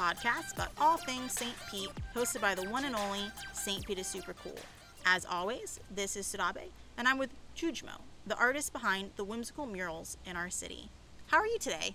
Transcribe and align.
podcast 0.00 0.54
about 0.54 0.70
all 0.80 0.96
things 0.96 1.30
St. 1.34 1.52
Pete, 1.70 1.90
hosted 2.14 2.40
by 2.40 2.54
the 2.54 2.66
one 2.70 2.86
and 2.86 2.96
only 2.96 3.30
St. 3.52 3.84
Pete 3.84 3.98
is 3.98 4.06
Super 4.06 4.32
Cool. 4.32 4.56
As 5.04 5.26
always, 5.26 5.78
this 5.94 6.16
is 6.16 6.26
Sudabe, 6.26 6.70
and 6.96 7.06
I'm 7.06 7.18
with 7.18 7.28
Jujmo, 7.54 8.00
the 8.26 8.34
artist 8.36 8.72
behind 8.72 9.10
the 9.16 9.24
whimsical 9.24 9.66
murals 9.66 10.16
in 10.24 10.36
our 10.36 10.48
city. 10.48 10.88
How 11.26 11.36
are 11.36 11.46
you 11.46 11.58
today? 11.58 11.94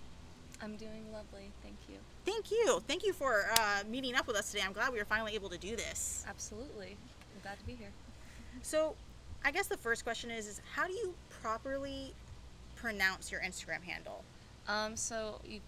I'm 0.62 0.76
doing 0.76 1.12
lovely, 1.12 1.50
thank 1.64 1.78
you. 1.90 1.96
Thank 2.28 2.52
you. 2.52 2.84
Thank 2.88 3.04
you 3.04 3.12
for 3.12 3.48
uh, 3.58 3.82
meeting 3.90 4.16
up 4.16 4.28
with 4.28 4.36
us 4.36 4.52
today. 4.52 4.64
I'm 4.64 4.74
glad 4.74 4.94
we 4.94 5.00
were 5.00 5.06
finally 5.06 5.34
able 5.34 5.50
to 5.50 5.58
do 5.58 5.76
this. 5.76 6.26
Absolutely. 6.30 6.98
I'm 7.36 7.42
glad 7.42 7.58
to 7.58 7.66
be 7.66 7.74
here. 7.74 7.90
So, 8.62 8.94
I 9.44 9.50
guess 9.50 9.66
the 9.66 9.78
first 9.78 10.04
question 10.04 10.30
is, 10.30 10.46
is 10.46 10.62
how 10.76 10.86
do 10.86 10.94
you 10.94 11.16
properly 11.42 12.14
pronounce 12.76 13.32
your 13.32 13.42
Instagram 13.42 13.82
handle? 13.84 14.24
Um, 14.68 14.96
so 14.96 15.40
you, 15.46 15.60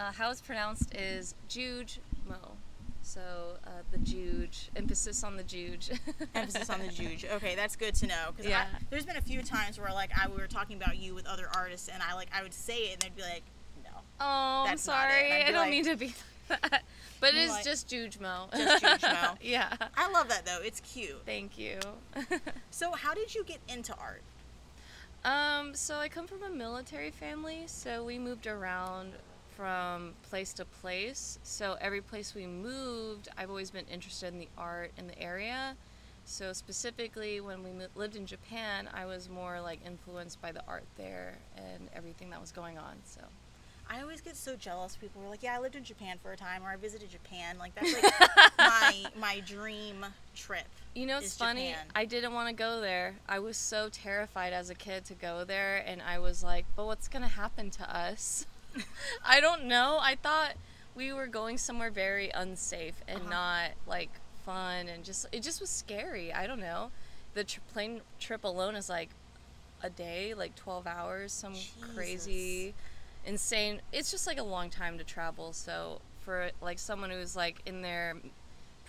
uh, 0.00 0.12
how 0.12 0.30
it's 0.30 0.40
pronounced 0.40 0.94
is 0.94 1.34
Juge 1.48 2.00
Mo. 2.28 2.36
So 3.02 3.20
uh, 3.66 3.70
the 3.92 3.98
Juge, 3.98 4.70
emphasis 4.76 5.22
on 5.24 5.36
the 5.36 5.42
Juge. 5.42 5.90
Emphasis 6.34 6.70
on 6.70 6.80
the 6.80 6.88
juge. 6.88 7.24
Okay, 7.24 7.54
that's 7.56 7.74
good 7.74 7.94
to 7.96 8.06
know. 8.06 8.26
Because 8.36 8.48
Yeah. 8.48 8.66
there's 8.90 9.04
been 9.06 9.16
a 9.16 9.20
few 9.22 9.42
times 9.42 9.80
where 9.80 9.92
like 9.92 10.10
I 10.16 10.28
we 10.28 10.36
were 10.36 10.46
talking 10.46 10.76
about 10.76 10.96
you 10.98 11.14
with 11.14 11.26
other 11.26 11.48
artists, 11.54 11.88
and 11.88 12.02
I 12.02 12.14
like 12.14 12.28
I 12.32 12.42
would 12.42 12.54
say 12.54 12.84
it, 12.84 12.92
and 12.94 13.02
they'd 13.02 13.16
be 13.16 13.22
like, 13.22 13.42
no, 13.84 13.90
Oh, 14.20 14.64
I'm 14.64 14.66
That's 14.70 14.86
not 14.86 15.08
it. 15.08 15.12
sorry. 15.12 15.32
I 15.42 15.46
don't 15.46 15.54
like- 15.56 15.70
mean 15.70 15.84
to 15.86 15.96
be 15.96 16.14
that. 16.48 16.82
But 17.20 17.30
it 17.30 17.36
is 17.38 17.50
like- 17.50 17.64
just 17.64 17.88
Juge 17.88 18.18
Mo. 18.20 18.48
Just 18.54 18.84
Juge 18.84 19.02
Mo. 19.02 19.32
yeah. 19.42 19.74
I 19.96 20.10
love 20.10 20.28
that 20.28 20.46
though. 20.46 20.60
It's 20.62 20.80
cute. 20.80 21.22
Thank 21.26 21.58
you. 21.58 21.78
So, 22.70 22.92
how 22.92 23.12
did 23.14 23.34
you 23.34 23.44
get 23.44 23.58
into 23.68 23.94
art? 23.96 24.22
Um, 25.24 25.74
so 25.74 25.96
I 25.96 26.08
come 26.08 26.26
from 26.26 26.42
a 26.44 26.50
military 26.50 27.10
family, 27.10 27.64
so 27.66 28.04
we 28.04 28.18
moved 28.18 28.46
around 28.46 29.12
from 29.60 30.14
place 30.22 30.54
to 30.54 30.64
place. 30.64 31.38
So 31.42 31.76
every 31.82 32.00
place 32.00 32.34
we 32.34 32.46
moved, 32.46 33.28
I've 33.36 33.50
always 33.50 33.70
been 33.70 33.84
interested 33.92 34.32
in 34.32 34.38
the 34.38 34.48
art 34.56 34.90
in 34.96 35.06
the 35.06 35.20
area. 35.20 35.76
So 36.24 36.54
specifically, 36.54 37.42
when 37.42 37.62
we 37.62 37.70
lived 37.94 38.16
in 38.16 38.24
Japan, 38.24 38.88
I 38.94 39.04
was 39.04 39.28
more 39.28 39.60
like 39.60 39.80
influenced 39.84 40.40
by 40.40 40.50
the 40.50 40.62
art 40.66 40.84
there 40.96 41.34
and 41.58 41.90
everything 41.94 42.30
that 42.30 42.40
was 42.40 42.52
going 42.52 42.78
on. 42.78 42.94
So 43.04 43.20
I 43.90 44.00
always 44.00 44.22
get 44.22 44.34
so 44.34 44.56
jealous. 44.56 44.96
People 44.96 45.20
were 45.20 45.28
like, 45.28 45.42
"Yeah, 45.42 45.56
I 45.56 45.58
lived 45.58 45.76
in 45.76 45.84
Japan 45.84 46.16
for 46.22 46.32
a 46.32 46.38
time, 46.38 46.62
or 46.62 46.70
I 46.70 46.76
visited 46.76 47.10
Japan." 47.10 47.58
Like 47.58 47.74
that's 47.74 47.92
like 47.92 48.12
my 48.56 49.04
my 49.18 49.40
dream 49.40 50.06
trip. 50.34 50.64
you 50.94 51.04
know, 51.04 51.18
it's 51.18 51.36
funny. 51.36 51.68
Japan. 51.68 51.86
I 51.94 52.06
didn't 52.06 52.32
want 52.32 52.48
to 52.48 52.54
go 52.54 52.80
there. 52.80 53.16
I 53.28 53.40
was 53.40 53.58
so 53.58 53.90
terrified 53.90 54.54
as 54.54 54.70
a 54.70 54.74
kid 54.74 55.04
to 55.06 55.14
go 55.14 55.44
there, 55.44 55.84
and 55.84 56.00
I 56.00 56.18
was 56.18 56.42
like, 56.42 56.64
"But 56.76 56.86
what's 56.86 57.08
gonna 57.08 57.28
happen 57.28 57.68
to 57.72 57.94
us?" 57.94 58.46
I 59.24 59.40
don't 59.40 59.64
know. 59.64 59.98
I 60.00 60.14
thought 60.16 60.54
we 60.94 61.12
were 61.12 61.26
going 61.26 61.58
somewhere 61.58 61.90
very 61.90 62.30
unsafe 62.30 62.94
and 63.08 63.20
Uh-huh. 63.20 63.30
not 63.30 63.70
like 63.86 64.10
fun 64.44 64.88
and 64.88 65.04
just 65.04 65.26
it 65.32 65.42
just 65.42 65.60
was 65.60 65.70
scary. 65.70 66.32
I 66.32 66.46
don't 66.46 66.60
know. 66.60 66.90
The 67.34 67.44
tr- 67.44 67.60
plane 67.72 68.00
trip 68.18 68.44
alone 68.44 68.74
is 68.74 68.88
like 68.88 69.10
a 69.82 69.90
day, 69.90 70.34
like 70.34 70.54
12 70.56 70.86
hours, 70.86 71.32
some 71.32 71.54
crazy 71.94 72.74
insane. 73.24 73.80
It's 73.92 74.10
just 74.10 74.26
like 74.26 74.38
a 74.38 74.42
long 74.42 74.68
time 74.70 74.98
to 74.98 75.04
travel. 75.04 75.52
So 75.52 76.00
for 76.24 76.50
like 76.60 76.78
someone 76.78 77.10
who's 77.10 77.36
like 77.36 77.60
in 77.66 77.82
their 77.82 78.16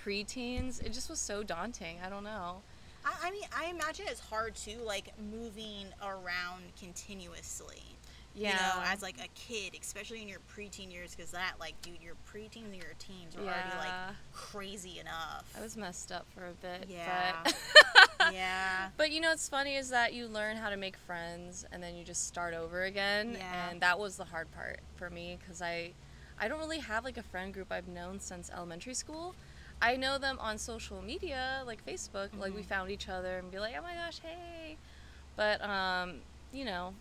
preteens, 0.03 0.83
it 0.83 0.93
just 0.93 1.09
was 1.09 1.19
so 1.19 1.43
daunting. 1.43 1.97
I 2.05 2.09
don't 2.09 2.23
know. 2.23 2.61
I, 3.05 3.27
I 3.27 3.31
mean, 3.31 3.43
I 3.55 3.65
imagine 3.67 4.05
it's 4.09 4.19
hard 4.19 4.55
too, 4.55 4.77
like 4.85 5.11
moving 5.31 5.87
around 6.01 6.63
continuously. 6.79 7.81
You 8.35 8.47
know, 8.47 8.81
as 8.85 9.01
like 9.01 9.17
a 9.23 9.27
kid, 9.35 9.77
especially 9.81 10.21
in 10.21 10.27
your 10.29 10.39
preteen 10.55 10.91
years, 10.91 11.13
because 11.15 11.31
that, 11.31 11.53
like, 11.59 11.79
dude, 11.81 12.01
your 12.01 12.13
preteens 12.31 12.63
and 12.65 12.75
your 12.75 12.93
teens 12.97 13.35
are 13.35 13.41
already 13.41 13.77
like 13.77 14.15
crazy 14.33 14.99
enough. 14.99 15.43
I 15.57 15.61
was 15.61 15.75
messed 15.75 16.11
up 16.11 16.25
for 16.33 16.45
a 16.47 16.53
bit. 16.53 16.87
Yeah. 16.89 17.33
But, 17.43 18.33
yeah. 18.33 18.89
but 18.95 19.11
you 19.11 19.19
know 19.19 19.29
what's 19.29 19.49
funny 19.49 19.75
is 19.75 19.89
that 19.89 20.13
you 20.13 20.27
learn 20.27 20.55
how 20.55 20.69
to 20.69 20.77
make 20.77 20.95
friends 20.95 21.65
and 21.73 21.83
then 21.83 21.95
you 21.95 22.03
just 22.05 22.25
start 22.27 22.53
over 22.53 22.83
again. 22.83 23.35
Yeah. 23.37 23.69
And 23.69 23.81
that 23.81 23.99
was 23.99 24.15
the 24.15 24.25
hard 24.25 24.49
part 24.53 24.79
for 24.95 25.09
me 25.09 25.37
because 25.39 25.61
I, 25.61 25.91
I 26.39 26.47
don't 26.47 26.59
really 26.59 26.79
have 26.79 27.03
like 27.03 27.17
a 27.17 27.23
friend 27.23 27.53
group 27.53 27.67
I've 27.71 27.87
known 27.89 28.19
since 28.19 28.49
elementary 28.55 28.93
school. 28.93 29.35
I 29.81 29.97
know 29.97 30.17
them 30.17 30.37
on 30.39 30.57
social 30.57 31.01
media, 31.01 31.63
like 31.65 31.85
Facebook. 31.85 32.29
Like 32.39 32.55
we 32.55 32.61
Mhm. 32.61 32.65
found 32.65 32.91
each 32.91 33.09
other 33.09 33.39
and 33.39 33.51
be 33.51 33.59
like, 33.59 33.73
oh 33.77 33.81
my 33.81 33.93
gosh, 33.95 34.19
hey. 34.19 34.77
But 35.35 35.61
um, 35.67 36.21
you 36.53 36.63
know, 36.65 36.93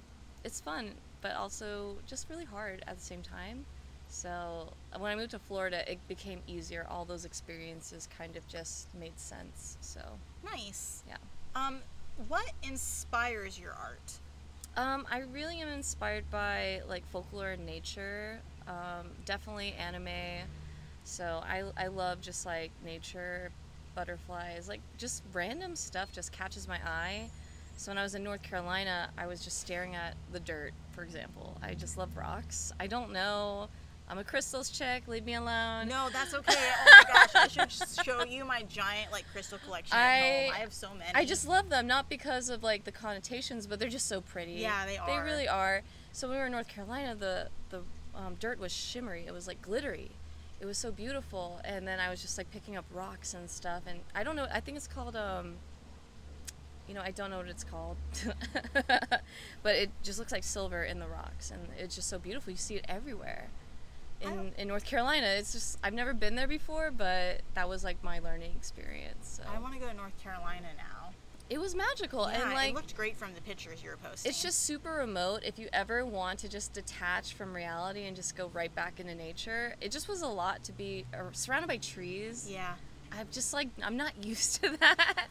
it's 0.44 0.60
fun, 0.60 0.92
but 1.20 1.34
also 1.36 1.96
just 2.06 2.28
really 2.28 2.44
hard 2.44 2.82
at 2.86 2.96
the 2.96 3.02
same 3.02 3.22
time. 3.22 3.64
So 4.08 4.72
when 4.98 5.12
I 5.12 5.14
moved 5.16 5.30
to 5.32 5.38
Florida, 5.38 5.88
it 5.90 5.98
became 6.08 6.40
easier. 6.46 6.86
All 6.90 7.04
those 7.04 7.24
experiences 7.24 8.08
kind 8.16 8.36
of 8.36 8.46
just 8.48 8.92
made 8.94 9.18
sense. 9.18 9.76
So 9.80 10.00
Nice. 10.44 11.02
yeah. 11.06 11.16
Um, 11.54 11.78
what 12.28 12.50
inspires 12.62 13.58
your 13.58 13.72
art? 13.72 14.18
Um, 14.76 15.06
I 15.10 15.20
really 15.32 15.60
am 15.60 15.68
inspired 15.68 16.24
by 16.30 16.80
like 16.88 17.06
folklore 17.10 17.50
and 17.50 17.64
nature. 17.66 18.40
Um, 18.66 19.08
definitely 19.24 19.74
anime. 19.74 20.08
So 21.04 21.42
I, 21.44 21.64
I 21.76 21.86
love 21.88 22.20
just 22.20 22.46
like 22.46 22.70
nature, 22.84 23.50
butterflies, 23.94 24.68
like 24.68 24.80
just 24.96 25.22
random 25.32 25.76
stuff 25.76 26.12
just 26.12 26.32
catches 26.32 26.68
my 26.68 26.78
eye. 26.84 27.30
So 27.80 27.90
when 27.90 27.96
I 27.96 28.02
was 28.02 28.14
in 28.14 28.22
North 28.22 28.42
Carolina, 28.42 29.08
I 29.16 29.26
was 29.26 29.42
just 29.42 29.58
staring 29.58 29.94
at 29.94 30.14
the 30.32 30.40
dirt, 30.40 30.74
for 30.90 31.02
example. 31.02 31.56
I 31.62 31.72
just 31.72 31.96
love 31.96 32.14
rocks. 32.14 32.72
I 32.78 32.86
don't 32.86 33.10
know. 33.10 33.70
I'm 34.06 34.18
a 34.18 34.24
crystals 34.24 34.68
chick. 34.68 35.08
Leave 35.08 35.24
me 35.24 35.32
alone. 35.32 35.88
No, 35.88 36.10
that's 36.12 36.34
okay. 36.40 36.52
Oh 36.54 36.84
my 36.84 37.04
gosh, 37.10 37.56
I 37.56 37.66
should 37.66 38.04
show 38.04 38.22
you 38.22 38.44
my 38.44 38.64
giant 38.64 39.10
like 39.12 39.24
crystal 39.32 39.56
collection 39.64 39.96
I-. 39.96 40.50
I 40.54 40.58
have 40.58 40.74
so 40.74 40.90
many. 40.92 41.10
I 41.14 41.24
just 41.24 41.48
love 41.48 41.70
them, 41.70 41.86
not 41.86 42.10
because 42.10 42.50
of 42.50 42.62
like 42.62 42.84
the 42.84 42.92
connotations, 42.92 43.66
but 43.66 43.78
they're 43.78 43.88
just 43.88 44.08
so 44.08 44.20
pretty. 44.20 44.52
Yeah, 44.52 44.84
they 44.84 44.98
are. 44.98 45.06
They 45.06 45.16
really 45.16 45.48
are. 45.48 45.80
So 46.12 46.28
when 46.28 46.36
we 46.36 46.40
were 46.40 46.46
in 46.46 46.52
North 46.52 46.68
Carolina, 46.68 47.14
the 47.14 47.48
the 47.70 47.80
um, 48.14 48.34
dirt 48.38 48.60
was 48.60 48.72
shimmery. 48.72 49.24
It 49.26 49.32
was 49.32 49.46
like 49.46 49.62
glittery. 49.62 50.10
It 50.60 50.66
was 50.66 50.76
so 50.76 50.92
beautiful. 50.92 51.62
And 51.64 51.88
then 51.88 51.98
I 51.98 52.10
was 52.10 52.20
just 52.20 52.36
like 52.36 52.50
picking 52.50 52.76
up 52.76 52.84
rocks 52.92 53.32
and 53.32 53.48
stuff. 53.48 53.84
And 53.86 54.00
I 54.14 54.22
don't 54.22 54.36
know. 54.36 54.48
I 54.52 54.60
think 54.60 54.76
it's 54.76 54.86
called 54.86 55.16
um. 55.16 55.54
You 56.90 56.96
know, 56.96 57.02
I 57.02 57.12
don't 57.12 57.30
know 57.30 57.36
what 57.36 57.46
it's 57.46 57.62
called, 57.62 57.98
but 59.62 59.76
it 59.76 59.90
just 60.02 60.18
looks 60.18 60.32
like 60.32 60.42
silver 60.42 60.82
in 60.82 60.98
the 60.98 61.06
rocks, 61.06 61.52
and 61.52 61.68
it's 61.78 61.94
just 61.94 62.08
so 62.08 62.18
beautiful. 62.18 62.50
You 62.50 62.56
see 62.56 62.74
it 62.74 62.84
everywhere. 62.88 63.46
In, 64.20 64.50
in 64.58 64.66
North 64.66 64.84
Carolina, 64.84 65.28
it's 65.28 65.52
just 65.52 65.78
I've 65.84 65.94
never 65.94 66.12
been 66.12 66.34
there 66.34 66.48
before, 66.48 66.90
but 66.90 67.42
that 67.54 67.68
was 67.68 67.84
like 67.84 68.02
my 68.02 68.18
learning 68.18 68.54
experience. 68.56 69.40
So. 69.40 69.44
I 69.48 69.60
want 69.60 69.74
to 69.74 69.78
go 69.78 69.86
to 69.86 69.94
North 69.94 70.20
Carolina 70.20 70.66
now. 70.76 71.10
It 71.48 71.60
was 71.60 71.76
magical, 71.76 72.28
Yeah, 72.28 72.42
and 72.42 72.54
like 72.54 72.70
it 72.70 72.74
looked 72.74 72.96
great 72.96 73.16
from 73.16 73.34
the 73.34 73.40
pictures 73.40 73.84
you 73.84 73.90
were 73.90 73.96
posting. 73.96 74.28
it's 74.28 74.42
just 74.42 74.64
super 74.64 74.90
remote. 74.90 75.42
If 75.44 75.60
you 75.60 75.68
ever 75.72 76.04
want 76.04 76.40
to 76.40 76.48
just 76.48 76.72
detach 76.72 77.34
from 77.34 77.54
reality 77.54 78.06
and 78.06 78.16
just 78.16 78.34
go 78.34 78.48
right 78.52 78.74
back 78.74 78.98
into 78.98 79.14
nature, 79.14 79.76
it 79.80 79.92
just 79.92 80.08
was 80.08 80.22
a 80.22 80.28
lot 80.28 80.64
to 80.64 80.72
be 80.72 81.06
uh, 81.14 81.18
surrounded 81.30 81.68
by 81.68 81.76
trees. 81.76 82.48
yeah. 82.50 82.74
I'm 83.12 83.26
just 83.30 83.52
like 83.52 83.68
I'm 83.82 83.96
not 83.96 84.12
used 84.24 84.62
to 84.62 84.76
that. 84.78 85.28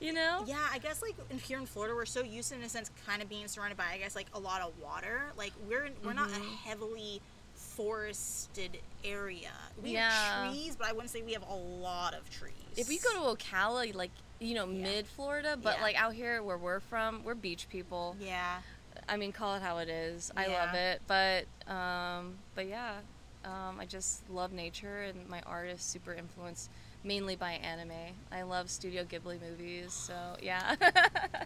You 0.00 0.12
know? 0.12 0.44
Yeah, 0.46 0.56
I 0.72 0.78
guess 0.78 1.02
like 1.02 1.16
in, 1.30 1.38
here 1.38 1.58
in 1.58 1.66
Florida, 1.66 1.94
we're 1.94 2.04
so 2.06 2.22
used 2.22 2.50
to, 2.50 2.54
in 2.54 2.62
a 2.62 2.68
sense, 2.68 2.90
kind 3.06 3.20
of 3.22 3.28
being 3.28 3.48
surrounded 3.48 3.76
by, 3.76 3.86
I 3.92 3.98
guess, 3.98 4.14
like 4.14 4.26
a 4.34 4.38
lot 4.38 4.60
of 4.62 4.72
water. 4.82 5.22
Like 5.36 5.52
we're 5.68 5.88
we're 6.04 6.12
not 6.12 6.28
a 6.30 6.38
Mhm. 6.38 6.56
heavily 6.64 7.20
forested 7.54 8.78
area. 9.04 9.52
We 9.82 9.90
Yeah. 9.92 10.10
have 10.10 10.52
trees, 10.52 10.76
but 10.76 10.86
I 10.88 10.92
wouldn't 10.92 11.10
say 11.10 11.22
we 11.22 11.32
have 11.32 11.46
a 11.48 11.54
lot 11.54 12.14
of 12.14 12.28
trees. 12.30 12.52
If 12.76 12.90
you 12.90 12.98
go 13.00 13.34
to 13.34 13.36
Ocala, 13.44 13.94
like 13.94 14.10
you 14.38 14.54
know, 14.54 14.66
Yeah. 14.66 14.82
mid 14.82 15.06
Florida, 15.08 15.56
but 15.56 15.76
Yeah. 15.76 15.82
like 15.82 15.96
out 15.96 16.12
here 16.14 16.42
where 16.42 16.58
we're 16.58 16.80
from, 16.80 17.24
we're 17.24 17.34
beach 17.34 17.68
people. 17.70 18.16
yeah, 18.20 18.60
I 19.08 19.16
mean, 19.16 19.32
call 19.32 19.54
it 19.54 19.62
how 19.62 19.78
it 19.78 19.88
is. 19.88 20.30
I 20.36 20.46
love 20.48 20.74
it, 20.74 21.00
but 21.06 21.46
um, 21.72 22.38
but 22.54 22.66
yeah, 22.66 23.00
um, 23.44 23.80
I 23.80 23.86
just 23.86 24.28
love 24.28 24.52
nature, 24.52 25.02
and 25.04 25.26
my 25.28 25.40
art 25.42 25.68
is 25.70 25.80
super 25.82 26.12
influenced 26.12 26.70
mainly 27.04 27.36
by 27.36 27.52
anime. 27.52 27.92
I 28.32 28.42
love 28.42 28.70
Studio 28.70 29.04
Ghibli 29.04 29.40
movies, 29.40 29.92
so 29.92 30.14
yeah, 30.42 30.74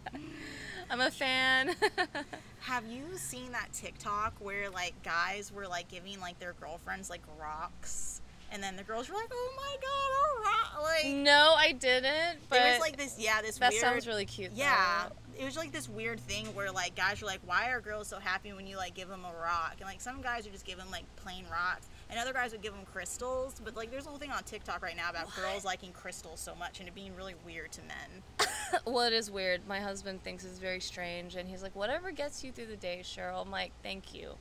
I'm 0.91 1.00
a 1.00 1.11
fan. 1.11 1.75
Have 2.61 2.87
you 2.87 3.05
seen 3.17 3.52
that 3.52 3.73
TikTok 3.73 4.35
where 4.41 4.70
like 4.70 4.94
guys 5.02 5.52
were 5.52 5.67
like 5.67 5.88
giving 5.88 6.20
like 6.20 6.38
their 6.38 6.55
girlfriends 6.61 7.11
like 7.11 7.23
rocks, 7.41 8.20
and 8.52 8.62
then 8.62 8.76
the 8.76 8.82
girls 8.82 9.08
were 9.08 9.14
like, 9.17 9.31
"Oh 9.32 9.52
my 9.56 9.76
god, 9.81 10.11
a 10.17 10.43
rock!" 10.43 10.82
Like 10.82 11.06
no, 11.14 11.55
I 11.56 11.73
didn't. 11.73 12.38
But 12.49 12.58
there 12.58 12.73
was 12.73 12.81
like 12.81 12.96
this, 12.96 13.17
yeah, 13.19 13.43
this 13.43 13.58
that 13.58 13.73
weird. 13.73 13.81
sounds 13.81 14.06
really 14.06 14.26
cute. 14.26 14.53
Yeah, 14.55 15.05
though. 15.08 15.43
it 15.43 15.44
was 15.44 15.56
like 15.56 15.73
this 15.73 15.88
weird 15.88 16.20
thing 16.20 16.46
where 16.55 16.70
like 16.70 16.96
guys 16.96 17.20
were 17.20 17.26
like, 17.26 17.41
"Why 17.46 17.70
are 17.70 17.81
girls 17.81 18.08
so 18.08 18.19
happy 18.19 18.53
when 18.53 18.67
you 18.67 18.76
like 18.76 18.94
give 18.94 19.08
them 19.08 19.25
a 19.25 19.43
rock?" 19.43 19.76
And 19.79 19.87
like 19.87 20.00
some 20.00 20.20
guys 20.23 20.46
are 20.46 20.50
just 20.50 20.67
giving 20.67 20.91
like 20.91 21.05
plain 21.17 21.44
rocks, 21.50 21.87
and 22.11 22.19
other 22.19 22.33
guys 22.33 22.53
would 22.53 22.62
give 22.62 22.73
them 22.73 22.85
crystals. 22.93 23.61
But 23.65 23.77
like, 23.77 23.91
there's 23.91 24.07
a 24.07 24.09
whole 24.11 24.19
thing 24.19 24.31
on 24.31 24.43
TikTok 24.43 24.83
right 24.83 24.97
now 24.97 25.11
about 25.11 25.35
girls 25.37 25.65
liking 25.65 25.93
crystals 25.93 26.41
so 26.41 26.55
much 26.55 26.81
and 26.81 26.89
it 26.89 26.95
being 26.95 27.15
really 27.17 27.35
weird 27.47 27.73
to 27.73 27.81
men. 27.83 28.49
well, 28.85 29.07
it 29.07 29.12
is 29.12 29.31
weird. 29.31 29.67
My 29.69 29.81
husband 29.81 30.23
thinks 30.23 30.45
it's 30.45 30.59
very 30.59 30.81
strange, 30.81 31.37
and 31.37 31.49
he's 31.49 31.62
like, 31.62 31.75
"Whatever 31.75 32.11
gets 32.11 32.43
you 32.45 32.53
through 32.53 32.67
the 32.67 32.77
day, 32.77 33.01
Cheryl." 33.03 33.43
I'm 33.43 33.51
like, 33.51 33.73
"Thank 33.83 34.15
you, 34.15 34.35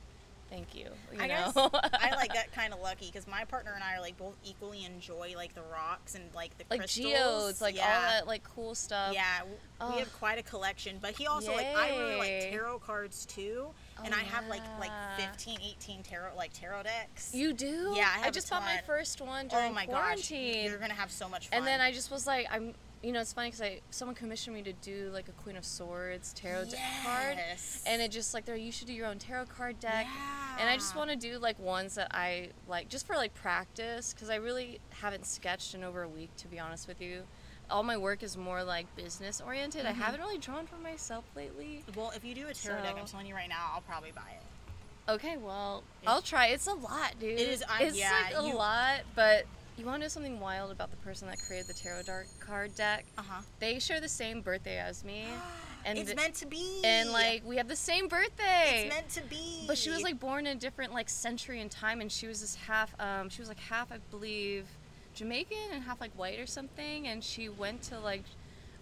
thank 0.50 0.74
you." 0.74 0.86
you 1.12 1.20
I 1.20 1.26
know? 1.26 1.52
I 1.74 2.14
like 2.16 2.32
got 2.34 2.50
kind 2.52 2.72
of 2.72 2.80
lucky 2.80 3.06
because 3.06 3.26
my 3.26 3.44
partner 3.44 3.72
and 3.74 3.82
I 3.82 3.96
are 3.96 4.00
like 4.00 4.16
both 4.16 4.36
equally 4.44 4.84
enjoy 4.84 5.34
like 5.36 5.54
the 5.54 5.62
rocks 5.72 6.14
and 6.14 6.24
like 6.34 6.56
the 6.58 6.64
Like 6.70 6.80
crystals. 6.80 7.12
geodes, 7.12 7.60
like 7.60 7.76
yeah. 7.76 7.82
all 7.82 8.02
that 8.10 8.26
like 8.26 8.44
cool 8.44 8.74
stuff. 8.74 9.14
Yeah, 9.14 9.40
w- 9.40 9.94
we 9.94 9.98
have 10.00 10.12
quite 10.18 10.38
a 10.38 10.42
collection. 10.42 10.98
But 11.00 11.12
he 11.12 11.26
also 11.26 11.52
like 11.52 11.66
I 11.66 11.90
really 11.90 12.16
like 12.16 12.50
tarot 12.52 12.78
cards 12.80 13.26
too, 13.26 13.68
Oh, 14.00 14.04
and 14.04 14.14
Oh, 14.14 14.18
I 14.18 14.22
have 14.22 14.46
like 14.48 14.62
like 14.78 14.90
yeah. 15.18 15.28
15, 15.32 15.58
18 15.62 16.02
tarot 16.02 16.30
like 16.36 16.52
tarot 16.52 16.84
decks. 16.84 17.34
You 17.34 17.52
do? 17.52 17.92
Yeah, 17.94 18.08
I 18.14 18.18
have 18.20 18.28
a 18.28 18.32
just 18.32 18.50
bought 18.50 18.62
my 18.62 18.80
first 18.86 19.20
one 19.20 19.46
oh 19.50 19.56
during 19.56 19.74
my 19.74 19.86
gosh, 19.86 19.92
quarantine. 19.94 20.64
you're 20.64 20.78
gonna 20.78 20.94
have 20.94 21.10
so 21.10 21.28
much 21.28 21.48
fun. 21.48 21.58
and 21.58 21.66
then 21.66 21.80
I 21.80 21.92
just 21.92 22.10
was 22.10 22.26
like, 22.26 22.46
I'm. 22.50 22.74
You 23.02 23.12
know, 23.12 23.20
it's 23.22 23.32
funny 23.32 23.48
because 23.48 23.62
I 23.62 23.80
someone 23.88 24.14
commissioned 24.14 24.54
me 24.54 24.60
to 24.60 24.74
do 24.74 25.08
like 25.10 25.30
a 25.30 25.32
Queen 25.32 25.56
of 25.56 25.64
Swords 25.64 26.34
tarot 26.34 26.66
deck 26.66 26.78
card, 27.02 27.38
and 27.86 28.02
it 28.02 28.10
just 28.10 28.34
like 28.34 28.44
they're 28.44 28.56
you 28.56 28.70
should 28.70 28.88
do 28.88 28.92
your 28.92 29.06
own 29.06 29.18
tarot 29.18 29.46
card 29.46 29.80
deck. 29.80 30.04
Yeah. 30.06 30.56
And 30.60 30.68
I 30.68 30.74
just 30.74 30.94
want 30.94 31.08
to 31.08 31.16
do 31.16 31.38
like 31.38 31.58
ones 31.58 31.94
that 31.94 32.08
I 32.10 32.50
like 32.68 32.90
just 32.90 33.06
for 33.06 33.16
like 33.16 33.32
practice 33.32 34.12
because 34.12 34.28
I 34.28 34.34
really 34.34 34.80
haven't 34.90 35.24
sketched 35.24 35.74
in 35.74 35.82
over 35.82 36.02
a 36.02 36.08
week 36.10 36.28
to 36.36 36.46
be 36.48 36.58
honest 36.58 36.86
with 36.88 37.00
you. 37.00 37.22
All 37.70 37.82
my 37.82 37.96
work 37.96 38.22
is 38.22 38.36
more 38.36 38.64
like 38.64 38.86
business 38.96 39.40
oriented. 39.40 39.86
I 39.86 39.92
Mhm. 39.92 39.96
haven't 39.96 40.20
really 40.20 40.38
drawn 40.38 40.66
for 40.66 40.76
myself 40.76 41.24
lately. 41.36 41.84
Well, 41.94 42.10
if 42.10 42.24
you 42.24 42.34
do 42.34 42.48
a 42.48 42.54
tarot 42.54 42.82
deck, 42.82 42.96
I'm 42.98 43.06
telling 43.06 43.26
you 43.26 43.34
right 43.34 43.48
now, 43.48 43.70
I'll 43.74 43.80
probably 43.82 44.10
buy 44.12 44.30
it. 44.32 45.10
Okay, 45.10 45.36
well, 45.36 45.82
It's- 46.02 46.12
I'll 46.12 46.22
try. 46.22 46.46
It's 46.48 46.66
a 46.66 46.74
lot, 46.74 47.18
dude. 47.18 47.38
It 47.38 47.48
is, 47.48 47.62
I- 47.68 47.82
It's 47.84 47.96
yeah, 47.96 48.28
like 48.30 48.34
a 48.44 48.46
you- 48.48 48.54
lot, 48.54 49.00
but 49.14 49.46
you 49.76 49.84
want 49.86 50.00
to 50.00 50.04
know 50.04 50.08
something 50.08 50.38
wild 50.40 50.70
about 50.70 50.90
the 50.90 50.96
person 50.98 51.28
that 51.28 51.38
created 51.40 51.68
the 51.68 51.74
tarot 51.74 52.02
dark 52.02 52.26
card 52.40 52.74
deck? 52.74 53.04
Uh 53.16 53.22
huh. 53.22 53.42
They 53.60 53.78
share 53.78 54.00
the 54.00 54.08
same 54.08 54.40
birthday 54.42 54.78
as 54.78 55.02
me, 55.04 55.26
and 55.84 55.98
it's 55.98 56.08
th- 56.08 56.16
meant 56.16 56.34
to 56.36 56.46
be. 56.46 56.82
and 56.84 57.10
like 57.12 57.44
we 57.44 57.56
have 57.56 57.66
the 57.68 57.76
same 57.76 58.06
birthday. 58.08 58.84
it's 58.86 58.94
meant 58.94 59.08
to 59.10 59.22
be. 59.22 59.64
But 59.66 59.78
she 59.78 59.90
was 59.90 60.02
like 60.02 60.20
born 60.20 60.46
in 60.46 60.56
a 60.56 60.60
different 60.60 60.92
like 60.92 61.08
century 61.08 61.60
and 61.60 61.70
time, 61.70 62.00
and 62.00 62.10
she 62.12 62.26
was 62.26 62.40
this 62.40 62.54
half. 62.56 62.94
Um, 63.00 63.30
she 63.30 63.40
was 63.40 63.48
like 63.48 63.58
half, 63.60 63.90
I 63.90 63.98
believe, 64.10 64.68
Jamaican 65.14 65.72
and 65.72 65.82
half 65.84 66.00
like 66.00 66.12
white 66.12 66.38
or 66.38 66.46
something. 66.46 67.06
And 67.06 67.22
she 67.22 67.48
went 67.48 67.82
to 67.84 67.98
like 67.98 68.24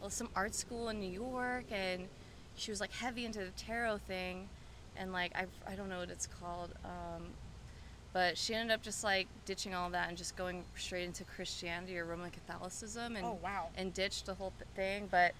well, 0.00 0.10
some 0.10 0.28
art 0.36 0.54
school 0.54 0.88
in 0.90 1.00
New 1.00 1.10
York, 1.10 1.64
and 1.72 2.06
she 2.56 2.70
was 2.70 2.80
like 2.80 2.92
heavy 2.92 3.24
into 3.24 3.40
the 3.40 3.50
tarot 3.56 3.98
thing, 3.98 4.48
and 4.96 5.12
like 5.12 5.32
I 5.34 5.46
I 5.70 5.74
don't 5.74 5.88
know 5.88 5.98
what 5.98 6.10
it's 6.10 6.26
called. 6.26 6.70
Um, 6.84 7.24
but 8.12 8.38
she 8.38 8.54
ended 8.54 8.74
up 8.74 8.82
just 8.82 9.04
like 9.04 9.28
ditching 9.44 9.74
all 9.74 9.90
that 9.90 10.08
and 10.08 10.16
just 10.16 10.36
going 10.36 10.64
straight 10.76 11.04
into 11.04 11.24
Christianity 11.24 11.98
or 11.98 12.04
Roman 12.04 12.30
Catholicism, 12.30 13.16
and 13.16 13.24
Oh 13.24 13.38
wow. 13.42 13.68
and 13.76 13.92
ditched 13.92 14.26
the 14.26 14.34
whole 14.34 14.52
thing. 14.74 15.08
But 15.10 15.34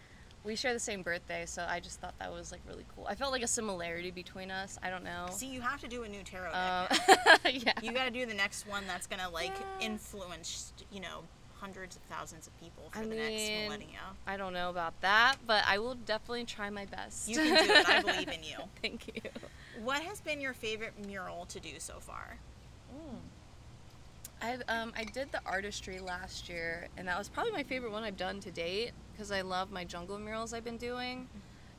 we 0.45 0.57
share 0.57 0.73
the 0.73 0.79
same 0.81 1.03
birthday, 1.03 1.45
so 1.47 1.67
I 1.69 1.81
just 1.81 2.01
thought 2.01 2.15
that 2.19 2.33
was 2.33 2.53
like 2.53 2.61
really 2.69 2.85
cool. 2.95 3.07
I 3.07 3.15
felt 3.15 3.33
like 3.33 3.43
a 3.43 3.47
similarity 3.47 4.11
between 4.11 4.51
us. 4.51 4.79
I 4.83 4.89
don't 4.91 5.05
know. 5.05 5.27
See, 5.33 5.47
you 5.49 5.61
have 5.61 5.81
to 5.81 5.89
do 5.89 6.05
a 6.05 6.09
new 6.09 6.23
tarot 6.23 6.53
deck. 6.53 7.09
Um, 7.11 7.39
yeah. 7.53 7.73
you 7.83 7.93
got 7.93 8.05
to 8.07 8.11
do 8.11 8.25
the 8.25 8.35
next 8.35 8.67
one 8.67 8.85
that's 8.87 9.07
gonna 9.07 9.29
like 9.29 9.53
Yeah. 9.81 9.87
influence, 9.87 10.73
you 10.93 11.01
know, 11.01 11.25
hundreds 11.57 11.97
of 11.97 12.03
thousands 12.03 12.47
of 12.47 12.59
people 12.61 12.89
for 12.93 13.01
I 13.01 13.03
the 13.03 13.17
next 13.17 13.31
mean, 13.49 13.65
millennia. 13.65 13.99
I 14.27 14.37
don't 14.37 14.53
know 14.53 14.71
about 14.71 14.99
that, 15.01 15.37
but 15.47 15.65
I 15.67 15.79
will 15.79 15.95
definitely 15.97 16.45
try 16.45 16.71
my 16.71 16.85
best. 16.87 17.29
You 17.29 17.37
can 17.37 17.67
do 17.67 17.73
it. 17.73 17.89
I 17.89 18.01
believe 18.01 18.29
in 18.29 18.43
you. 18.45 18.57
Thank 18.81 19.09
you. 19.09 19.21
What 19.83 20.03
has 20.03 20.21
been 20.21 20.41
your 20.41 20.55
favorite 20.55 20.93
mural 21.07 21.47
to 21.47 21.59
do 21.61 21.71
so 21.79 21.95
far? 21.99 22.39
I 24.41 24.59
um 24.69 24.93
I 24.97 25.05
did 25.05 25.33
the 25.33 25.41
artistry 25.45 25.99
last 25.99 26.49
year, 26.49 26.89
and 26.97 27.09
that 27.09 27.19
was 27.19 27.29
probably 27.29 27.53
my 27.53 27.63
favorite 27.63 27.93
one 27.93 28.05
I've 28.05 28.17
done 28.17 28.41
to 28.41 28.51
date 28.51 28.93
because 29.13 29.31
I 29.33 29.41
love 29.41 29.71
my 29.71 29.85
jungle 29.85 30.19
murals 30.19 30.53
I've 30.53 30.65
been 30.65 30.77
doing. 30.77 31.29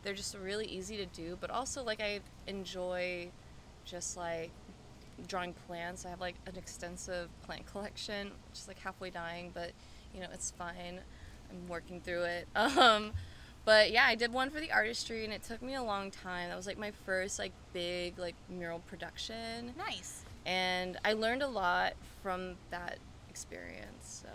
They're 0.04 0.14
just 0.14 0.36
really 0.36 0.66
easy 0.66 0.98
to 0.98 1.06
do, 1.06 1.38
but 1.40 1.50
also 1.50 1.84
like 1.84 2.02
I 2.02 2.20
enjoy 2.48 3.30
just 3.86 4.18
like 4.18 4.52
drawing 5.28 5.54
plants. 5.68 6.06
I 6.06 6.10
have 6.10 6.22
like 6.22 6.36
an 6.48 6.56
extensive 6.58 7.30
plant 7.44 7.66
collection, 7.66 8.32
just 8.54 8.68
like 8.68 8.80
halfway 8.80 9.10
dying, 9.10 9.52
but 9.54 9.72
you 10.14 10.20
know 10.20 10.28
it's 10.34 10.52
fine. 10.52 11.00
I'm 11.50 11.68
working 11.68 12.02
through 12.02 12.24
it. 12.24 12.48
Um, 12.56 13.14
but 13.66 13.92
yeah, 13.92 14.06
I 14.06 14.16
did 14.16 14.34
one 14.34 14.50
for 14.50 14.60
the 14.60 14.72
artistry, 14.72 15.26
and 15.26 15.34
it 15.34 15.44
took 15.44 15.62
me 15.62 15.76
a 15.76 15.84
long 15.84 16.12
time. 16.12 16.50
That 16.50 16.58
was 16.58 16.66
like 16.66 16.78
my 16.78 16.92
first 16.92 17.38
like 17.40 17.52
big 17.74 18.18
like 18.18 18.36
mural 18.50 18.80
production 18.80 19.74
Nice. 19.78 20.24
And 20.46 20.98
I 21.06 21.14
learned 21.14 21.44
a 21.44 21.48
lot 21.48 21.94
from 22.24 22.56
that 22.72 22.98
experience. 23.30 24.22
So 24.24 24.30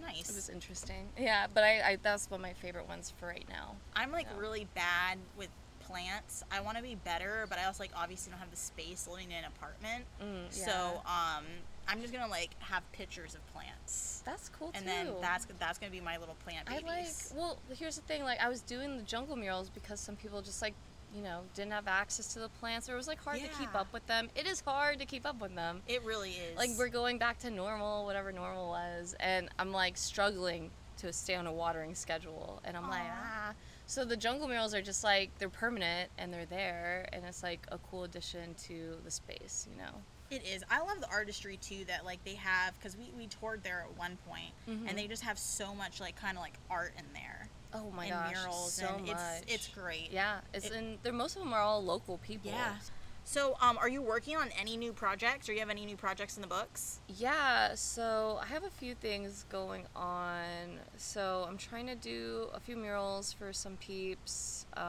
Nice. 0.00 0.28
it 0.30 0.34
was 0.34 0.48
interesting. 0.48 1.08
Yeah, 1.18 1.46
but 1.52 1.64
I, 1.64 1.80
I 1.92 1.98
that's 2.02 2.30
one 2.30 2.40
of 2.40 2.42
my 2.42 2.52
favorite 2.52 2.88
ones 2.88 3.12
for 3.18 3.26
right 3.26 3.46
now. 3.48 3.76
I'm 3.94 4.12
like 4.12 4.26
Yeah. 4.32 4.40
really 4.40 4.66
bad 4.74 5.18
with 5.36 5.48
plants. 5.80 6.42
I 6.52 6.60
want 6.60 6.76
to 6.76 6.82
be 6.82 6.94
better, 6.96 7.46
but 7.48 7.58
I 7.58 7.64
also 7.64 7.82
like 7.82 7.90
obviously 7.96 8.30
don't 8.30 8.38
have 8.40 8.50
the 8.50 8.56
space 8.56 9.08
living 9.10 9.30
in 9.30 9.38
an 9.38 9.44
apartment. 9.46 10.04
Mm, 10.22 10.52
So 10.52 11.00
um, 11.06 11.44
I'm 11.88 12.00
just 12.00 12.12
gonna 12.12 12.28
like 12.28 12.50
have 12.60 12.82
pictures 12.92 13.34
of 13.34 13.40
plants, 13.52 14.22
that's 14.24 14.48
cool 14.50 14.70
and 14.74 14.84
too. 14.84 14.90
then 14.90 15.08
that's 15.20 15.46
that's 15.58 15.78
gonna 15.78 15.90
be 15.90 16.00
my 16.00 16.18
little 16.18 16.36
plant 16.44 16.66
babies. 16.68 16.84
I 16.86 17.34
like. 17.34 17.40
Well, 17.40 17.58
here's 17.76 17.96
the 17.96 18.02
thing. 18.02 18.22
Like 18.22 18.40
I 18.40 18.48
was 18.48 18.60
doing 18.60 18.96
the 18.98 19.02
jungle 19.02 19.34
murals 19.36 19.70
because 19.70 19.98
some 19.98 20.14
people 20.16 20.42
just 20.42 20.60
like 20.62 20.74
you 21.14 21.22
know 21.22 21.40
didn't 21.54 21.72
have 21.72 21.88
access 21.88 22.32
to 22.34 22.38
the 22.40 22.48
plants, 22.48 22.88
or 22.88 22.94
it 22.94 22.96
was 22.96 23.08
like 23.08 23.22
hard 23.22 23.38
to 23.40 23.48
keep 23.58 23.74
up 23.74 23.92
with 23.92 24.06
them. 24.06 24.28
It 24.34 24.46
is 24.46 24.60
hard 24.60 24.98
to 24.98 25.06
keep 25.06 25.26
up 25.26 25.40
with 25.40 25.54
them. 25.54 25.82
it 25.86 26.02
really 26.04 26.30
is. 26.30 26.56
Like 26.56 26.70
we're 26.78 26.88
going 26.88 27.18
back 27.18 27.38
to 27.40 27.50
normal, 27.50 28.04
whatever 28.04 28.32
normal 28.32 28.68
was, 28.68 29.14
and 29.20 29.48
I'm 29.58 29.72
like 29.72 29.96
struggling 29.96 30.70
to 30.98 31.12
stay 31.12 31.34
on 31.36 31.46
a 31.46 31.52
watering 31.52 31.94
schedule, 31.94 32.60
and 32.64 32.76
I'm 32.76 32.88
like 32.88 33.02
ah. 33.08 33.54
So 33.86 34.04
the 34.04 34.16
jungle 34.16 34.48
murals 34.48 34.74
are 34.74 34.82
just 34.82 35.02
like 35.02 35.30
they're 35.38 35.48
permanent 35.48 36.10
and 36.18 36.32
they're 36.32 36.44
there, 36.46 37.08
and 37.12 37.24
it's 37.24 37.42
like 37.42 37.66
a 37.72 37.78
cool 37.78 38.04
addition 38.04 38.54
to 38.66 38.96
the 39.04 39.10
space, 39.10 39.66
you 39.70 39.76
know. 39.78 39.92
It 40.30 40.42
is. 40.46 40.62
I 40.70 40.80
love 40.80 41.00
the 41.00 41.08
artistry 41.08 41.56
too 41.56 41.86
that 41.86 42.04
like 42.04 42.22
they 42.22 42.34
have 42.34 42.74
because 42.78 42.98
we, 42.98 43.10
we 43.16 43.28
toured 43.28 43.62
there 43.62 43.86
at 43.90 43.96
one 43.98 44.18
point, 44.28 44.52
Mhm. 44.68 44.86
and 44.86 44.98
they 44.98 45.06
just 45.06 45.22
have 45.22 45.38
so 45.38 45.74
much 45.74 46.00
like 46.00 46.20
kind 46.20 46.36
of 46.36 46.42
like 46.42 46.58
art 46.68 46.92
in 46.98 47.04
there 47.14 47.37
Oh 47.74 47.90
my 47.94 48.06
and 48.06 48.14
gosh, 48.14 48.34
murals 48.34 48.72
so 48.72 48.86
and 48.96 49.06
much. 49.06 49.16
it's 49.42 49.54
it's 49.54 49.68
great. 49.68 50.08
yeah, 50.10 50.38
it's 50.54 50.66
It- 50.66 50.72
and 50.72 50.98
they're 51.02 51.12
most 51.12 51.36
of 51.36 51.42
them 51.42 51.52
are 51.52 51.60
all 51.60 51.82
local 51.84 52.18
people. 52.18 52.50
Yeah. 52.50 52.76
So 53.24 53.58
um, 53.60 53.76
are 53.76 53.90
you 53.90 54.00
working 54.00 54.38
on 54.38 54.48
any 54.58 54.78
new 54.78 54.90
projects 54.94 55.50
or 55.50 55.52
you 55.52 55.58
have 55.58 55.68
any 55.68 55.84
new 55.84 55.98
projects 55.98 56.36
in 56.36 56.40
the 56.40 56.48
books? 56.48 57.00
Yeah, 57.08 57.74
so 57.74 58.38
I 58.40 58.46
have 58.46 58.64
a 58.64 58.70
few 58.70 58.94
things 58.94 59.44
going 59.50 59.84
on. 59.94 60.78
So 60.96 61.44
I'm 61.46 61.58
trying 61.58 61.88
to 61.88 61.94
do 61.94 62.48
a 62.54 62.60
few 62.60 62.74
murals 62.74 63.34
for 63.34 63.52
some 63.52 63.76
peeps. 63.76 64.64
Um, 64.78 64.82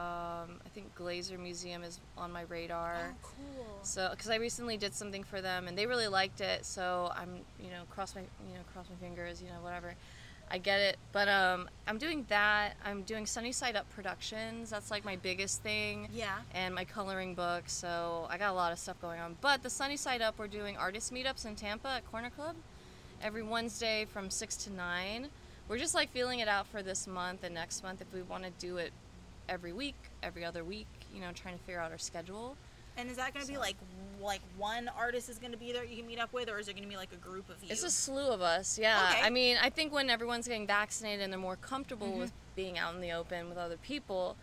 I 0.64 0.68
think 0.74 0.96
Glazer 0.96 1.38
Museum 1.38 1.84
is 1.84 2.00
on 2.16 2.32
my 2.32 2.44
radar. 2.48 3.10
Oh, 3.10 3.14
cool. 3.22 3.78
So, 3.82 4.08
because 4.10 4.30
I 4.30 4.36
recently 4.36 4.78
did 4.78 4.94
something 4.94 5.22
for 5.22 5.42
them 5.42 5.68
and 5.68 5.76
they 5.76 5.84
really 5.84 6.08
liked 6.08 6.40
it, 6.40 6.64
so 6.64 7.12
I'm, 7.14 7.40
you 7.62 7.68
know, 7.68 7.82
cross 7.90 8.14
my, 8.14 8.22
you 8.22 8.54
know, 8.54 8.60
cross 8.72 8.86
my 8.88 8.96
fingers, 9.06 9.42
you 9.42 9.48
know, 9.48 9.60
whatever. 9.62 9.94
I 10.52 10.58
get 10.58 10.80
it, 10.80 10.96
but 11.12 11.28
um, 11.28 11.68
I'm 11.86 11.96
doing 11.98 12.26
that. 12.28 12.72
I'm 12.84 13.02
doing 13.02 13.24
Sunny 13.24 13.52
Side 13.52 13.76
Up 13.76 13.88
Productions. 13.94 14.68
That's 14.70 14.90
like 14.90 15.04
my 15.04 15.14
biggest 15.14 15.62
thing 15.62 16.08
Yeah. 16.12 16.38
and 16.54 16.74
my 16.74 16.84
coloring 16.84 17.34
book. 17.34 17.64
So 17.68 18.26
I 18.28 18.36
got 18.36 18.50
a 18.50 18.54
lot 18.54 18.72
of 18.72 18.78
stuff 18.80 19.00
going 19.00 19.20
on. 19.20 19.36
But 19.40 19.62
the 19.62 19.70
sunny 19.70 19.96
side 19.96 20.22
up, 20.22 20.38
we're 20.38 20.48
doing 20.48 20.76
artist 20.76 21.14
meetups 21.14 21.46
in 21.46 21.54
Tampa 21.54 21.88
at 21.88 22.10
Corner 22.10 22.30
Club 22.30 22.56
every 23.22 23.44
Wednesday 23.44 24.06
from 24.12 24.28
six 24.28 24.56
to 24.64 24.72
nine. 24.72 25.28
We're 25.68 25.78
just 25.78 25.94
like 25.94 26.10
feeling 26.10 26.40
it 26.40 26.48
out 26.48 26.66
for 26.66 26.82
this 26.82 27.06
month 27.06 27.44
and 27.44 27.54
next 27.54 27.84
month 27.84 28.00
if 28.00 28.12
we 28.12 28.22
want 28.22 28.42
to 28.42 28.50
do 28.58 28.78
it 28.78 28.92
every 29.48 29.72
week, 29.72 29.94
every 30.20 30.44
other 30.44 30.64
week. 30.64 30.88
You 31.14 31.20
know, 31.20 31.30
trying 31.32 31.56
to 31.58 31.64
figure 31.64 31.80
out 31.80 31.92
our 31.92 31.98
schedule. 31.98 32.56
And 32.96 33.10
is 33.10 33.16
that 33.16 33.32
going 33.34 33.44
to 33.46 33.52
be 33.52 33.58
like 33.58 33.76
like 34.20 34.40
one 34.58 34.90
artist 34.98 35.30
is 35.30 35.38
going 35.38 35.52
to 35.52 35.58
be 35.58 35.72
there 35.72 35.82
you 35.84 35.96
can 35.96 36.06
meet 36.06 36.18
up 36.18 36.32
with, 36.32 36.50
or 36.50 36.58
is 36.58 36.68
it 36.68 36.74
going 36.74 36.82
to 36.82 36.88
be 36.88 36.96
like 36.96 37.12
a 37.12 37.16
group 37.16 37.48
of 37.48 37.56
you? 37.62 37.68
It's 37.70 37.82
a 37.82 37.90
slew 37.90 38.28
of 38.28 38.42
us, 38.42 38.78
yeah. 38.78 39.08
Okay. 39.12 39.22
I 39.22 39.30
mean, 39.30 39.56
I 39.62 39.70
think 39.70 39.92
when 39.94 40.10
everyone's 40.10 40.46
getting 40.46 40.66
vaccinated 40.66 41.22
and 41.22 41.32
they're 41.32 41.40
more 41.40 41.56
comfortable 41.56 42.08
Mhm. 42.08 42.18
with 42.18 42.32
being 42.54 42.78
out 42.78 42.94
in 42.94 43.00
the 43.00 43.12
open 43.12 43.48
with 43.48 43.56
other 43.56 43.78
people, 43.78 44.36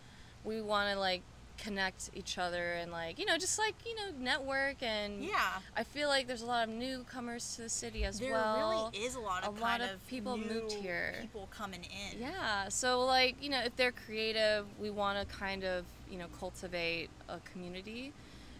we 0.44 0.62
want 0.62 0.92
to 0.94 1.00
like 1.00 1.22
connect 1.60 2.12
each 2.13 2.38
other 2.38 2.74
and 2.74 2.92
like 2.92 3.18
you 3.18 3.25
know 3.25 3.36
just 3.36 3.58
like 3.58 3.74
you 3.84 3.96
know 3.96 4.12
network 4.20 4.75
and 4.84 5.24
yeah. 5.25 5.54
I 5.75 5.84
feel 5.84 6.08
like 6.08 6.27
there's 6.27 6.44
a 6.44 6.46
lot 6.46 6.68
of 6.68 6.74
newcomers 6.74 7.56
to 7.56 7.63
the 7.63 7.70
city 7.70 8.04
as 8.04 8.22
well. 8.22 8.30
There 8.30 8.63
well. 8.68 8.92
really 8.94 9.06
is 9.06 9.16
a 9.16 9.20
lot 9.20 9.44
of 9.44 9.58
a 9.58 9.62
lot 9.62 9.82
of 9.82 10.06
people 10.08 10.38
moved 10.38 10.72
here. 10.74 11.16
People 11.22 11.48
coming 11.51 11.84
in. 12.12 12.20
Yeah, 12.20 12.70
so 12.70 13.04
like 13.06 13.42
you 13.42 13.50
know, 13.50 13.60
if 13.62 13.75
they're 13.75 13.92
creative, 13.92 14.66
we 14.80 14.89
want 14.92 15.20
to 15.20 15.36
kind 15.36 15.63
of 15.63 15.86
you 16.10 16.18
know 16.20 16.27
cultivate 16.39 17.10
a 17.27 17.39
community, 17.51 18.13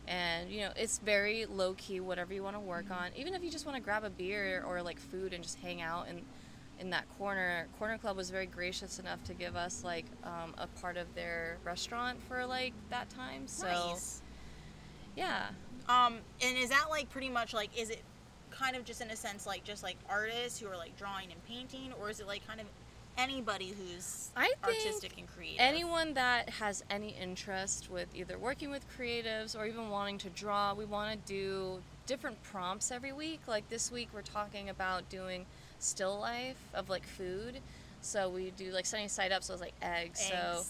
and 0.07 0.49
you 0.49 0.61
know 0.61 0.71
it's 0.75 0.99
very 0.99 1.45
low 1.45 1.73
key. 1.73 1.99
Whatever 1.99 2.33
you 2.33 2.43
want 2.43 2.55
to 2.55 2.59
work 2.61 2.89
on, 2.91 3.09
even 3.15 3.33
if 3.33 3.43
you 3.43 3.51
just 3.51 3.65
want 3.65 3.75
to 3.75 3.81
grab 3.81 4.03
a 4.03 4.09
beer 4.09 4.63
or 4.67 4.81
like 4.81 4.99
food 4.99 5.33
and 5.33 5.43
just 5.43 5.57
hang 5.59 5.81
out 5.81 6.07
in 6.07 6.21
in 6.79 6.91
that 6.91 7.05
corner. 7.17 7.67
Corner 7.79 7.97
Club 7.97 8.15
was 8.15 8.29
very 8.29 8.45
gracious 8.45 8.99
enough 8.99 9.23
to 9.23 9.33
give 9.33 9.55
us 9.55 9.83
like 9.83 10.05
um, 10.23 10.53
a 10.59 10.67
part 10.79 10.95
of 10.95 11.13
their 11.15 11.57
restaurant 11.63 12.21
for 12.27 12.45
like 12.45 12.73
that 12.91 13.09
time. 13.09 13.47
So 13.47 13.65
Nice. 13.65 14.21
yeah, 15.15 15.47
Um, 15.89 16.19
and 16.43 16.57
is 16.57 16.69
that 16.69 16.85
like 16.89 17.09
pretty 17.09 17.29
much 17.29 17.53
like 17.53 17.69
is 17.77 17.89
it 17.89 18.01
kind 18.51 18.75
of 18.75 18.85
just 18.85 19.01
in 19.01 19.09
a 19.11 19.15
sense 19.15 19.45
like 19.45 19.63
just 19.63 19.83
like 19.83 19.97
artists 20.09 20.59
who 20.59 20.67
are 20.67 20.77
like 20.77 20.95
drawing 20.97 21.31
and 21.31 21.43
painting, 21.45 21.93
or 21.99 22.09
is 22.09 22.19
it 22.19 22.27
like 22.27 22.45
kind 22.47 22.59
of 22.61 22.67
anybody 23.17 23.74
who's 23.77 24.29
I 24.36 24.53
think 24.63 24.77
artistic 24.77 25.13
and 25.17 25.27
creative? 25.27 25.59
anyone 25.59 26.13
that 26.13 26.50
has 26.50 26.83
any 26.89 27.15
interest 27.19 27.89
with 27.89 28.07
either 28.15 28.38
working 28.38 28.69
with 28.69 28.86
creatives 28.97 29.57
or 29.57 29.65
even 29.65 29.89
wanting 29.89 30.17
to 30.19 30.29
draw 30.29 30.74
we 30.74 30.86
want 30.86 31.25
to 31.25 31.33
do 31.33 31.81
different 32.07 32.41
prompts 32.41 32.89
every 32.89 33.13
week. 33.13 33.41
Like 33.45 33.69
this 33.69 33.91
week, 33.91 34.09
we're 34.13 34.24
talking 34.24 34.69
about 34.69 35.07
doing 35.09 35.45
still 35.77 36.17
life 36.19 36.57
of 36.74 36.89
like 36.89 37.05
food. 37.05 37.59
So 38.01 38.29
we 38.29 38.51
do 38.57 38.71
like 38.71 38.88
sunny 38.88 39.07
side 39.07 39.31
up, 39.31 39.43
so 39.43 39.53
it's 39.53 39.62
like 39.62 39.75
eggs. 39.81 40.25
So 40.25 40.63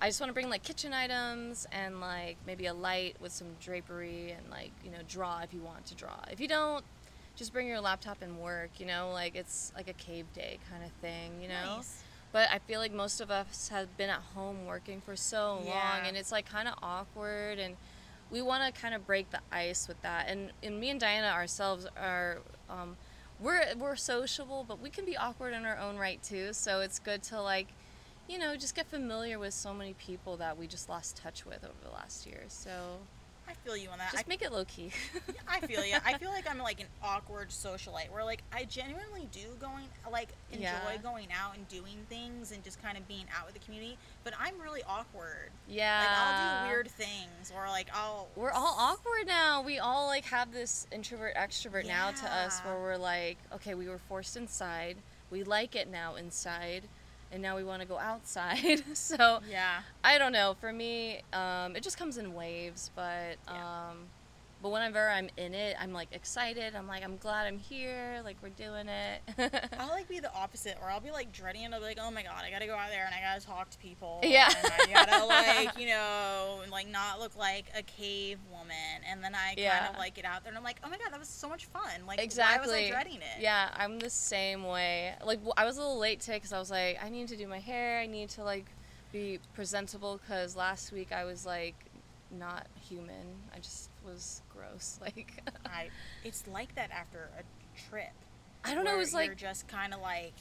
I 0.00 0.08
just 0.08 0.20
want 0.20 0.30
to 0.30 0.34
bring 0.34 0.48
like 0.48 0.62
kitchen 0.62 0.94
items 0.94 1.66
and 1.72 2.00
like 2.00 2.36
maybe 2.46 2.66
a 2.66 2.74
light 2.74 3.16
with 3.20 3.32
some 3.32 3.48
drapery 3.60 4.30
and 4.30 4.48
like 4.50 4.70
you 4.82 4.90
know 4.90 4.98
draw 5.08 5.40
if 5.40 5.52
you 5.52 5.60
want 5.60 5.84
to 5.86 5.94
draw. 5.94 6.16
If 6.30 6.40
you 6.40 6.48
don't, 6.48 6.84
just 7.36 7.52
bring 7.52 7.66
your 7.66 7.80
laptop 7.80 8.22
and 8.22 8.38
work. 8.38 8.70
You 8.78 8.86
know, 8.86 9.10
like 9.12 9.34
it's 9.36 9.72
like 9.76 9.88
a 9.88 9.94
cave 9.94 10.26
day 10.34 10.58
kind 10.70 10.84
of 10.84 10.90
thing. 11.00 11.40
You 11.40 11.48
know. 11.48 11.76
Nice. 11.76 12.02
But 12.32 12.48
I 12.50 12.58
feel 12.58 12.80
like 12.80 12.92
most 12.92 13.20
of 13.20 13.30
us 13.30 13.68
have 13.68 13.96
been 13.96 14.10
at 14.10 14.20
home 14.34 14.66
working 14.66 15.00
for 15.00 15.14
so 15.14 15.60
long, 15.64 16.00
and 16.04 16.16
it's 16.16 16.32
like 16.32 16.46
kind 16.46 16.66
of 16.66 16.74
awkward, 16.82 17.60
and 17.60 17.76
we 18.28 18.42
want 18.42 18.74
to 18.74 18.80
kind 18.80 18.92
of 18.92 19.06
break 19.06 19.30
the 19.30 19.38
ice 19.52 19.86
with 19.86 20.02
that. 20.02 20.26
And, 20.28 20.50
and 20.60 20.80
me 20.80 20.90
and 20.90 20.98
Diana 20.98 21.28
ourselves 21.28 21.86
are, 21.96 22.38
um, 22.68 22.96
we're 23.38 23.62
we're 23.78 23.94
sociable, 23.94 24.64
but 24.66 24.80
we 24.80 24.90
can 24.90 25.04
be 25.04 25.16
awkward 25.16 25.54
in 25.54 25.64
our 25.64 25.78
own 25.78 25.96
right 25.96 26.20
too. 26.24 26.52
So 26.52 26.80
it's 26.80 26.98
good 26.98 27.22
to 27.24 27.40
like, 27.40 27.68
you 28.28 28.38
know, 28.38 28.56
just 28.56 28.74
get 28.74 28.86
familiar 28.86 29.38
with 29.38 29.54
so 29.54 29.72
many 29.72 29.94
people 29.94 30.36
that 30.38 30.58
we 30.58 30.66
just 30.66 30.88
lost 30.88 31.16
touch 31.16 31.46
with 31.46 31.62
over 31.62 31.84
the 31.84 31.90
last 31.90 32.26
year. 32.26 32.42
So 32.48 32.98
I 33.48 33.52
feel 33.64 33.76
you 33.76 33.88
on 33.90 33.98
that. 33.98 34.12
just 34.12 34.24
I, 34.24 34.28
make 34.28 34.42
it 34.42 34.52
low 34.52 34.64
key. 34.64 34.90
I 35.48 35.60
feel 35.60 35.84
you. 35.84 35.96
I 36.04 36.14
feel 36.18 36.30
like 36.30 36.48
I'm 36.50 36.58
like 36.58 36.80
an 36.80 36.86
awkward 37.02 37.48
socialite 37.50 38.10
where 38.10 38.24
like 38.24 38.42
I 38.52 38.64
genuinely 38.64 39.28
do 39.32 39.40
going 39.60 39.84
like 40.10 40.28
enjoy 40.50 40.62
Yeah. 40.64 40.96
going 41.02 41.28
out 41.32 41.56
and 41.56 41.66
doing 41.68 41.98
things 42.08 42.52
and 42.52 42.62
just 42.64 42.82
kind 42.82 42.96
of 42.96 43.06
being 43.08 43.26
out 43.38 43.46
with 43.46 43.54
the 43.54 43.60
community, 43.60 43.96
but 44.24 44.32
I'm 44.40 44.58
really 44.60 44.82
awkward. 44.88 45.50
yeah. 45.68 46.00
Like 46.00 46.18
I'll 46.18 46.64
do 46.66 46.68
weird 46.72 46.88
things 46.90 47.52
or 47.54 47.66
like 47.68 47.88
I'll 47.94 48.28
We're 48.36 48.50
all 48.50 48.76
awkward 48.78 49.26
now. 49.26 49.62
We 49.62 49.78
all 49.78 50.06
like 50.06 50.24
have 50.26 50.52
this 50.52 50.86
introvert 50.92 51.34
extrovert 51.36 51.86
now 51.86 52.10
to 52.12 52.32
us 52.34 52.60
where 52.60 52.78
we're 52.78 52.96
like, 52.96 53.38
okay, 53.54 53.74
we 53.74 53.88
were 53.88 53.98
forced 53.98 54.36
inside. 54.36 54.96
We 55.30 55.42
like 55.42 55.74
it 55.74 55.90
now 55.90 56.14
inside, 56.14 56.84
and 57.32 57.42
now 57.42 57.56
we 57.56 57.64
want 57.64 57.82
to 57.82 57.88
go 57.88 57.98
outside. 57.98 58.82
so 58.96 59.40
Yeah. 59.48 59.80
I 60.02 60.18
don't 60.18 60.32
know. 60.32 60.56
For 60.60 60.72
me, 60.72 61.20
um, 61.32 61.76
it 61.76 61.82
just 61.82 61.98
comes 61.98 62.16
in 62.18 62.34
waves. 62.34 62.90
But 62.94 63.36
Yeah. 63.48 63.88
um, 63.90 64.06
but 64.64 64.70
whenever 64.72 65.10
I'm 65.10 65.28
in 65.36 65.52
it, 65.52 65.76
I'm 65.78 65.92
like 65.92 66.08
excited. 66.12 66.74
I'm 66.74 66.88
like, 66.88 67.04
I'm 67.04 67.18
glad 67.18 67.46
I'm 67.46 67.58
here. 67.58 68.22
Like 68.24 68.38
we're 68.42 68.48
doing 68.48 68.88
it. 68.88 69.70
I'll 69.78 69.88
like 69.90 70.08
be 70.08 70.20
the 70.20 70.32
opposite, 70.34 70.78
or 70.80 70.88
I'll 70.90 71.00
be 71.02 71.10
like 71.10 71.32
dreading 71.32 71.64
it. 71.64 71.72
I'll 71.74 71.80
be 71.80 71.84
like, 71.84 71.98
oh 72.00 72.10
my 72.10 72.22
god, 72.22 72.44
I 72.46 72.50
gotta 72.50 72.64
go 72.64 72.74
out 72.74 72.88
there 72.88 73.04
and 73.04 73.14
I 73.14 73.20
gotta 73.20 73.44
talk 73.44 73.68
to 73.68 73.76
people. 73.78 74.20
Yeah. 74.22 74.48
And 74.48 74.72
I 74.96 75.04
gotta 75.04 75.24
like, 75.66 75.78
you 75.78 75.88
know, 75.88 76.60
like 76.72 76.88
not 76.88 77.20
look 77.20 77.36
like 77.36 77.66
a 77.76 77.82
cave 77.82 78.38
woman. 78.50 79.02
And 79.06 79.22
then 79.22 79.34
I 79.34 79.48
kind 79.48 79.58
Yeah. 79.58 79.90
of 79.90 79.98
like 79.98 80.14
get 80.14 80.24
out 80.24 80.44
there 80.44 80.50
and 80.50 80.56
I'm 80.56 80.64
like, 80.64 80.80
oh 80.82 80.88
my 80.88 80.96
god, 80.96 81.08
that 81.12 81.18
was 81.20 81.28
so 81.28 81.46
much 81.46 81.66
fun. 81.66 82.06
Like, 82.06 82.18
exactly. 82.18 82.66
why 82.66 82.74
was 82.80 82.86
I 82.86 82.88
dreading 82.90 83.16
it? 83.18 83.42
Yeah, 83.42 83.68
I'm 83.76 83.98
the 83.98 84.08
same 84.08 84.64
way. 84.64 85.12
Like 85.22 85.40
I 85.58 85.66
was 85.66 85.76
a 85.76 85.80
little 85.80 85.98
late 85.98 86.20
today 86.20 86.38
because 86.38 86.54
I 86.54 86.58
was 86.58 86.70
like, 86.70 86.98
I 87.04 87.10
need 87.10 87.28
to 87.28 87.36
do 87.36 87.46
my 87.46 87.58
hair. 87.58 87.98
I 87.98 88.06
need 88.06 88.30
to 88.30 88.42
like 88.44 88.64
be 89.12 89.40
presentable 89.52 90.18
because 90.26 90.56
last 90.56 90.90
week 90.90 91.12
I 91.12 91.26
was 91.26 91.44
like 91.44 91.74
not 92.30 92.66
human. 92.88 93.26
I 93.54 93.58
just 93.58 93.90
was 94.06 94.40
gross. 94.56 94.98
Like 95.00 95.42
I, 95.66 95.88
it's 96.24 96.44
like 96.46 96.74
that 96.76 96.90
after 96.90 97.28
a 97.38 97.88
trip. 97.90 98.12
I 98.64 98.74
don't 98.74 98.84
know. 98.84 98.94
It 98.94 98.98
was 98.98 99.12
you're 99.12 99.22
like 99.22 99.36
just 99.36 99.68
kind 99.68 99.92
of 99.92 100.00
like. 100.00 100.34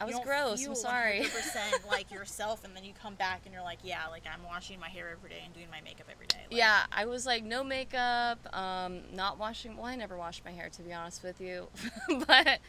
I 0.00 0.04
was 0.04 0.14
gross. 0.24 0.64
I'm 0.64 0.76
sorry. 0.76 1.20
100% 1.24 1.90
like 1.90 2.12
yourself, 2.12 2.64
and 2.64 2.74
then 2.76 2.84
you 2.84 2.92
come 3.02 3.14
back 3.16 3.40
and 3.44 3.52
you're 3.52 3.64
like, 3.64 3.80
yeah, 3.82 4.06
like 4.08 4.22
I'm 4.32 4.44
washing 4.46 4.78
my 4.78 4.88
hair 4.88 5.10
every 5.10 5.30
day 5.30 5.42
and 5.44 5.52
doing 5.52 5.66
my 5.72 5.80
makeup 5.80 6.06
every 6.12 6.28
day. 6.28 6.38
Like, 6.48 6.56
yeah, 6.56 6.84
I 6.92 7.04
was 7.04 7.26
like 7.26 7.42
no 7.42 7.64
makeup, 7.64 8.38
um, 8.56 9.00
not 9.12 9.38
washing. 9.40 9.76
Well, 9.76 9.86
I 9.86 9.96
never 9.96 10.16
washed 10.16 10.44
my 10.44 10.52
hair 10.52 10.68
to 10.68 10.82
be 10.82 10.92
honest 10.92 11.24
with 11.24 11.40
you, 11.40 11.66
but 12.28 12.60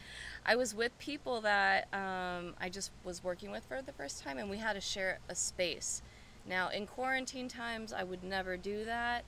I 0.44 0.56
was 0.56 0.74
with 0.74 0.98
people 0.98 1.40
that 1.42 1.86
um, 1.94 2.54
I 2.60 2.68
just 2.68 2.90
was 3.04 3.22
working 3.22 3.52
with 3.52 3.64
for 3.64 3.80
the 3.80 3.92
first 3.92 4.24
time, 4.24 4.36
and 4.36 4.50
we 4.50 4.58
had 4.58 4.72
to 4.72 4.80
share 4.80 5.20
a 5.28 5.36
space. 5.36 6.02
Now 6.44 6.68
in 6.70 6.86
quarantine 6.86 7.46
times, 7.48 7.92
I 7.92 8.02
would 8.02 8.24
never 8.24 8.56
do 8.56 8.84
that, 8.86 9.24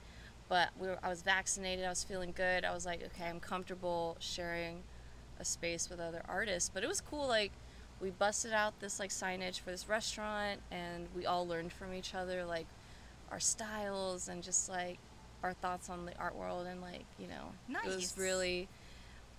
but 0.52 0.68
we 0.78 0.86
were, 0.86 0.98
I 1.02 1.08
was 1.08 1.22
vaccinated. 1.22 1.86
I 1.86 1.88
was 1.88 2.04
feeling 2.04 2.34
good. 2.36 2.66
I 2.66 2.74
was 2.74 2.84
like, 2.84 3.02
okay, 3.02 3.24
I'm 3.24 3.40
comfortable 3.40 4.18
sharing 4.20 4.82
a 5.40 5.46
space 5.46 5.88
with 5.88 5.98
other 5.98 6.20
artists. 6.28 6.70
But 6.72 6.84
it 6.84 6.88
was 6.88 7.00
cool. 7.00 7.26
Like 7.26 7.52
we 8.02 8.10
busted 8.10 8.52
out 8.52 8.78
this 8.78 9.00
like 9.00 9.08
signage 9.08 9.60
for 9.60 9.70
this 9.70 9.88
restaurant, 9.88 10.60
and 10.70 11.08
we 11.16 11.24
all 11.24 11.48
learned 11.48 11.72
from 11.72 11.94
each 11.94 12.14
other, 12.14 12.44
like 12.44 12.66
our 13.30 13.40
styles 13.40 14.28
and 14.28 14.42
just 14.42 14.68
like 14.68 14.98
our 15.42 15.54
thoughts 15.54 15.88
on 15.88 16.04
the 16.04 16.14
art 16.18 16.36
world 16.36 16.66
and 16.66 16.82
like 16.82 17.06
you 17.18 17.26
know 17.26 17.74
it 17.82 17.96
was 17.96 18.14
really 18.18 18.68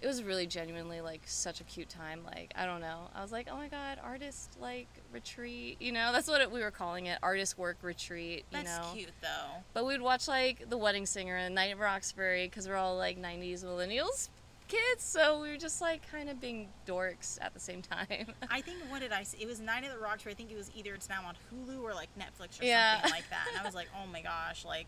it 0.03 0.07
was 0.07 0.21
really 0.21 0.45
genuinely 0.45 0.99
like 1.01 1.21
such 1.25 1.61
a 1.61 1.63
cute 1.63 1.87
time 1.89 2.19
like 2.25 2.51
i 2.57 2.65
don't 2.65 2.81
know 2.81 3.09
i 3.15 3.21
was 3.21 3.31
like 3.31 3.47
oh 3.49 3.55
my 3.55 3.69
god 3.69 3.97
artist 4.03 4.57
like 4.61 4.87
retreat 5.13 5.77
you 5.79 5.91
know 5.93 6.11
that's 6.11 6.27
what 6.27 6.41
it, 6.41 6.51
we 6.51 6.59
were 6.61 6.71
calling 6.71 7.05
it 7.05 7.17
artist 7.23 7.57
work 7.57 7.77
retreat 7.81 8.43
you 8.51 8.57
That's 8.63 8.65
know 8.65 8.93
cute 8.93 9.09
though. 9.21 9.61
but 9.73 9.85
we'd 9.85 10.01
watch 10.01 10.27
like 10.27 10.69
the 10.69 10.77
wedding 10.77 11.05
singer 11.05 11.37
and 11.37 11.55
night 11.55 11.71
of 11.73 11.79
roxbury 11.79 12.47
because 12.47 12.67
we're 12.67 12.75
all 12.75 12.97
like 12.97 13.17
90s 13.17 13.63
millennials 13.63 14.27
kids 14.67 15.03
so 15.03 15.39
we 15.41 15.49
were 15.49 15.57
just 15.57 15.81
like 15.81 16.01
kind 16.11 16.29
of 16.29 16.39
being 16.41 16.67
dorks 16.87 17.37
at 17.41 17.53
the 17.53 17.59
same 17.59 17.81
time 17.91 18.27
I 18.51 18.59
think 18.61 18.77
what 18.89 19.01
did 19.01 19.11
I 19.13 19.23
see? 19.23 19.37
It 19.41 19.47
was 19.47 19.59
Night 19.59 19.83
at 19.83 19.91
the 19.93 19.97
Roxbury. 19.99 20.33
I 20.33 20.35
think 20.35 20.51
it 20.51 20.57
was 20.57 20.69
either 20.75 20.93
it's 20.93 21.09
now 21.09 21.21
on 21.27 21.35
Hulu 21.51 21.81
or 21.81 21.93
like 21.93 22.09
Netflix 22.17 22.61
or 22.61 22.65
Yeah. 22.65 22.95
something 23.01 23.11
like 23.11 23.29
that. 23.29 23.45
And 23.51 23.59
I 23.59 23.65
was 23.65 23.73
like, 23.81 23.87
oh 24.01 24.05
my 24.11 24.21
gosh, 24.21 24.63
like, 24.63 24.87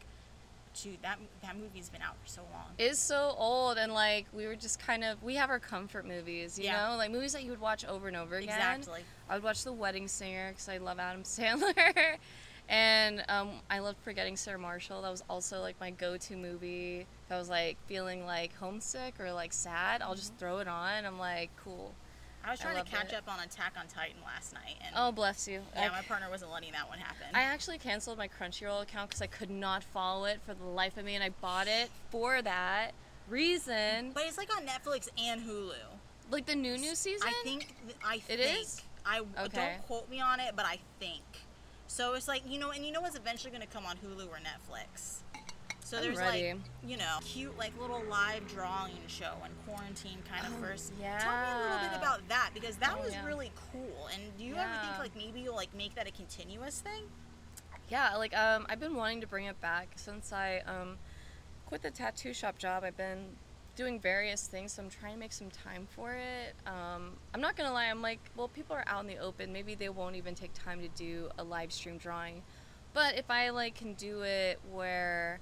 that 1.01 1.17
that 1.41 1.57
movie's 1.57 1.89
been 1.89 2.01
out 2.01 2.15
for 2.21 2.27
so 2.27 2.41
long. 2.53 2.65
is 2.77 2.99
so 2.99 3.33
old 3.37 3.77
and 3.77 3.93
like 3.93 4.25
we 4.33 4.45
were 4.45 4.55
just 4.55 4.79
kind 4.79 5.03
of 5.03 5.21
we 5.23 5.35
have 5.35 5.49
our 5.49 5.59
comfort 5.59 6.05
movies 6.05 6.57
you 6.59 6.65
Yeah. 6.65 6.89
know 6.91 6.97
like 6.97 7.11
movies 7.11 7.33
that 7.33 7.43
you 7.43 7.49
would 7.51 7.61
watch 7.61 7.85
over 7.85 8.07
and 8.07 8.17
over 8.17 8.35
again 8.37 8.49
Exactly. 8.77 9.01
I 9.29 9.35
would 9.35 9.43
watch 9.43 9.63
The 9.63 9.73
Wedding 9.73 10.07
Singer 10.07 10.49
because 10.49 10.67
I 10.69 10.77
love 10.77 10.99
Adam 10.99 11.23
Sandler, 11.35 12.17
and 12.69 13.23
um, 13.29 13.49
I 13.69 13.79
loved 13.79 13.97
Forgetting 14.03 14.35
Sarah 14.37 14.59
Marshall. 14.59 15.01
That 15.01 15.11
was 15.11 15.23
also 15.29 15.61
like 15.61 15.79
my 15.79 15.91
go-to 15.91 16.35
movie. 16.35 17.07
If 17.25 17.31
I 17.31 17.37
was 17.37 17.49
like 17.49 17.77
feeling 17.87 18.25
like 18.25 18.55
homesick 18.55 19.15
or 19.19 19.31
like 19.33 19.53
sad, 19.53 20.01
I'll 20.01 20.15
just 20.15 20.35
throw 20.37 20.59
it 20.59 20.67
on. 20.67 21.05
I'm 21.05 21.17
like, 21.19 21.49
cool. 21.63 21.93
I 22.45 22.51
was 22.51 22.61
I 22.61 22.63
trying 22.65 22.83
to 22.83 22.89
catch 22.89 23.11
it. 23.11 23.15
up 23.15 23.27
on 23.27 23.39
Attack 23.43 23.73
on 23.79 23.87
Titan 23.87 24.17
last 24.23 24.53
night, 24.53 24.75
and 24.85 24.93
Oh, 24.95 25.11
bless 25.11 25.47
you. 25.47 25.61
yeah, 25.75 25.85
I, 25.87 25.89
my 25.89 26.01
partner 26.03 26.29
wasn't 26.29 26.51
letting 26.51 26.71
that 26.73 26.87
one 26.87 26.99
happen. 26.99 27.25
I 27.33 27.41
actually 27.41 27.79
canceled 27.79 28.17
my 28.19 28.27
Crunchyroll 28.27 28.83
account 28.83 29.09
because 29.09 29.21
I 29.21 29.27
could 29.27 29.49
not 29.49 29.83
follow 29.83 30.25
it 30.25 30.39
for 30.45 30.53
the 30.53 30.65
life 30.65 30.97
of 30.97 31.05
me, 31.05 31.15
and 31.15 31.23
I 31.23 31.29
bought 31.41 31.67
it 31.67 31.89
for 32.11 32.41
that 32.43 32.91
reason. 33.29 34.11
but 34.13 34.23
it's 34.27 34.37
like 34.37 34.55
on 34.55 34.63
Netflix 34.65 35.09
and 35.17 35.41
Hulu. 35.41 35.73
Like 36.31 36.45
the 36.45 36.55
new 36.55 36.77
new 36.77 36.95
season. 36.95 37.27
I 37.27 37.33
think 37.43 37.73
th- 37.85 37.97
I 38.03 38.15
It 38.15 38.39
think 38.39 38.59
is? 38.61 38.81
I 39.05 39.19
Okay. 39.19 39.49
don't 39.53 39.81
quote 39.87 40.09
me 40.09 40.19
on 40.19 40.39
it, 40.39 40.55
but 40.55 40.65
I 40.65 40.79
think. 40.99 41.21
So 41.87 42.13
it's 42.15 42.27
like 42.27 42.41
you 42.47 42.59
know, 42.59 42.71
and 42.71 42.85
you 42.85 42.91
know 42.91 43.01
what's 43.01 43.15
eventually 43.15 43.51
going 43.51 43.61
to 43.61 43.67
come 43.71 43.85
on 43.85 43.97
Hulu 43.97 44.27
or 44.27 44.37
Netflix. 44.37 45.17
So 45.85 45.97
I'm 45.97 46.03
there's 46.03 46.17
ready. 46.17 46.53
like 46.53 46.61
you 46.83 46.97
know 46.97 47.19
cute 47.23 47.55
like 47.59 47.71
little 47.79 48.01
live 48.09 48.47
drawing 48.47 48.97
show 49.07 49.33
when 49.39 49.51
quarantine 49.67 50.17
kind 50.27 50.43
of 50.47 50.53
Oh, 50.59 50.65
first. 50.65 50.91
Tell 50.99 50.99
me 50.99 51.07
a 51.07 51.63
little 51.63 51.89
bit 51.89 51.97
about 51.99 52.27
that 52.27 52.49
because 52.55 52.75
that 52.77 52.95
Oh, 52.99 53.03
was 53.03 53.13
yeah. 53.13 53.23
really 53.23 53.51
cool. 53.71 54.09
And 54.11 54.35
do 54.35 54.43
you 54.43 54.55
ever 54.55 54.73
think 54.81 54.97
like 54.97 55.15
maybe 55.15 55.41
you'll 55.41 55.55
like 55.55 55.73
make 55.75 55.93
that 55.93 56.07
a 56.07 56.11
continuous 56.11 56.79
thing? 56.81 57.03
Yeah, 57.89 58.15
like 58.15 58.35
um, 58.35 58.65
I've 58.67 58.79
been 58.79 58.95
wanting 58.95 59.21
to 59.21 59.27
bring 59.27 59.45
it 59.45 59.61
back 59.61 59.89
since 59.95 60.33
I 60.33 60.63
um, 60.65 60.97
quit 61.67 61.83
the 61.83 61.91
tattoo 61.91 62.33
shop 62.33 62.57
job. 62.57 62.83
I've 62.83 62.97
been 62.97 63.27
doing 63.75 63.99
various 63.99 64.47
things, 64.47 64.73
so 64.73 64.81
I'm 64.81 64.89
trying 64.89 65.13
to 65.13 65.19
make 65.19 65.33
some 65.33 65.51
time 65.51 65.85
for 65.95 66.13
it. 66.13 66.55
Um, 66.65 67.11
I'm 67.35 67.41
not 67.41 67.55
gonna 67.55 67.71
lie, 67.71 67.85
I'm 67.85 68.01
like, 68.01 68.19
well, 68.35 68.47
people 68.47 68.75
are 68.75 68.85
out 68.87 69.01
in 69.01 69.07
the 69.07 69.19
open. 69.19 69.53
Maybe 69.53 69.75
they 69.75 69.89
won't 69.89 70.15
even 70.15 70.33
take 70.33 70.51
time 70.55 70.81
to 70.81 70.87
do 70.87 71.29
a 71.37 71.43
live 71.43 71.71
stream 71.71 71.99
drawing. 71.99 72.41
But 72.95 73.19
if 73.19 73.29
I 73.29 73.51
like 73.51 73.75
can 73.75 73.93
do 73.93 74.23
it 74.23 74.59
where 74.71 75.39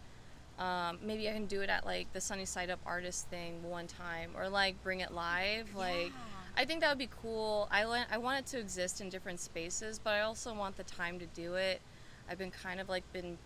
um, 0.59 0.99
maybe 1.01 1.29
I 1.29 1.33
can 1.33 1.45
do 1.45 1.61
it 1.61 1.69
at 1.69 1.85
like 1.85 2.11
the 2.13 2.21
Sunny 2.21 2.45
Side 2.45 2.69
Up 2.69 2.79
artist 2.85 3.27
thing 3.29 3.63
one 3.69 3.87
time, 3.87 4.31
or 4.37 4.49
like 4.49 4.81
bring 4.83 4.99
it 5.01 5.11
live, 5.11 5.73
like. 5.75 6.07
Yeah. 6.07 6.11
I 6.55 6.65
think 6.65 6.81
that 6.81 6.89
would 6.89 6.99
be 6.99 7.09
cool. 7.23 7.67
I, 7.71 7.83
li- 7.85 8.05
I 8.11 8.19
want 8.19 8.37
it 8.41 8.45
to 8.51 8.59
exist 8.59 9.01
in 9.01 9.09
different 9.09 9.39
spaces, 9.39 9.97
but 9.97 10.11
I 10.13 10.21
also 10.21 10.53
want 10.53 10.77
the 10.77 10.83
time 10.83 11.17
to 11.17 11.25
do 11.25 11.55
it. 11.55 11.81
I've 12.29 12.37
been 12.37 12.51
kind 12.51 12.79
of 12.79 12.87
like 12.89 13.11
been 13.11 13.39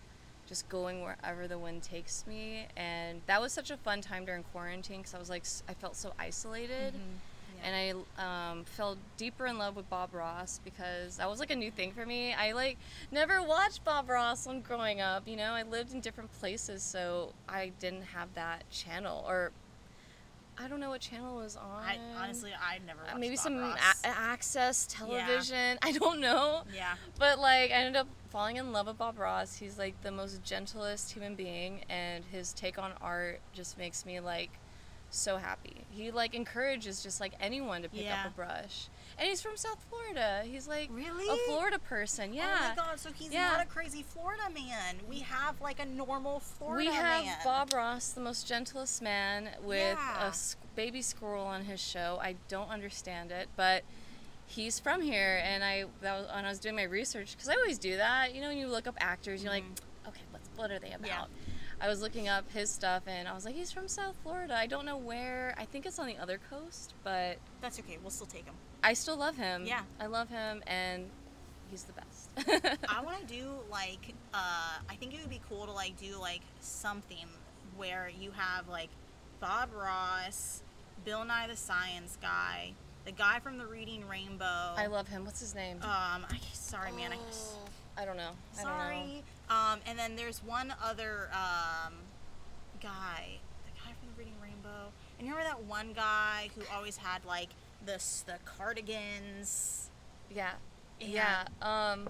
just 0.46 0.68
going 0.68 1.02
wherever 1.02 1.48
the 1.48 1.58
wind 1.58 1.82
takes 1.82 2.26
me, 2.26 2.66
and 2.76 3.22
that 3.26 3.40
was 3.40 3.50
such 3.50 3.70
a 3.70 3.78
fun 3.78 4.02
time 4.02 4.26
during 4.26 4.42
quarantine 4.42 4.98
because 4.98 5.14
I 5.14 5.18
was 5.18 5.30
like 5.30 5.44
I 5.66 5.72
felt 5.72 5.96
so 5.96 6.12
isolated, 6.18 6.92
Mm-hmm. 6.92 7.16
And 7.64 8.04
I 8.18 8.50
um, 8.50 8.64
fell 8.64 8.96
deeper 9.16 9.46
in 9.46 9.58
love 9.58 9.76
with 9.76 9.88
Bob 9.90 10.14
Ross 10.14 10.60
because 10.64 11.16
that 11.18 11.28
was 11.28 11.40
like 11.40 11.50
a 11.50 11.56
new 11.56 11.70
thing 11.70 11.92
for 11.92 12.04
me. 12.06 12.32
I 12.34 12.52
like 12.52 12.78
never 13.10 13.42
watched 13.42 13.84
Bob 13.84 14.08
Ross 14.08 14.46
when 14.46 14.60
growing 14.60 15.00
up. 15.00 15.26
You 15.28 15.36
know, 15.36 15.52
I 15.52 15.62
lived 15.62 15.92
in 15.92 16.00
different 16.00 16.32
places, 16.40 16.82
so 16.82 17.32
I 17.48 17.72
didn't 17.80 18.02
have 18.02 18.32
that 18.34 18.68
channel 18.70 19.24
or. 19.26 19.52
I 20.60 20.66
don't 20.66 20.80
know 20.80 20.88
what 20.90 21.00
channel 21.00 21.36
was 21.36 21.54
on. 21.54 21.84
I 21.84 21.98
honestly 22.20 22.50
I 22.52 22.78
never 22.84 22.98
Uh, 23.02 23.04
watched 23.06 23.20
maybe 23.20 23.36
Bob 23.36 23.42
some 23.44 23.58
a- 23.62 24.06
access 24.08 24.88
television. 24.90 25.78
I 25.82 25.92
don't 25.92 26.18
know. 26.20 26.62
yeah. 26.74 26.94
But 27.16 27.38
like 27.38 27.70
I 27.70 27.74
ended 27.74 27.94
up 27.94 28.08
falling 28.30 28.56
in 28.56 28.72
love 28.72 28.88
with 28.88 28.98
Bob 28.98 29.20
Ross. 29.20 29.54
He's 29.56 29.78
like 29.78 29.94
the 30.02 30.10
most 30.10 30.42
gentlest 30.42 31.12
human 31.12 31.36
being 31.36 31.82
and 31.88 32.24
his 32.32 32.52
take 32.52 32.76
on 32.76 32.90
art 33.00 33.38
just 33.52 33.78
makes 33.78 34.04
me 34.04 34.18
like 34.18 34.50
so 35.10 35.36
happy. 35.38 35.84
He 35.90 36.10
like 36.10 36.34
encourages 36.34 37.02
just 37.02 37.20
like 37.20 37.32
anyone 37.40 37.82
to 37.82 37.88
pick 37.88 38.04
Yeah. 38.04 38.20
up 38.24 38.26
a 38.26 38.30
brush. 38.34 38.88
And 39.18 39.28
he's 39.28 39.40
from 39.42 39.56
South 39.56 39.84
Florida. 39.88 40.42
He's 40.44 40.68
like 40.68 40.88
Really? 40.92 41.26
a 41.28 41.36
Florida 41.46 41.78
person. 41.78 42.32
Yeah. 42.32 42.56
Oh 42.60 42.68
my 42.68 42.74
god, 42.76 43.00
so 43.00 43.10
he's 43.12 43.32
Yeah. 43.32 43.48
not 43.52 43.62
a 43.62 43.68
crazy 43.68 44.02
Florida 44.02 44.44
man. 44.52 44.96
We 45.08 45.20
have 45.20 45.60
like 45.60 45.80
a 45.80 45.86
normal 45.86 46.40
Florida 46.40 46.90
we 46.90 46.94
have 46.94 47.24
man. 47.24 47.38
Bob 47.42 47.72
Ross, 47.72 48.12
the 48.12 48.20
most 48.20 48.46
gentlest 48.46 49.02
man, 49.02 49.50
with 49.62 49.96
Yeah. 49.98 50.30
a 50.30 50.34
baby 50.76 51.02
squirrel 51.02 51.46
on 51.46 51.64
his 51.64 51.80
show. 51.80 52.18
I 52.22 52.36
don't 52.48 52.68
understand 52.68 53.32
it, 53.32 53.48
but 53.56 53.82
he's 54.46 54.78
from 54.78 55.00
here, 55.02 55.40
and 55.42 55.64
I 55.64 55.86
that 56.02 56.18
was 56.18 56.28
when 56.28 56.44
I 56.44 56.48
was 56.48 56.58
doing 56.60 56.76
my 56.76 56.84
research 56.84 57.32
because 57.32 57.48
I 57.48 57.54
always 57.54 57.78
do 57.78 57.96
that. 57.96 58.34
You 58.34 58.40
know, 58.40 58.48
when 58.48 58.58
you 58.58 58.68
look 58.68 58.86
up 58.86 58.94
actors, 59.00 59.42
you're 59.42 59.52
like, 59.52 59.64
okay, 60.06 60.22
what's 60.30 60.48
what 60.54 60.70
are 60.70 60.78
they 60.78 60.92
about? 60.92 61.02
Mm-hmm. 61.02 61.34
Yeah. 61.47 61.47
I 61.80 61.88
was 61.88 62.02
looking 62.02 62.28
up 62.28 62.50
his 62.52 62.70
stuff, 62.70 63.02
and 63.06 63.28
I 63.28 63.34
was 63.34 63.44
like, 63.44 63.54
he's 63.54 63.70
from 63.70 63.86
South 63.88 64.16
Florida. 64.22 64.56
I 64.56 64.66
don't 64.66 64.84
know 64.84 64.96
where. 64.96 65.54
I 65.58 65.64
think 65.64 65.86
it's 65.86 65.98
on 65.98 66.06
the 66.06 66.16
other 66.16 66.40
coast, 66.50 66.94
but 67.04 67.38
That's 67.60 67.78
okay. 67.80 67.98
We'll 68.02 68.10
still 68.10 68.26
take 68.26 68.44
him. 68.44 68.54
I 68.82 68.94
still 68.94 69.16
love 69.16 69.36
him. 69.36 69.64
Yeah. 69.64 69.82
I 70.00 70.06
love 70.06 70.28
him, 70.28 70.62
and 70.66 71.08
he's 71.70 71.84
the 71.84 71.92
best. 71.92 72.78
I 72.88 73.00
want 73.02 73.20
to 73.20 73.32
do 73.32 73.50
like 73.70 74.14
uh, 74.34 74.78
I 74.88 74.94
think 74.98 75.14
it 75.14 75.20
would 75.20 75.30
be 75.30 75.40
cool 75.48 75.66
to 75.66 75.72
like 75.72 75.96
do 75.98 76.16
like 76.18 76.42
something 76.60 77.26
where 77.76 78.10
you 78.18 78.30
have 78.32 78.68
like 78.68 78.88
Bob 79.40 79.70
Ross, 79.74 80.62
Bill 81.04 81.24
Nye 81.24 81.46
the 81.48 81.56
Science 81.56 82.16
Guy, 82.20 82.72
the 83.04 83.12
guy 83.12 83.38
from 83.40 83.58
the 83.58 83.66
Reading 83.66 84.06
Rainbow. 84.08 84.74
I 84.76 84.86
love 84.86 85.08
him. 85.08 85.24
What's 85.24 85.40
his 85.40 85.54
name? 85.54 85.78
Um, 85.82 86.26
I, 86.30 86.38
sorry, 86.52 86.92
man. 86.92 87.12
I, 87.12 87.16
Oh, 87.16 87.58
I 87.96 88.04
don't 88.04 88.16
know. 88.16 88.30
I 88.58 88.62
don't 88.62 88.72
know. 88.72 89.22
Um, 89.50 89.80
and 89.86 89.98
then 89.98 90.16
there's 90.16 90.42
one 90.44 90.74
other 90.82 91.30
um, 91.32 91.94
guy, 92.82 93.38
the 93.64 93.80
guy 93.80 93.92
from 93.98 94.08
the 94.14 94.18
Reading 94.18 94.34
Rainbow. 94.42 94.90
And 95.18 95.26
you 95.26 95.34
remember 95.34 95.48
that 95.56 95.64
one 95.64 95.92
guy 95.94 96.50
who 96.54 96.62
always 96.74 96.96
had 96.98 97.24
like 97.24 97.48
the 97.84 97.94
s- 97.94 98.24
the 98.26 98.34
cardigans? 98.44 99.90
Yeah. 100.30 100.50
Yeah. 101.00 101.44
Yeah. 101.62 101.92
Um 101.92 102.08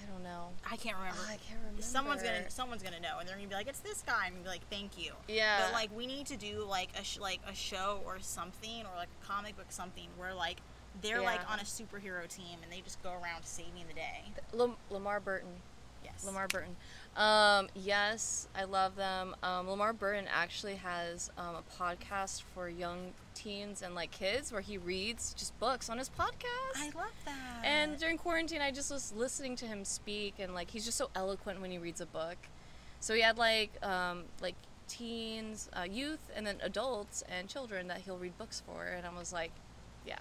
I 0.00 0.04
don't 0.12 0.22
know. 0.24 0.48
I 0.70 0.76
can't 0.76 0.96
remember. 0.96 1.18
Oh, 1.22 1.26
I 1.28 1.36
can't 1.36 1.58
remember. 1.60 1.80
Someone's 1.82 2.22
gonna 2.22 2.50
someone's 2.50 2.82
gonna 2.82 3.00
know, 3.00 3.18
and 3.20 3.28
they're 3.28 3.36
gonna 3.36 3.48
be 3.48 3.54
like, 3.54 3.68
"It's 3.68 3.78
this 3.80 4.02
guy," 4.02 4.26
and 4.26 4.42
be 4.42 4.48
like, 4.48 4.68
"Thank 4.68 4.98
you." 4.98 5.12
Yeah. 5.28 5.62
But 5.64 5.72
like, 5.72 5.96
we 5.96 6.06
need 6.06 6.26
to 6.26 6.36
do 6.36 6.64
like 6.64 6.90
a 6.98 7.04
sh- 7.04 7.18
like 7.18 7.40
a 7.48 7.54
show 7.54 8.02
or 8.04 8.18
something, 8.20 8.84
or 8.84 8.96
like 8.96 9.08
a 9.22 9.26
comic 9.26 9.56
book 9.56 9.70
something 9.70 10.08
where 10.16 10.34
like 10.34 10.58
they're 11.00 11.22
like 11.22 11.48
on 11.50 11.60
a 11.60 11.62
superhero 11.62 12.28
team 12.28 12.58
and 12.62 12.70
they 12.70 12.80
just 12.80 13.02
go 13.02 13.12
around 13.12 13.44
saving 13.44 13.84
the 13.88 13.94
day. 13.94 14.22
Lam- 14.52 14.76
LeVar 14.90 15.22
Burton. 15.24 15.48
Yes. 16.24 16.34
LeVar 16.34 16.48
Burton. 16.50 16.76
Um, 17.16 17.68
yes, 17.74 18.48
I 18.56 18.64
love 18.64 18.96
them. 18.96 19.36
Um, 19.42 19.66
LeVar 19.66 19.98
Burton 19.98 20.24
actually 20.32 20.76
has 20.76 21.30
um, 21.36 21.56
a 21.56 21.82
podcast 21.82 22.42
for 22.54 22.68
young 22.68 23.12
teens 23.34 23.82
and 23.82 23.94
like 23.94 24.10
kids 24.10 24.50
where 24.52 24.62
he 24.62 24.78
reads 24.78 25.34
just 25.34 25.58
books 25.60 25.90
on 25.90 25.98
his 25.98 26.08
podcast. 26.08 26.76
I 26.76 26.86
love 26.94 27.12
that. 27.26 27.64
and 27.64 27.98
during 27.98 28.16
quarantine, 28.16 28.62
I 28.62 28.70
just 28.70 28.90
was 28.90 29.12
listening 29.14 29.56
to 29.56 29.66
him 29.66 29.84
speak, 29.84 30.34
and 30.38 30.54
like 30.54 30.70
he's 30.70 30.84
just 30.84 30.96
so 30.96 31.10
eloquent 31.14 31.60
when 31.60 31.70
he 31.70 31.78
reads 31.78 32.00
a 32.00 32.06
book. 32.06 32.36
So 33.00 33.14
he 33.14 33.20
had 33.20 33.36
like 33.36 33.72
um, 33.84 34.24
like 34.40 34.54
teens, 34.88 35.68
uh, 35.78 35.82
youth, 35.82 36.30
and 36.34 36.46
then 36.46 36.56
adults 36.62 37.22
and 37.28 37.48
children 37.48 37.88
that 37.88 37.98
he'll 37.98 38.18
read 38.18 38.38
books 38.38 38.62
for, 38.66 38.84
and 38.84 39.06
I 39.06 39.18
was 39.18 39.32
like, 39.32 39.52
yeah, 40.06 40.18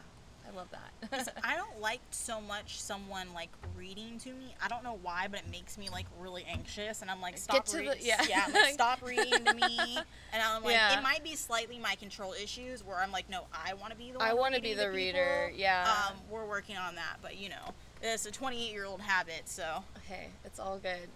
I 0.48 0.56
love 0.56 0.68
that. 0.72 1.34
I 1.44 1.56
don't 1.56 1.80
like 1.80 2.02
so 2.12 2.42
much 2.42 2.82
someone 2.82 3.28
like 3.34 3.50
reading 3.78 4.18
to 4.20 4.30
me. 4.34 4.56
I 4.64 4.68
don't 4.68 4.84
know 4.84 5.00
why, 5.02 5.28
but 5.30 5.40
it 5.42 5.50
makes 5.50 5.78
me 5.78 5.90
like 5.90 6.06
really 6.20 6.44
anxious, 6.50 7.02
and 7.02 7.10
I'm 7.12 7.22
like, 7.22 7.38
stop 7.38 7.64
to 7.66 7.72
the- 7.78 7.84
reading. 7.84 7.98
yeah. 8.02 8.48
like, 8.54 8.74
stop 8.74 9.02
reading 9.06 9.46
to 9.46 9.54
me. 9.54 9.98
And 10.34 10.42
I'm 10.44 10.64
like, 10.64 10.74
Yeah. 10.74 10.98
it 11.00 11.04
might 11.04 11.24
be 11.24 11.36
slightly 11.36 11.78
my 11.80 11.96
control 11.96 12.34
issues 12.34 12.84
where 12.84 12.98
I'm 12.98 13.12
like, 13.12 13.30
no, 13.30 13.46
I 13.54 13.74
want 13.76 13.92
to 13.92 13.98
be 13.98 14.12
the 14.12 14.20
one. 14.20 14.28
I 14.28 14.34
want 14.34 14.56
to 14.56 14.62
be 14.62 14.74
the 14.74 14.84
to 14.84 14.90
reader. 14.90 15.46
people. 15.48 15.62
Yeah. 15.62 15.88
Um, 16.10 16.18
we're 16.30 16.46
working 16.46 16.76
on 16.78 16.96
that, 16.96 17.18
but 17.22 17.38
you 17.38 17.50
know, 17.50 17.74
it's 18.02 18.26
a 18.26 18.32
28 18.32 18.72
year 18.72 18.86
old 18.86 19.02
habit. 19.02 19.44
So, 19.46 19.84
okay, 20.06 20.28
it's 20.44 20.60
all 20.60 20.80
good. 20.80 21.08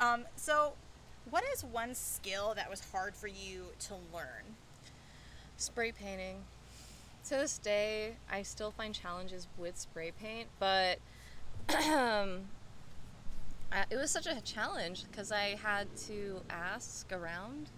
um, 0.00 0.24
so 0.36 0.72
what 1.30 1.44
is 1.54 1.62
one 1.64 1.94
skill 1.94 2.52
that 2.56 2.68
was 2.68 2.80
hard 2.90 3.14
for 3.14 3.28
you 3.28 3.66
to 3.80 3.94
learn? 4.12 4.56
Spray 5.56 5.92
painting. 5.92 6.38
To 7.28 7.30
this 7.36 7.58
day, 7.58 8.16
I 8.30 8.42
still 8.42 8.70
find 8.72 8.94
challenges 8.94 9.46
with 9.56 9.78
spray 9.78 10.10
paint, 10.10 10.48
but 10.58 10.98
um, 11.88 12.40
it 13.90 13.96
was 13.96 14.10
such 14.10 14.26
a 14.26 14.40
challenge 14.42 15.04
because 15.10 15.30
I 15.30 15.56
had 15.62 15.86
to 16.08 16.40
ask 16.50 17.10
around. 17.12 17.70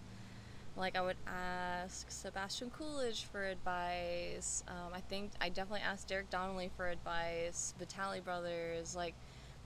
Like 0.76 0.96
I 0.96 1.02
would 1.02 1.16
ask 1.26 2.10
Sebastian 2.10 2.70
Coolidge 2.70 3.24
for 3.30 3.44
advice. 3.44 4.64
Um, 4.66 4.92
I 4.92 5.00
think 5.00 5.30
I 5.40 5.48
definitely 5.48 5.82
asked 5.88 6.08
Derek 6.08 6.30
Donnelly 6.30 6.70
for 6.76 6.88
advice. 6.88 7.74
Vitale 7.78 8.20
Brothers, 8.20 8.96
like 8.96 9.14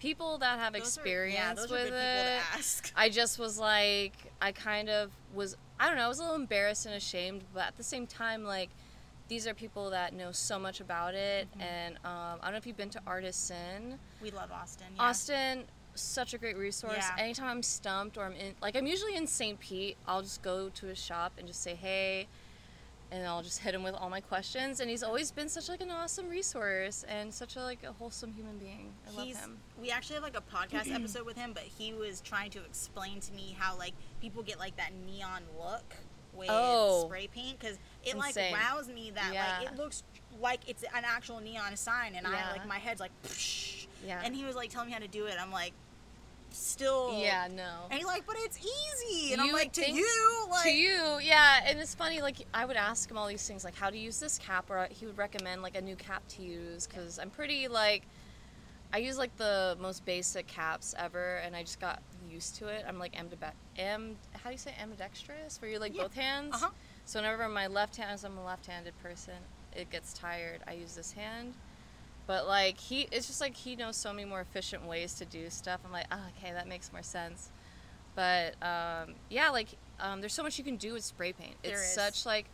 people 0.00 0.36
that 0.38 0.58
have 0.58 0.74
Those 0.74 0.80
are- 0.82 0.84
experience 0.84 1.38
yeah, 1.38 1.54
those 1.54 1.70
with 1.70 1.80
are 1.80 1.84
it. 1.84 1.86
people 1.86 1.92
to 2.52 2.58
ask. 2.58 2.92
I 2.94 3.08
just 3.08 3.38
was 3.38 3.58
like, 3.58 4.12
I 4.42 4.52
kind 4.52 4.90
of 4.90 5.10
was, 5.32 5.56
I 5.80 5.86
don't 5.88 5.96
know, 5.96 6.04
I 6.04 6.08
was 6.08 6.18
a 6.18 6.22
little 6.22 6.36
embarrassed 6.36 6.84
and 6.84 6.94
ashamed, 6.94 7.44
but 7.54 7.62
at 7.68 7.76
the 7.78 7.82
same 7.82 8.06
time, 8.06 8.44
like, 8.44 8.68
these 9.28 9.46
are 9.46 9.54
people 9.54 9.90
that 9.90 10.14
know 10.14 10.32
so 10.32 10.58
much 10.58 10.80
about 10.80 11.14
it. 11.14 11.48
Mm-hmm. 11.52 11.62
And 11.62 11.96
um, 12.04 12.38
I 12.40 12.44
don't 12.44 12.52
know 12.52 12.58
if 12.58 12.66
you've 12.66 12.76
been 12.76 12.90
to 12.90 13.00
Artisan. 13.06 13.98
We 14.22 14.30
love 14.30 14.50
Austin. 14.50 14.86
Yeah. 14.96 15.02
Austin, 15.02 15.64
such 15.94 16.34
a 16.34 16.38
great 16.38 16.56
resource. 16.56 16.96
Yeah. 16.96 17.22
Anytime 17.22 17.48
I'm 17.48 17.62
stumped 17.62 18.16
or 18.16 18.24
I'm 18.24 18.34
in, 18.34 18.54
like, 18.62 18.76
I'm 18.76 18.86
usually 18.86 19.16
in 19.16 19.26
St. 19.26 19.58
Pete, 19.60 19.96
I'll 20.06 20.22
just 20.22 20.42
go 20.42 20.70
to 20.70 20.86
his 20.86 20.98
shop 20.98 21.32
and 21.38 21.46
just 21.46 21.62
say, 21.62 21.74
hey, 21.74 22.26
and 23.10 23.26
I'll 23.26 23.42
just 23.42 23.60
hit 23.60 23.74
him 23.74 23.82
with 23.82 23.94
all 23.94 24.10
my 24.10 24.20
questions. 24.20 24.80
And 24.80 24.90
he's 24.90 25.02
always 25.02 25.30
been 25.30 25.48
such 25.48 25.68
like 25.68 25.80
an 25.80 25.90
awesome 25.90 26.28
resource 26.28 27.04
and 27.08 27.32
such 27.32 27.56
a 27.56 27.60
like 27.60 27.82
a 27.82 27.92
wholesome 27.92 28.32
human 28.32 28.58
being. 28.58 28.92
I 29.06 29.22
He's, 29.22 29.34
love 29.36 29.44
him. 29.44 29.58
we 29.80 29.90
actually 29.90 30.14
have 30.14 30.24
like 30.24 30.36
a 30.36 30.42
podcast 30.42 30.94
episode 30.94 31.24
with 31.24 31.36
him, 31.36 31.52
but 31.54 31.62
he 31.62 31.92
was 31.92 32.20
trying 32.20 32.50
to 32.50 32.64
explain 32.64 33.20
to 33.20 33.32
me 33.32 33.56
how 33.58 33.76
like 33.78 33.94
people 34.20 34.42
get 34.42 34.58
like 34.58 34.76
that 34.76 34.92
neon 35.06 35.42
look 35.58 35.96
Oh. 36.38 36.40
with 36.40 36.48
Oh. 36.50 37.06
spray 37.06 37.26
paint 37.26 37.58
because 37.58 37.76
it 38.04 38.14
Insane. 38.14 38.52
like 38.52 38.74
wows 38.74 38.88
me 38.88 39.10
that 39.14 39.32
Yeah. 39.34 39.58
like 39.60 39.68
it 39.72 39.76
looks 39.76 40.02
like 40.40 40.60
it's 40.68 40.82
an 40.84 41.04
actual 41.04 41.40
neon 41.40 41.76
sign, 41.76 42.14
and 42.14 42.26
I 42.26 42.32
Yeah. 42.32 42.50
like 42.52 42.66
my 42.66 42.78
head's 42.78 43.00
like, 43.00 43.10
Psh. 43.24 43.86
Yeah. 44.06 44.20
and 44.24 44.34
he 44.34 44.44
was 44.44 44.54
like 44.54 44.70
telling 44.70 44.86
me 44.88 44.92
how 44.92 45.00
to 45.00 45.08
do 45.08 45.26
it. 45.26 45.36
I'm 45.40 45.50
like, 45.50 45.72
still, 46.50 47.18
Yeah, 47.20 47.46
no. 47.50 47.86
And 47.90 47.94
he's 47.94 48.06
like, 48.06 48.24
but 48.26 48.36
it's 48.38 48.58
easy, 48.58 49.32
and 49.32 49.42
I'm 49.42 49.52
like, 49.52 49.72
to 49.74 49.90
you, 49.90 50.46
like, 50.50 50.62
to 50.64 50.70
you 50.70 51.18
yeah 51.20 51.60
and 51.66 51.78
it's 51.78 51.94
funny 51.94 52.22
like 52.22 52.36
i 52.54 52.64
would 52.64 52.76
ask 52.76 53.10
him 53.10 53.18
all 53.18 53.26
these 53.26 53.46
things 53.46 53.64
like 53.64 53.74
how 53.76 53.90
to 53.90 53.98
use 53.98 54.18
this 54.18 54.38
cap 54.38 54.70
or 54.70 54.88
he 54.90 55.04
would 55.04 55.18
recommend 55.18 55.60
like 55.62 55.76
a 55.76 55.80
new 55.80 55.94
cap 55.94 56.22
to 56.28 56.42
use 56.42 56.86
because 56.86 57.18
i'm 57.18 57.28
pretty 57.28 57.68
like 57.68 58.04
i 58.94 58.98
use 58.98 59.18
like 59.18 59.36
the 59.36 59.76
most 59.78 60.04
basic 60.06 60.46
caps 60.46 60.94
ever 60.98 61.36
and 61.44 61.54
i 61.54 61.62
just 61.62 61.80
got 61.80 62.00
used 62.30 62.56
to 62.56 62.66
it 62.68 62.82
i'm 62.88 62.98
like 62.98 63.12
ambibe- 63.14 63.52
am 63.78 64.16
how 64.48 64.50
do 64.50 64.54
you 64.54 64.58
say 64.58 64.72
ambidextrous? 64.80 65.60
Where 65.60 65.70
you 65.70 65.78
like 65.78 65.94
Yeah. 65.94 66.04
both 66.04 66.14
hands? 66.14 66.54
Uh-huh. 66.54 66.70
so 67.04 67.18
whenever 67.18 67.46
my 67.50 67.66
left 67.66 67.96
hand 67.96 68.10
as 68.10 68.24
i'm 68.24 68.38
a 68.38 68.44
left-handed 68.44 68.98
person 69.02 69.34
it 69.76 69.90
gets 69.90 70.14
tired 70.14 70.60
i 70.66 70.72
use 70.72 70.94
this 70.94 71.12
hand. 71.12 71.52
But 72.26 72.46
like 72.46 72.78
he 72.78 73.08
it's 73.12 73.26
just 73.26 73.42
like 73.42 73.54
he 73.54 73.76
knows 73.76 73.98
so 73.98 74.10
many 74.10 74.24
more 74.24 74.40
efficient 74.40 74.86
ways 74.86 75.12
to 75.14 75.26
do 75.26 75.50
stuff. 75.50 75.80
I'm 75.84 75.92
like 75.92 76.06
oh, 76.10 76.20
okay 76.38 76.54
that 76.54 76.66
makes 76.66 76.90
more 76.94 77.02
sense. 77.02 77.50
But 78.14 78.54
um, 78.62 79.16
yeah 79.28 79.50
like 79.50 79.68
um, 80.00 80.20
there's 80.22 80.32
so 80.32 80.42
much 80.42 80.56
you 80.56 80.64
can 80.64 80.76
do 80.76 80.94
with 80.94 81.04
spray 81.04 81.34
paint. 81.34 81.56
There 81.62 81.72
it's 81.72 81.88
is. 81.88 81.92
such 81.94 82.24
like 82.24 82.46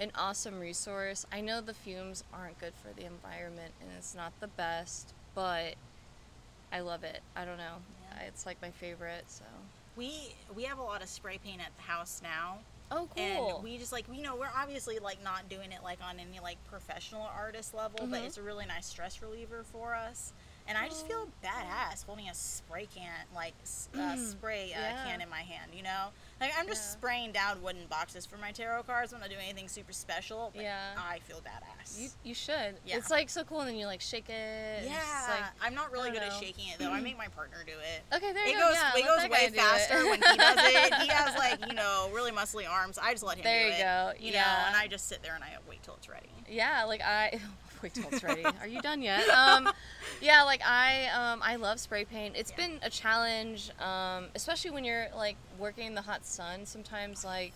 an 0.00 0.10
awesome 0.16 0.58
resource. 0.58 1.26
I 1.30 1.42
know 1.42 1.60
the 1.60 1.74
fumes 1.74 2.24
aren't 2.34 2.58
good 2.58 2.72
for 2.74 2.92
the 2.92 3.06
environment 3.06 3.72
and 3.80 3.90
it's 3.96 4.16
not 4.16 4.32
the 4.40 4.48
best 4.48 5.14
but 5.32 5.76
i 6.72 6.80
love 6.80 7.04
it. 7.04 7.20
I 7.36 7.44
don't 7.44 7.58
know. 7.58 7.76
Yeah. 8.02 8.22
it's 8.26 8.46
like 8.46 8.60
my 8.60 8.72
favorite 8.72 9.26
so 9.28 9.44
we 9.96 10.34
we 10.54 10.64
have 10.64 10.78
a 10.78 10.82
lot 10.82 11.02
of 11.02 11.08
spray 11.08 11.38
paint 11.42 11.60
at 11.60 11.74
the 11.76 11.82
house 11.82 12.20
now. 12.22 12.58
oh 12.90 13.08
cool 13.16 13.54
And 13.56 13.64
we 13.64 13.78
just 13.78 13.92
like 13.92 14.04
you 14.12 14.22
know 14.22 14.36
we're 14.36 14.50
obviously 14.56 14.98
like 14.98 15.22
not 15.24 15.48
doing 15.48 15.72
it 15.72 15.82
like 15.82 15.98
on 16.06 16.20
any 16.20 16.38
like 16.40 16.58
professional 16.70 17.22
artist 17.36 17.74
level, 17.74 18.06
but 18.06 18.20
Mhm. 18.22 18.26
it's 18.26 18.36
a 18.38 18.42
really 18.42 18.66
nice 18.66 18.86
stress 18.86 19.20
reliever 19.22 19.64
for 19.64 19.94
us. 19.94 20.32
And 20.68 20.76
I 20.76 20.88
just 20.88 21.06
feel 21.06 21.28
badass 21.44 22.04
holding 22.04 22.28
a 22.28 22.34
spray 22.34 22.88
can 22.92 23.08
like 23.34 23.54
uh, 23.98 24.16
spray 24.16 24.72
uh, 24.74 24.80
Yeah. 24.80 25.04
can 25.04 25.20
in 25.20 25.28
my 25.30 25.42
hand. 25.42 25.70
You 25.74 25.82
know, 25.84 26.06
like 26.40 26.52
I'm 26.58 26.66
just 26.66 26.82
Yeah. 26.82 26.92
spraying 26.98 27.32
down 27.32 27.62
wooden 27.62 27.86
boxes 27.86 28.26
for 28.26 28.36
my 28.36 28.50
tarot 28.50 28.82
cards. 28.82 29.12
I'm 29.12 29.20
not 29.20 29.28
doing 29.28 29.42
anything 29.44 29.68
super 29.68 29.92
special. 29.92 30.50
But 30.54 30.64
Yeah. 30.64 30.94
I 30.98 31.20
feel 31.20 31.38
badass. 31.40 32.00
you, 32.00 32.08
you 32.24 32.34
should 32.34 32.74
Yeah. 32.84 32.96
it's 32.96 33.10
like 33.10 33.30
so 33.30 33.44
cool 33.44 33.60
and 33.60 33.68
then 33.68 33.76
you 33.76 33.86
like 33.86 34.00
shake 34.00 34.28
it 34.28 34.84
yeah, 34.84 35.26
like 35.28 35.44
I'm 35.62 35.74
not 35.74 35.92
really 35.92 36.10
good 36.10 36.18
don't 36.20 36.32
at 36.32 36.40
shaking 36.40 36.66
it 36.68 36.78
though. 36.80 36.90
I 36.90 37.00
make 37.08 37.16
my 37.16 37.28
partner 37.28 37.58
do 37.64 37.72
it. 37.72 38.02
okay 38.16 38.32
there 38.32 38.44
It 38.44 38.50
you 38.50 38.58
go 38.58 38.66
goes, 38.68 38.74
yeah, 38.74 38.92
it 38.96 39.06
goes 39.06 39.30
way 39.30 39.44
it. 39.46 39.54
faster 39.54 40.04
when 40.06 40.20
he 40.20 40.36
does 40.36 40.58
it. 40.58 40.94
He 41.02 41.06
has 41.08 41.36
like 41.36 41.64
you 41.68 41.74
know 41.74 42.10
really 42.12 42.32
muscly 42.32 42.68
arms. 42.68 42.98
I 42.98 43.12
just 43.12 43.22
let 43.22 43.36
him 43.38 43.44
There 43.44 43.62
do 43.62 43.68
you 43.68 43.74
it. 43.74 43.82
go, 43.82 44.12
You 44.18 44.32
know, 44.32 44.38
and 44.66 44.74
I 44.76 44.88
just 44.88 45.06
sit 45.08 45.22
there 45.22 45.34
and 45.36 45.44
I 45.44 45.48
wait 45.68 45.82
till 45.84 45.94
it's 45.94 46.08
ready. 46.08 46.26
Yeah, 46.48 46.84
like 46.84 47.02
I 47.02 47.38
till 47.94 48.10
ready. 48.22 48.44
Are 48.60 48.66
you 48.66 48.80
done 48.80 49.02
yet? 49.02 49.28
Um, 49.28 49.68
yeah, 50.20 50.42
like 50.42 50.62
I 50.64 51.06
um, 51.08 51.40
I 51.42 51.56
love 51.56 51.78
spray 51.80 52.04
paint. 52.04 52.36
It's 52.36 52.50
Yeah. 52.50 52.66
been 52.68 52.78
a 52.82 52.90
challenge, 52.90 53.70
um, 53.80 54.28
especially 54.34 54.70
when 54.70 54.84
you're 54.84 55.08
like 55.14 55.36
working 55.58 55.86
in 55.86 55.94
the 55.94 56.02
hot 56.02 56.24
sun. 56.24 56.66
Sometimes 56.66 57.24
like 57.24 57.52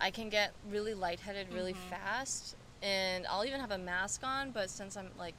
I 0.00 0.10
can 0.10 0.28
get 0.28 0.52
really 0.70 0.94
lightheaded 0.94 1.52
really 1.52 1.74
Mhm. 1.74 1.90
fast, 1.90 2.56
and 2.82 3.26
I'll 3.26 3.44
even 3.44 3.60
have 3.60 3.70
a 3.72 3.78
mask 3.78 4.22
on. 4.24 4.50
But 4.50 4.70
since 4.70 4.96
I'm 4.96 5.10
like 5.18 5.34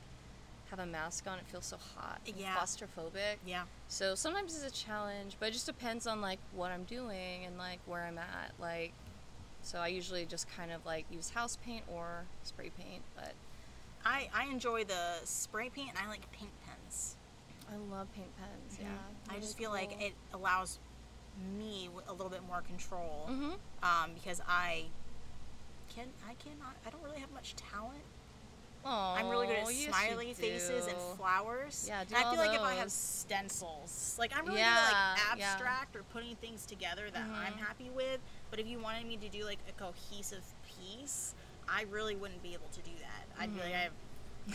have 0.70 0.80
a 0.80 0.86
mask 0.86 1.28
on, 1.28 1.38
it 1.38 1.46
feels 1.48 1.66
so 1.66 1.78
hot, 1.98 2.22
Yeah. 2.26 2.56
claustrophobic. 2.56 3.38
Yeah. 3.46 3.64
So 3.90 4.16
sometimes 4.16 4.56
it's 4.56 4.64
a 4.64 4.86
challenge, 4.86 5.36
but 5.38 5.50
it 5.50 5.52
just 5.52 5.66
depends 5.66 6.08
on 6.08 6.22
like 6.22 6.40
what 6.54 6.72
I'm 6.72 6.86
doing 6.86 7.44
and 7.44 7.58
like 7.58 7.80
where 7.86 8.04
I'm 8.06 8.18
at. 8.18 8.54
Like, 8.58 8.94
so 9.64 9.80
I 9.80 9.88
usually 9.88 10.26
just 10.26 10.48
kind 10.56 10.72
of 10.72 10.86
like 10.86 11.06
use 11.12 11.32
house 11.32 11.58
paint 11.58 11.84
or 11.92 12.24
spray 12.44 12.70
paint. 12.70 13.04
But 13.16 13.34
I, 14.06 14.30
I 14.34 14.46
enjoy 14.46 14.84
the 14.84 15.20
spray 15.26 15.70
paint 15.70 15.90
and 15.90 15.98
I 15.98 16.08
like 16.10 16.30
paint 16.32 16.52
pens. 16.66 17.16
I 17.72 17.76
love 17.96 18.08
paint 18.14 18.30
pens. 18.38 18.78
Yeah, 18.82 18.88
I 19.30 19.40
just 19.40 19.58
feel 19.58 19.72
like 19.72 20.02
it 20.02 20.14
allows 20.34 20.80
me 21.58 21.90
a 22.08 22.12
little 22.12 22.30
bit 22.30 22.42
more 22.48 22.62
control 22.62 23.28
Mm-hmm. 23.30 23.52
um, 23.84 24.12
because 24.16 24.42
I 24.48 24.86
can 25.96 26.08
I 26.28 26.34
cannot 26.36 26.76
I 26.86 26.90
don't 26.90 27.04
really 27.04 27.20
have 27.20 27.32
much 27.32 27.56
talent. 27.56 28.04
Oh, 28.84 29.14
I'm 29.16 29.30
really 29.30 29.46
good 29.46 29.58
at 29.58 29.68
smiley 29.68 30.34
faces 30.34 30.88
and 30.88 30.98
flowers. 31.16 31.86
Yeah, 31.88 32.02
and 32.02 32.16
I 32.16 32.24
feel 32.32 32.40
like 32.40 32.56
if 32.56 32.62
I 32.62 32.74
have 32.76 32.90
stencils, 32.92 34.16
like 34.18 34.32
I'm 34.36 34.46
really 34.46 34.60
Yeah, 34.60 34.74
good 34.74 34.80
at 34.80 34.88
like 34.88 35.38
yeah. 35.38 35.52
abstract 35.54 35.96
or 35.96 36.02
putting 36.12 36.36
things 36.38 36.66
together 36.66 37.04
that 37.14 37.22
I'm 37.46 37.54
Mhm. 37.54 37.58
happy 37.60 37.90
with. 37.92 38.20
But 38.50 38.60
if 38.60 38.66
you 38.68 38.80
wanted 38.80 39.06
me 39.06 39.18
to 39.18 39.30
do 39.30 39.46
like 39.46 39.60
a 39.70 39.74
cohesive 39.74 40.44
piece, 40.66 41.36
I 41.70 41.84
really 41.92 42.16
wouldn't 42.16 42.42
be 42.42 42.54
able 42.56 42.70
to 42.74 42.82
do 42.82 42.92
I'd 43.42 43.54
be 43.54 43.60
like, 43.62 43.74
I 43.74 43.78
have. 43.78 43.92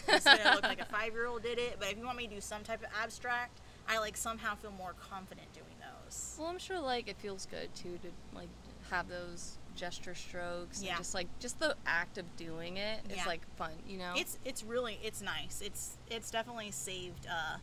It's 0.09 0.25
gonna 0.25 0.55
look 0.57 0.62
like 0.64 0.81
a 0.81 0.85
five 0.96 1.12
year 1.12 1.27
old 1.27 1.42
did 1.42 1.59
it. 1.59 1.77
But 1.79 1.88
if 1.90 1.99
you 1.99 2.05
want 2.05 2.16
me 2.18 2.27
to 2.27 2.35
do 2.35 2.40
some 2.40 2.62
type 2.62 2.81
of 2.83 2.88
abstract, 3.03 3.61
I 3.88 3.99
like 3.99 4.16
somehow 4.16 4.55
feel 4.57 4.72
more 4.72 4.94
confident 5.01 5.53
doing 5.53 5.66
those. 5.81 6.37
Well, 6.38 6.49
I'm 6.49 6.59
sure 6.59 6.79
like 6.81 7.09
it 7.09 7.16
feels 7.18 7.46
good 7.46 7.75
too 7.75 7.99
to 8.03 8.09
like 8.37 8.49
have 8.90 9.09
those 9.09 9.59
gesture 9.77 10.14
strokes. 10.14 10.83
Yeah. 10.83 10.90
And 10.90 10.99
just 10.99 11.14
like 11.14 11.29
just 11.40 11.61
the 11.61 11.77
act 11.87 12.18
of 12.18 12.37
doing 12.37 12.77
it 12.79 13.01
is 13.11 13.16
Yeah. 13.16 13.25
like 13.27 13.42
fun, 13.57 13.72
you 13.87 13.99
know. 13.99 14.12
It's 14.16 14.38
it's 14.44 14.62
really 14.64 14.99
it's 15.03 15.22
nice. 15.22 15.61
It's 15.64 15.96
it's 16.11 16.31
definitely 16.31 16.70
saved 16.72 17.27
uh, 17.31 17.59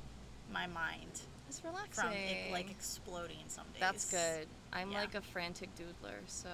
my 0.51 0.67
mind 0.67 1.21
it's 1.47 1.60
from 1.60 1.71
relaxing. 1.71 2.12
it, 2.13 2.51
like 2.51 2.69
exploding 2.71 3.38
some 3.47 3.65
days. 3.73 3.79
That's 3.79 4.10
good. 4.12 4.47
I'm 4.71 4.91
Yeah. 4.91 5.01
like 5.01 5.13
a 5.15 5.21
frantic 5.21 5.69
doodler, 5.75 6.15
so. 6.25 6.49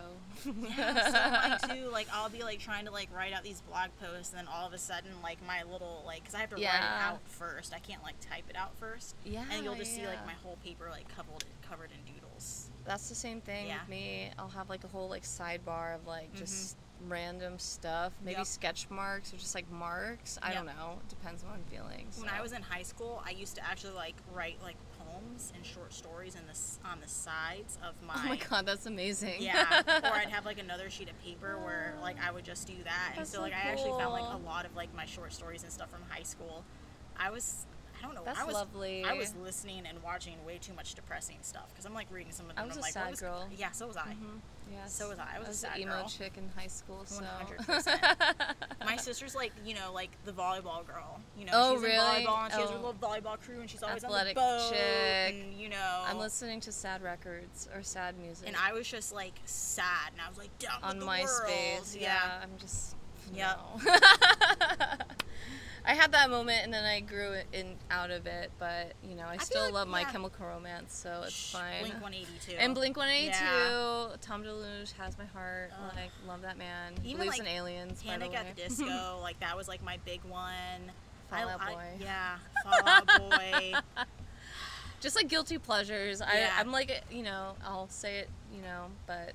Yeah, 0.45 1.58
so 1.60 1.67
I 1.71 1.75
too. 1.75 1.89
Like 1.91 2.08
I'll 2.13 2.30
be 2.30 2.43
like 2.43 2.60
trying 2.60 2.86
to 2.86 2.91
like 2.91 3.10
write 3.15 3.34
out 3.34 3.43
these 3.43 3.62
blog 3.62 3.89
posts, 4.02 4.32
and 4.34 4.39
then 4.39 4.47
all 4.54 4.67
of 4.67 4.73
a 4.73 4.78
sudden, 4.78 5.10
like 5.23 5.38
my 5.47 5.63
little 5.63 6.04
like, 6.06 6.25
cause 6.25 6.36
I 6.36 6.39
have 6.39 6.49
to 6.49 6.56
write 6.56 6.63
it 6.63 6.69
out 7.02 7.19
first. 7.28 7.73
I 7.73 7.80
can't 7.80 8.04
like 8.04 8.19
type 8.19 8.43
it 8.49 8.56
out 8.58 8.75
first. 8.78 9.15
Yeah. 9.25 9.43
And 9.52 9.63
you'll 9.63 9.75
just 9.75 9.95
see 9.95 10.06
like 10.06 10.25
my 10.25 10.34
whole 10.43 10.58
paper 10.63 10.88
like 10.91 11.08
covered 11.15 11.45
covered 11.67 11.89
in 11.91 12.13
doodles. 12.13 12.69
That's 12.86 13.08
the 13.10 13.15
same 13.15 13.41
thing 13.41 13.67
Yeah. 13.67 13.80
with 13.82 13.89
me. 13.89 14.32
I'll 14.38 14.49
have 14.49 14.69
like 14.69 14.84
a 14.84 14.88
whole 14.88 15.08
like 15.10 15.23
sidebar 15.23 15.95
of 15.95 16.06
like 16.08 16.34
Mhm. 16.34 16.38
just 16.39 16.75
random 17.08 17.58
stuff, 17.60 18.14
maybe 18.24 18.38
Yep. 18.38 18.46
sketch 18.48 18.90
marks 18.90 19.34
or 19.34 19.38
just 19.38 19.56
like 19.56 19.70
marks. 19.72 20.38
I 20.42 20.50
Yep. 20.54 20.58
don't 20.58 20.76
know. 20.76 21.00
Depends 21.10 21.44
on 21.44 21.50
what 21.50 21.58
I'm 21.60 21.64
feeling. 21.66 22.08
When. 22.18 22.30
I 22.30 22.42
was 22.42 22.52
in 22.52 22.62
high 22.62 22.84
school, 22.84 23.24
I 23.26 23.32
used 23.32 23.56
to 23.56 23.66
actually 23.66 23.94
like 23.94 24.16
write 24.34 24.62
like 24.62 24.76
poems 24.98 25.52
and 25.56 25.66
short 25.66 25.94
stories 25.94 26.36
in 26.36 26.46
this 26.48 26.80
on 26.84 27.00
the 27.02 27.08
sides 27.08 27.78
of 27.84 27.96
oh 28.04 28.08
my. 28.08 28.14
Oh 28.26 28.30
my 28.30 28.36
god, 28.38 28.66
that's 28.66 28.86
amazing. 28.86 29.42
Yeah, 29.42 29.82
or 29.88 30.06
I'd 30.12 30.30
have 30.32 30.46
like 30.46 30.60
another 30.60 30.90
sheet 30.90 31.10
of 31.10 31.20
paper 31.24 31.58
where 31.64 31.96
like 32.02 32.18
I 32.22 32.32
would 32.32 32.44
just 32.46 32.68
do 32.68 32.76
that, 32.84 33.10
and 33.12 33.20
That's 33.20 33.30
so 33.32 33.38
so 33.38 33.42
like 33.44 33.54
I 33.54 33.70
actually 33.72 33.92
found 33.98 34.12
like 34.14 34.34
a 34.34 34.46
lot 34.46 34.66
of 34.66 34.76
like 34.76 34.94
my 34.96 35.06
short 35.06 35.34
stories 35.34 35.64
and 35.64 35.72
stuff 35.72 35.90
from 35.90 36.02
high 36.10 36.24
school. 36.24 36.64
I 37.18 37.30
was, 37.32 37.66
I 38.00 38.06
don't 38.06 38.16
know, 38.16 38.22
That's 38.24 38.40
I 38.40 38.46
was, 38.46 38.54
lovely. 38.54 39.04
I 39.04 39.14
was 39.14 39.34
listening 39.44 39.84
and 39.88 40.02
watching 40.02 40.34
way 40.46 40.58
too 40.58 40.74
much 40.74 40.96
depressing 40.96 41.38
stuff 41.42 41.68
because 41.70 41.86
I'm 41.86 41.94
like 41.94 42.08
reading 42.12 42.32
some 42.32 42.50
of 42.50 42.56
them. 42.56 42.64
I 42.64 42.68
was 42.68 42.76
and 42.78 42.80
a 42.80 42.86
like, 42.86 42.94
sad 42.94 43.12
was, 43.12 43.20
girl. 43.20 43.48
Yeah, 43.58 43.72
so 43.72 43.88
was 43.88 43.98
I. 43.98 44.10
Mhm. 44.12 44.40
Yeah. 44.72 44.86
So 44.86 45.10
was 45.10 45.18
I. 45.20 45.36
I 45.36 45.40
was 45.40 45.64
a 45.64 45.72
an 45.72 45.82
emo 45.82 45.92
girl. 46.02 46.08
chick 46.08 46.34
in 46.38 46.48
high 46.56 46.68
school. 46.68 47.02
So. 47.06 47.24
100%. 47.68 48.56
My 48.86 48.96
sister's 48.98 49.34
like, 49.36 49.52
you 49.66 49.74
know, 49.74 49.92
like 49.94 50.12
the 50.26 50.32
volleyball 50.32 50.86
girl. 50.86 51.20
You 51.38 51.46
know, 51.46 51.52
Oh, 51.56 51.74
she's 51.76 51.84
really? 51.84 52.22
in 52.22 52.28
volleyball 52.28 52.44
and 52.46 52.54
she 52.54 52.60
has 52.62 52.70
her 52.70 52.76
Oh. 52.78 52.86
little 52.86 52.94
volleyball 52.94 53.40
crew 53.42 53.60
and 53.62 53.70
she's 53.70 53.82
always 53.84 54.04
Athletic 54.04 54.38
on 54.38 54.44
the 54.58 54.64
boat. 54.64 54.70
chick. 54.72 55.36
And, 55.44 55.54
you 55.60 55.70
know, 55.70 56.04
I'm 56.06 56.20
listening 56.20 56.60
to 56.62 56.72
sad 56.72 57.02
records 57.02 57.68
or 57.76 57.82
sad 57.84 58.18
music. 58.20 58.48
and 58.48 58.56
I 58.56 58.72
was 58.74 58.88
just 58.88 59.12
like 59.14 59.34
sad 59.46 60.12
and 60.14 60.22
I 60.22 60.30
was 60.30 60.38
like 60.38 60.58
down 60.60 60.80
on 60.84 61.00
MySpace. 61.02 61.26
world. 61.26 61.96
Yeah. 62.00 62.40
I'm 62.44 62.52
just. 62.60 62.96
Yep. 63.34 63.60
no. 63.60 63.82
I 65.89 65.95
had 65.95 66.12
that 66.12 66.30
moment 66.30 66.60
and 66.63 66.71
then 66.71 66.86
I 66.86 66.99
grew 66.99 67.34
in 67.52 67.75
out 67.89 68.12
of 68.12 68.28
it, 68.28 68.52
but 68.60 68.93
you 69.04 69.15
know 69.15 69.25
I, 69.28 69.38
feel 69.38 69.45
still 69.45 69.63
like- 69.63 69.73
love 69.73 69.88
My. 69.88 70.04
Chemical 70.04 70.45
Romance, 70.45 70.95
so 70.95 71.23
it's 71.25 71.34
Shh, 71.36 71.52
fine. 71.54 71.80
Blink 71.82 71.95
182. 71.95 72.58
And 72.60 72.75
Blink 72.75 72.95
182, 72.95 73.34
Yeah. 73.43 74.15
Tom 74.21 74.43
DeLonge 74.43 74.91
has 74.97 75.17
my 75.17 75.25
heart. 75.25 75.71
Ugh. 75.73 75.91
Like, 75.95 76.12
love 76.28 76.43
that 76.43 76.60
man. 76.60 76.93
Even, 77.04 77.17
Believes 77.17 77.39
like, 77.39 77.47
in 77.47 77.56
aliens. 77.56 78.04
Panic 78.04 78.36
at 78.36 78.56
the 78.56 78.62
Disco, 78.67 79.17
like 79.21 79.39
that 79.39 79.58
was 79.58 79.67
like 79.67 79.84
my 79.84 79.97
big 80.06 80.23
one. 80.25 80.91
Fall 81.32 81.39
I- 81.49 81.54
Out 81.54 81.62
I- 81.62 81.73
Boy. 81.73 81.84
yeah, 82.02 82.36
Fall 82.63 82.88
Out 82.88 83.08
Boy. 83.32 83.73
Just 85.02 85.15
like 85.15 85.28
guilty 85.28 85.58
pleasures. 85.58 86.19
Yeah. 86.21 86.52
I, 86.56 86.60
I'm 86.60 86.71
like, 86.71 87.04
you 87.10 87.23
know, 87.23 87.56
I'll 87.65 87.89
say 87.89 88.19
it, 88.19 88.30
you 88.54 88.62
know, 88.62 88.86
but 89.08 89.32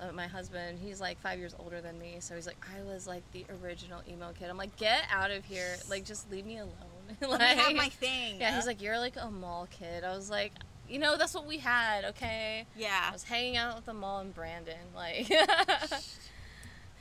uh, 0.00 0.12
my 0.12 0.26
husband, 0.26 0.78
he's 0.82 1.00
like 1.00 1.20
five 1.20 1.38
years 1.38 1.54
older 1.58 1.80
than 1.80 1.98
me, 1.98 2.16
so 2.20 2.34
he's 2.34 2.46
like, 2.46 2.56
I 2.76 2.82
was 2.82 3.06
like 3.06 3.22
the 3.32 3.44
original 3.62 4.00
emo 4.08 4.32
kid. 4.38 4.48
I'm 4.48 4.56
like, 4.56 4.76
get 4.76 5.02
out 5.10 5.30
of 5.30 5.44
here. 5.44 5.76
Like, 5.88 6.04
just 6.04 6.30
leave 6.30 6.46
me 6.46 6.58
alone. 6.58 6.72
Let 7.20 7.40
me 7.40 7.62
have 7.62 7.74
my 7.74 7.88
thing. 7.88 8.40
yeah, 8.40 8.54
he's 8.54 8.66
like, 8.66 8.82
you're 8.82 8.98
like 8.98 9.16
a 9.20 9.30
mall 9.30 9.66
kid. 9.70 10.04
I 10.04 10.14
was 10.14 10.30
like, 10.30 10.52
you 10.88 10.98
know, 10.98 11.16
that's 11.16 11.34
what 11.34 11.46
we 11.46 11.58
had, 11.58 12.04
okay? 12.04 12.64
yeah. 12.76 13.06
I 13.08 13.12
was 13.12 13.24
hanging 13.24 13.56
out 13.56 13.76
at 13.76 13.86
the 13.86 13.94
mall 13.94 14.20
in 14.20 14.30
Brandon, 14.30 14.76
like, 14.94 15.28
you 15.30 15.36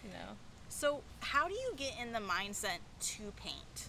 know. 0.10 0.36
So, 0.70 1.02
how 1.22 1.48
do 1.48 1.54
you 1.54 1.74
get 1.76 1.94
in 2.02 2.12
the 2.12 2.20
mindset 2.20 2.80
to 3.02 3.32
paint? 3.36 3.88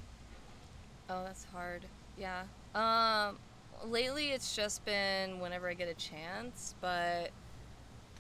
Oh, 1.11 1.23
that's 1.25 1.45
hard. 1.53 1.83
Yeah. 2.19 2.43
Um, 2.75 3.39
lately 3.85 4.31
it's 4.31 4.55
just 4.55 4.85
been 4.85 5.41
whenever 5.41 5.69
I 5.69 5.75
get 5.75 5.89
a 5.89 5.95
chance, 5.95 6.75
but 6.81 7.31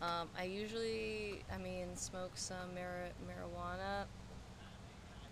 um, 0.00 0.28
I 0.38 0.44
usually, 0.44 1.42
I 1.52 1.58
mean, 1.58 1.96
smoke 1.96 2.32
some 2.34 2.74
mar- 2.74 3.10
marijuana. 3.26 4.04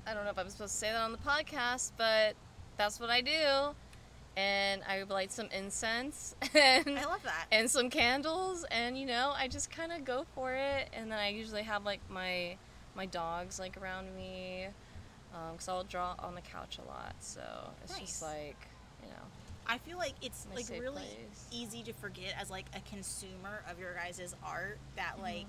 I 0.07 0.14
don't 0.14 0.24
know 0.24 0.31
if 0.31 0.38
I'm 0.38 0.48
supposed 0.48 0.72
to 0.72 0.79
say 0.79 0.90
that 0.90 1.00
on 1.00 1.12
the 1.12 1.18
podcast, 1.18 1.92
but 1.96 2.35
that's 2.76 2.98
what 3.00 3.11
I 3.11 3.20
do. 3.20 3.74
And 4.37 4.83
I 4.87 5.02
light 5.05 5.33
some 5.33 5.48
incense 5.50 6.35
and 6.55 6.98
I 6.98 7.05
love 7.05 7.22
that. 7.22 7.46
and 7.50 7.70
some 7.70 7.88
candles, 7.88 8.64
and 8.70 8.98
you 8.98 9.07
know, 9.07 9.33
I 9.35 9.48
just 9.48 9.70
kind 9.70 9.92
of 9.92 10.05
go 10.05 10.26
for 10.35 10.52
it. 10.52 10.90
And 10.92 11.11
then 11.11 11.18
I 11.18 11.29
usually 11.29 11.62
have 11.62 11.85
like 11.85 12.00
my 12.11 12.57
my 12.94 13.07
dogs 13.07 13.59
like 13.59 13.81
around 13.81 14.14
me, 14.14 14.66
because 15.52 15.68
I'll 15.68 15.85
draw 15.85 16.14
on 16.18 16.35
the 16.35 16.40
couch 16.42 16.79
a 16.79 16.87
lot. 16.87 17.14
So 17.20 17.40
it's 17.83 17.98
just 17.98 18.22
like, 18.22 18.68
you 19.02 19.09
know, 19.09 19.22
I 19.68 19.79
feel 19.79 19.98
like 19.98 20.14
it's 20.22 20.46
My 20.50 20.57
like 20.57 20.70
really 20.70 20.92
place. 20.92 21.46
easy 21.50 21.83
to 21.85 21.92
forget 21.92 22.35
as 22.40 22.50
like 22.50 22.66
a 22.74 22.81
consumer 22.88 23.62
of 23.70 23.79
your 23.79 23.94
guys' 23.94 24.35
art 24.44 24.79
that 24.96 25.14
Mm-hmm. 25.14 25.22
like 25.22 25.46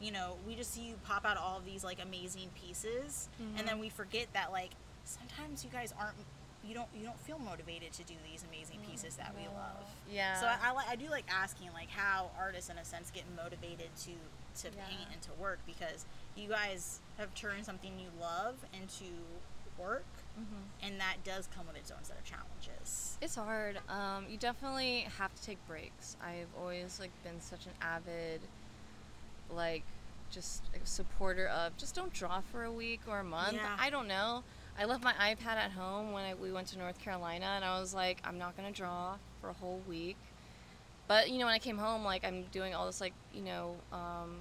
you 0.00 0.10
know 0.12 0.36
we 0.46 0.54
just 0.54 0.72
see 0.72 0.82
you 0.82 0.94
pop 1.04 1.24
out 1.24 1.36
all 1.36 1.58
of 1.58 1.64
these 1.64 1.84
like 1.84 1.98
amazing 2.02 2.48
pieces 2.60 3.28
and 3.38 3.48
Mm-hmm. 3.56 3.66
then 3.66 3.78
we 3.78 3.88
forget 3.88 4.26
that 4.32 4.50
like 4.52 4.70
sometimes 5.04 5.64
you 5.64 5.70
guys 5.70 5.92
aren't 5.98 6.16
you 6.66 6.74
don't 6.74 6.88
you 6.94 7.04
don't 7.04 7.18
feel 7.20 7.38
motivated 7.38 7.92
to 7.92 8.02
do 8.04 8.14
these 8.30 8.44
amazing 8.48 8.78
pieces 8.88 9.16
that 9.16 9.34
we 9.36 9.44
love 9.46 9.80
Mm, 10.10 10.14
yeah. 10.14 10.34
so 10.40 10.46
I, 10.46 10.72
I, 10.72 10.92
I 10.92 10.96
do 10.96 11.08
like 11.08 11.24
asking 11.30 11.68
like 11.74 11.88
how 11.90 12.30
artists 12.38 12.68
in 12.70 12.76
a 12.78 12.84
sense 12.84 13.10
get 13.10 13.24
motivated 13.36 13.88
to 14.04 14.10
to 14.62 14.68
Yeah. 14.76 14.84
paint 14.88 15.08
and 15.12 15.22
to 15.22 15.30
work 15.40 15.58
because 15.66 16.04
you 16.36 16.48
guys 16.48 17.00
have 17.18 17.34
turned 17.34 17.64
something 17.64 17.92
you 17.98 18.08
love 18.20 18.56
into 18.74 19.06
work 19.78 20.04
Mhm. 20.40 20.86
and 20.86 21.00
that 21.00 21.22
does 21.24 21.46
come 21.54 21.66
with 21.66 21.76
its 21.76 21.90
own 21.90 22.02
set 22.04 22.16
of 22.18 22.24
challenges 22.24 23.18
It's 23.20 23.34
hard. 23.36 23.78
Um, 23.88 24.26
you 24.28 24.38
definitely 24.38 25.00
have 25.18 25.34
to 25.34 25.42
take 25.42 25.58
breaks. 25.66 26.16
I've 26.22 26.48
always 26.58 26.98
like 26.98 27.10
been 27.22 27.40
such 27.40 27.66
an 27.66 27.72
avid, 27.82 28.40
like, 29.50 29.82
just 30.30 30.62
a 30.80 30.86
supporter 30.86 31.46
of 31.48 31.76
just 31.76 31.94
don't 31.94 32.12
draw 32.12 32.40
for 32.40 32.64
a 32.64 32.72
week 32.72 33.00
or 33.08 33.18
a 33.18 33.24
month. 33.24 33.54
Yeah. 33.54 33.76
I 33.78 33.90
don't 33.90 34.06
know. 34.08 34.44
I 34.78 34.84
left 34.84 35.02
my 35.02 35.12
iPad 35.14 35.56
at 35.56 35.72
home 35.72 36.12
when 36.12 36.24
I, 36.24 36.34
we 36.34 36.52
went 36.52 36.68
to 36.68 36.78
North 36.78 36.98
Carolina, 37.00 37.46
and 37.56 37.64
I 37.64 37.78
was 37.80 37.92
like, 37.92 38.20
I'm 38.24 38.38
not 38.38 38.56
gonna 38.56 38.70
draw 38.70 39.16
for 39.40 39.50
a 39.50 39.52
whole 39.52 39.82
week. 39.88 40.16
But 41.08 41.30
you 41.30 41.38
know, 41.38 41.46
when 41.46 41.54
I 41.54 41.58
came 41.58 41.76
home, 41.78 42.04
like 42.04 42.24
I'm 42.24 42.44
doing 42.52 42.74
all 42.74 42.86
this, 42.86 43.00
like 43.00 43.12
you 43.34 43.42
know, 43.42 43.76
um, 43.92 44.38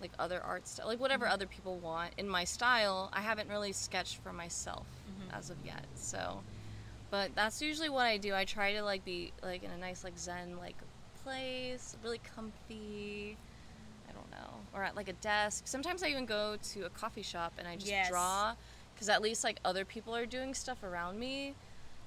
like 0.00 0.12
other 0.18 0.40
art 0.40 0.68
stuff, 0.68 0.86
like 0.86 1.00
whatever 1.00 1.26
other 1.26 1.46
people 1.46 1.76
want 1.78 2.12
in 2.16 2.28
my 2.28 2.44
style. 2.44 3.10
I 3.12 3.20
haven't 3.20 3.50
really 3.50 3.72
sketched 3.72 4.18
for 4.22 4.32
myself. 4.32 4.86
As 5.32 5.50
of 5.50 5.56
yet. 5.64 5.84
So, 5.94 6.42
but 7.10 7.30
that's 7.34 7.60
usually 7.62 7.88
what 7.88 8.06
I 8.06 8.16
do. 8.16 8.34
I 8.34 8.44
try 8.44 8.72
to 8.74 8.82
like 8.82 9.04
be 9.04 9.32
like 9.42 9.62
in 9.62 9.70
a 9.70 9.78
nice 9.78 10.04
like 10.04 10.18
zen 10.18 10.56
like 10.58 10.76
place, 11.22 11.96
really 12.02 12.20
comfy. 12.34 13.36
I 14.08 14.12
don't 14.12 14.30
know, 14.30 14.60
or 14.74 14.82
at 14.84 14.94
like 14.96 15.08
a 15.08 15.12
desk. 15.14 15.66
Sometimes 15.66 16.02
I 16.02 16.08
even 16.08 16.26
go 16.26 16.56
to 16.72 16.82
a 16.86 16.90
coffee 16.90 17.22
shop 17.22 17.52
and 17.58 17.66
I 17.66 17.74
just 17.76 17.90
Yes. 17.90 18.08
draw, 18.08 18.54
because 18.94 19.08
at 19.08 19.20
least 19.20 19.42
like 19.44 19.58
other 19.64 19.84
people 19.84 20.14
are 20.14 20.26
doing 20.26 20.54
stuff 20.54 20.82
around 20.82 21.18
me. 21.18 21.54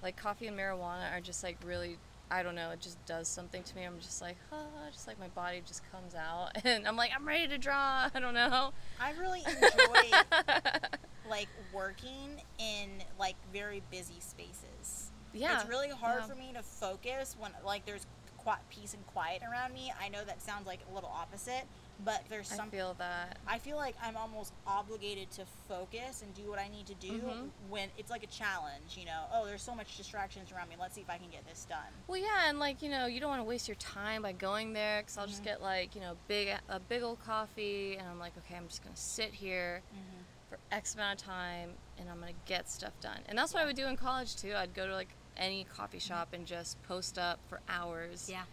Like 0.02 0.16
coffee 0.16 0.48
and 0.48 0.58
marijuana 0.58 1.12
are 1.12 1.20
just 1.20 1.44
like 1.44 1.58
really 1.66 1.98
I 2.32 2.44
don't 2.44 2.56
know, 2.56 2.70
it 2.72 2.80
just 2.80 3.04
does 3.06 3.28
something 3.28 3.64
to 3.64 3.76
me. 3.76 3.84
I'm 3.84 4.00
just 4.00 4.22
like, 4.22 4.38
ah, 4.52 4.58
just 4.92 5.08
like 5.08 5.20
my 5.20 5.30
body 5.30 5.62
just 5.66 5.82
comes 5.92 6.14
out, 6.16 6.50
and 6.64 6.88
I'm 6.88 6.96
like, 6.96 7.12
I'm 7.16 7.28
ready 7.28 7.48
to 7.48 7.58
draw. 7.58 8.10
I 8.14 8.20
don't 8.20 8.34
know. 8.34 8.72
I 9.00 9.12
really 9.20 9.42
enjoy 9.46 10.18
like 11.30 11.48
working 11.74 12.42
in 12.60 12.90
like 13.20 13.36
very 13.54 13.82
busy 13.92 14.20
spaces. 14.20 15.12
yeah, 15.34 15.60
It's 15.62 15.70
really 15.70 15.90
hard 15.90 16.22
yeah. 16.22 16.28
for 16.28 16.36
me 16.36 16.52
to 16.54 16.62
focus 16.64 17.36
when 17.40 17.52
like 17.66 17.86
there's 17.86 18.06
qui- 18.38 18.54
peace 18.70 18.94
and 18.94 19.06
quiet 19.08 19.42
around 19.50 19.74
me. 19.74 19.92
I 20.00 20.10
know 20.10 20.24
that 20.26 20.42
sounds 20.42 20.66
like 20.68 20.80
a 20.92 20.94
little 20.94 21.12
opposite, 21.14 21.66
but 22.06 22.24
there's 22.30 22.48
some 22.48 22.68
I 22.68 22.72
feel 22.72 22.96
that. 23.00 23.38
I 23.48 23.58
feel 23.58 23.76
like 23.76 23.96
I'm 24.02 24.16
almost 24.16 24.54
obligated 24.66 25.30
to 25.32 25.46
focus 25.68 26.22
and 26.22 26.34
do 26.34 26.50
what 26.50 26.60
I 26.60 26.68
need 26.70 26.86
to 26.88 26.94
do 26.96 27.12
Mhm. 27.22 27.50
when 27.70 27.90
it's 27.98 28.10
like 28.10 28.24
a 28.24 28.28
challenge, 28.28 28.96
you 28.98 29.06
know. 29.06 29.26
Oh, 29.34 29.46
there's 29.46 29.62
so 29.62 29.76
much 29.76 29.98
distractions 29.98 30.52
around 30.52 30.70
me. 30.70 30.76
Let's 30.80 30.96
see 30.96 31.02
if 31.02 31.10
I 31.10 31.18
can 31.18 31.30
get 31.30 31.46
this 31.46 31.66
done. 31.66 31.92
Well, 32.08 32.18
yeah, 32.20 32.48
and 32.50 32.58
like 32.60 32.82
you 32.82 32.90
know, 32.90 33.06
you 33.06 33.20
don't 33.20 33.30
want 33.30 33.42
to 33.42 33.46
waste 33.46 33.68
your 33.68 33.76
time 33.76 34.22
by 34.22 34.32
going 34.32 34.74
there, 34.74 35.02
because 35.02 35.18
I'll 35.18 35.28
just 35.28 35.42
Mhm. 35.42 35.46
get 35.46 35.62
like 35.62 35.96
you 35.96 36.02
know, 36.02 36.18
big 36.28 36.58
a 36.70 36.80
big 36.80 37.04
old 37.04 37.20
coffee, 37.24 37.98
and 37.98 38.08
I'm 38.08 38.20
like, 38.20 38.38
okay, 38.38 38.56
I'm 38.56 38.68
just 38.68 38.84
gonna 38.84 38.96
sit 38.96 39.34
here 39.34 39.82
Mm-hmm. 39.94 40.24
for 40.50 40.60
X 40.72 40.96
amount 40.96 41.20
of 41.22 41.26
time, 41.28 41.78
and 41.98 42.10
I'm 42.10 42.20
gonna 42.20 42.32
get 42.46 42.70
stuff 42.70 42.94
done. 43.02 43.22
And 43.28 43.38
that's 43.38 43.54
what 43.54 43.62
I 43.62 43.66
would 43.66 43.76
do 43.76 43.88
in 43.88 43.98
college 43.98 44.36
too. 44.36 44.56
I'd 44.56 44.74
go 44.74 44.88
to 44.88 44.94
like 44.96 45.10
any 45.38 45.64
coffee 45.66 46.00
shop 46.00 46.34
and 46.34 46.46
just 46.48 46.82
post 46.84 47.18
up 47.18 47.40
for 47.48 47.62
hours. 47.70 48.30
Yeah. 48.30 48.44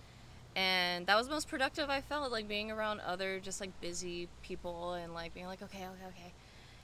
And 0.57 1.07
that 1.07 1.19
was 1.19 1.27
the 1.27 1.35
most 1.35 1.49
productive 1.49 1.91
I 1.91 2.01
felt, 2.01 2.33
like 2.33 2.49
being 2.49 2.71
around 2.71 3.01
other 3.01 3.39
just 3.41 3.61
like 3.61 3.79
busy 3.83 4.27
people 4.43 4.95
and 4.95 5.13
like 5.13 5.35
being 5.35 5.47
like, 5.47 5.61
okay, 5.61 5.85
okay, 5.85 6.07
okay. 6.09 6.33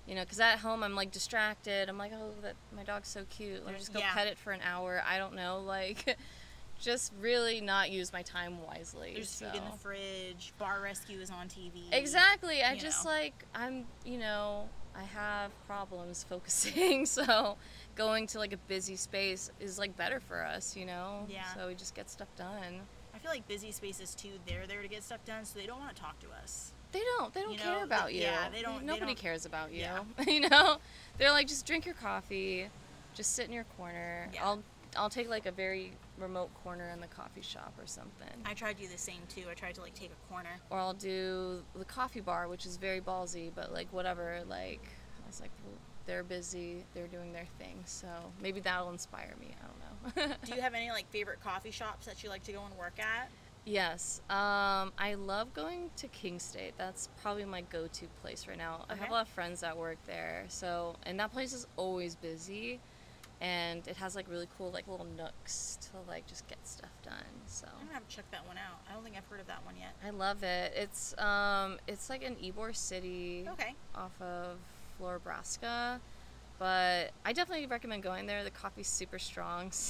You 0.06 0.14
know, 0.14 0.20
because 0.20 0.40
at 0.40 0.58
home 0.58 0.82
I'm 0.82 0.94
like 0.94 1.10
distracted. 1.10 1.88
I'm 1.88 1.96
like, 1.96 2.12
oh, 2.14 2.32
that 2.42 2.54
my 2.76 2.82
dog's 2.82 3.08
so 3.08 3.24
cute. 3.30 3.64
Let 3.64 3.72
me 3.72 3.78
just 3.78 3.94
go 3.94 4.00
yeah. 4.00 4.12
pet 4.12 4.26
it 4.26 4.36
for 4.36 4.52
an 4.52 4.60
hour. 4.62 5.02
I 5.08 5.16
don't 5.16 5.34
know, 5.34 5.60
like, 5.66 6.18
just 6.78 7.14
really 7.18 7.62
not 7.62 7.90
use 7.90 8.12
my 8.12 8.20
time 8.20 8.62
wisely. 8.62 9.12
There's 9.14 9.30
so. 9.30 9.46
food 9.46 9.56
in 9.56 9.64
the 9.64 9.78
fridge. 9.78 10.52
Bar 10.58 10.82
rescue 10.82 11.20
is 11.20 11.30
on 11.30 11.48
TV. 11.48 11.84
Exactly. 11.92 12.62
I 12.62 12.76
just 12.76 13.06
know. 13.06 13.10
like 13.10 13.46
I'm, 13.54 13.86
you 14.04 14.18
know, 14.18 14.68
I 14.94 15.04
have 15.04 15.50
problems 15.66 16.24
focusing, 16.28 17.06
so 17.06 17.56
going 17.94 18.26
to 18.28 18.38
like 18.38 18.52
a 18.52 18.58
busy 18.68 18.96
space 18.96 19.50
is 19.60 19.78
like 19.78 19.96
better 19.96 20.20
for 20.20 20.44
us, 20.44 20.76
you 20.76 20.84
know. 20.84 21.24
Yeah. 21.26 21.46
So 21.54 21.68
we 21.68 21.74
just 21.74 21.94
get 21.94 22.10
stuff 22.10 22.28
done. 22.36 22.82
I 23.22 23.24
feel 23.24 23.30
like 23.32 23.46
busy 23.46 23.70
spaces 23.70 24.14
too. 24.16 24.30
They're 24.46 24.66
there 24.66 24.82
to 24.82 24.88
get 24.88 25.04
stuff 25.04 25.24
done, 25.24 25.44
so 25.44 25.56
they 25.58 25.66
don't 25.66 25.78
want 25.78 25.94
to 25.94 26.02
talk 26.02 26.18
to 26.20 26.26
us. 26.42 26.72
They 26.90 27.00
don't. 27.18 27.32
They 27.32 27.42
don't 27.42 27.52
You 27.52 27.58
care 27.58 27.78
know, 27.78 27.84
about 27.84 28.08
they- 28.08 28.14
you. 28.16 28.22
yeah, 28.22 28.48
they 28.50 28.62
don't- 28.62 28.80
they 28.80 28.86
Nobody 28.86 29.06
don't- 29.14 29.18
cares 29.22 29.46
about 29.46 29.72
you. 29.72 29.80
Yeah. 29.82 30.02
you 30.26 30.40
know, 30.48 30.78
they're 31.18 31.30
like, 31.30 31.46
just 31.46 31.64
drink 31.64 31.86
your 31.86 31.94
coffee, 31.94 32.68
just 33.14 33.34
sit 33.34 33.46
in 33.46 33.52
your 33.52 33.64
corner. 33.76 34.28
Yeah. 34.34 34.44
I'll 34.44 34.62
I'll 34.96 35.08
take 35.08 35.30
like 35.30 35.46
a 35.46 35.52
very 35.52 35.92
remote 36.18 36.50
corner 36.64 36.90
in 36.90 37.00
the 37.00 37.06
coffee 37.06 37.40
shop 37.40 37.72
or 37.78 37.86
something. 37.86 38.28
I 38.44 38.52
tried 38.54 38.76
to 38.76 38.82
do 38.82 38.88
the 38.88 38.98
same 38.98 39.20
too. 39.28 39.44
I 39.50 39.54
tried 39.54 39.74
to 39.76 39.80
like 39.82 39.94
take 39.94 40.10
a 40.10 40.28
corner. 40.32 40.50
or 40.68 40.78
I'll 40.78 40.92
do 40.92 41.62
the 41.74 41.84
coffee 41.86 42.20
bar, 42.20 42.46
which 42.48 42.66
is 42.66 42.76
very 42.76 43.00
ballsy, 43.00 43.50
but 43.54 43.72
like 43.72 43.90
whatever. 43.92 44.40
Like 44.48 44.86
I 45.24 45.26
was 45.28 45.40
like, 45.40 45.50
well, 45.64 45.76
they're 46.06 46.24
busy, 46.24 46.84
they're 46.92 47.06
doing 47.06 47.32
their 47.32 47.46
thing, 47.58 47.82
so 47.86 48.08
maybe 48.42 48.58
that'll 48.60 48.90
inspire 48.90 49.32
me. 49.40 49.54
I 49.62 49.66
don't 49.66 49.78
know. 49.78 49.81
Do 50.44 50.54
you 50.54 50.60
have 50.60 50.74
any 50.74 50.90
like 50.90 51.08
favorite 51.10 51.40
coffee 51.42 51.70
shops 51.70 52.06
that 52.06 52.22
you 52.22 52.28
like 52.28 52.42
to 52.44 52.52
go 52.52 52.64
and 52.64 52.76
work 52.76 52.98
at? 52.98 53.30
yes, 53.64 54.20
um, 54.28 54.92
I 54.98 55.14
love 55.16 55.54
going 55.54 55.90
to 55.96 56.08
King 56.08 56.40
State. 56.40 56.74
That's 56.76 57.08
probably 57.22 57.44
my 57.44 57.60
go-to 57.60 58.06
place 58.20 58.48
right 58.48 58.58
now. 58.58 58.84
I 58.90 58.96
have 58.96 59.08
a 59.08 59.12
lot 59.12 59.22
of 59.22 59.28
friends 59.28 59.60
that 59.60 59.76
work 59.76 59.98
there, 60.06 60.44
so 60.48 60.96
and 61.04 61.18
that 61.20 61.32
place 61.32 61.52
is 61.52 61.66
always 61.76 62.16
busy. 62.16 62.80
And 63.40 63.86
it 63.88 63.96
has 63.96 64.14
like 64.14 64.26
really 64.30 64.46
cool 64.56 64.70
like 64.70 64.86
little 64.86 65.06
nooks 65.16 65.76
to 65.90 66.08
like 66.08 66.26
just 66.28 66.46
get 66.46 66.58
stuff 66.64 66.90
done. 67.04 67.14
So 67.46 67.66
I'm 67.66 67.86
gonna 67.86 67.94
have 67.94 68.08
to 68.08 68.14
check 68.16 68.30
that 68.30 68.46
one 68.46 68.56
out. 68.56 68.80
I 68.88 68.94
don't 68.94 69.02
think 69.02 69.16
I've 69.16 69.26
heard 69.26 69.40
of 69.40 69.48
that 69.48 69.64
one 69.64 69.74
yet. 69.76 69.94
I 70.04 70.10
love 70.10 70.44
it. 70.44 70.72
It's 70.76 71.18
um 71.18 71.78
it's 71.88 72.08
like 72.08 72.22
in 72.22 72.36
Ybor 72.36 72.74
City. 72.74 73.48
Okay. 73.52 73.74
off 73.96 74.12
of 74.20 74.58
Florabraska. 75.00 75.98
But 76.62 77.10
I 77.26 77.32
definitely 77.32 77.66
recommend 77.66 78.04
going 78.04 78.26
there. 78.26 78.44
The 78.44 78.50
coffee's 78.52 78.86
super 78.86 79.18
strong. 79.18 79.72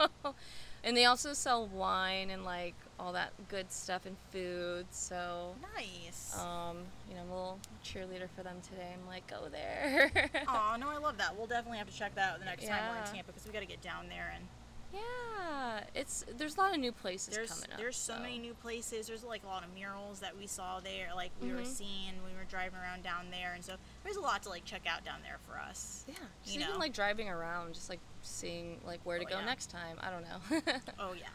So. 0.00 0.34
and 0.82 0.96
they 0.96 1.04
also 1.04 1.34
sell 1.34 1.68
wine 1.68 2.30
and 2.30 2.44
like 2.44 2.74
all 2.98 3.12
that 3.12 3.30
good 3.48 3.70
stuff 3.70 4.06
and 4.06 4.16
food. 4.32 4.86
So, 4.90 5.54
Nice. 5.76 6.36
um, 6.36 6.78
you 7.08 7.14
know, 7.14 7.20
I'm 7.20 7.30
a 7.30 7.32
little 7.34 7.58
cheerleader 7.84 8.28
for 8.36 8.42
them 8.42 8.56
today. 8.68 8.88
I'm 8.92 9.06
like, 9.06 9.24
go 9.28 9.48
there. 9.52 10.10
Oh 10.48 10.76
no, 10.80 10.88
I 10.88 10.96
love 10.96 11.18
that. 11.18 11.36
We'll 11.36 11.46
definitely 11.46 11.78
have 11.78 11.88
to 11.88 11.96
check 11.96 12.14
that 12.16 12.32
out 12.32 12.38
the 12.40 12.44
next 12.46 12.66
time 12.66 12.80
we're 12.90 12.96
in 12.98 13.04
Yeah. 13.06 13.12
Tampa 13.12 13.26
because 13.32 13.46
we 13.46 13.52
got 13.52 13.60
to 13.60 13.66
get 13.66 13.80
down 13.82 14.08
there 14.08 14.32
and 14.34 14.44
yeah, 14.92 15.80
it's 15.94 16.24
there's 16.36 16.56
a 16.56 16.60
lot 16.60 16.72
of 16.74 16.80
new 16.80 16.92
places 16.92 17.34
there's 17.34 17.50
coming 17.50 17.70
up. 17.72 17.78
there's 17.78 17.96
so, 17.96 18.18
many 18.18 18.38
new 18.38 18.54
places. 18.54 19.06
There's 19.06 19.22
like 19.24 19.42
a 19.44 19.46
lot 19.46 19.64
of 19.64 19.74
murals 19.74 20.20
that 20.20 20.36
we 20.36 20.46
saw 20.46 20.80
there, 20.80 21.08
like 21.14 21.30
we 21.40 21.52
were 21.52 21.60
Mhm. 21.62 21.66
seeing 21.66 22.22
when 22.22 22.32
we 22.32 22.38
were 22.38 22.44
driving 22.44 22.78
around 22.78 23.02
down 23.02 23.30
there, 23.30 23.52
and 23.54 23.64
so 23.64 23.74
there's 24.04 24.16
a 24.16 24.20
lot 24.20 24.42
to 24.44 24.48
like 24.48 24.64
check 24.64 24.82
out 24.86 25.04
down 25.04 25.20
there 25.22 25.38
for 25.46 25.58
us. 25.58 26.04
Yeah, 26.08 26.14
just 26.42 26.56
you 26.56 26.62
even 26.62 26.74
know. 26.74 26.78
like 26.78 26.92
driving 26.94 27.28
around, 27.28 27.74
just 27.74 27.88
like 27.88 28.00
seeing 28.22 28.80
like 28.86 29.00
where 29.04 29.18
to 29.18 29.24
Oh, 29.26 29.28
go 29.28 29.38
yeah. 29.40 29.44
next 29.44 29.70
time. 29.70 29.98
I 30.00 30.10
don't 30.10 30.22
know. 30.22 30.80
Oh 30.98 31.12
yeah. 31.12 31.26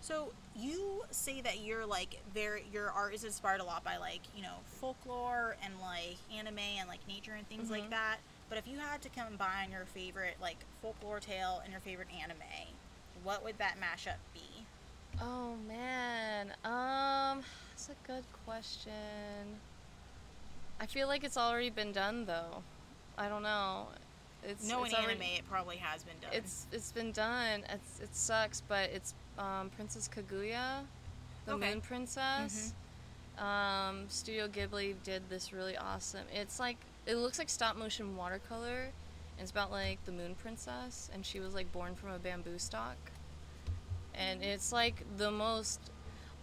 So 0.00 0.32
you 0.54 1.02
say 1.10 1.40
that 1.40 1.60
you're 1.60 1.86
like 1.86 2.20
very 2.34 2.64
your 2.72 2.90
art 2.90 3.14
is 3.14 3.24
inspired 3.24 3.60
a 3.60 3.64
lot 3.64 3.82
by 3.84 3.96
like 3.96 4.20
you 4.36 4.42
know 4.42 4.56
folklore 4.64 5.56
and 5.64 5.72
like 5.80 6.16
anime 6.36 6.58
and 6.58 6.88
like 6.88 7.00
nature 7.08 7.32
and 7.32 7.48
things 7.48 7.70
like 7.70 7.84
Mhm. 7.84 7.90
that. 7.90 8.16
But 8.48 8.58
if 8.58 8.68
you 8.68 8.78
had 8.78 9.02
to 9.02 9.08
combine 9.08 9.70
your 9.70 9.84
favorite 9.86 10.36
like 10.40 10.58
folklore 10.82 11.20
tale 11.20 11.60
and 11.64 11.72
your 11.72 11.80
favorite 11.80 12.08
anime, 12.22 12.36
what 13.22 13.44
would 13.44 13.58
that 13.58 13.76
mashup 13.80 14.16
be? 14.32 14.64
Oh 15.20 15.54
man, 15.68 16.48
um, 16.64 17.42
that's 17.70 17.88
a 17.88 18.06
good 18.06 18.24
question. 18.44 18.92
I 20.80 20.86
feel 20.86 21.06
like 21.08 21.24
it's 21.24 21.36
already 21.36 21.70
been 21.70 21.92
done 21.92 22.26
though. 22.26 22.62
I 23.16 23.28
don't 23.28 23.42
know. 23.42 23.88
It's 24.46 24.68
Knowing 24.68 24.86
it's 24.86 24.94
already- 24.94 25.12
anime, 25.12 25.38
it 25.38 25.48
probably 25.48 25.76
has 25.76 26.02
been 26.02 26.16
done. 26.20 26.30
It's 26.32 26.66
it's 26.72 26.92
been 26.92 27.12
done. 27.12 27.64
It's 27.70 28.00
it 28.00 28.14
sucks, 28.14 28.60
but 28.60 28.90
it's 28.90 29.14
um, 29.38 29.70
Princess 29.74 30.08
Kaguya, 30.08 30.82
the 31.46 31.52
Okay. 31.54 31.70
Moon 31.70 31.80
Princess. 31.80 32.74
Um, 33.38 34.04
Studio 34.08 34.46
Ghibli 34.46 34.94
did 35.02 35.22
this 35.28 35.52
really 35.52 35.76
awesome. 35.76 36.24
It's 36.32 36.60
like 36.60 36.76
it 37.06 37.16
looks 37.16 37.38
like 37.38 37.50
stop 37.50 37.76
motion 37.76 38.16
watercolor. 38.16 38.90
And 39.36 39.42
it's 39.42 39.50
about 39.50 39.70
like 39.70 40.04
the 40.04 40.12
Moon 40.12 40.34
Princess, 40.36 41.10
and 41.12 41.26
she 41.26 41.40
was 41.40 41.54
like 41.54 41.70
born 41.72 41.94
from 41.94 42.10
a 42.10 42.18
bamboo 42.18 42.58
stalk. 42.58 42.96
And 44.14 44.42
it's 44.44 44.72
like 44.72 45.02
the 45.16 45.30
most 45.30 45.90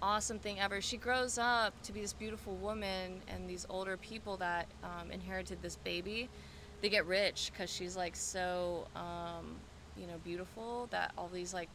awesome 0.02 0.40
thing 0.40 0.60
ever. 0.60 0.82
She 0.82 0.98
grows 0.98 1.38
up 1.38 1.80
to 1.84 1.94
be 1.94 2.02
this 2.02 2.14
beautiful 2.14 2.56
woman, 2.56 3.22
and 3.30 3.50
these 3.50 3.66
older 3.70 3.96
people 3.96 4.36
that 4.38 4.68
um, 4.84 5.10
inherited 5.10 5.62
this 5.62 5.78
baby, 5.78 6.28
they 6.82 6.90
get 6.90 7.06
rich 7.06 7.52
because 7.54 7.70
she's 7.70 7.96
like 7.96 8.16
so, 8.16 8.88
um, 8.96 9.56
you 9.96 10.06
know, 10.06 10.18
beautiful 10.24 10.88
that 10.92 11.14
all 11.18 11.30
these 11.32 11.54
like 11.54 11.70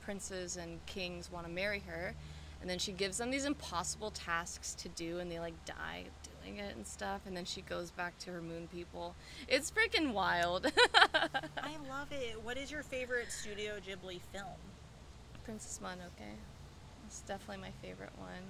princes 0.00 0.56
and 0.56 0.84
kings 0.86 1.30
want 1.30 1.46
to 1.46 1.52
marry 1.52 1.80
her. 1.80 2.14
And 2.62 2.70
then 2.70 2.78
she 2.78 2.92
gives 2.92 3.18
them 3.18 3.30
these 3.30 3.44
impossible 3.44 4.12
tasks 4.12 4.74
to 4.76 4.88
do, 4.88 5.18
and 5.18 5.30
they 5.30 5.38
like 5.38 5.64
die 5.66 6.04
it 6.46 6.76
and 6.76 6.86
stuff. 6.86 7.22
And 7.26 7.36
then 7.36 7.44
she 7.44 7.62
goes 7.62 7.90
back 7.90 8.18
to 8.20 8.30
her 8.30 8.40
moon 8.42 8.68
people. 8.72 9.14
It's 9.48 9.70
freaking 9.70 10.12
wild. 10.12 10.66
I 11.14 11.76
love 11.88 12.10
it. 12.12 12.42
What 12.42 12.56
is 12.56 12.70
your 12.70 12.82
favorite 12.82 13.30
Studio 13.32 13.74
Ghibli 13.86 14.20
film? 14.32 14.46
Princess 15.44 15.80
Mononoke. 15.82 16.36
It's 17.06 17.20
definitely 17.20 17.62
my 17.62 17.72
favorite 17.86 18.12
one. 18.18 18.42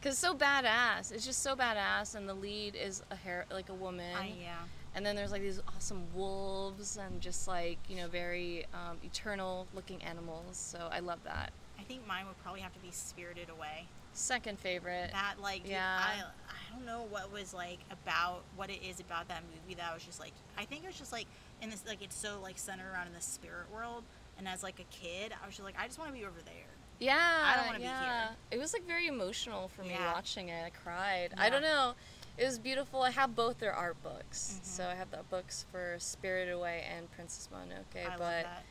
Cause 0.00 0.12
it's 0.12 0.20
so 0.20 0.34
badass. 0.34 1.10
It's 1.10 1.26
just 1.26 1.42
so 1.42 1.56
badass, 1.56 2.14
and 2.14 2.28
the 2.28 2.34
lead 2.34 2.76
is 2.76 3.02
a 3.10 3.16
hair 3.16 3.46
like 3.50 3.68
a 3.68 3.74
woman. 3.74 4.14
I 4.16 4.32
yeah. 4.40 4.54
And 4.94 5.04
then 5.04 5.16
there's 5.16 5.32
like 5.32 5.42
these 5.42 5.60
awesome 5.74 6.04
wolves 6.14 6.96
and 6.96 7.20
just 7.20 7.48
like 7.48 7.78
you 7.88 7.96
know 7.96 8.06
very 8.06 8.64
um, 8.72 8.98
eternal 9.02 9.66
looking 9.74 10.00
animals. 10.04 10.56
So 10.56 10.88
I 10.92 11.00
love 11.00 11.18
that. 11.24 11.52
I 11.78 11.82
think 11.82 12.06
mine 12.06 12.26
would 12.26 12.38
probably 12.42 12.60
have 12.60 12.72
to 12.74 12.78
be 12.78 12.92
Spirited 12.92 13.48
Away. 13.50 13.86
Second 14.12 14.58
favorite. 14.60 15.10
That 15.12 15.34
like 15.42 15.68
Yeah. 15.68 15.98
I 16.00 16.22
I 16.48 16.57
don't 16.78 16.86
know 16.86 17.06
what 17.10 17.32
was 17.32 17.52
like 17.54 17.78
about 17.90 18.42
what 18.56 18.70
it 18.70 18.80
is 18.88 19.00
about 19.00 19.28
that 19.28 19.42
movie 19.52 19.74
that 19.74 19.90
I 19.90 19.94
was 19.94 20.02
just 20.02 20.20
like 20.20 20.32
I 20.56 20.64
think 20.64 20.84
it 20.84 20.86
was 20.86 20.98
just 20.98 21.12
like 21.12 21.26
in 21.62 21.70
this 21.70 21.84
like 21.86 22.02
it's 22.02 22.16
so 22.16 22.38
like 22.42 22.58
centered 22.58 22.90
around 22.92 23.06
in 23.08 23.14
the 23.14 23.20
spirit 23.20 23.66
world 23.72 24.04
and 24.38 24.46
as 24.48 24.62
like 24.62 24.80
a 24.80 24.84
kid 24.94 25.32
I 25.42 25.46
was 25.46 25.56
just 25.56 25.64
like 25.64 25.76
I 25.78 25.86
just 25.86 25.98
want 25.98 26.12
to 26.12 26.18
be 26.18 26.24
over 26.24 26.40
there. 26.44 26.54
Yeah, 27.00 27.16
I 27.16 27.56
don't 27.56 27.66
wanna 27.66 27.78
be 27.78 27.84
yeah. 27.84 28.02
here. 28.28 28.36
It 28.50 28.58
was 28.58 28.72
like 28.72 28.84
very 28.86 29.06
emotional 29.06 29.68
for 29.68 29.82
me 29.82 29.90
Yeah. 29.90 30.12
watching 30.12 30.48
it. 30.48 30.64
I 30.64 30.70
cried. 30.70 31.32
I 31.38 31.48
don't 31.48 31.62
know. 31.62 31.94
It 32.36 32.44
was 32.44 32.58
beautiful. 32.58 33.02
I 33.02 33.10
have 33.10 33.34
both 33.34 33.58
their 33.58 33.72
art 33.72 34.00
books, 34.02 34.60
Mhm. 34.60 34.64
so 34.64 34.84
I 34.88 34.94
have 34.94 35.10
the 35.10 35.22
books 35.30 35.64
for 35.70 35.96
Spirited 35.98 36.54
Away 36.54 36.86
and 36.96 37.10
Princess 37.12 37.48
Mononoke. 37.52 38.04
I 38.04 38.08
love 38.10 38.18
but 38.18 38.42
that. 38.44 38.64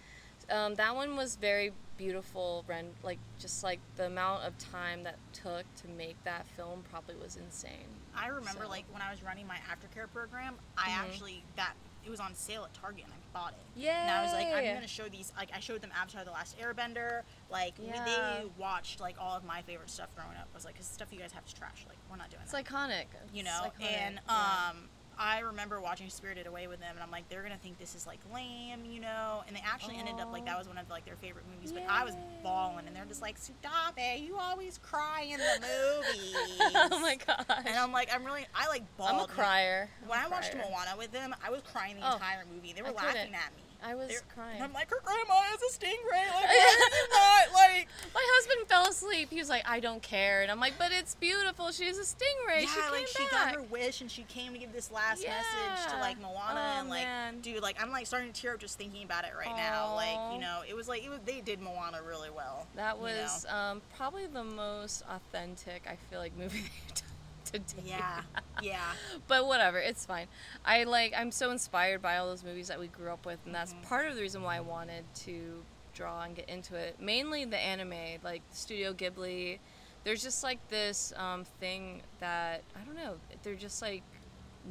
Um, 0.49 0.75
that 0.75 0.95
one 0.95 1.15
was 1.15 1.35
very 1.35 1.71
beautiful. 1.97 2.63
Like 3.03 3.19
just 3.39 3.63
like 3.63 3.79
the 3.95 4.05
amount 4.05 4.43
of 4.43 4.57
time 4.57 5.03
that 5.03 5.17
took 5.33 5.63
to 5.81 5.87
make 5.97 6.15
that 6.23 6.45
film 6.55 6.83
probably 6.91 7.15
was 7.15 7.35
insane. 7.37 7.87
I 8.15 8.27
remember 8.27 8.63
So- 8.63 8.69
like 8.69 8.85
when 8.91 9.01
I 9.01 9.11
was 9.11 9.23
running 9.23 9.47
my 9.47 9.57
aftercare 9.57 10.11
program, 10.11 10.55
I 10.77 10.89
Mhm. 10.89 10.99
actually 10.99 11.43
that 11.55 11.73
it 12.05 12.09
was 12.09 12.19
on 12.21 12.33
sale 12.35 12.63
at 12.63 12.73
Target 12.73 13.03
and 13.03 13.13
I 13.13 13.17
bought 13.33 13.51
it. 13.51 13.59
Yeah. 13.75 14.01
And 14.03 14.11
I 14.11 14.23
was 14.23 14.31
like, 14.31 14.47
I'm 14.47 14.73
gonna 14.75 14.87
show 14.87 15.09
these. 15.09 15.33
Like, 15.35 15.49
I 15.53 15.59
showed 15.59 15.81
them 15.81 15.91
Avatar: 15.93 16.23
The 16.23 16.31
Last 16.31 16.57
Airbender. 16.57 17.23
Like, 17.49 17.73
Yeah. 17.79 18.05
they 18.05 18.45
watched 18.57 19.01
like 19.01 19.17
all 19.19 19.35
of 19.35 19.43
my 19.43 19.61
favorite 19.63 19.89
stuff 19.89 20.07
growing 20.15 20.37
up. 20.37 20.47
I 20.53 20.55
was 20.55 20.63
like, 20.63 20.75
'Cause 20.77 20.85
stuff 20.85 21.11
you 21.11 21.19
guys 21.19 21.33
have 21.33 21.45
is 21.45 21.51
trash. 21.51 21.83
Like, 21.89 21.97
we're 22.09 22.15
not 22.15 22.29
doing 22.29 22.39
that. 22.39 22.43
It's 22.43 22.51
that. 22.53 22.65
iconic. 22.65 23.07
you 23.33 23.41
It's 23.41 23.45
know. 23.49 23.69
iconic, 23.77 23.91
And 23.91 24.19
yeah. 24.25 24.71
I 25.19 25.39
remember 25.39 25.81
watching 25.81 26.09
Spirited 26.09 26.47
Away 26.47 26.67
with 26.67 26.79
them, 26.79 26.91
and 26.93 27.01
I'm 27.03 27.09
like, 27.11 27.27
they're 27.29 27.41
gonna 27.41 27.57
think 27.61 27.79
this 27.79 27.95
is 27.95 28.05
like 28.05 28.19
lame, 28.33 28.85
you 28.85 28.99
know. 29.01 29.43
And 29.47 29.55
they 29.55 29.63
actually 29.65 29.97
ended 29.97 30.15
up 30.19 30.31
like 30.31 30.45
that 30.45 30.57
was 30.57 30.67
one 30.67 30.77
of 30.77 30.89
like 30.89 31.05
their 31.05 31.15
favorite 31.15 31.45
movies. 31.53 31.71
But 31.71 31.83
I 31.89 32.03
was 32.03 32.15
bawling, 32.43 32.85
and 32.87 32.95
they're 32.95 33.05
just 33.05 33.21
like, 33.21 33.37
Sudabe, 33.39 34.23
you 34.25 34.37
always 34.37 34.77
cry 34.79 35.23
in 35.29 35.39
the 35.39 35.61
movies. 35.61 36.35
oh 36.91 36.99
my 37.01 37.15
gosh. 37.25 37.45
And 37.65 37.75
I'm 37.77 37.91
like, 37.91 38.09
I'm 38.13 38.23
really, 38.23 38.45
I 38.55 38.67
like 38.67 38.83
bawled. 38.97 39.11
I'm 39.11 39.19
a 39.21 39.27
crier. 39.27 39.89
I'm 40.03 40.09
When 40.09 40.19
a 40.19 40.23
I 40.23 40.27
watched. 40.27 40.53
Moana 40.55 40.95
with 40.97 41.11
them, 41.11 41.33
I 41.45 41.49
was 41.49 41.61
crying 41.73 41.95
the 41.99 42.07
Oh, 42.09 42.13
entire 42.13 42.43
movie. 42.53 42.73
They 42.73 42.81
were 42.81 42.89
I 42.89 42.91
laughing 42.91 43.11
couldn't. 43.13 43.35
at 43.35 43.51
me. 43.55 43.63
I 43.87 43.95
was 43.95 44.21
crying. 44.35 44.55
And 44.55 44.63
I'm 44.65 44.73
like, 44.73 44.89
her 44.89 44.99
grandma 45.01 45.35
is 45.55 45.61
a 45.75 45.79
stingray. 45.79 46.27
Like, 46.35 46.43
why 46.49 47.45
not 47.47 47.53
like? 47.53 47.87
My 48.13 48.21
husband 48.35 48.67
fell 48.67 48.85
asleep. 48.89 49.29
He 49.29 49.39
was 49.39 49.47
like, 49.47 49.63
I 49.67 49.79
don't 49.79 50.03
care. 50.03 50.41
And 50.41 50.51
I'm 50.51 50.59
like, 50.59 50.73
but 50.77 50.91
it's 50.91 51.15
beautiful. 51.15 51.71
She's 51.71 51.97
a 51.97 52.01
stingray. 52.01 52.63
yeah, 52.63 52.67
she 52.67 52.81
came 52.81 52.91
like 52.91 53.07
she 53.07 53.25
got 53.31 53.55
her 53.55 53.61
wish 53.61 54.01
and 54.01 54.11
she 54.11 54.23
came 54.23 54.51
to 54.51 54.59
give 54.59 54.73
this 54.73 54.91
last 54.91 55.23
message 55.25 55.91
to 55.93 55.99
like 55.99 56.19
Moana 56.19 56.73
Oh, 56.75 56.79
and 56.79 56.89
like, 56.89 57.05
man. 57.05 57.39
dude, 57.39 57.61
like 57.61 57.81
I'm 57.81 57.91
like 57.91 58.07
starting 58.07 58.33
to 58.33 58.41
tear 58.41 58.53
up 58.53 58.59
just 58.59 58.77
thinking 58.77 59.03
about 59.03 59.23
it 59.23 59.31
right 59.37 59.55
now. 59.55 59.95
Like, 59.95 60.33
you 60.33 60.41
know, 60.41 60.61
it 60.67 60.75
was 60.75 60.89
like 60.89 61.03
it 61.05 61.09
was 61.09 61.19
they 61.25 61.39
did 61.39 61.61
Moana 61.61 62.01
really 62.05 62.29
well. 62.29 62.67
That 62.75 62.97
you 62.97 63.03
know? 63.03 63.09
was 63.23 63.45
um, 63.49 63.81
probably 63.95 64.27
the 64.27 64.43
most 64.43 65.03
authentic, 65.09 65.87
I 65.89 65.95
feel 66.09 66.19
like, 66.19 66.35
movie 66.37 66.59
they've 66.59 66.93
done 66.95 67.06
to 67.51 67.59
date. 67.59 67.83
Yeah, 67.85 68.21
yeah. 68.61 68.81
but 69.27 69.47
whatever, 69.47 69.77
it's 69.79 70.05
fine. 70.05 70.27
I 70.65 70.83
like 70.83 71.13
I'm 71.15 71.31
so 71.31 71.51
inspired 71.51 72.01
by 72.01 72.17
all 72.17 72.27
those 72.27 72.43
movies 72.43 72.67
that 72.67 72.79
we 72.79 72.87
grew 72.87 73.09
up 73.11 73.25
with, 73.25 73.39
and 73.45 73.53
that's 73.55 73.73
Mhm. 73.73 73.83
part 73.83 74.07
of 74.07 74.15
the 74.15 74.21
reason 74.21 74.41
why 74.43 74.57
I 74.57 74.61
wanted 74.61 75.03
to 75.25 75.63
draw 75.93 76.21
and 76.23 76.35
get 76.35 76.47
into 76.49 76.75
it. 76.75 76.99
Mainly 76.99 77.45
the 77.45 77.57
anime, 77.57 78.19
like 78.23 78.41
Studio 78.51 78.93
Ghibli. 78.93 79.59
There's 80.03 80.23
just 80.23 80.43
like 80.43 80.59
this 80.69 81.11
um, 81.17 81.43
thing 81.59 82.01
that 82.19 82.61
I 82.75 82.85
don't 82.85 82.95
know. 82.95 83.15
They're 83.43 83.55
just 83.55 83.81
like 83.81 84.03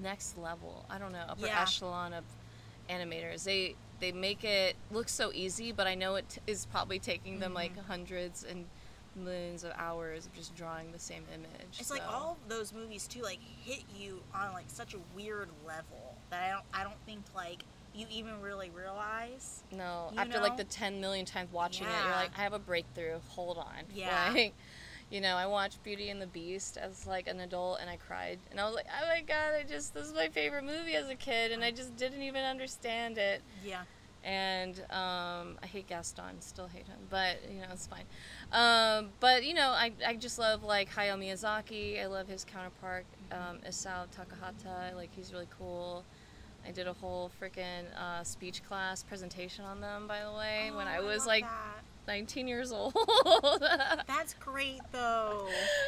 next 0.02 0.38
level. 0.38 0.84
I 0.88 0.98
don't 0.98 1.12
know, 1.12 1.24
upper 1.28 1.46
Yeah. 1.46 1.60
echelon 1.62 2.12
of 2.14 2.24
animators. 2.88 3.44
They 3.44 3.74
they 3.98 4.12
make 4.12 4.44
it 4.44 4.76
look 4.90 5.08
so 5.08 5.32
easy, 5.32 5.72
but 5.72 5.86
I 5.86 5.94
know 5.94 6.16
it 6.16 6.28
t- 6.28 6.40
is 6.46 6.66
probably 6.66 6.98
taking 6.98 7.38
them 7.38 7.54
like 7.54 7.74
Mhm. 7.74 7.86
hundreds 7.86 8.44
and 8.44 8.66
millions 9.16 9.64
of 9.64 9.72
hours 9.76 10.26
of 10.26 10.32
just 10.34 10.54
drawing 10.54 10.92
the 10.92 10.98
same 10.98 11.24
image. 11.32 11.78
It's 11.78 11.90
like 11.90 12.02
all 12.08 12.38
those 12.48 12.72
movies 12.72 13.06
too, 13.06 13.22
like 13.22 13.38
hit 13.64 13.84
you 13.98 14.22
on 14.34 14.52
like 14.52 14.66
such 14.68 14.94
a 14.94 14.98
weird 15.14 15.48
level 15.66 16.16
that 16.30 16.42
I 16.42 16.50
don't 16.50 16.64
I 16.74 16.82
don't 16.82 17.00
think 17.06 17.22
like 17.34 17.62
you 17.96 18.06
even 18.10 18.40
really 18.40 18.70
realize. 18.70 19.62
No, 19.72 20.12
after 20.16 20.38
like 20.38 20.56
the 20.56 20.64
10 20.64 21.00
million 21.00 21.24
times 21.24 21.50
watching 21.52 21.86
it, 21.86 21.90
you're 22.04 22.14
like, 22.14 22.30
I 22.36 22.42
have 22.42 22.52
a 22.52 22.58
breakthrough. 22.58 23.18
Hold 23.28 23.58
on. 23.58 23.84
Yeah. 23.94 24.32
Like, 24.34 24.54
you 25.10 25.20
know, 25.20 25.36
I 25.36 25.46
watched 25.46 25.82
Beauty 25.82 26.10
and 26.10 26.20
the 26.20 26.26
Beast 26.26 26.76
as 26.76 27.06
like 27.06 27.26
an 27.26 27.40
adult 27.40 27.78
and 27.80 27.88
I 27.88 27.96
cried. 27.96 28.38
And 28.50 28.60
I 28.60 28.66
was 28.66 28.74
like, 28.74 28.86
oh 28.86 29.06
my 29.06 29.22
god, 29.22 29.54
I 29.58 29.62
just, 29.62 29.94
this 29.94 30.06
is 30.06 30.12
my 30.12 30.28
favorite 30.28 30.64
movie 30.64 30.94
as 30.94 31.08
a 31.08 31.14
kid. 31.14 31.52
And 31.52 31.64
I 31.64 31.70
just 31.70 31.96
didn't 31.96 32.22
even 32.22 32.44
understand 32.44 33.16
it. 33.16 33.40
Yeah. 33.64 33.82
And 34.26 34.76
um, 34.90 35.56
I 35.62 35.66
hate 35.72 35.86
Gaston, 35.86 36.40
still 36.40 36.66
hate 36.66 36.88
him, 36.88 36.98
but 37.10 37.36
you 37.48 37.60
know, 37.60 37.68
it's 37.72 37.86
fine. 37.86 38.02
Um, 38.50 39.10
but 39.20 39.44
you 39.44 39.54
know, 39.54 39.68
I, 39.70 39.92
I 40.04 40.14
just 40.16 40.36
love 40.40 40.64
like 40.64 40.90
Hayao 40.90 41.16
Miyazaki. 41.16 42.02
I 42.02 42.06
love 42.06 42.26
his 42.26 42.44
counterpart, 42.44 43.06
um, 43.30 43.58
Isao 43.68 44.06
Takahata. 44.08 44.96
Like, 44.96 45.10
he's 45.14 45.32
really 45.32 45.46
cool. 45.56 46.04
I 46.66 46.72
did 46.72 46.88
a 46.88 46.92
whole 46.94 47.30
freaking 47.40 47.84
uh, 47.96 48.24
speech 48.24 48.64
class 48.68 49.04
presentation 49.04 49.64
on 49.64 49.80
them, 49.80 50.08
by 50.08 50.18
the 50.24 50.32
way, 50.36 50.72
when 50.74 50.88
Oh, 50.88 50.90
I 50.90 50.98
was 50.98 51.18
love 51.18 51.26
like 51.28 51.44
that. 51.44 51.84
19 52.08 52.48
years 52.48 52.72
old. 52.72 52.94
That's 54.08 54.34
great 54.40 54.80
though. 54.90 55.46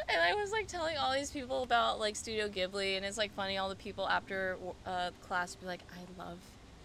and 0.09 0.21
I 0.21 0.35
was 0.35 0.53
like 0.53 0.69
telling 0.69 0.97
all 0.97 1.13
these 1.13 1.33
people 1.33 1.65
about 1.65 1.99
like 1.99 2.15
Studio 2.15 2.49
Ghibli, 2.49 2.97
and 2.97 3.05
it's 3.05 3.19
like 3.19 3.35
funny. 3.35 3.59
All 3.59 3.69
the 3.69 3.75
people 3.75 4.09
after 4.09 4.57
uh, 4.87 5.11
class 5.27 5.57
be 5.57 5.67
like, 5.67 5.81
"I 5.93 6.23
love 6.23 6.39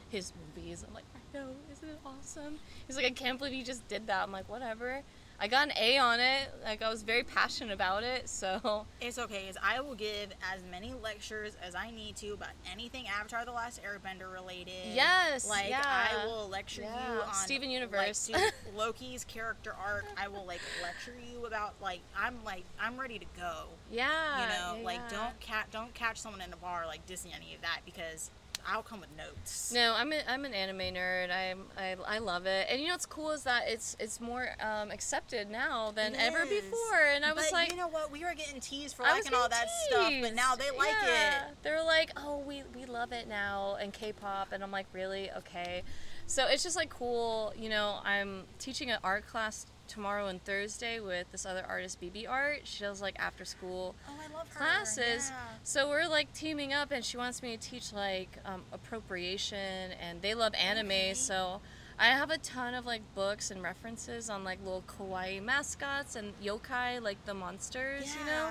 his 0.09 0.33
movies." 0.55 0.83
I'm 0.87 0.93
like, 0.95 1.03
"I 1.33 1.37
know, 1.37 1.47
isn't 1.71 1.87
it 1.89 1.99
awesome?" 2.05 2.59
He's 2.87 2.95
like, 2.95 3.05
"I 3.05 3.11
can't 3.11 3.37
believe 3.37 3.53
you 3.53 3.63
just 3.63 3.87
did 3.87 4.07
that." 4.07 4.23
I'm 4.23 4.31
like, 4.31 4.49
"Whatever." 4.49 5.03
I 5.39 5.47
got 5.47 5.67
an 5.67 5.73
A 5.77 5.97
on 5.97 6.19
it. 6.21 6.53
Like 6.63 6.81
I 6.83 6.89
was 6.89 7.01
very 7.01 7.23
passionate 7.23 7.73
about 7.73 8.03
it, 8.03 8.29
so 8.29 8.85
It's 9.01 9.17
okay, 9.17 9.47
is 9.49 9.57
I 9.61 9.81
will 9.81 9.95
give 9.95 10.29
as 10.53 10.61
many 10.69 10.93
lectures 10.93 11.57
as 11.61 11.75
I 11.75 11.89
need 11.91 12.15
to 12.17 12.29
about 12.29 12.51
anything 12.71 13.07
Avatar: 13.07 13.43
The 13.43 13.51
Last 13.51 13.81
Airbender 13.83 14.31
related. 14.31 14.93
Yes, 14.93 15.49
like 15.49 15.69
yeah. 15.69 15.81
I 16.13 16.25
will 16.25 16.47
lecture 16.49 16.83
you 16.83 16.87
Yeah. 16.87 17.21
on 17.27 17.33
Steven 17.33 17.69
Universe. 17.71 18.27
dude, 18.27 18.37
Loki's 18.75 19.23
character 19.25 19.73
arc. 19.73 20.05
I 20.17 20.27
will 20.27 20.45
like 20.45 20.61
lecture 20.81 21.15
you 21.29 21.45
about 21.45 21.73
like 21.81 22.01
I'm 22.17 22.41
like 22.45 22.63
I'm 22.79 22.97
ready 22.97 23.17
to 23.19 23.25
go. 23.35 23.65
yeah. 23.91 24.43
You 24.43 24.47
know, 24.49 24.79
yeah, 24.79 24.85
like 24.85 25.09
don't 25.09 25.37
cat 25.41 25.67
don't 25.71 25.93
catch 25.95 26.21
someone 26.21 26.41
in 26.41 26.53
a 26.53 26.57
bar 26.57 26.85
like 26.85 27.05
dissing 27.07 27.35
any 27.35 27.55
of 27.55 27.61
that 27.63 27.79
because 27.85 28.29
I'll 28.67 28.83
come 28.83 29.01
with 29.01 29.09
notes. 29.17 29.71
No, 29.73 29.93
I'm, 29.95 30.11
a, 30.13 30.19
I'm 30.27 30.45
an 30.45 30.53
anime 30.53 30.95
nerd. 30.95 31.29
I'm, 31.31 31.63
I, 31.77 31.95
I 32.07 32.17
love 32.19 32.45
it. 32.45 32.67
And 32.69 32.79
you 32.81 32.87
know 32.87 32.93
what's 32.93 33.05
cool 33.05 33.31
is 33.31 33.43
that 33.43 33.63
it's 33.67 33.95
it's 33.99 34.19
more 34.21 34.47
um, 34.61 34.91
accepted 34.91 35.49
now 35.49 35.91
than 35.91 36.13
It 36.13 36.19
ever 36.21 36.43
is. 36.43 36.49
before. 36.63 36.99
And 37.13 37.25
I 37.25 37.33
was 37.33 37.45
but 37.45 37.53
like, 37.53 37.71
you 37.71 37.77
know 37.77 37.87
what? 37.87 38.11
We 38.11 38.23
were 38.23 38.33
getting 38.35 38.59
teased 38.59 38.95
for 38.95 39.03
liking 39.03 39.33
all 39.33 39.49
that 39.49 39.67
stuff, 39.87 40.13
but 40.21 40.33
now 40.35 40.55
they 40.55 40.69
like 40.77 40.95
Yeah. 41.03 41.47
it. 41.49 41.55
They're 41.63 41.83
like, 41.83 42.11
oh, 42.17 42.39
we, 42.39 42.63
we 42.75 42.85
love 42.85 43.11
it 43.11 43.27
now 43.27 43.75
and 43.81 43.91
K-pop, 43.93 44.51
and 44.51 44.63
I'm 44.63 44.71
like, 44.71 44.87
really? 44.93 45.29
Okay. 45.31 45.83
So 46.25 46.47
it's 46.47 46.63
just 46.63 46.75
like 46.75 46.89
cool. 46.89 47.53
You 47.57 47.69
know, 47.69 47.99
I'm 48.03 48.43
teaching 48.59 48.89
an 48.91 48.99
art 49.03 49.27
class 49.27 49.65
tomorrow 49.93 50.27
and 50.27 50.43
Thursday 50.43 50.99
with 50.99 51.31
this 51.31 51.45
other 51.45 51.63
artist, 51.67 52.01
BB 52.01 52.27
Art. 52.27 52.61
She 52.63 52.83
does 52.83 53.01
like 53.01 53.15
after 53.19 53.45
school 53.45 53.95
Oh, 54.09 54.13
I 54.13 54.33
love 54.35 54.47
her. 54.49 54.57
classes. 54.57 55.29
Yeah. 55.29 55.35
So 55.63 55.89
we're 55.89 56.07
like 56.07 56.33
teaming 56.33 56.73
up, 56.73 56.91
and 56.91 57.05
she 57.05 57.17
wants 57.17 57.43
me 57.43 57.55
to 57.55 57.61
teach 57.69 57.93
like 57.93 58.37
um, 58.45 58.63
appropriation, 58.71 59.91
and 60.01 60.21
they 60.21 60.33
love 60.33 60.53
anime. 60.55 60.87
Okay. 60.87 61.13
So 61.13 61.61
I 61.99 62.05
have 62.07 62.31
a 62.31 62.37
ton 62.39 62.73
of 62.73 62.85
like 62.85 63.01
books 63.13 63.51
and 63.51 63.61
references 63.61 64.29
on 64.29 64.43
like 64.43 64.59
little 64.63 64.83
kawaii 64.87 65.41
mascots 65.43 66.15
and 66.15 66.33
yokai, 66.43 67.01
like 67.01 67.23
the 67.25 67.33
monsters, 67.33 68.15
you 68.15 68.25
know. 68.25 68.49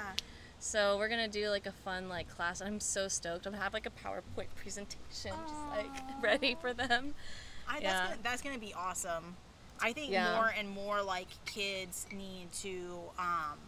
So 0.61 0.97
we're 0.97 1.09
gonna 1.09 1.27
do 1.27 1.49
like 1.51 1.67
a 1.67 1.73
fun 1.73 2.09
like 2.09 2.29
class. 2.29 2.61
I'm 2.63 2.79
so 2.79 3.09
stoked. 3.09 3.47
I'll 3.49 3.53
have 3.55 3.75
like 3.75 3.87
a 3.87 3.91
PowerPoint 3.91 4.47
presentation, 4.55 5.33
just 5.49 5.67
like 5.77 5.91
ready 6.23 6.57
for 6.61 6.73
them. 6.73 7.15
I, 7.69 7.75
that's, 7.75 7.83
Yeah. 7.83 8.05
gonna, 8.05 8.17
that's 8.23 8.43
gonna 8.43 8.59
be 8.59 8.73
awesome. 8.75 9.37
I 9.83 9.93
think 9.93 10.11
Yeah. 10.13 10.37
more 10.37 10.53
and 10.57 10.69
more 10.69 11.03
like 11.03 11.29
kids 11.45 12.07
need 12.13 12.53
to 12.63 12.99
um, 13.19 13.59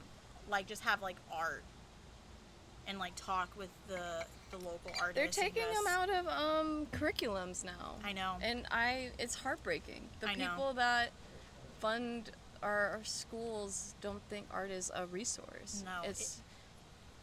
like 0.48 0.66
just 0.66 0.82
have 0.82 1.02
like 1.02 1.16
art 1.32 1.64
and 2.86 2.98
like 2.98 3.12
talk 3.16 3.48
with 3.56 3.70
the 3.88 4.24
the 4.50 4.58
local 4.58 4.92
artists. 5.00 5.14
They're 5.36 5.44
taking 5.44 5.64
them 5.72 5.86
out 5.88 6.10
of 6.10 6.26
um, 6.28 6.86
curriculums 6.92 7.64
now. 7.64 7.96
I 8.04 8.12
know. 8.12 8.36
and 8.42 8.66
I 8.70 9.10
it's 9.18 9.34
heartbreaking. 9.34 10.08
The 10.20 10.28
I 10.28 10.34
know. 10.34 10.48
people 10.50 10.72
that 10.74 11.10
fund 11.80 12.30
our, 12.62 12.90
our 12.90 13.00
schools 13.04 13.94
don't 14.00 14.22
think 14.30 14.46
art 14.52 14.70
is 14.70 14.90
a 14.94 15.06
resource. 15.06 15.82
No, 15.84 16.08
it's 16.08 16.40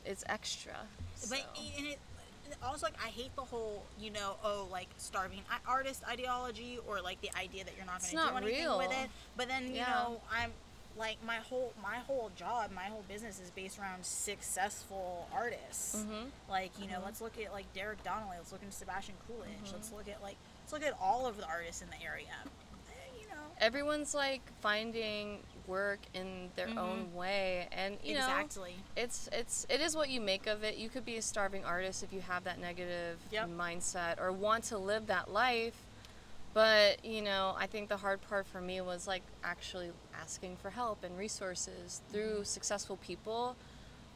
it's 0.06 0.24
extra. 0.28 0.76
But 1.30 1.40
so. 1.40 1.62
and 1.78 1.88
it 1.88 2.00
also 2.64 2.86
like 2.86 2.96
I 3.04 3.10
hate 3.10 3.36
the 3.36 3.44
whole 3.44 3.84
you 4.00 4.10
know 4.12 4.36
oh 4.44 4.68
like 4.72 4.88
starving 4.98 5.42
artist 5.68 6.04
ideology 6.08 6.80
or 6.88 7.02
like 7.02 7.20
the 7.22 7.30
idea 7.38 7.64
that 7.64 7.74
you're 7.78 7.86
not 7.86 8.02
going 8.02 8.12
to 8.12 8.40
do 8.42 8.46
anything 8.48 8.66
real. 8.66 8.78
with 8.78 8.92
it. 8.92 9.10
But 9.38 9.48
then 9.48 9.68
you 9.68 9.76
Yeah. 9.76 9.90
know 9.92 10.22
I'm 10.32 10.52
like 10.98 11.18
my 11.26 11.38
whole 11.38 11.74
my 11.82 11.98
whole 12.00 12.32
job 12.36 12.70
my 12.72 12.84
whole 12.86 13.04
business 13.08 13.40
is 13.40 13.50
based 13.52 13.80
around 13.80 14.04
successful 14.06 15.28
artists. 15.34 15.96
Mhm. 15.96 16.30
Like 16.50 16.72
you 16.80 16.88
know 16.88 17.00
Mhm. 17.00 17.06
let's 17.06 17.22
look 17.22 17.40
at 17.40 17.52
like 17.54 17.72
Derek 17.74 18.04
Donnelly. 18.04 18.38
Let's 18.38 18.52
look 18.52 18.62
into 18.64 18.76
Sebastian 18.76 19.16
Coolidge. 19.28 19.50
Mhm. 19.70 19.74
Let's 19.74 19.92
look 19.92 20.08
at 20.10 20.22
like 20.22 20.36
let's 20.64 20.74
look 20.74 20.84
at 20.84 20.94
all 21.00 21.26
of 21.26 21.38
the 21.38 21.46
artists 21.46 21.82
in 21.82 21.90
the 21.90 22.02
area. 22.04 22.36
Eh, 22.90 23.22
You 23.22 23.28
know 23.30 23.36
Everyone's 23.60 24.14
like 24.14 24.42
finding 24.62 25.44
work 25.72 26.00
in 26.14 26.52
their 26.58 26.68
Mhm. 26.68 26.78
own 26.78 27.14
way, 27.16 27.68
and 27.72 27.98
you 28.04 28.14
know 28.14 28.20
exactly. 28.28 28.76
it's 28.96 29.30
it's 29.32 29.66
it 29.70 29.80
is 29.82 29.96
what 29.96 30.10
you 30.10 30.20
make 30.22 30.46
of 30.48 30.64
it. 30.64 30.76
You 30.78 30.90
could 30.90 31.06
be 31.06 31.18
a 31.18 31.22
starving 31.22 31.64
artist 31.66 32.04
if 32.04 32.12
you 32.14 32.22
have 32.22 32.44
that 32.44 32.60
negative 32.60 33.18
Yep. 33.32 33.48
mindset 33.50 34.20
or 34.20 34.32
want 34.32 34.66
to 34.66 34.78
live 34.78 35.08
that 35.08 35.32
life. 35.32 35.76
But 36.54 37.04
you 37.06 37.22
know, 37.22 37.56
I 37.58 37.68
think 37.68 37.88
the 37.90 37.98
hard 37.98 38.20
part 38.30 38.46
for 38.46 38.60
me 38.62 38.82
was 38.82 39.08
like 39.08 39.24
actually 39.44 39.92
asking 40.14 40.58
for 40.58 40.70
help 40.72 41.04
and 41.04 41.18
resources 41.18 42.02
through 42.12 42.36
Mm-hmm. 42.42 42.44
successful 42.58 42.98
people. 42.98 43.56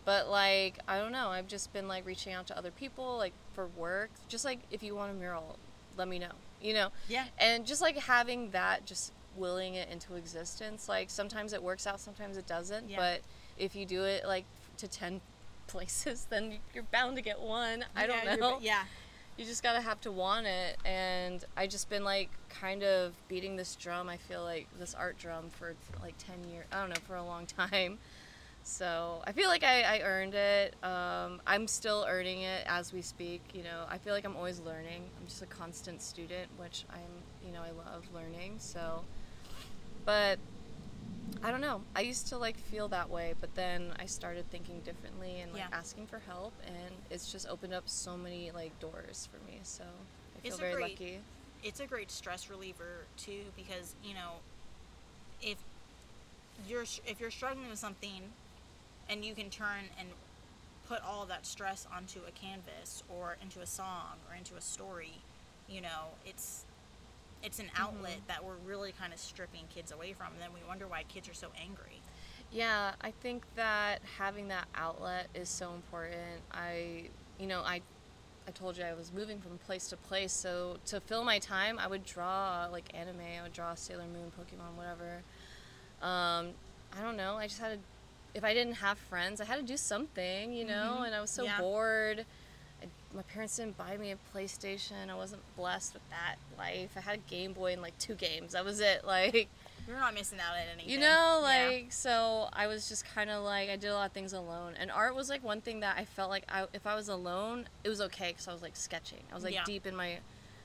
But 0.03 0.27
like 0.29 0.77
I 0.87 0.97
don't 0.99 1.11
know, 1.13 1.29
I've 1.29 1.47
just 1.47 1.71
been 1.73 1.87
like 1.87 2.05
reaching 2.05 2.33
out 2.33 2.47
to 2.47 2.57
other 2.57 2.71
people 2.71 3.17
like 3.17 3.33
for 3.53 3.67
work. 3.67 4.09
Just 4.27 4.43
like 4.45 4.59
if 4.69 4.83
you 4.83 4.93
want 4.95 5.11
a 5.11 5.15
mural, 5.15 5.57
let 5.97 6.07
me 6.07 6.19
know. 6.19 6.35
You 6.61 6.73
know, 6.73 6.89
Yeah. 7.07 7.25
and 7.37 7.65
just 7.65 7.81
like 7.81 7.97
having 7.97 8.51
that 8.51 8.85
just 8.85 9.11
willing 9.38 9.75
it 9.75 9.89
into 9.89 10.15
existence. 10.15 10.88
Like 10.89 11.09
sometimes 11.09 11.53
it 11.53 11.61
works 11.61 11.86
out 11.88 11.99
sometimes 11.99 12.38
it 12.38 12.47
doesn't 12.47 12.89
Yeah. 12.89 12.97
but 12.97 13.21
if 13.57 13.75
you 13.75 13.86
do 13.86 14.03
it 14.03 14.25
like 14.25 14.45
to 14.77 14.88
10 14.88 15.21
places 15.67 16.27
then 16.29 16.59
you're 16.73 16.83
bound 16.91 17.15
to 17.15 17.21
get 17.21 17.39
one. 17.39 17.86
I 17.95 18.05
don't 18.07 18.39
know. 18.39 18.59
Yeah. 18.61 18.83
you 19.38 19.45
just 19.45 19.63
gotta 19.63 19.81
have 19.81 19.99
to 20.01 20.11
want 20.11 20.45
it 20.45 20.77
and 20.86 21.43
i 21.57 21.67
just 21.67 21.89
been 21.89 22.03
like 22.05 22.29
kind 22.49 22.83
of 22.83 23.11
beating 23.27 23.57
this 23.57 23.75
drum 23.75 24.07
i 24.07 24.15
feel 24.15 24.41
like 24.43 24.65
this 24.79 24.93
art 24.93 25.17
drum 25.17 25.49
for 25.49 25.73
like 26.01 26.13
10 26.19 26.49
years 26.51 26.65
i 26.71 26.79
don't 26.79 26.89
know 26.89 26.95
for 27.07 27.15
a 27.17 27.23
long 27.23 27.45
time. 27.63 27.97
So 28.63 29.21
i 29.25 29.31
feel 29.31 29.49
like 29.49 29.63
i, 29.63 29.81
I 29.81 29.99
earned 30.01 30.36
it. 30.36 30.75
Um, 30.83 31.41
i'm 31.45 31.67
still 31.67 32.05
earning 32.07 32.41
it 32.41 32.63
as 32.67 32.93
we 32.93 33.01
speak 33.01 33.41
you 33.53 33.63
know. 33.63 33.86
I 33.89 33.97
feel 33.97 34.13
like 34.13 34.23
i'm 34.25 34.36
always 34.38 34.59
learning. 34.59 35.01
I'm 35.19 35.27
just 35.27 35.41
a 35.41 35.47
constant 35.47 36.01
student 36.01 36.47
which 36.57 36.86
i'm 36.91 37.13
you 37.45 37.51
know 37.53 37.61
i 37.61 37.71
love 37.71 38.03
learning 38.13 38.55
so 38.59 39.03
but 40.05 40.39
I 41.43 41.51
don't 41.51 41.61
know. 41.61 41.81
I 41.95 42.01
used 42.01 42.27
to 42.27 42.37
like 42.37 42.57
feel 42.57 42.87
that 42.89 43.09
way, 43.09 43.33
but 43.39 43.53
then 43.55 43.93
I 43.99 44.05
started 44.05 44.49
thinking 44.51 44.79
differently 44.81 45.41
and 45.41 45.51
like 45.51 45.61
Yeah. 45.61 45.77
asking 45.77 46.07
for 46.07 46.19
help, 46.19 46.53
and 46.65 46.75
it's 47.09 47.31
just 47.31 47.47
opened 47.47 47.73
up 47.73 47.87
so 47.89 48.15
many 48.17 48.51
like 48.51 48.77
doors 48.79 49.27
for 49.31 49.37
me. 49.49 49.59
So 49.63 49.83
I 49.83 50.39
feel 50.41 50.51
It's 50.51 50.59
very 50.59 50.73
great- 50.73 50.91
lucky. 50.99 51.19
it's 51.63 51.79
a 51.79 51.87
great 51.87 52.11
stress 52.11 52.49
reliever 52.49 53.05
too 53.17 53.45
because 53.55 53.95
you 54.03 54.13
know 54.13 54.33
if 55.41 55.57
you're 56.67 56.83
if 57.05 57.19
you're 57.19 57.31
struggling 57.31 57.69
with 57.69 57.79
something 57.79 58.31
and 59.09 59.25
you 59.25 59.33
can 59.35 59.49
turn 59.49 59.85
and 59.99 60.09
put 60.87 61.01
all 61.03 61.25
that 61.25 61.45
stress 61.45 61.87
onto 61.93 62.19
a 62.27 62.31
canvas 62.31 63.03
or 63.09 63.37
into 63.41 63.59
a 63.61 63.65
song 63.65 64.17
or 64.29 64.35
into 64.35 64.55
a 64.55 64.61
story 64.61 65.13
you 65.67 65.81
know 65.81 66.09
it's 66.25 66.64
it's 67.45 67.59
an 67.59 67.69
outlet 67.77 68.17
that 68.27 68.43
we're 68.43 68.55
really 68.65 68.91
kind 68.91 69.13
of 69.13 69.19
stripping 69.19 69.61
kids 69.73 69.91
away 69.91 70.13
from 70.13 70.27
and 70.33 70.41
then 70.41 70.49
we 70.53 70.59
wonder 70.67 70.87
why 70.87 71.03
kids 71.03 71.29
are 71.29 71.33
so 71.33 71.47
angry 71.61 72.01
Yeah, 72.51 72.93
I 73.01 73.11
think 73.11 73.43
that 73.55 74.01
having 74.17 74.47
that 74.49 74.67
outlet 74.75 75.27
is 75.35 75.49
so 75.49 75.73
important. 75.73 76.41
I, 76.51 77.09
you 77.39 77.47
know, 77.47 77.61
I, 77.61 77.81
I 78.47 78.51
told 78.51 78.77
you 78.77 78.83
I 78.83 78.93
was 78.93 79.11
moving 79.13 79.39
from 79.41 79.57
place 79.57 79.87
to 79.89 79.97
place, 79.97 80.31
so 80.31 80.77
to 80.85 80.99
fill 81.01 81.23
my 81.23 81.39
time, 81.39 81.77
I 81.79 81.87
would 81.87 82.05
draw 82.05 82.67
like 82.71 82.85
anime. 82.93 83.19
I 83.39 83.43
would 83.43 83.51
draw 83.53 83.73
Sailor 83.75 84.05
Moon, 84.05 84.31
Pokemon, 84.39 84.77
whatever. 84.77 85.21
Um, 86.01 86.53
I 86.97 87.01
don't 87.03 87.17
know. 87.17 87.35
I 87.35 87.47
just 87.47 87.59
had 87.59 87.71
to. 87.73 87.79
If 88.35 88.43
I 88.43 88.53
didn't 88.53 88.75
have 88.75 88.97
friends, 88.99 89.41
I 89.41 89.45
had 89.45 89.57
to 89.57 89.63
do 89.63 89.75
something, 89.77 90.53
you 90.53 90.65
know. 90.65 90.99
Mhm. 91.01 91.07
And 91.07 91.15
I 91.15 91.21
was 91.21 91.31
so 91.31 91.43
Yeah. 91.43 91.59
bored. 91.59 92.25
My 93.16 93.22
parents 93.24 93.55
didn't 93.57 93.78
buy 93.78 93.97
me 93.97 94.11
a 94.11 94.18
PlayStation. 94.36 95.09
I 95.09 95.16
wasn't 95.16 95.41
blessed 95.55 95.93
with 95.93 96.03
that 96.09 96.36
life. 96.57 96.91
I 96.97 96.99
had 96.99 97.16
a 97.16 97.30
Game 97.30 97.53
Boy 97.53 97.74
and 97.74 97.82
like 97.82 97.97
two 97.97 98.13
games. 98.16 98.53
That 98.53 98.66
was 98.66 98.80
it. 98.82 99.05
Like. 99.05 99.47
you're 99.88 99.97
not 99.97 100.13
missing 100.13 100.39
out 100.39 100.53
on 100.53 100.59
anything 100.74 100.89
You 100.91 100.99
know, 100.99 101.39
Yeah. 101.45 101.68
like 101.70 101.91
so 101.91 102.49
I 102.51 102.68
was 102.68 102.89
just 102.89 103.05
kind 103.05 103.30
of 103.30 103.43
like 103.43 103.70
I 103.70 103.76
did 103.78 103.88
a 103.89 103.93
lot 103.93 104.07
of 104.07 104.11
things 104.11 104.34
alone, 104.34 104.74
and 104.80 104.91
art 104.91 105.16
was 105.16 105.30
like 105.30 105.43
one 105.43 105.61
thing 105.61 105.80
that 105.82 105.95
I 105.97 106.05
felt 106.05 106.30
like 106.30 106.43
I, 106.49 106.66
if 106.74 106.86
I 106.86 106.95
was 106.95 107.07
alone, 107.07 107.68
it 107.84 107.89
was 107.89 108.01
okay 108.01 108.30
because 108.32 108.47
I 108.47 108.53
was 108.53 108.61
like 108.61 108.76
sketching. 108.76 109.24
I 109.32 109.36
was 109.36 109.43
like 109.43 109.53
Yeah. 109.53 109.63
deep 109.66 109.86
in 109.88 109.95
my 109.95 110.18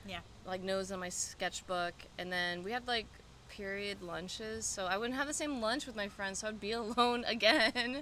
yeah 0.07 0.19
like 0.45 0.61
nose 0.63 0.91
in 0.91 0.99
my 0.99 1.09
sketchbook, 1.09 1.93
and 2.17 2.31
then 2.33 2.63
we 2.63 2.71
had 2.71 2.87
like 2.87 3.05
period 3.49 4.01
lunches, 4.01 4.65
so 4.65 4.85
I 4.87 4.97
wouldn't 4.97 5.15
have 5.17 5.27
the 5.27 5.33
same 5.33 5.61
lunch 5.61 5.85
with 5.85 5.95
my 5.95 6.07
friends, 6.07 6.39
so 6.39 6.47
I'd 6.47 6.59
be 6.59 6.71
alone 6.83 7.23
again. 7.25 8.01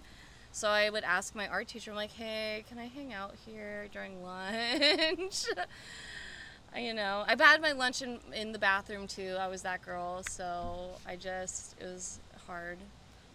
So 0.51 0.67
I 0.67 0.89
would 0.89 1.03
ask 1.03 1.35
my 1.35 1.47
art 1.47 1.67
teacher, 1.67 1.91
I'm 1.91 1.97
like, 1.97 2.11
hey, 2.11 2.63
can 2.67 2.77
I 2.79 2.85
hang 2.85 3.13
out 3.13 3.33
here 3.45 3.87
during 3.93 4.23
lunch? 4.23 5.45
you 6.77 6.93
know, 6.93 7.23
I've 7.27 7.39
had 7.39 7.61
my 7.61 7.71
lunch 7.71 8.01
in, 8.01 8.19
in 8.33 8.51
the 8.51 8.59
bathroom 8.59 9.07
too. 9.07 9.37
I 9.39 9.47
was 9.47 9.61
that 9.61 9.83
girl, 9.83 10.23
so 10.23 10.97
I 11.07 11.15
just, 11.15 11.75
it 11.79 11.85
was 11.85 12.19
hard. 12.47 12.77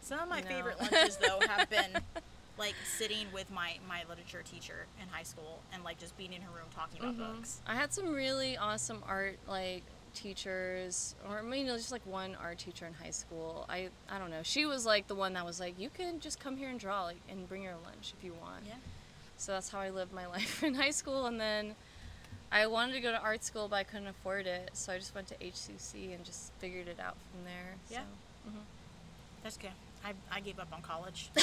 Some 0.01 0.21
of 0.21 0.29
my 0.29 0.43
No. 0.43 0.49
favorite 0.49 0.81
lunches 0.81 1.17
though 1.17 1.41
have 1.47 1.71
been 1.71 2.03
like 2.59 2.75
sitting 2.85 3.27
with 3.33 3.51
my 3.51 3.73
my 3.89 4.05
literature 4.09 4.43
teacher 4.43 4.87
in 5.03 5.09
high 5.09 5.23
school 5.23 5.61
and 5.73 5.83
like 5.83 5.99
just 5.99 6.17
being 6.19 6.33
in 6.33 6.43
her 6.43 6.51
room 6.51 6.69
talking 6.75 7.01
about 7.01 7.17
Mhm. 7.19 7.37
books. 7.37 7.61
I 7.67 7.75
had 7.75 7.93
some 7.93 8.12
really 8.12 8.57
awesome 8.57 9.03
art 9.09 9.39
like 9.49 9.83
teachers, 10.15 11.15
or 11.29 11.43
you 11.55 11.65
know, 11.65 11.77
just 11.77 11.93
like 11.93 12.07
one 12.07 12.37
art 12.41 12.59
teacher 12.59 12.87
in 12.87 12.95
high 12.95 13.11
school. 13.11 13.67
I 13.69 13.89
I 14.11 14.19
don't 14.19 14.31
know. 14.31 14.43
She 14.43 14.67
was 14.67 14.87
like 14.87 15.07
the 15.09 15.15
one 15.15 15.35
that 15.35 15.45
was 15.45 15.61
like, 15.61 15.79
you 15.79 15.91
can 15.91 16.21
just 16.21 16.41
come 16.41 16.57
here 16.57 16.69
and 16.69 16.79
draw, 16.81 17.05
like, 17.05 17.21
and 17.29 17.49
bring 17.49 17.62
your 17.62 17.75
lunch 17.85 18.12
if 18.19 18.25
you 18.25 18.33
want. 18.41 18.65
Yeah. 18.67 18.75
So 19.37 19.53
that's 19.53 19.69
how 19.71 19.81
I 19.81 19.91
lived 19.91 20.12
my 20.12 20.27
life 20.37 20.62
in 20.62 20.75
high 20.75 20.91
school, 20.91 21.27
and 21.27 21.41
then 21.41 21.75
I 22.53 22.67
wanted 22.67 22.93
to 22.95 23.01
go 23.01 23.11
to 23.11 23.21
art 23.21 23.43
school, 23.45 23.69
but 23.69 23.77
I 23.77 23.83
couldn't 23.85 24.07
afford 24.07 24.47
it, 24.47 24.71
so 24.75 24.93
I 24.93 24.99
just 24.99 25.15
went 25.15 25.27
to 25.29 25.35
HCC 25.37 26.15
and 26.15 26.25
just 26.25 26.53
figured 26.59 26.87
it 26.89 27.01
out 27.01 27.17
from 27.31 27.45
there. 27.45 27.75
Yeah. 27.91 28.03
So, 28.45 28.51
mhm. 28.51 28.62
That's 29.43 29.57
good. 29.57 29.71
I, 30.05 30.12
I 30.30 30.40
gave 30.40 30.59
up 30.59 30.68
on 30.72 30.82
college. 30.82 31.30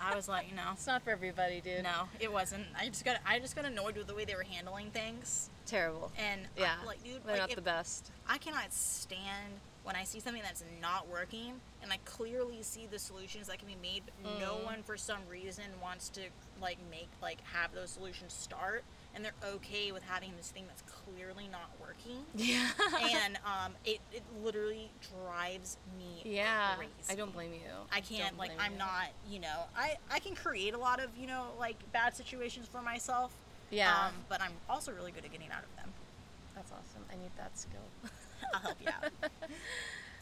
I 0.00 0.14
was 0.14 0.28
like, 0.28 0.48
you 0.48 0.54
know, 0.54 0.62
It's 0.72 0.86
not 0.86 1.02
for 1.02 1.10
everybody, 1.10 1.60
dude. 1.60 1.82
no, 1.82 2.04
it 2.20 2.32
wasn't. 2.32 2.64
I 2.78 2.88
just 2.88 3.04
got 3.04 3.16
I 3.26 3.38
just 3.40 3.56
got 3.56 3.64
annoyed 3.64 3.96
with 3.96 4.06
the 4.06 4.14
way 4.14 4.24
they 4.24 4.34
were 4.36 4.44
handling 4.44 4.90
things, 4.90 5.50
Terrible. 5.66 6.12
and 6.16 6.42
Yeah. 6.56 6.74
I, 6.82 6.86
like, 6.86 7.02
dude, 7.02 7.24
They're 7.24 7.32
like, 7.32 7.40
not 7.40 7.50
if- 7.50 7.56
the 7.56 7.62
best. 7.62 8.10
I 8.28 8.38
cannot 8.38 8.72
stand 8.72 9.54
when 9.82 9.96
I 9.96 10.04
see 10.04 10.20
something 10.20 10.42
that's 10.42 10.62
not 10.80 11.08
working 11.08 11.54
and 11.82 11.92
I 11.92 11.98
clearly 12.04 12.62
see 12.62 12.86
the 12.90 12.98
solutions 12.98 13.48
that 13.48 13.58
can 13.58 13.66
be 13.68 13.76
made, 13.82 14.02
but 14.22 14.38
no 14.38 14.54
Mm. 14.58 14.64
one 14.64 14.82
for 14.84 14.96
some 14.96 15.18
reason 15.28 15.64
wants 15.82 16.08
to 16.10 16.20
like 16.60 16.78
make 16.90 17.08
like 17.20 17.38
have 17.52 17.72
those 17.74 17.90
solutions 17.90 18.32
start 18.32 18.84
and 19.14 19.24
they're 19.24 19.32
okay 19.54 19.92
with 19.92 20.02
having 20.02 20.32
this 20.36 20.50
thing 20.50 20.64
that's 20.66 20.82
clearly 20.82 21.48
not 21.50 21.70
working. 21.80 22.24
Yeah. 22.36 22.68
and 23.00 23.36
um, 23.44 23.72
it, 23.84 24.00
it 24.12 24.22
literally 24.42 24.90
drives 25.24 25.78
me 25.98 26.22
yeah. 26.24 26.74
crazy. 26.76 26.90
I 27.08 27.14
don't 27.14 27.32
blame 27.32 27.52
you. 27.52 27.60
I 27.92 28.00
can't 28.00 28.30
Don't 28.30 28.38
like 28.38 28.50
I'm 28.58 28.72
you. 28.72 28.78
not 28.78 29.06
you 29.28 29.40
know 29.40 29.64
I 29.76 29.96
I 30.10 30.18
can 30.18 30.34
create 30.34 30.74
a 30.74 30.78
lot 30.78 31.02
of 31.02 31.10
you 31.18 31.26
know 31.26 31.46
like 31.58 31.76
bad 31.92 32.14
situations 32.14 32.66
for 32.66 32.82
myself. 32.82 33.32
Yeah. 33.70 34.06
Um, 34.06 34.12
but 34.28 34.40
I'm 34.40 34.52
also 34.68 34.92
really 34.92 35.12
good 35.12 35.24
at 35.24 35.32
getting 35.32 35.50
out 35.50 35.62
of 35.62 35.76
them. 35.76 35.92
That's 36.54 36.70
awesome. 36.70 37.04
I 37.10 37.14
need 37.14 37.30
that 37.36 37.58
skill. 37.58 37.80
I'll 38.54 38.60
help 38.60 38.76
you 38.80 38.88
out. 38.88 39.10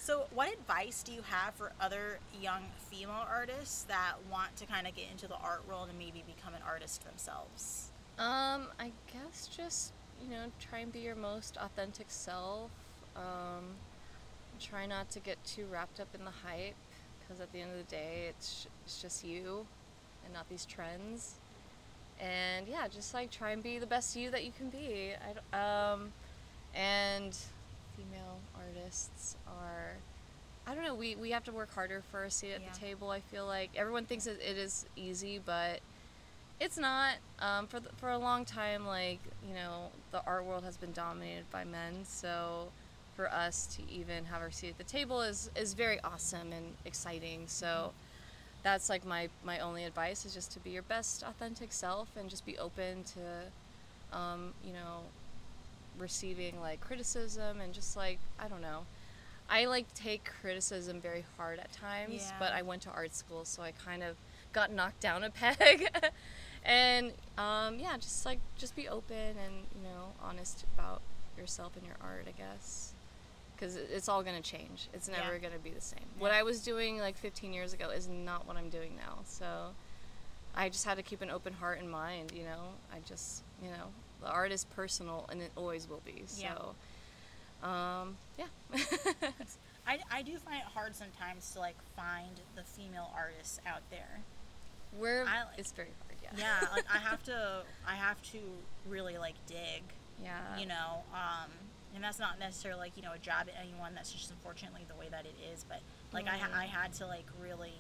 So, 0.05 0.24
what 0.34 0.53
advice 0.53 1.05
do 1.05 1.12
you 1.12 1.22
have 1.22 1.55
for 1.55 1.70
other 1.80 2.18
young 2.43 2.62
female 2.90 3.24
artists 3.30 3.84
that 3.84 4.14
want 4.28 4.57
to 4.57 4.66
kind 4.66 4.88
of 4.88 4.97
get 4.97 5.05
into 5.12 5.28
the 5.28 5.36
art 5.36 5.62
world 5.68 5.90
and 5.90 5.97
maybe 5.97 6.24
become 6.26 6.55
an 6.55 6.61
artist 6.66 7.05
themselves? 7.05 7.91
Um, 8.18 8.68
I 8.78 8.92
guess 9.12 9.48
just 9.54 9.92
you 10.22 10.30
know 10.30 10.46
try 10.60 10.80
and 10.80 10.92
be 10.92 11.00
your 11.00 11.16
most 11.16 11.56
authentic 11.56 12.06
self. 12.10 12.70
Um, 13.16 13.74
try 14.60 14.86
not 14.86 15.10
to 15.10 15.20
get 15.20 15.42
too 15.44 15.66
wrapped 15.70 15.98
up 16.00 16.08
in 16.14 16.24
the 16.24 16.30
hype, 16.30 16.74
because 17.20 17.40
at 17.40 17.52
the 17.52 17.60
end 17.60 17.70
of 17.72 17.78
the 17.78 17.90
day, 17.90 18.26
it's 18.28 18.66
it's 18.84 19.00
just 19.00 19.24
you, 19.24 19.66
and 20.24 20.32
not 20.32 20.48
these 20.48 20.64
trends. 20.64 21.34
And 22.20 22.68
yeah, 22.68 22.86
just 22.88 23.14
like 23.14 23.30
try 23.30 23.50
and 23.50 23.62
be 23.62 23.78
the 23.78 23.86
best 23.86 24.14
you 24.14 24.30
that 24.30 24.44
you 24.44 24.52
can 24.56 24.68
be. 24.70 25.12
I 25.52 25.92
um, 25.92 26.12
and 26.74 27.36
female 27.96 28.38
artists 28.56 29.36
are. 29.46 29.96
I 30.64 30.76
don't 30.76 30.84
know. 30.84 30.94
We, 30.94 31.16
we 31.16 31.32
have 31.32 31.42
to 31.44 31.52
work 31.52 31.74
harder 31.74 32.02
for 32.12 32.22
a 32.22 32.30
seat 32.30 32.52
at 32.52 32.60
Yeah. 32.60 32.68
the 32.72 32.78
table. 32.78 33.10
I 33.10 33.18
feel 33.18 33.46
like 33.46 33.70
everyone 33.74 34.04
thinks 34.04 34.28
it, 34.28 34.38
it 34.40 34.56
is 34.56 34.86
easy, 34.94 35.40
but 35.44 35.80
it's 36.62 36.78
not. 36.78 37.14
Um, 37.40 37.66
for 37.66 37.80
the, 37.80 37.88
for 37.96 38.10
a 38.10 38.18
long 38.18 38.44
time, 38.44 38.86
like 38.86 39.18
you 39.46 39.54
know, 39.54 39.88
the 40.12 40.22
art 40.26 40.44
world 40.44 40.62
has 40.64 40.76
been 40.76 40.92
dominated 40.92 41.50
by 41.50 41.64
men. 41.64 42.04
So 42.04 42.68
for 43.16 43.30
us 43.30 43.66
to 43.76 43.82
even 43.92 44.24
have 44.26 44.40
our 44.40 44.50
seat 44.50 44.68
at 44.70 44.78
the 44.78 44.84
table 44.84 45.20
is 45.22 45.50
is 45.56 45.74
very 45.74 45.98
awesome 46.04 46.52
and 46.52 46.66
exciting. 46.84 47.44
So 47.48 47.92
that's 48.62 48.88
like 48.88 49.04
my 49.04 49.28
my 49.44 49.58
only 49.58 49.84
advice 49.84 50.24
is 50.24 50.32
just 50.34 50.52
to 50.52 50.60
be 50.60 50.70
your 50.70 50.82
best 50.84 51.24
authentic 51.24 51.72
self 51.72 52.08
and 52.16 52.30
just 52.30 52.46
be 52.46 52.56
open 52.58 53.02
to, 53.14 54.16
um, 54.16 54.52
you 54.64 54.72
know, 54.72 55.00
receiving 55.98 56.60
like 56.60 56.80
criticism 56.80 57.60
and 57.60 57.74
just 57.74 57.96
like 57.96 58.18
I 58.38 58.46
don't 58.48 58.62
know. 58.62 58.86
I 59.50 59.66
like 59.66 59.92
take 59.94 60.30
criticism 60.40 61.00
very 61.00 61.24
hard 61.36 61.58
at 61.58 61.72
times, 61.72 62.14
Yeah. 62.28 62.36
but 62.38 62.52
I 62.52 62.62
went 62.62 62.82
to 62.82 62.90
art 62.90 63.14
school, 63.14 63.44
so 63.44 63.62
I 63.62 63.72
kind 63.72 64.02
of 64.02 64.16
got 64.52 64.70
knocked 64.72 65.00
down 65.00 65.24
a 65.24 65.30
peg. 65.30 65.88
and 66.64 67.12
um, 67.38 67.78
yeah, 67.78 67.96
just 67.96 68.24
like 68.26 68.38
just 68.58 68.74
be 68.76 68.88
open 68.88 69.16
and 69.16 69.54
you 69.76 69.82
know 69.84 70.12
honest 70.22 70.64
about 70.76 71.00
yourself 71.38 71.76
and 71.76 71.84
your 71.86 71.96
art, 72.00 72.26
I 72.28 72.32
guess, 72.32 72.92
because 73.56 73.76
it's 73.76 74.08
all 74.08 74.22
gonna 74.22 74.40
change. 74.40 74.88
It's 74.94 75.08
Yeah. 75.08 75.22
never 75.22 75.38
gonna 75.38 75.58
be 75.58 75.70
the 75.70 75.80
same. 75.80 76.04
What 76.18 76.32
I 76.32 76.42
was 76.42 76.60
doing 76.62 76.98
like 76.98 77.16
15 77.16 77.52
years 77.52 77.72
ago 77.72 77.90
is 77.90 78.08
not 78.08 78.46
what 78.46 78.56
I'm 78.56 78.68
doing 78.68 78.94
now. 78.96 79.18
So 79.24 79.46
I 80.54 80.68
just 80.68 80.84
had 80.84 80.96
to 80.98 81.02
keep 81.02 81.22
an 81.22 81.30
open 81.30 81.52
heart 81.54 81.80
and 81.80 81.90
mind. 81.90 82.32
You 82.34 82.44
know, 82.44 82.64
I 82.92 82.98
just 83.08 83.42
you 83.62 83.70
know 83.70 83.86
the 84.20 84.28
art 84.28 84.52
is 84.52 84.64
personal 84.64 85.26
and 85.30 85.40
it 85.42 85.50
always 85.56 85.88
will 85.88 86.02
be. 86.04 86.24
Yeah. 86.36 86.54
So 87.62 87.68
um, 87.68 88.16
yeah. 88.38 88.46
I, 89.86 89.98
I 90.12 90.22
do 90.22 90.36
find 90.38 90.58
it 90.58 90.66
hard 90.72 90.94
sometimes 90.94 91.50
to 91.52 91.58
like 91.60 91.76
find 91.96 92.30
the 92.54 92.62
female 92.62 93.10
artists 93.16 93.60
out 93.66 93.80
there. 93.90 94.20
We're 94.96 95.22
I 95.24 95.44
like- 95.44 95.58
it's 95.58 95.72
very 95.72 95.88
hard. 95.88 96.01
Yeah. 96.22 96.30
Yeah, 96.36 96.68
like 96.72 96.84
I 96.92 96.98
have 96.98 97.22
to 97.24 97.62
I 97.86 97.94
have 97.96 98.20
to 98.32 98.38
really 98.88 99.18
like 99.18 99.34
dig, 99.46 99.82
Yeah. 100.22 100.56
you 100.58 100.66
know, 100.66 101.02
um, 101.12 101.50
and 101.94 102.02
that's 102.02 102.18
not 102.18 102.38
necessarily 102.38 102.80
like 102.80 102.96
you 102.96 103.02
know 103.02 103.12
a 103.12 103.18
job 103.18 103.48
at 103.48 103.54
anyone. 103.60 103.94
That's 103.94 104.12
just 104.12 104.30
unfortunately 104.30 104.84
the 104.88 104.94
way 104.94 105.08
that 105.10 105.26
it 105.26 105.34
is. 105.52 105.64
But 105.68 105.80
like 106.12 106.26
I 106.28 106.36
ha- 106.38 106.48
Mhm. 106.48 106.58
I 106.58 106.64
had 106.66 106.92
to 106.94 107.06
like 107.06 107.26
really 107.40 107.74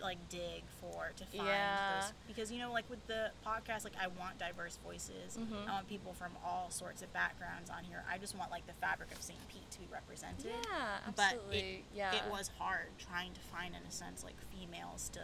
like 0.00 0.18
dig 0.28 0.64
for 0.80 1.12
to 1.16 1.24
find 1.24 1.46
Yeah. 1.46 2.00
those 2.02 2.12
because 2.26 2.52
you 2.52 2.58
know 2.58 2.70
like 2.72 2.88
with 2.90 3.06
the 3.06 3.30
podcast 3.46 3.84
like 3.84 3.94
I 3.98 4.08
want 4.08 4.38
diverse 4.38 4.76
voices. 4.84 5.38
Mhm. 5.38 5.66
I 5.68 5.72
want 5.72 5.88
people 5.88 6.12
from 6.12 6.36
all 6.44 6.70
sorts 6.70 7.00
of 7.00 7.10
backgrounds 7.12 7.70
on 7.70 7.84
here. 7.84 8.04
I 8.10 8.18
just 8.18 8.34
want 8.34 8.50
like 8.50 8.66
the 8.66 8.74
fabric 8.74 9.12
of 9.12 9.22
St. 9.22 9.38
Pete 9.48 9.70
to 9.70 9.78
be 9.78 9.86
represented. 9.90 10.52
Yeah, 10.68 10.98
But 11.16 11.22
absolutely. 11.22 11.58
it, 11.76 11.84
yeah. 11.94 12.12
it 12.14 12.26
was 12.30 12.48
hard 12.58 12.88
trying 12.98 13.32
to 13.34 13.40
find 13.40 13.74
in 13.74 13.82
a 13.82 13.90
sense 13.90 14.22
like 14.24 14.36
females 14.52 15.08
to 15.10 15.20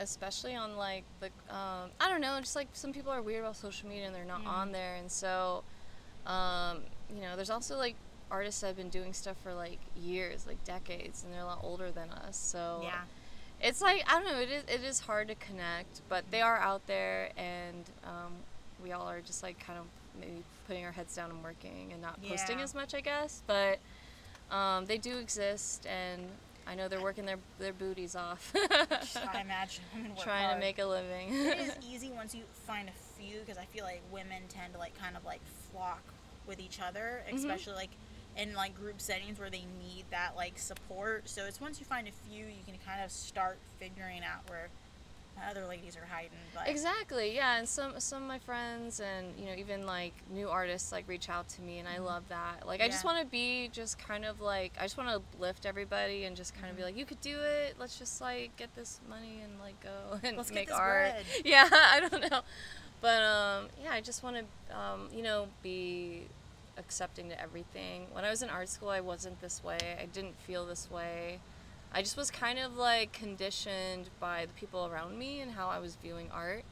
especially 0.00 0.56
on 0.56 0.76
like 0.76 1.04
the 1.20 1.26
um, 1.54 1.90
I 2.00 2.08
don't 2.08 2.20
know, 2.20 2.36
just 2.40 2.56
like 2.56 2.68
some 2.72 2.92
people 2.92 3.12
are 3.12 3.22
weird 3.22 3.42
about 3.44 3.56
social 3.56 3.88
media 3.88 4.06
and 4.06 4.14
they're 4.14 4.24
not 4.24 4.42
Mhm. 4.42 4.48
on 4.48 4.72
there, 4.72 4.96
and 4.96 5.10
so 5.10 5.62
um, 6.26 6.82
you 7.14 7.20
know, 7.22 7.36
there's 7.36 7.50
also 7.50 7.76
like 7.76 7.94
artists 8.30 8.60
that 8.60 8.68
have 8.68 8.76
been 8.76 8.88
doing 8.88 9.12
stuff 9.12 9.36
for 9.42 9.52
like 9.54 9.78
years, 9.96 10.46
like 10.46 10.62
decades, 10.64 11.22
and 11.24 11.32
they're 11.32 11.42
a 11.42 11.46
lot 11.46 11.60
older 11.62 11.90
than 11.90 12.10
us. 12.10 12.36
So 12.36 12.80
yeah. 12.82 13.02
it's 13.60 13.80
like 13.80 14.02
I 14.08 14.20
don't 14.20 14.26
know, 14.32 14.40
it 14.40 14.50
is 14.50 14.64
it 14.68 14.82
is 14.84 15.00
hard 15.00 15.28
to 15.28 15.34
connect, 15.36 16.00
but 16.08 16.24
they 16.30 16.40
are 16.40 16.58
out 16.58 16.86
there, 16.86 17.30
and 17.36 17.84
um, 18.04 18.32
we 18.82 18.92
all 18.92 19.08
are 19.08 19.20
just 19.20 19.42
like 19.42 19.58
kind 19.64 19.78
of 19.78 19.86
maybe 20.18 20.42
putting 20.66 20.84
our 20.84 20.92
heads 20.92 21.14
down 21.14 21.30
and 21.30 21.42
working 21.44 21.92
and 21.92 22.00
not 22.02 22.20
posting 22.28 22.58
Yeah. 22.58 22.64
as 22.64 22.74
much, 22.74 22.94
I 22.94 23.00
guess, 23.00 23.42
but. 23.46 23.78
Um, 24.50 24.86
they 24.86 24.98
do 24.98 25.18
exist, 25.18 25.86
and 25.86 26.22
I 26.66 26.74
know 26.74 26.88
they're 26.88 27.02
working 27.02 27.24
their 27.26 27.38
their 27.58 27.72
booties 27.72 28.14
off. 28.14 28.52
I 28.56 29.40
imagine 29.40 29.82
women 29.94 30.10
work 30.14 30.20
trying 30.24 30.44
hard. 30.44 30.56
to 30.56 30.60
make 30.60 30.78
a 30.78 30.84
living. 30.86 31.28
it 31.32 31.58
is 31.58 31.72
easy 31.90 32.10
once 32.12 32.34
you 32.34 32.42
find 32.66 32.88
a 32.88 32.92
few 33.20 33.40
because 33.40 33.58
I 33.58 33.64
feel 33.64 33.84
like 33.84 34.02
women 34.12 34.42
tend 34.48 34.74
to 34.74 34.78
like 34.78 34.96
kind 34.98 35.16
of 35.16 35.24
like 35.24 35.40
flock 35.72 36.02
with 36.46 36.60
each 36.60 36.80
other, 36.80 37.22
Mhm. 37.30 37.34
especially 37.36 37.74
like 37.74 37.90
in 38.36 38.54
like 38.54 38.74
group 38.76 39.00
settings 39.00 39.38
where 39.40 39.50
they 39.50 39.64
need 39.82 40.04
that 40.10 40.36
like 40.36 40.58
support. 40.58 41.28
So 41.28 41.44
it's 41.46 41.60
once 41.60 41.80
you 41.80 41.86
find 41.86 42.06
a 42.08 42.12
few, 42.28 42.44
you 42.46 42.62
can 42.66 42.76
kind 42.86 43.02
of 43.04 43.10
start 43.10 43.58
figuring 43.78 44.22
out 44.22 44.48
where 44.48 44.68
other 45.48 45.66
ladies 45.66 45.96
are 45.96 46.06
hiding. 46.10 46.30
But 46.54 46.68
exactly, 46.68 47.34
yeah. 47.34 47.58
And 47.58 47.68
some 47.68 47.98
some 47.98 48.22
of 48.22 48.28
my 48.28 48.38
friends 48.38 49.00
and 49.00 49.26
you 49.38 49.46
know 49.46 49.54
even 49.56 49.86
like 49.86 50.12
new 50.30 50.48
artists 50.48 50.92
like 50.92 51.08
reach 51.08 51.28
out 51.28 51.48
to 51.50 51.62
me, 51.62 51.78
and 51.78 51.88
I 51.88 51.98
love 51.98 52.24
that. 52.28 52.66
Like 52.66 52.80
I 52.80 52.86
just 52.88 52.98
Mm-hmm. 53.00 53.08
Want 53.08 53.20
to 53.20 53.26
be 53.26 53.68
just 53.72 53.98
kind 53.98 54.24
of 54.24 54.40
like 54.40 54.72
I 54.78 54.82
just 54.82 54.96
want 54.96 55.08
to 55.10 55.22
lift 55.40 55.66
everybody 55.66 56.24
and 56.24 56.36
just 56.36 56.54
kind 56.54 56.68
of 56.70 56.76
be 56.76 56.82
Mhm. 56.82 56.86
like, 56.86 56.96
you 56.96 57.04
could 57.06 57.20
do 57.20 57.38
it. 57.40 57.76
Let's 57.78 57.98
just 57.98 58.20
like 58.20 58.56
get 58.56 58.74
this 58.74 59.00
money 59.08 59.40
and 59.42 59.58
like 59.60 59.80
go 59.82 60.18
and 60.22 60.36
Let's 60.36 60.52
make 60.52 60.68
this 60.68 60.76
art. 60.76 61.12
bread. 61.12 61.24
Yeah, 61.44 61.68
I 61.72 62.00
don't 62.00 62.30
know, 62.30 62.40
but 63.00 63.22
um, 63.22 63.68
yeah, 63.82 63.92
I 63.92 64.00
just 64.00 64.22
want 64.22 64.36
to 64.36 64.76
um, 64.78 65.08
you 65.14 65.22
know 65.22 65.48
be 65.62 66.22
accepting 66.78 67.28
to 67.28 67.38
everything. 67.40 68.06
When 68.12 68.24
I 68.24 68.30
was 68.30 68.42
in 68.42 68.48
art 68.48 68.68
school, 68.68 68.88
I 68.88 69.00
wasn't 69.00 69.40
this 69.40 69.62
way. 69.62 69.78
I 70.00 70.06
didn't 70.06 70.38
feel 70.40 70.64
this 70.64 70.90
way. 70.90 71.38
I 71.92 72.02
just 72.02 72.16
was 72.16 72.30
kind 72.30 72.58
of 72.58 72.76
like 72.76 73.12
conditioned 73.12 74.10
by 74.20 74.46
the 74.46 74.52
people 74.52 74.86
around 74.86 75.18
me 75.18 75.40
and 75.40 75.50
how 75.50 75.68
I 75.68 75.78
was 75.80 75.96
viewing 75.96 76.28
art. 76.32 76.64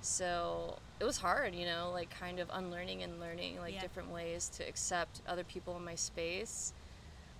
So 0.00 0.78
it 1.00 1.04
was 1.04 1.18
hard, 1.18 1.54
you 1.54 1.66
know, 1.66 1.90
like 1.92 2.08
kind 2.10 2.38
of 2.40 2.48
unlearning 2.52 3.02
and 3.02 3.20
learning 3.20 3.58
like 3.58 3.74
Yeah. 3.74 3.80
different 3.80 4.10
ways 4.10 4.48
to 4.56 4.66
accept 4.66 5.20
other 5.28 5.44
people 5.44 5.76
in 5.76 5.84
my 5.84 5.94
space. 5.96 6.72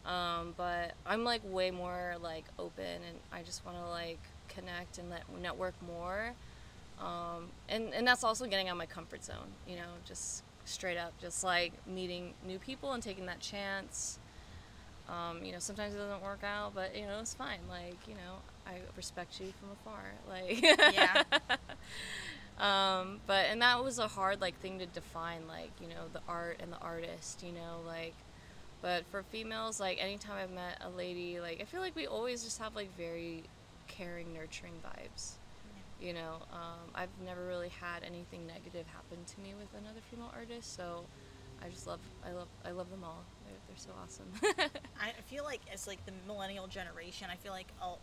Um, 0.05 0.55
but 0.57 0.93
I'm 1.07 1.25
like 1.25 1.41
way 1.45 1.71
more 1.71 2.17
like 2.23 2.45
open 2.59 2.85
and 3.09 3.19
I 3.33 3.43
just 3.43 3.65
want 3.65 3.79
to 3.79 3.87
like 3.89 4.21
connect 4.49 4.99
and 4.99 5.09
let 5.11 5.23
network 5.41 5.75
more. 5.83 6.35
Um, 7.01 7.49
and, 7.69 7.95
and 7.95 8.07
that's 8.07 8.25
also 8.25 8.47
getting 8.47 8.69
out 8.69 8.73
of 8.73 8.79
my 8.79 8.87
comfort 8.87 9.25
zone, 9.25 9.53
you 9.67 9.77
know, 9.77 9.89
just 10.05 10.43
straight 10.65 10.99
up, 10.99 11.13
just 11.21 11.45
like 11.45 11.73
meeting 11.87 12.35
new 12.47 12.59
people 12.59 12.93
and 12.93 13.03
taking 13.03 13.27
that 13.27 13.41
chance. 13.41 14.19
Um, 15.09 15.43
you 15.45 15.53
know, 15.53 15.59
sometimes 15.59 15.95
it 15.95 15.99
doesn't 15.99 16.23
work 16.23 16.45
out, 16.45 16.75
but 16.75 16.95
you 16.97 17.07
know, 17.07 17.19
it's 17.21 17.35
fine. 17.35 17.61
Like, 17.69 17.97
you 18.07 18.15
know, 18.15 18.37
I 18.67 18.75
respect 18.97 19.41
you 19.41 19.53
from 19.59 19.71
afar. 19.73 20.03
Like, 20.29 20.63
Yeah. 20.93 21.23
um, 22.59 23.21
but 23.27 23.47
and 23.51 23.63
that 23.63 23.83
was 23.83 23.99
a 23.99 24.09
hard 24.09 24.41
like 24.41 24.59
thing 24.61 24.79
to 24.81 24.87
define, 24.87 25.47
like 25.49 25.71
you 25.81 25.89
know, 25.89 26.05
the 26.13 26.21
art 26.29 26.59
and 26.63 26.73
the 26.73 26.79
artist. 26.79 27.43
You 27.43 27.53
know, 27.53 27.81
like, 27.87 28.15
but 28.83 29.05
for 29.07 29.23
females, 29.23 29.81
like 29.81 29.99
anytime 30.03 30.37
I've 30.43 30.51
met 30.53 30.79
a 30.83 30.91
lady, 30.91 31.41
like 31.41 31.61
I 31.61 31.65
feel 31.65 31.81
like 31.81 31.97
we 31.97 32.07
always 32.07 32.43
just 32.45 32.59
have 32.59 32.75
like 32.75 32.95
very 32.97 33.45
caring, 33.89 34.33
nurturing 34.35 34.75
vibes. 34.85 35.33
You 36.01 36.13
know, 36.15 36.37
um, 36.53 36.91
I've 36.95 37.09
never 37.25 37.45
really 37.47 37.71
had 37.71 38.05
anything 38.05 38.47
negative 38.47 38.87
happen 38.87 39.19
to 39.35 39.41
me 39.41 39.55
with 39.59 39.69
another 39.81 40.01
female 40.11 40.33
artist, 40.35 40.77
so 40.77 41.05
I 41.65 41.69
just 41.69 41.87
love, 41.89 42.01
I 42.25 42.31
love, 42.33 42.49
I 42.65 42.71
love 42.71 42.91
them 42.91 43.03
all. 43.05 43.25
They're, 43.87 43.95
they're 43.95 44.21
so 44.39 44.53
awesome. 44.53 44.71
I 45.01 45.13
feel 45.27 45.45
like 45.45 45.61
as 45.73 45.87
like 45.87 46.05
the 46.07 46.13
millennial 46.27 46.67
generation, 46.67 47.29
I 47.31 47.37
feel 47.37 47.53
like 47.53 47.69
i 47.83 47.95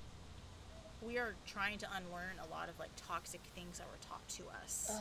we 1.05 1.17
are 1.17 1.35
trying 1.45 1.77
to 1.77 1.87
unlearn 1.97 2.39
a 2.47 2.51
lot 2.51 2.69
of 2.69 2.79
like 2.79 2.89
toxic 2.95 3.41
things 3.53 3.77
that 3.77 3.87
were 3.87 3.99
taught 4.09 4.27
to 4.29 4.43
us. 4.63 4.91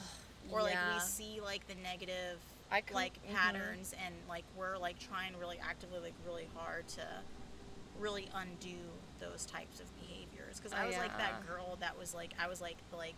or 0.50 0.60
like 0.62 0.76
we 0.92 1.00
see 1.00 1.40
like 1.40 1.66
the 1.66 1.74
negative 1.82 2.38
I 2.70 2.80
com- 2.82 2.94
like 2.94 3.14
mhm. 3.26 3.34
patterns 3.34 3.94
and 4.04 4.14
like 4.28 4.44
we're 4.56 4.76
like 4.76 4.98
trying 4.98 5.32
really 5.38 5.58
actively 5.66 6.00
like 6.00 6.14
really 6.26 6.48
hard 6.54 6.86
to 6.88 7.06
really 7.98 8.28
undo 8.34 8.76
those 9.20 9.46
types 9.46 9.80
of 9.80 9.86
behaviors 10.00 10.58
because 10.60 10.72
I 10.72 10.86
was 10.86 10.96
like 10.96 11.16
that 11.18 11.46
girl 11.46 11.76
that 11.80 11.98
was 11.98 12.14
like 12.14 12.32
I 12.38 12.48
was 12.48 12.60
like 12.60 12.76
like 12.96 13.14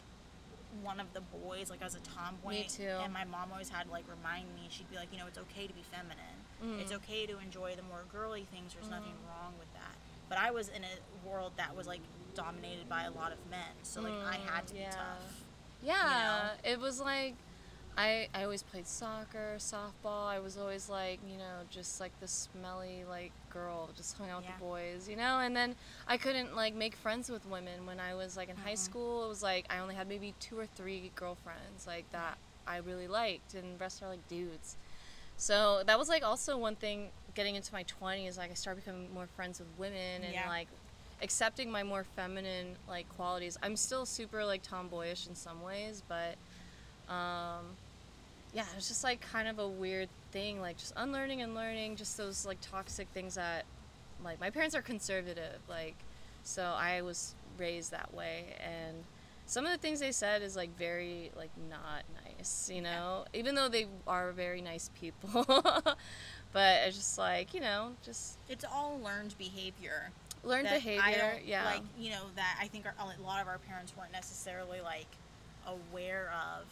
one 0.82 1.00
of 1.00 1.12
the 1.14 1.22
boys 1.42 1.70
like 1.70 1.80
I 1.80 1.84
was 1.84 1.94
a 1.96 2.00
tomboy 2.00 2.50
Me 2.50 2.66
too. 2.68 2.84
and 3.02 3.12
my 3.12 3.24
mom 3.24 3.50
always 3.50 3.70
had 3.70 3.86
to 3.86 3.90
like 3.90 4.04
remind 4.08 4.46
me 4.54 4.68
she'd 4.68 4.90
be 4.90 4.96
like 4.96 5.08
you 5.10 5.18
know 5.18 5.26
it's 5.26 5.38
okay 5.38 5.66
to 5.66 5.72
be 5.72 5.82
feminine 5.90 6.38
it's 6.78 6.90
Mhm. 6.92 6.96
okay 6.96 7.26
to 7.26 7.38
enjoy 7.38 7.74
the 7.76 7.82
more 7.82 8.04
girly 8.10 8.44
things 8.44 8.72
there's 8.74 8.88
nothing 8.90 9.12
Mhm. 9.12 9.28
wrong 9.28 9.54
with 9.58 9.72
that 9.74 9.94
but 10.28 10.38
I 10.38 10.50
was 10.50 10.68
in 10.68 10.82
a 10.84 11.26
world 11.28 11.52
that 11.56 11.76
was 11.76 11.86
like 11.86 12.00
dominated 12.34 12.88
by 12.88 13.02
a 13.04 13.10
lot 13.10 13.32
of 13.32 13.38
men 13.50 13.72
so 13.82 14.00
like 14.00 14.14
I 14.26 14.36
had 14.36 14.66
to 14.68 14.74
Mm, 14.74 14.78
yeah. 14.80 14.90
be 14.90 14.96
tough 14.96 15.42
Yeah, 15.82 16.54
it 16.64 16.80
was 16.80 17.00
like 17.00 17.34
I 17.98 18.28
I 18.34 18.42
always 18.44 18.62
played 18.62 18.86
soccer, 18.86 19.56
softball. 19.58 20.26
I 20.26 20.38
was 20.38 20.58
always 20.58 20.88
like, 20.90 21.18
you 21.26 21.38
know, 21.38 21.60
just 21.70 21.98
like 21.98 22.12
the 22.20 22.28
smelly 22.28 23.04
like 23.08 23.32
girl, 23.48 23.88
just 23.96 24.18
hung 24.18 24.28
out 24.28 24.42
with 24.42 24.48
the 24.54 24.60
boys, 24.60 25.08
you 25.08 25.16
know. 25.16 25.38
And 25.40 25.56
then 25.56 25.76
I 26.06 26.18
couldn't 26.18 26.54
like 26.54 26.74
make 26.74 26.94
friends 26.94 27.30
with 27.30 27.46
women 27.46 27.86
when 27.86 27.98
I 27.98 28.14
was 28.14 28.36
like 28.36 28.50
in 28.50 28.56
high 28.56 28.74
Mhm. 28.74 28.78
school. 28.78 29.24
It 29.24 29.28
was 29.28 29.42
like 29.42 29.64
I 29.70 29.78
only 29.78 29.94
had 29.94 30.08
maybe 30.08 30.34
two 30.40 30.58
or 30.58 30.66
three 30.66 31.10
girlfriends 31.14 31.86
like 31.86 32.10
that 32.12 32.36
I 32.66 32.78
really 32.78 33.08
liked, 33.08 33.54
and 33.54 33.74
the 33.76 33.78
rest 33.78 34.02
are 34.02 34.08
like 34.08 34.26
dudes. 34.28 34.76
So 35.36 35.82
that 35.86 35.98
was 35.98 36.08
like 36.08 36.24
also 36.24 36.56
one 36.56 36.76
thing 36.76 37.10
getting 37.34 37.54
into 37.54 37.72
my 37.72 37.82
20s 37.84 38.38
like 38.38 38.50
I 38.50 38.54
started 38.54 38.82
becoming 38.82 39.12
more 39.12 39.26
friends 39.26 39.58
with 39.58 39.68
women 39.78 40.22
and 40.24 40.32
Yeah. 40.32 40.48
like 40.48 40.68
accepting 41.22 41.70
my 41.70 41.82
more 41.82 42.04
feminine 42.04 42.76
like 42.88 43.08
qualities. 43.08 43.56
I'm 43.62 43.76
still 43.76 44.06
super 44.06 44.44
like 44.44 44.62
tomboyish 44.62 45.26
in 45.26 45.34
some 45.34 45.62
ways, 45.62 46.02
but 46.08 46.36
um 47.12 47.76
yeah, 48.52 48.62
it 48.72 48.74
was 48.76 48.88
just 48.88 49.04
like 49.04 49.20
kind 49.20 49.48
of 49.48 49.58
a 49.58 49.68
weird 49.68 50.08
thing, 50.32 50.60
like 50.60 50.78
just 50.78 50.92
unlearning 50.96 51.42
and 51.42 51.54
learning 51.54 51.96
just 51.96 52.16
those 52.16 52.46
like 52.46 52.58
toxic 52.62 53.08
things 53.08 53.34
that 53.34 53.64
like 54.24 54.40
my 54.40 54.50
parents 54.50 54.74
are 54.74 54.82
conservative, 54.82 55.60
like 55.68 55.94
so 56.42 56.62
I 56.62 57.02
was 57.02 57.34
raised 57.58 57.90
that 57.90 58.12
way 58.14 58.54
and 58.60 59.04
some 59.46 59.64
of 59.64 59.70
the 59.72 59.78
things 59.78 60.00
they 60.00 60.12
said 60.12 60.42
is 60.42 60.56
like 60.56 60.70
very 60.76 61.30
like 61.36 61.50
not 61.68 62.02
nice, 62.24 62.25
you 62.72 62.80
know, 62.82 63.24
even 63.34 63.54
though 63.54 63.68
they 63.68 63.86
are 64.06 64.32
very 64.32 64.60
nice 64.62 64.90
people. 64.98 65.44
but 66.52 66.76
it's 66.86 66.96
just 66.96 67.18
like, 67.18 67.54
you 67.54 67.60
know, 67.60 67.92
just 68.04 68.38
it's 68.48 68.64
all 68.64 68.98
learned 69.02 69.36
behavior 69.38 70.10
learned 70.44 70.68
behavior, 70.68 71.40
yeah. 71.44 71.64
Like 71.64 71.82
you 71.98 72.10
know 72.10 72.22
that 72.36 72.56
I 72.60 72.68
think 72.68 72.86
our, 72.86 72.94
a 72.98 73.22
lot 73.22 73.42
of 73.42 73.48
our 73.48 73.58
parents 73.58 73.92
weren't 73.96 74.12
necessarily 74.12 74.80
like 74.80 75.08
aware 75.66 76.30
of. 76.32 76.64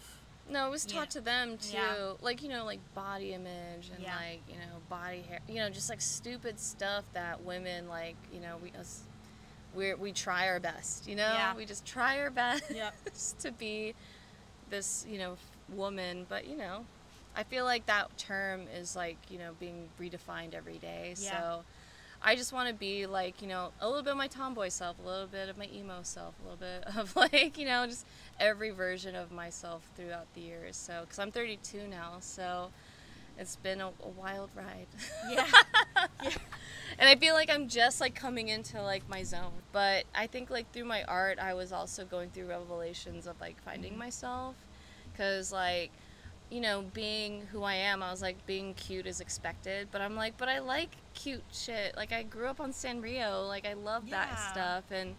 No, 0.48 0.66
it 0.66 0.70
was 0.70 0.86
Yeah. 0.86 0.98
taught 1.00 1.10
to 1.12 1.20
them 1.20 1.56
too. 1.58 1.72
Yeah. 1.76 2.12
Like, 2.20 2.42
you 2.42 2.50
know, 2.50 2.64
like 2.64 2.78
body 2.94 3.32
image 3.32 3.90
and 3.94 4.02
Yeah. 4.02 4.14
like, 4.16 4.42
you 4.48 4.56
know, 4.56 4.78
body 4.90 5.22
hair, 5.22 5.40
you 5.48 5.54
know, 5.56 5.70
just 5.70 5.88
like 5.88 6.00
stupid 6.02 6.60
stuff 6.60 7.04
that 7.14 7.42
women 7.42 7.88
like, 7.88 8.16
you 8.32 8.40
know, 8.40 8.58
we 8.62 8.70
us 8.78 9.02
we 9.74 9.94
we 9.94 10.12
try 10.12 10.48
our 10.48 10.60
best, 10.60 11.08
you 11.08 11.16
know? 11.16 11.32
Yeah. 11.32 11.56
We 11.56 11.64
just 11.64 11.84
try 11.86 12.20
our 12.20 12.30
best 12.42 12.70
Yep. 12.72 12.94
to 13.40 13.52
be 13.52 13.94
this, 14.70 15.04
you 15.08 15.18
know, 15.18 15.36
woman, 15.68 16.26
but 16.28 16.46
you 16.46 16.56
know, 16.56 16.84
I 17.36 17.42
feel 17.42 17.64
like 17.64 17.86
that 17.86 18.16
term 18.18 18.62
is 18.74 18.94
like, 18.96 19.16
you 19.28 19.38
know, 19.38 19.52
being 19.58 19.88
redefined 20.00 20.54
every 20.54 20.78
day. 20.78 21.14
Yeah. 21.18 21.30
So 21.30 21.64
I 22.22 22.36
just 22.36 22.52
want 22.52 22.68
to 22.68 22.74
be 22.74 23.06
like, 23.06 23.42
you 23.42 23.48
know, 23.48 23.70
a 23.80 23.86
little 23.86 24.02
bit 24.02 24.12
of 24.12 24.16
my 24.18 24.28
tomboy 24.28 24.68
self, 24.68 24.96
a 25.02 25.06
little 25.06 25.26
bit 25.26 25.48
of 25.48 25.58
my 25.58 25.68
emo 25.74 25.98
self, 26.02 26.34
a 26.40 26.42
little 26.42 26.58
bit 26.58 26.96
of 26.96 27.14
like, 27.16 27.58
you 27.58 27.66
know, 27.66 27.86
just 27.86 28.06
every 28.40 28.70
version 28.70 29.14
of 29.14 29.30
myself 29.32 29.82
throughout 29.96 30.26
the 30.34 30.40
years. 30.42 30.76
So, 30.76 31.00
because 31.02 31.18
I'm 31.18 31.30
32 31.32 31.86
now, 31.88 32.18
so 32.20 32.70
it's 33.36 33.56
been 33.56 33.80
a, 33.80 33.88
a 33.88 34.08
wild 34.16 34.50
ride. 34.54 34.86
Yeah. 35.28 35.46
yeah. 36.22 36.30
and 36.98 37.08
I 37.08 37.16
feel 37.16 37.34
like 37.34 37.50
I'm 37.50 37.68
just 37.68 38.00
like 38.00 38.14
coming 38.14 38.48
into 38.48 38.80
like 38.80 39.08
my 39.08 39.22
zone. 39.24 39.50
But 39.72 40.04
I 40.14 40.26
think 40.28 40.50
like 40.50 40.72
through 40.72 40.84
my 40.84 41.02
art, 41.04 41.38
I 41.40 41.52
was 41.54 41.72
also 41.72 42.04
going 42.04 42.30
through 42.30 42.46
revelations 42.46 43.26
of 43.26 43.40
like 43.40 43.60
finding 43.62 43.94
Mhm. 43.94 43.98
myself, 43.98 44.54
because 45.14 45.52
like 45.52 45.90
you 46.50 46.60
know, 46.60 46.84
being 46.92 47.40
who 47.50 47.62
I 47.62 47.74
am, 47.74 48.02
I 48.02 48.10
was 48.10 48.20
like, 48.22 48.44
being 48.46 48.74
cute 48.74 49.06
is 49.06 49.20
expected. 49.20 49.88
But 49.90 50.02
I'm 50.02 50.14
like, 50.14 50.36
but 50.36 50.48
I 50.48 50.58
like 50.60 50.90
cute 51.14 51.42
shit. 51.50 51.96
Like, 51.96 52.12
I 52.12 52.22
grew 52.22 52.46
up 52.46 52.60
on 52.60 52.70
Sanrio. 52.70 53.48
Like, 53.48 53.66
I 53.66 53.72
love 53.72 54.10
that 54.10 54.38
stuff. 54.52 54.84
And 54.92 55.16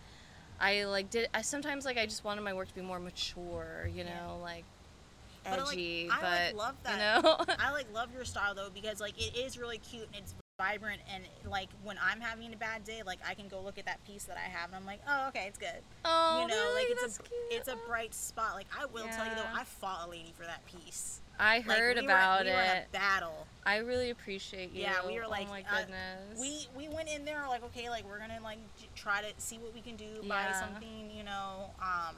I 0.61 0.85
like 0.85 1.09
did. 1.09 1.27
I 1.33 1.41
sometimes 1.41 1.83
like 1.83 1.97
I 1.97 2.05
just 2.05 2.23
wanted 2.23 2.41
my 2.41 2.53
work 2.53 2.67
to 2.69 2.75
be 2.75 2.81
more 2.81 2.99
mature. 2.99 3.89
You 3.93 4.03
know, 4.05 4.37
Yeah. 4.37 4.41
like 4.43 4.63
But, 5.43 5.59
like, 5.59 5.69
edgy, 5.73 6.09
I, 6.11 6.21
like, 6.21 6.21
but 6.51 6.55
love 6.55 6.75
you 6.87 6.97
that. 6.97 7.23
know. 7.23 7.37
I 7.59 7.71
like 7.71 7.91
love 7.93 8.13
your 8.13 8.23
style 8.23 8.55
though 8.55 8.69
because 8.73 9.01
like 9.01 9.17
it 9.21 9.35
is 9.35 9.57
really 9.57 9.79
cute 9.79 10.07
and 10.13 10.23
it's 10.23 10.35
vibrant 10.57 11.01
and 11.13 11.23
like 11.49 11.67
when 11.83 11.97
I'm 12.01 12.21
having 12.21 12.53
a 12.53 12.57
bad 12.57 12.83
day, 12.85 13.01
like 13.05 13.19
I 13.27 13.33
can 13.33 13.47
go 13.47 13.59
look 13.61 13.77
at 13.77 13.85
that 13.85 14.03
piece 14.05 14.23
that 14.25 14.37
I 14.37 14.47
have 14.49 14.69
and 14.69 14.75
I'm 14.77 14.85
like, 14.85 15.01
oh 15.07 15.27
okay, 15.29 15.45
it's 15.47 15.57
good. 15.57 15.81
oh, 16.05 16.41
you 16.41 16.47
know, 16.47 16.55
really? 16.55 16.83
like 16.83 16.91
it's 16.91 17.01
That's 17.01 17.19
a 17.19 17.23
cute. 17.23 17.39
it's 17.51 17.67
a 17.67 17.75
bright 17.87 18.13
spot. 18.13 18.55
Like 18.55 18.67
I 18.77 18.85
will 18.85 19.07
tell 19.07 19.25
you 19.25 19.35
though, 19.35 19.43
I 19.53 19.63
fought 19.65 20.07
a 20.07 20.09
lady 20.09 20.33
for 20.37 20.43
that 20.45 20.65
piece. 20.65 21.19
I 21.37 21.57
Like, 21.57 21.65
heard 21.65 21.97
we 21.97 22.05
about 22.05 22.45
were, 22.45 22.51
we 22.51 22.55
Were 22.55 22.61
it. 22.63 22.85
a 22.89 22.93
battle. 22.93 23.47
I 23.65 23.77
really 23.77 24.09
appreciate 24.11 24.71
you. 24.73 24.83
Yeah, 24.83 25.05
we 25.05 25.19
were 25.19 25.27
like, 25.27 25.47
oh 25.49 25.51
my 25.51 25.61
uh, 25.69 25.79
goodness. 25.81 26.39
We 26.39 26.67
we 26.77 26.87
went 26.93 27.09
in 27.09 27.25
there 27.25 27.43
like 27.49 27.63
okay, 27.65 27.89
like 27.89 28.07
we're 28.09 28.19
gonna 28.19 28.39
like 28.43 28.59
j- 28.79 28.87
try 28.95 29.21
to 29.21 29.27
see 29.37 29.57
what 29.57 29.73
we 29.73 29.81
can 29.81 29.97
do, 29.97 30.05
buy 30.27 30.53
something, 30.57 31.11
you 31.15 31.23
know. 31.23 31.71
Um, 31.81 32.15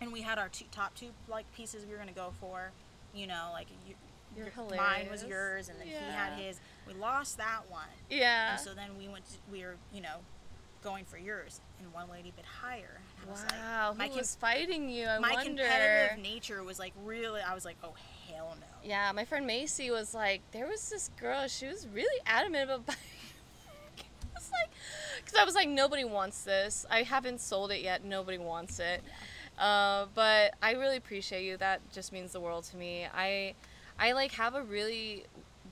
and 0.00 0.12
we 0.12 0.20
had 0.22 0.38
our 0.38 0.48
two, 0.48 0.64
top 0.70 0.94
two 0.94 1.08
like 1.28 1.52
pieces 1.54 1.84
we 1.86 1.92
were 1.92 1.98
gonna 1.98 2.12
go 2.12 2.32
for, 2.40 2.70
you 3.14 3.26
know, 3.26 3.48
like 3.52 3.66
you, 3.88 3.94
You're 4.36 4.46
your- 4.46 4.76
mine 4.76 5.08
was 5.10 5.24
yours, 5.24 5.68
and 5.68 5.80
then 5.80 5.88
he 5.88 5.94
had 5.94 6.34
his. 6.34 6.60
We 6.86 6.94
lost 6.94 7.38
that 7.38 7.62
one, 7.68 7.86
yeah. 8.10 8.52
and 8.52 8.60
so 8.60 8.74
then 8.74 8.90
we 8.98 9.08
went. 9.08 9.24
To, 9.30 9.36
we 9.50 9.62
were 9.62 9.76
you 9.92 10.00
know 10.00 10.18
going 10.82 11.04
for 11.04 11.16
yours, 11.16 11.60
and 11.78 11.92
one 11.92 12.10
lady 12.10 12.32
bid 12.34 12.44
higher. 12.44 13.00
And 13.20 13.28
I 13.28 13.32
was 13.32 13.42
like, 13.42 13.52
wow, 13.52 13.94
my 13.96 14.08
who 14.08 14.16
was 14.16 14.34
fighting 14.34 14.88
you? 14.88 15.06
I 15.06 15.18
my 15.18 15.32
wonder. 15.32 15.62
competitive 15.62 16.18
nature 16.18 16.62
was 16.62 16.78
like 16.78 16.92
really. 17.04 17.40
I 17.40 17.54
was 17.54 17.64
like, 17.64 17.76
oh 17.82 17.94
hell 18.28 18.56
no. 18.60 18.66
Yeah, 18.84 19.12
my 19.14 19.24
friend 19.24 19.46
Macy 19.46 19.90
was 19.90 20.14
like, 20.14 20.42
there 20.52 20.66
was 20.66 20.90
this 20.90 21.10
girl. 21.20 21.46
She 21.48 21.66
was 21.66 21.86
really 21.92 22.20
adamant 22.26 22.64
about 22.64 22.86
buying. 22.86 22.98
I 23.98 24.34
was 24.34 24.50
like, 24.50 24.70
because 25.18 25.38
I 25.38 25.44
was 25.44 25.54
like, 25.54 25.68
nobody 25.68 26.04
wants 26.04 26.42
this. 26.42 26.84
I 26.90 27.02
haven't 27.02 27.40
sold 27.40 27.70
it 27.70 27.82
yet. 27.82 28.04
Nobody 28.04 28.38
wants 28.38 28.80
it. 28.80 29.02
Uh, 29.58 30.06
but 30.14 30.54
I 30.62 30.72
really 30.72 30.96
appreciate 30.96 31.44
you. 31.44 31.56
That 31.56 31.80
just 31.92 32.12
means 32.12 32.32
the 32.32 32.40
world 32.40 32.64
to 32.64 32.76
me. 32.76 33.06
I, 33.14 33.54
I 33.98 34.12
like 34.12 34.32
have 34.32 34.54
a 34.54 34.62
really 34.62 35.24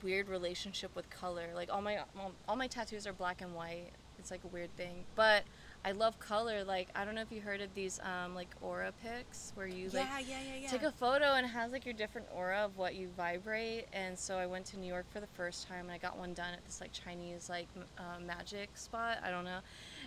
weird 0.03 0.29
relationship 0.29 0.95
with 0.95 1.09
color. 1.09 1.47
Like 1.53 1.71
all 1.71 1.81
my 1.81 1.99
all, 2.47 2.55
my 2.55 2.67
tattoos 2.67 3.05
are 3.07 3.13
black 3.13 3.41
and 3.41 3.53
white. 3.55 3.91
It's 4.19 4.31
like 4.31 4.43
a 4.43 4.47
weird 4.47 4.75
thing, 4.75 5.05
but. 5.15 5.43
I 5.83 5.93
love 5.93 6.19
color. 6.19 6.63
Like 6.63 6.89
I 6.93 7.05
don't 7.05 7.15
know 7.15 7.23
if 7.23 7.31
you 7.31 7.41
heard 7.41 7.59
of 7.59 7.73
these 7.73 7.99
um, 8.03 8.35
like 8.35 8.49
aura 8.61 8.91
pics 9.01 9.51
where 9.55 9.65
you 9.65 9.85
like 9.89 10.05
yeah, 10.05 10.19
yeah, 10.19 10.35
yeah, 10.61 10.67
take 10.69 10.83
a 10.83 10.91
photo 10.91 11.33
and 11.33 11.43
it 11.43 11.49
has 11.49 11.71
like 11.71 11.85
your 11.85 11.95
different 11.95 12.27
aura 12.31 12.59
of 12.59 12.77
what 12.77 12.93
you 12.93 13.09
vibrate 13.17 13.85
and 13.91 14.19
so 14.19 14.37
i 14.37 14.45
went 14.45 14.63
to 14.67 14.77
new 14.77 14.85
york 14.85 15.07
for 15.09 15.19
the 15.19 15.25
first 15.25 15.67
time 15.67 15.85
and 15.85 15.91
i 15.91 15.97
got 15.97 16.19
one 16.19 16.35
done 16.35 16.53
at 16.53 16.63
this 16.65 16.79
like 16.81 16.91
chinese 16.93 17.49
like 17.49 17.67
m- 17.75 17.85
uh, 17.97 18.19
magic 18.23 18.77
spot 18.77 19.17
i 19.23 19.31
don't 19.31 19.43
know 19.43 19.57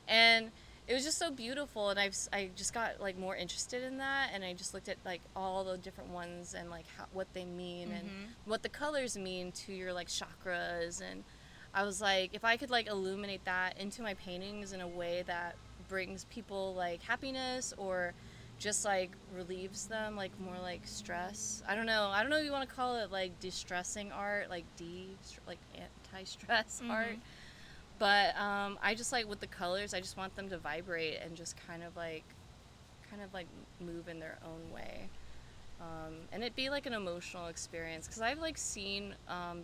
and 0.06 0.52
it 0.86 0.92
was 0.94 1.04
just 1.04 1.18
so 1.18 1.30
beautiful 1.30 1.90
and 1.90 1.98
i've 1.98 2.16
i 2.32 2.50
just 2.54 2.72
got 2.74 3.00
like 3.00 3.16
more 3.18 3.34
interested 3.36 3.82
in 3.82 3.98
that 3.98 4.30
and 4.34 4.44
i 4.44 4.52
just 4.52 4.74
looked 4.74 4.88
at 4.88 4.98
like 5.04 5.22
all 5.34 5.64
the 5.64 5.78
different 5.78 6.10
ones 6.10 6.54
and 6.54 6.70
like 6.70 6.84
how, 6.96 7.04
what 7.12 7.26
they 7.34 7.44
mean 7.44 7.90
and 7.90 8.08
Mhm. 8.08 8.28
what 8.44 8.62
the 8.62 8.68
colors 8.68 9.16
mean 9.16 9.50
to 9.52 9.72
your 9.72 9.92
like 9.92 10.08
chakras 10.08 11.00
and 11.00 11.24
i 11.72 11.82
was 11.84 12.00
like 12.00 12.34
if 12.34 12.44
i 12.44 12.56
could 12.56 12.70
like 12.70 12.86
illuminate 12.86 13.44
that 13.44 13.78
into 13.78 14.02
my 14.02 14.14
paintings 14.14 14.72
in 14.72 14.80
a 14.80 14.88
way 14.88 15.22
that 15.26 15.56
brings 15.88 16.24
people 16.26 16.74
like 16.74 17.02
happiness 17.02 17.72
or 17.78 18.12
just 18.58 18.84
like 18.84 19.16
relieves 19.34 19.88
them 19.88 20.14
like 20.16 20.38
more 20.38 20.60
like 20.60 20.86
stress 20.86 21.62
i 21.66 21.74
don't 21.74 21.86
know 21.86 22.08
i 22.12 22.20
don't 22.20 22.30
know 22.30 22.38
if 22.38 22.44
you 22.44 22.52
want 22.52 22.68
to 22.68 22.74
call 22.74 22.96
it 22.96 23.10
like 23.10 23.40
distressing 23.40 24.12
art 24.12 24.48
like 24.48 24.64
de 24.76 25.16
like 25.46 25.58
anti-stress 25.74 26.80
Mhm. 26.84 26.90
art 26.90 27.16
but 28.04 28.36
um, 28.38 28.78
i 28.82 28.94
just 28.94 29.12
like 29.12 29.26
with 29.26 29.40
the 29.40 29.46
colors 29.46 29.94
i 29.94 29.98
just 30.00 30.18
want 30.18 30.34
them 30.36 30.46
to 30.50 30.58
vibrate 30.58 31.18
and 31.24 31.34
just 31.34 31.56
kind 31.66 31.82
of 31.82 31.96
like 31.96 32.22
kind 33.10 33.22
of 33.22 33.32
like 33.32 33.46
move 33.80 34.08
in 34.08 34.20
their 34.20 34.36
own 34.44 34.70
way 34.74 35.08
um, 35.80 36.12
and 36.30 36.44
it 36.44 36.54
be 36.54 36.68
like 36.68 36.84
an 36.84 36.92
emotional 36.92 37.46
experience 37.46 38.06
because 38.06 38.20
i've 38.20 38.38
like 38.38 38.58
seen 38.58 39.14
um, 39.26 39.62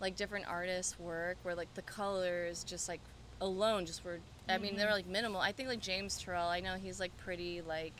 like 0.00 0.14
different 0.14 0.46
artists 0.48 0.96
work 1.00 1.36
where 1.42 1.56
like 1.56 1.72
the 1.74 1.82
colors 1.82 2.62
just 2.62 2.88
like 2.88 3.00
alone 3.40 3.84
just 3.84 4.04
were 4.04 4.20
i 4.48 4.56
mean 4.56 4.76
they're 4.76 4.88
Mhm. 4.88 4.92
like 4.92 5.06
minimal 5.06 5.40
i 5.40 5.50
think 5.50 5.68
like 5.68 5.80
james 5.80 6.22
turrell 6.22 6.48
i 6.48 6.60
know 6.60 6.74
he's 6.74 7.00
like 7.00 7.16
pretty 7.16 7.60
like 7.62 7.94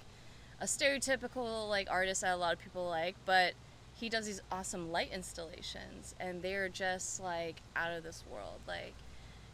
a 0.61 0.65
stereotypical 0.65 1.69
like 1.69 1.91
artist 1.91 2.21
that 2.21 2.35
a 2.35 2.37
lot 2.37 2.53
of 2.53 2.61
people 2.61 2.87
like 2.89 3.17
but 3.25 3.55
he 4.03 4.09
does 4.09 4.27
these 4.27 4.43
awesome 4.51 4.91
light 4.91 5.11
installations 5.15 6.13
and 6.19 6.43
they're 6.43 6.69
just 6.69 7.21
like 7.23 7.55
out 7.77 7.93
of 7.93 8.03
this 8.03 8.25
world 8.33 8.59
like 8.67 8.95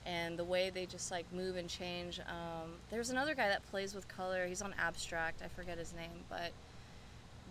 and 0.07 0.39
the 0.39 0.45
way 0.45 0.71
they 0.71 0.87
just 0.87 1.11
like 1.11 1.27
move 1.35 1.57
and 1.57 1.69
change 1.69 2.19
um, 2.21 2.71
there's 2.91 3.11
another 3.11 3.35
guy 3.35 3.47
that 3.49 3.63
plays 3.71 3.95
with 3.95 4.09
color. 4.09 4.47
He's 4.47 4.63
on 4.63 4.75
abstract. 4.79 5.43
I 5.45 5.49
forget 5.49 5.77
his 5.77 5.93
name 5.93 6.25
but 6.31 6.51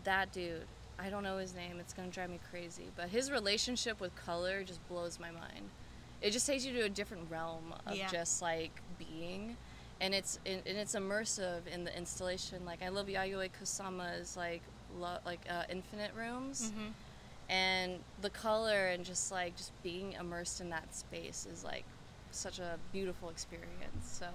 that 0.06 0.32
dude 0.32 0.64
i 0.98 1.12
don't 1.12 1.22
know 1.22 1.38
his 1.38 1.54
name. 1.54 1.76
It's 1.80 1.94
gonna 1.94 2.10
drive 2.10 2.32
me 2.32 2.40
crazy. 2.50 2.86
But 2.96 3.10
his 3.10 3.30
relationship 3.30 4.02
with 4.02 4.16
color 4.16 4.64
just 4.64 4.80
blows 4.90 5.20
my 5.20 5.30
mind. 5.30 5.70
It 6.24 6.32
just 6.32 6.48
takes 6.48 6.66
you 6.66 6.74
to 6.74 6.86
a 6.86 6.90
different 6.90 7.30
realm 7.30 7.76
of 7.86 7.96
Yeah. 7.96 8.08
just 8.08 8.42
like 8.42 8.72
being. 8.98 9.56
And 10.02 10.16
it's 10.16 10.40
and 10.48 10.62
it's 10.66 10.96
immersive 10.96 11.68
in 11.72 11.84
the 11.84 11.96
installation. 11.96 12.66
Like 12.66 12.82
i 12.82 12.90
love 12.90 13.06
yayoi 13.06 13.52
kusama's 13.62 14.36
like 14.36 14.64
lo- 15.00 15.20
like 15.26 15.42
uh, 15.50 15.64
infinite 15.70 16.12
rooms 16.16 16.72
Mhm. 16.76 16.92
and 17.50 18.00
the 18.22 18.30
color 18.30 18.88
and 18.88 19.06
just 19.06 19.32
like 19.32 19.56
just 19.56 19.72
being 19.84 20.14
immersed 20.14 20.60
in 20.62 20.70
that 20.72 20.94
space 20.96 21.48
is 21.52 21.64
like 21.64 21.86
such 22.32 22.60
a 22.60 22.78
beautiful 22.92 23.30
experience 23.30 24.04
so 24.20 24.28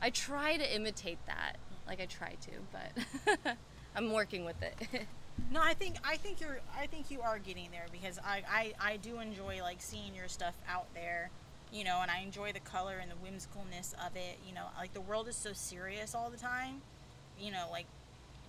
i 0.00 0.08
try 0.10 0.56
to 0.56 0.74
imitate 0.74 1.18
that 1.26 1.56
like 1.86 2.00
i 2.00 2.06
try 2.06 2.34
to 2.40 2.50
but 2.72 3.56
i'm 3.96 4.12
working 4.12 4.44
with 4.44 4.60
it 4.62 5.06
No, 5.50 5.62
I 5.62 5.72
think 5.72 5.96
I 6.04 6.18
think 6.18 6.42
you're 6.42 6.60
I 6.78 6.86
think 6.86 7.10
you 7.10 7.22
are 7.22 7.38
getting 7.38 7.70
there 7.70 7.86
because 7.90 8.18
I, 8.18 8.42
I 8.46 8.72
I 8.92 8.96
do 8.98 9.18
enjoy 9.18 9.60
like 9.62 9.80
seeing 9.80 10.14
your 10.14 10.28
stuff 10.28 10.54
out 10.68 10.84
there, 10.92 11.30
you 11.72 11.84
know, 11.84 12.00
and 12.02 12.10
I 12.10 12.18
enjoy 12.20 12.52
the 12.52 12.60
color 12.60 12.98
and 12.98 13.10
the 13.10 13.14
whimsicalness 13.14 13.94
of 13.94 14.14
it. 14.14 14.38
You 14.46 14.54
know, 14.54 14.66
like 14.78 14.92
the 14.92 15.00
world 15.00 15.28
is 15.28 15.34
so 15.36 15.54
serious 15.54 16.14
all 16.14 16.28
the 16.28 16.36
time, 16.36 16.82
you 17.40 17.50
know, 17.50 17.66
like 17.70 17.86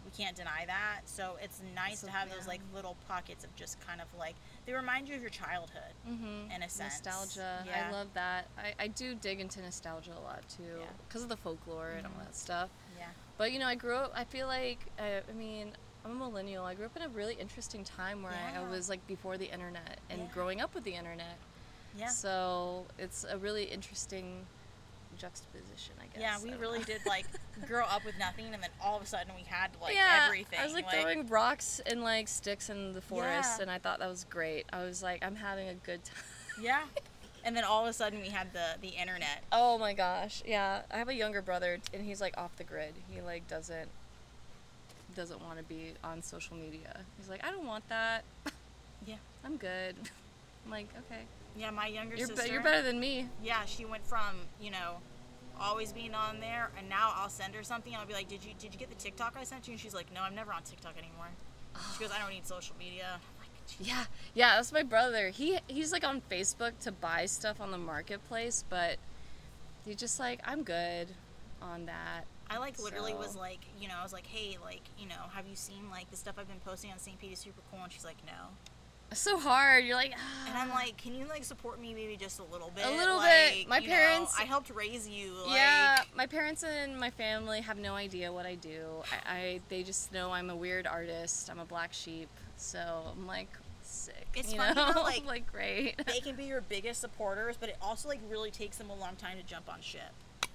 we 0.06 0.12
can't 0.12 0.36
deny 0.36 0.66
that. 0.68 1.02
So 1.06 1.38
it's 1.42 1.62
nice 1.76 2.00
So, 2.02 2.08
to 2.08 2.14
have 2.14 2.30
those 2.30 2.48
like 2.48 2.62
little 2.74 2.96
pockets 3.08 3.44
of 3.44 3.56
just 3.56 3.80
kind 3.86 4.02
of 4.02 4.08
like 4.18 4.36
they 4.66 4.74
remind 4.74 5.08
you 5.08 5.16
of 5.16 5.22
your 5.22 5.30
childhood. 5.30 5.94
mm-hmm. 6.08 6.52
In 6.52 6.64
a 6.64 6.70
sense. 6.70 7.02
nostalgia 7.06 7.64
Yeah. 7.66 7.88
i 7.90 7.92
love 7.92 8.08
that 8.14 8.48
I, 8.58 8.74
I 8.84 8.88
do 8.88 9.16
dig 9.16 9.40
into 9.40 9.62
nostalgia 9.62 10.12
a 10.12 10.22
lot 10.22 10.44
too 10.50 10.64
Yeah. 10.80 10.86
because 11.08 11.24
of 11.24 11.30
the 11.30 11.38
folklore 11.38 11.92
and 11.98 12.06
all 12.08 12.14
Mhm. 12.14 12.26
that 12.26 12.36
stuff 12.36 12.70
Yeah. 12.98 13.08
But 13.38 13.52
you 13.52 13.60
know, 13.60 13.68
I 13.68 13.76
grew 13.76 13.96
up. 13.96 14.12
I 14.16 14.24
feel 14.26 14.48
like 14.48 14.80
uh, 15.00 15.22
I 15.30 15.34
mean, 15.34 15.72
I'm 16.06 16.12
a 16.12 16.16
millennial. 16.16 16.66
I 16.66 16.76
grew 16.76 16.86
up 16.86 16.96
in 16.96 17.02
a 17.04 17.10
really 17.10 17.34
interesting 17.36 17.84
time 17.84 18.22
where 18.24 18.34
I, 18.34 18.60
I 18.62 18.70
was 18.70 18.90
like 18.90 19.06
before 19.08 19.38
the 19.38 19.52
internet 19.52 20.00
and 20.10 20.20
Yeah. 20.22 20.28
growing 20.34 20.62
up 20.62 20.76
with 20.76 20.84
the 20.84 20.94
internet. 20.96 21.38
Yeah. 21.98 22.08
So 22.10 22.86
it's 23.00 23.24
a 23.24 23.38
really 23.38 23.64
interesting 23.66 24.46
juxtaposition, 25.18 25.96
I 26.00 26.06
guess. 26.14 26.22
Yeah, 26.22 26.38
we 26.44 26.58
really 26.58 26.80
know. 26.80 26.86
did 26.86 27.06
like 27.06 27.26
grow 27.68 27.84
up 27.86 28.06
with 28.06 28.18
nothing, 28.20 28.54
and 28.54 28.62
then 28.62 28.70
all 28.84 28.98
of 28.98 29.04
a 29.04 29.06
sudden 29.06 29.34
we 29.36 29.44
had 29.44 29.70
like 29.82 29.96
yeah, 29.96 30.24
everything. 30.26 30.60
I 30.60 30.66
was 30.66 30.74
like, 30.74 30.90
throwing 30.90 31.28
rocks 31.28 31.82
and 31.86 32.02
like 32.02 32.28
sticks 32.28 32.70
in 32.70 32.94
the 32.94 33.02
forest, 33.02 33.54
Yeah. 33.58 33.64
and 33.64 33.72
I 33.72 33.78
thought 33.80 34.00
that 34.00 34.10
was 34.10 34.26
great. 34.30 34.66
I 34.72 34.84
was 34.84 35.02
like, 35.04 35.24
I'm 35.24 35.36
having 35.36 35.70
a 35.70 35.74
good 35.76 36.04
time. 36.04 36.24
yeah, 36.62 36.84
and 37.44 37.56
then 37.56 37.64
all 37.64 37.84
of 37.84 37.90
a 37.90 37.94
sudden 37.94 38.20
we 38.22 38.30
had 38.30 38.54
the 38.54 38.78
the 38.82 38.90
internet. 38.90 39.44
Oh 39.52 39.78
my 39.78 39.94
gosh, 39.94 40.44
yeah. 40.46 40.82
I 40.92 40.98
have 40.98 41.10
a 41.10 41.16
younger 41.16 41.42
brother, 41.42 41.80
and 41.94 42.04
he's 42.04 42.22
like 42.22 42.38
off 42.38 42.56
the 42.58 42.64
grid. 42.64 42.94
He 43.10 43.22
like 43.22 43.48
doesn't 43.48 43.90
doesn't 45.16 45.42
want 45.44 45.58
to 45.60 45.64
be 45.64 45.94
on 46.04 46.22
social 46.22 46.58
media. 46.58 47.02
He's 47.18 47.30
like, 47.30 47.46
I 47.46 47.52
don't 47.52 47.66
want 47.68 47.88
that. 47.90 48.24
Yeah. 49.06 49.16
I'm 49.46 49.58
good. 49.58 49.96
I'm 50.66 50.72
like, 50.72 50.88
okay. 51.06 51.22
Yeah, 51.58 51.70
my 51.72 51.88
younger 51.88 52.16
You're, 52.16 52.28
be- 52.28 52.36
sister. 52.36 52.52
you're 52.52 52.64
better 52.64 52.82
than 52.82 53.00
me. 53.00 53.28
Yeah, 53.44 53.66
she 53.66 53.86
went 53.86 54.06
from 54.06 54.36
you 54.60 54.72
know 54.72 54.98
always 55.60 55.92
being 55.94 56.16
on 56.16 56.40
there, 56.40 56.72
and 56.78 56.90
now 56.90 57.14
I'll 57.16 57.30
send 57.30 57.54
her 57.56 57.64
something. 57.64 57.96
I'll 57.96 58.06
be 58.06 58.14
like, 58.14 58.28
"Did 58.28 58.44
you 58.44 58.54
did 58.58 58.74
you 58.74 58.80
get 58.80 58.90
the 58.90 58.96
TikTok 58.96 59.36
I 59.40 59.44
sent 59.44 59.68
you?" 59.68 59.74
And 59.74 59.80
she's 59.80 59.94
like, 59.94 60.12
"No, 60.14 60.22
I'm 60.22 60.36
never 60.36 60.52
on 60.52 60.64
TikTok 60.64 60.98
anymore." 60.98 61.30
She 61.94 62.04
goes, 62.04 62.12
"I 62.12 62.20
don't 62.20 62.32
need 62.32 62.46
social 62.48 62.76
media." 62.78 63.20
Like, 63.40 63.50
Yeah, 63.80 64.06
yeah. 64.34 64.56
That's 64.56 64.72
my 64.72 64.84
brother. 64.84 65.30
He 65.30 65.60
he's 65.68 65.92
like 65.92 66.04
on 66.04 66.22
Facebook 66.30 66.78
to 66.82 66.92
buy 66.92 67.26
stuff 67.26 67.62
on 67.62 67.72
the 67.72 67.78
marketplace, 67.78 68.64
but 68.70 68.98
he's 69.86 69.96
just 69.96 70.20
like, 70.20 70.40
I'm 70.46 70.64
good 70.64 71.10
on 71.62 71.86
that. 71.86 72.26
I 72.50 72.58
like 72.58 72.78
literally 72.80 73.14
was 73.14 73.36
like, 73.36 73.60
you 73.80 73.88
know, 73.88 73.96
I 74.00 74.04
was 74.04 74.14
like, 74.14 74.28
"Hey, 74.28 74.58
like, 74.64 74.82
you 75.00 75.08
know, 75.08 75.16
have 75.34 75.48
you 75.48 75.56
seen 75.56 75.90
like 75.90 76.10
the 76.12 76.18
stuff 76.18 76.36
I've 76.38 76.48
been 76.48 76.60
posting 76.60 76.92
on 76.92 77.00
St. 77.00 77.18
Pete 77.20 77.32
is 77.32 77.40
super 77.40 77.62
cool?" 77.72 77.80
And 77.84 77.92
she's 77.92 78.06
like, 78.06 78.18
"No." 78.26 78.50
So 79.14 79.38
hard. 79.40 79.86
You're 79.86 79.96
like, 79.96 80.14
And 80.48 80.58
I'm 80.58 80.70
like, 80.70 80.98
"Can 80.98 81.14
you 81.16 81.26
like 81.28 81.44
support 81.44 81.80
me 81.80 81.94
maybe 81.94 82.16
just 82.16 82.40
a 82.40 82.44
little 82.44 82.72
bit?" 82.76 82.86
A 82.86 82.90
little 82.92 83.18
Like, 83.18 83.54
bit. 83.54 83.68
My 83.70 83.78
you 83.80 83.88
know, 83.90 83.94
parents- 83.96 84.36
I 84.40 84.44
helped 84.44 84.70
raise 84.72 85.08
you. 85.08 85.34
Like, 85.46 85.56
yeah. 85.56 86.02
My 86.16 86.26
parents 86.28 86.64
and 86.64 87.00
my 87.00 87.10
family 87.10 87.62
have 87.62 87.78
no 87.78 87.94
idea 87.96 88.32
what 88.32 88.46
I 88.46 88.56
do. 88.56 89.04
I, 89.28 89.34
I 89.36 89.60
they 89.70 89.84
just 89.84 90.12
know 90.14 90.32
I'm 90.32 90.50
a 90.50 90.56
weird 90.56 90.88
artist. 90.88 91.50
I'm 91.50 91.60
a 91.60 91.66
black 91.66 91.94
sheep. 91.94 92.30
So 92.58 92.80
I'm 93.12 93.26
like 93.28 93.50
sick. 93.84 94.28
It's 94.36 94.52
you 94.54 94.58
funny 94.60 94.76
know? 94.76 94.84
how, 94.84 95.04
like, 95.04 95.26
like 95.26 95.52
great. 95.52 96.02
They 96.06 96.20
can 96.20 96.36
be 96.36 96.46
your 96.46 96.62
biggest 96.62 97.02
supporters, 97.02 97.56
but 97.60 97.70
it 97.70 97.78
also 97.82 98.08
like 98.10 98.20
really 98.30 98.52
takes 98.52 98.78
them 98.78 98.90
a 98.90 98.96
long 98.96 99.16
time 99.16 99.38
to 99.38 99.44
jump 99.44 99.72
on 99.72 99.82
ship. 99.82 100.02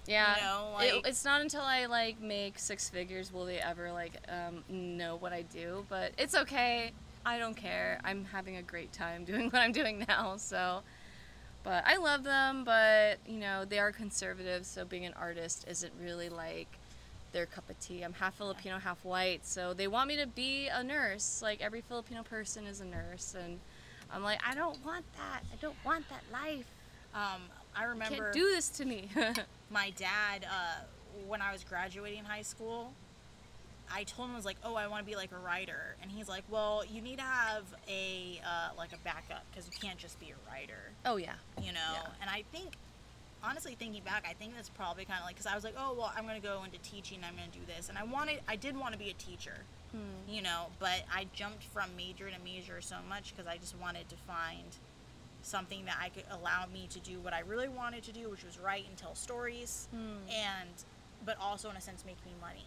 Yeah. 0.07 0.37
You 0.37 0.43
know, 0.43 0.79
It- 0.81 0.95
like- 0.97 1.09
it's 1.09 1.25
not 1.25 1.41
until 1.43 1.63
I 1.63 1.87
like 1.87 2.21
make 2.21 2.59
six 2.59 2.89
figures 2.89 3.33
will 3.33 3.45
they 3.45 3.59
ever 3.59 3.93
like 3.93 4.15
um, 4.29 4.65
know 4.69 5.17
what 5.17 5.33
I 5.33 5.43
do. 5.43 5.85
But 5.89 6.13
it's 6.19 6.35
okay. 6.35 6.93
I 7.29 7.39
don't 7.39 7.57
care. 7.57 8.01
I'm 8.05 8.24
having 8.24 8.57
a 8.57 8.62
great 8.62 8.93
time 8.93 9.24
doing 9.31 9.51
what 9.51 9.61
I'm 9.61 9.72
doing 9.72 10.05
now. 10.09 10.37
So, 10.39 10.83
but 11.62 11.85
I 11.87 11.97
love 11.99 12.24
them. 12.24 12.64
But 12.64 13.18
you 13.26 13.39
know, 13.39 13.64
they 13.64 13.79
are 13.79 13.93
conservative, 13.93 14.64
so 14.64 14.85
being 14.85 15.05
an 15.05 15.14
artist 15.14 15.66
isn't 15.68 15.93
really 16.01 16.31
like 16.31 16.79
their 17.33 17.45
cup 17.45 17.68
of 17.68 17.79
tea. 17.81 18.03
I'm 18.03 18.14
half 18.14 18.37
Filipino, 18.37 18.79
half 18.79 19.05
white, 19.05 19.47
so 19.47 19.74
they 19.74 19.87
want 19.87 20.09
me 20.09 20.16
to 20.16 20.26
be 20.26 20.68
a 20.68 20.83
nurse. 20.83 21.43
Like 21.43 21.61
every 21.61 21.83
Filipino 21.83 22.22
person 22.22 22.66
is 22.66 22.81
a 22.81 22.87
nurse, 22.87 23.37
and 23.39 23.61
I'm 24.11 24.22
like, 24.22 24.41
I 24.49 24.55
don't 24.55 24.83
want 24.85 25.05
that. 25.16 25.43
I 25.53 25.57
don't 25.61 25.76
want 25.85 26.07
that 26.09 26.22
life. 26.33 26.66
Um, 27.14 27.43
I 27.76 27.85
remember 27.85 28.16
Can't 28.16 28.33
do 28.33 28.45
this 28.45 28.70
to 28.70 28.87
me. 28.87 29.11
my 29.70 29.91
dad 29.91 30.47
uh, 30.51 30.81
when 31.26 31.43
I 31.43 31.53
was 31.53 31.62
graduating 31.62 32.24
high 32.24 32.43
school. 32.43 32.93
I 33.93 34.05
told 34.05 34.28
him 34.28 34.34
I 34.34 34.36
was 34.36 34.45
like, 34.45 34.59
"Oh, 34.64 34.74
I 34.74 34.86
want 34.86 35.05
to 35.05 35.11
be 35.11 35.16
like 35.16 35.32
a 35.32 35.39
writer," 35.39 35.97
and 36.03 36.11
he's 36.11 36.28
like, 36.28 36.45
"Well, 36.51 36.84
you 36.91 37.01
need 37.01 37.16
to 37.18 37.24
have 37.24 37.64
a 37.89 38.41
uh, 38.45 38.70
like 38.76 38.93
a 38.93 38.99
backup 39.05 39.45
because 39.51 39.66
you 39.66 39.72
can't 39.80 39.99
just 39.99 40.18
be 40.20 40.26
a 40.30 40.51
writer." 40.51 40.93
oh 41.07 41.16
yeah. 41.16 41.34
you 41.62 41.72
know 41.72 41.93
Yeah. 41.95 42.09
and 42.20 42.28
i 42.28 42.43
think 42.53 42.72
honestly 43.43 43.76
thinking 43.78 44.03
back 44.03 44.26
i 44.28 44.32
think 44.32 44.55
that's 44.57 44.68
probably 44.68 45.05
kind 45.05 45.20
of 45.20 45.24
like 45.26 45.36
because 45.36 45.47
i 45.47 45.55
was 45.55 45.62
like 45.62 45.74
oh 45.78 45.95
well 45.97 46.12
i'm 46.16 46.24
going 46.26 46.41
to 46.41 46.45
go 46.47 46.64
into 46.64 46.76
teaching 46.78 47.20
i'm 47.26 47.36
going 47.36 47.49
to 47.49 47.57
do 47.59 47.64
this 47.66 47.89
and 47.89 47.97
i 47.97 48.03
wanted 48.03 48.41
i 48.49 48.57
did 48.57 48.76
want 48.76 48.93
to 48.93 48.99
be 48.99 49.11
a 49.11 49.14
teacher 49.14 49.55
Hmm. 49.93 50.28
you 50.28 50.43
know 50.43 50.66
but 50.80 51.05
i 51.14 51.26
jumped 51.32 51.62
from 51.62 51.95
major 51.97 52.28
to 52.28 52.36
major 52.45 52.80
so 52.80 52.97
much 53.09 53.32
because 53.34 53.47
i 53.47 53.57
just 53.57 53.74
wanted 53.78 54.09
to 54.11 54.16
find 54.16 54.66
something 55.43 55.84
that 55.86 55.97
i 56.03 56.09
could 56.09 56.24
allow 56.30 56.66
me 56.72 56.89
to 56.91 56.99
do 56.99 57.20
what 57.20 57.32
i 57.32 57.41
really 57.41 57.68
wanted 57.68 58.03
to 58.03 58.12
do 58.12 58.28
which 58.28 58.45
was 58.45 58.59
write 58.59 58.84
and 58.89 58.97
tell 58.99 59.14
stories 59.14 59.86
Hmm. 59.93 60.18
and 60.28 60.68
but 61.24 61.36
also 61.41 61.70
in 61.70 61.76
a 61.76 61.80
sense 61.80 62.05
make 62.05 62.18
me 62.26 62.32
money 62.41 62.66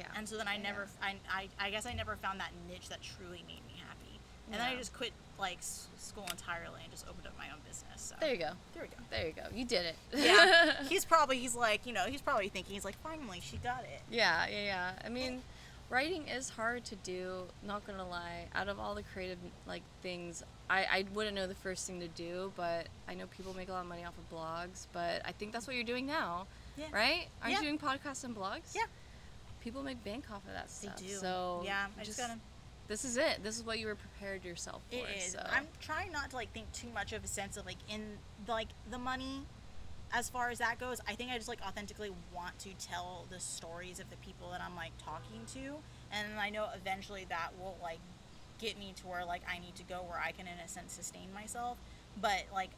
Yeah. 0.00 0.06
and 0.18 0.28
so 0.28 0.36
then 0.36 0.48
I 0.48 0.56
Yeah. 0.56 0.62
never, 0.62 0.88
I, 1.02 1.14
I, 1.32 1.48
I 1.58 1.70
guess 1.70 1.86
I 1.86 1.92
never 1.94 2.16
found 2.16 2.40
that 2.40 2.50
niche 2.68 2.88
that 2.88 2.98
truly 3.02 3.44
made 3.46 3.64
me 3.66 3.74
happy. 3.86 4.18
And 4.52 4.60
then 4.60 4.66
I 4.66 4.74
just 4.76 4.92
quit 4.92 5.12
like 5.38 5.58
s- 5.58 5.86
school 5.98 6.26
entirely 6.30 6.80
and 6.82 6.90
just 6.90 7.06
opened 7.08 7.26
up 7.26 7.34
my 7.38 7.46
own 7.52 7.60
business. 7.68 7.86
So 8.02 8.16
There 8.20 8.32
you 8.32 8.38
go. 8.38 8.50
there 8.74 8.82
we 8.82 8.88
go. 8.88 8.96
There 9.10 9.26
you 9.26 9.32
go. 9.32 9.42
You 9.54 9.64
did 9.64 9.86
it. 9.86 9.96
Yeah, 10.12 10.82
he's 10.88 11.04
probably 11.04 11.38
he's 11.38 11.54
like 11.54 11.86
you 11.86 11.92
know 11.92 12.04
he's 12.06 12.20
probably 12.20 12.48
thinking 12.48 12.74
he's 12.74 12.84
like 12.84 13.00
finally 13.02 13.40
she 13.40 13.56
got 13.58 13.84
it. 13.84 14.00
yeah, 14.10 14.46
yeah, 14.50 14.64
yeah. 14.64 14.90
I 15.04 15.08
mean, 15.08 15.42
writing 15.88 16.26
is 16.28 16.48
hard 16.50 16.84
to 16.86 16.96
do. 16.96 17.44
Not 17.64 17.86
gonna 17.86 18.06
lie. 18.08 18.46
Out 18.54 18.66
of 18.68 18.80
all 18.80 18.94
the 18.96 19.04
creative 19.14 19.38
like 19.68 19.82
things, 20.02 20.42
I 20.68 20.80
I 20.90 21.04
wouldn't 21.14 21.36
know 21.36 21.46
the 21.46 21.54
first 21.54 21.86
thing 21.86 22.00
to 22.00 22.08
do, 22.08 22.52
but 22.56 22.88
I 23.08 23.14
know 23.14 23.26
people 23.26 23.54
make 23.56 23.68
a 23.68 23.72
lot 23.72 23.82
of 23.82 23.86
money 23.88 24.04
off 24.04 24.14
of 24.18 24.36
blogs. 24.36 24.86
But 24.92 25.22
I 25.24 25.30
think 25.32 25.52
that's 25.52 25.66
what 25.68 25.76
you're 25.76 25.84
doing 25.84 26.06
now, 26.06 26.46
Yeah. 26.76 26.86
right? 26.92 27.28
Aren't 27.40 27.52
Yeah. 27.54 27.60
you 27.60 27.66
doing 27.66 27.78
podcasts 27.78 28.24
and 28.24 28.34
blogs? 28.36 28.74
Yeah. 28.74 28.82
People 29.60 29.82
make 29.82 30.02
bank 30.04 30.30
off 30.30 30.46
of 30.46 30.52
that 30.54 30.68
They 30.68 30.88
stuff. 30.88 30.96
do. 30.96 31.08
So 31.08 31.62
yeah, 31.64 31.86
I 31.98 32.04
just, 32.04 32.18
gotta. 32.18 32.38
This 32.88 33.04
is 33.04 33.16
it. 33.16 33.42
This 33.42 33.56
is 33.56 33.64
what 33.64 33.78
you 33.78 33.86
were 33.86 33.94
prepared 33.94 34.44
yourself 34.44 34.82
for. 34.90 34.96
It 34.96 35.06
is. 35.16 35.32
So. 35.32 35.46
I'm 35.50 35.68
trying 35.80 36.10
not 36.12 36.30
to 36.30 36.36
like 36.36 36.52
think 36.52 36.70
too 36.72 36.88
much 36.92 37.12
of 37.12 37.22
a 37.22 37.28
sense 37.28 37.56
of 37.56 37.66
like 37.66 37.78
in 37.88 38.02
like 38.48 38.68
the 38.90 38.98
money. 38.98 39.42
As 40.12 40.28
far 40.28 40.50
as 40.50 40.58
that 40.58 40.80
goes, 40.80 41.00
I 41.06 41.14
think 41.14 41.30
I 41.30 41.36
just 41.36 41.46
like 41.46 41.60
authentically 41.64 42.10
want 42.34 42.58
to 42.60 42.70
tell 42.84 43.26
the 43.30 43.38
stories 43.38 44.00
of 44.00 44.10
the 44.10 44.16
people 44.16 44.50
that 44.50 44.60
I'm 44.60 44.74
like 44.74 44.90
talking 44.98 45.42
to, 45.54 45.76
and 46.10 46.26
I 46.36 46.50
know 46.50 46.66
eventually 46.74 47.26
that 47.28 47.50
will 47.60 47.76
like 47.80 48.00
get 48.58 48.76
me 48.76 48.92
to 48.96 49.06
where 49.06 49.24
like 49.24 49.42
I 49.48 49.60
need 49.60 49.76
to 49.76 49.84
go 49.84 50.02
where 50.08 50.18
I 50.18 50.32
can 50.32 50.46
in 50.48 50.58
a 50.64 50.68
sense 50.68 50.94
sustain 50.94 51.32
myself. 51.32 51.78
But 52.20 52.46
like 52.52 52.70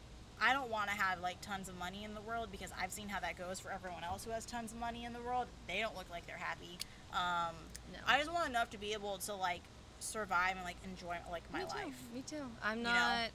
I 0.43 0.53
don't 0.53 0.70
want 0.70 0.90
to 0.90 0.97
have 0.97 1.20
like 1.20 1.40
tons 1.40 1.68
of 1.68 1.78
money 1.78 2.03
in 2.05 2.14
the 2.14 2.20
world 2.20 2.49
because 2.51 2.70
I've 2.80 2.90
seen 2.90 3.09
how 3.09 3.20
that 3.20 3.38
goes 3.38 3.61
for 3.61 3.70
everyone 3.70 4.03
else 4.03 4.24
who 4.24 4.32
has 4.32 4.45
tons 4.45 4.72
of 4.72 4.78
money 4.78 5.05
in 5.05 5.12
the 5.12 5.20
world. 5.20 5.47
They 5.68 5.80
don't 5.80 5.97
look 5.97 6.11
like 6.11 6.26
they're 6.26 6.36
happy. 6.36 6.78
Um, 7.12 7.55
No. 7.93 7.99
I 8.07 8.18
just 8.18 8.32
want 8.32 8.49
enough 8.49 8.70
to 8.70 8.78
be 8.78 8.93
able 8.93 9.18
to 9.18 9.34
like 9.34 9.61
survive 10.01 10.57
and 10.57 10.64
like 10.64 10.76
enjoy 10.84 11.16
like 11.30 11.45
my 11.53 11.61
Me 11.61 11.64
too. 11.70 11.76
life. 11.78 12.03
Me 12.12 12.22
too. 12.26 12.45
I'm 12.62 12.82
know? 12.82 12.90
not. 12.93 13.28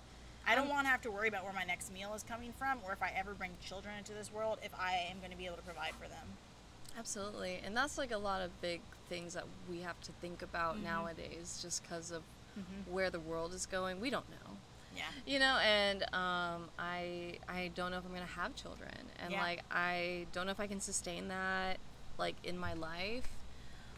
I 0.46 0.56
don't 0.56 0.70
want 0.70 0.86
to 0.86 0.90
have 0.90 1.02
to 1.04 1.12
worry 1.12 1.28
about 1.30 1.44
where 1.44 1.54
my 1.54 1.64
next 1.66 1.94
meal 1.94 2.14
is 2.14 2.24
coming 2.24 2.54
from, 2.58 2.80
or 2.86 2.92
if 2.94 3.02
I 3.04 3.12
ever 3.18 3.34
bring 3.34 3.52
children 3.66 3.96
into 3.98 4.14
this 4.14 4.32
world, 4.32 4.60
if 4.64 4.72
I 4.80 5.08
am 5.12 5.20
going 5.20 5.32
to 5.32 5.38
be 5.38 5.46
able 5.46 5.58
to 5.58 5.62
provide 5.64 5.92
for 6.02 6.08
them. 6.08 6.26
Absolutely. 6.98 7.60
And 7.66 7.76
that's 7.76 7.98
like 7.98 8.12
a 8.12 8.18
lot 8.18 8.42
of 8.42 8.62
big 8.62 8.82
things 9.10 9.34
that 9.34 9.44
we 9.70 9.82
have 9.82 10.00
to 10.02 10.12
think 10.22 10.42
about 10.42 10.78
Mhm. 10.78 10.84
nowadays 10.84 11.60
just 11.62 11.84
because 11.84 12.12
of 12.12 12.24
Mm-hmm. 12.58 12.92
where 12.92 13.10
the 13.12 13.20
world 13.20 13.54
is 13.54 13.66
going. 13.68 14.00
We 14.02 14.10
don't 14.10 14.28
know. 14.32 14.47
Yeah. 14.98 15.04
You 15.26 15.40
know, 15.40 15.58
and 15.64 16.04
um, 16.14 16.70
I 16.80 17.38
I 17.48 17.72
don't 17.76 17.92
know 17.92 17.98
if 18.00 18.06
I'm 18.06 18.12
gonna 18.14 18.26
have 18.26 18.56
children, 18.56 18.92
and 19.22 19.32
Yeah. 19.32 19.42
like 19.42 19.64
I 19.72 20.26
don't 20.34 20.46
know 20.46 20.52
if 20.52 20.60
I 20.60 20.68
can 20.68 20.80
sustain 20.82 21.28
that 21.30 21.78
like 22.18 22.36
in 22.44 22.58
my 22.58 22.74
life. 22.74 23.28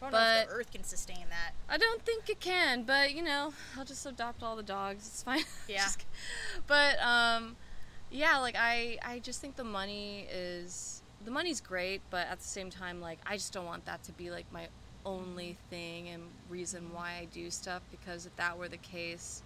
I 0.02 0.04
don't 0.04 0.12
know 0.12 0.18
if 0.18 0.24
But- 0.46 0.48
the 0.48 0.54
earth 0.54 0.70
can 0.72 0.84
sustain 0.84 1.26
that. 1.30 1.52
I 1.68 1.76
don't 1.76 2.02
think 2.04 2.28
it 2.30 2.40
can, 2.40 2.84
but 2.84 3.12
you 3.14 3.22
know, 3.22 3.52
I'll 3.76 3.84
just 3.84 4.04
adopt 4.06 4.42
all 4.42 4.56
the 4.56 4.62
dogs. 4.62 5.06
It's 5.06 5.22
fine. 5.22 5.44
Yeah. 5.68 5.84
Just 5.84 6.04
but 6.66 6.98
um, 7.00 7.56
yeah, 8.10 8.38
like 8.38 8.56
I 8.58 8.98
I 9.02 9.18
just 9.20 9.40
think 9.40 9.56
the 9.56 9.64
money 9.64 10.26
is 10.30 11.02
the 11.24 11.30
money's 11.30 11.60
great, 11.60 12.00
but 12.10 12.26
at 12.28 12.38
the 12.40 12.46
same 12.48 12.70
time, 12.70 13.00
like 13.00 13.18
I 13.26 13.34
just 13.36 13.52
don't 13.52 13.66
want 13.66 13.84
that 13.86 14.02
to 14.04 14.12
be 14.12 14.30
like 14.30 14.46
my 14.52 14.68
only 15.06 15.56
thing 15.70 16.08
and 16.10 16.22
reason 16.50 16.92
why 16.92 17.12
I 17.22 17.24
do 17.32 17.50
stuff 17.50 17.80
because 17.90 18.26
if 18.26 18.36
that 18.36 18.58
were 18.58 18.68
the 18.68 18.76
case, 18.78 19.42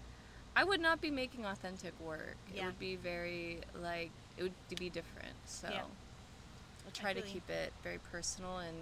I 0.57 0.65
would 0.65 0.81
not 0.81 1.01
be 1.01 1.11
making 1.11 1.45
authentic 1.45 1.93
work. 2.01 2.37
It 2.55 2.65
would 2.65 2.79
be 2.79 2.97
very 2.97 3.59
like 3.83 4.11
it 4.37 4.43
would 4.45 4.53
be 4.79 4.91
different. 4.91 5.35
So 5.47 5.69
Yeah. 5.71 5.83
I'll 5.83 6.93
try 6.93 7.13
to 7.13 7.23
keep 7.23 7.49
it 7.49 7.73
very 7.83 7.99
personal 8.13 8.59
and 8.59 8.77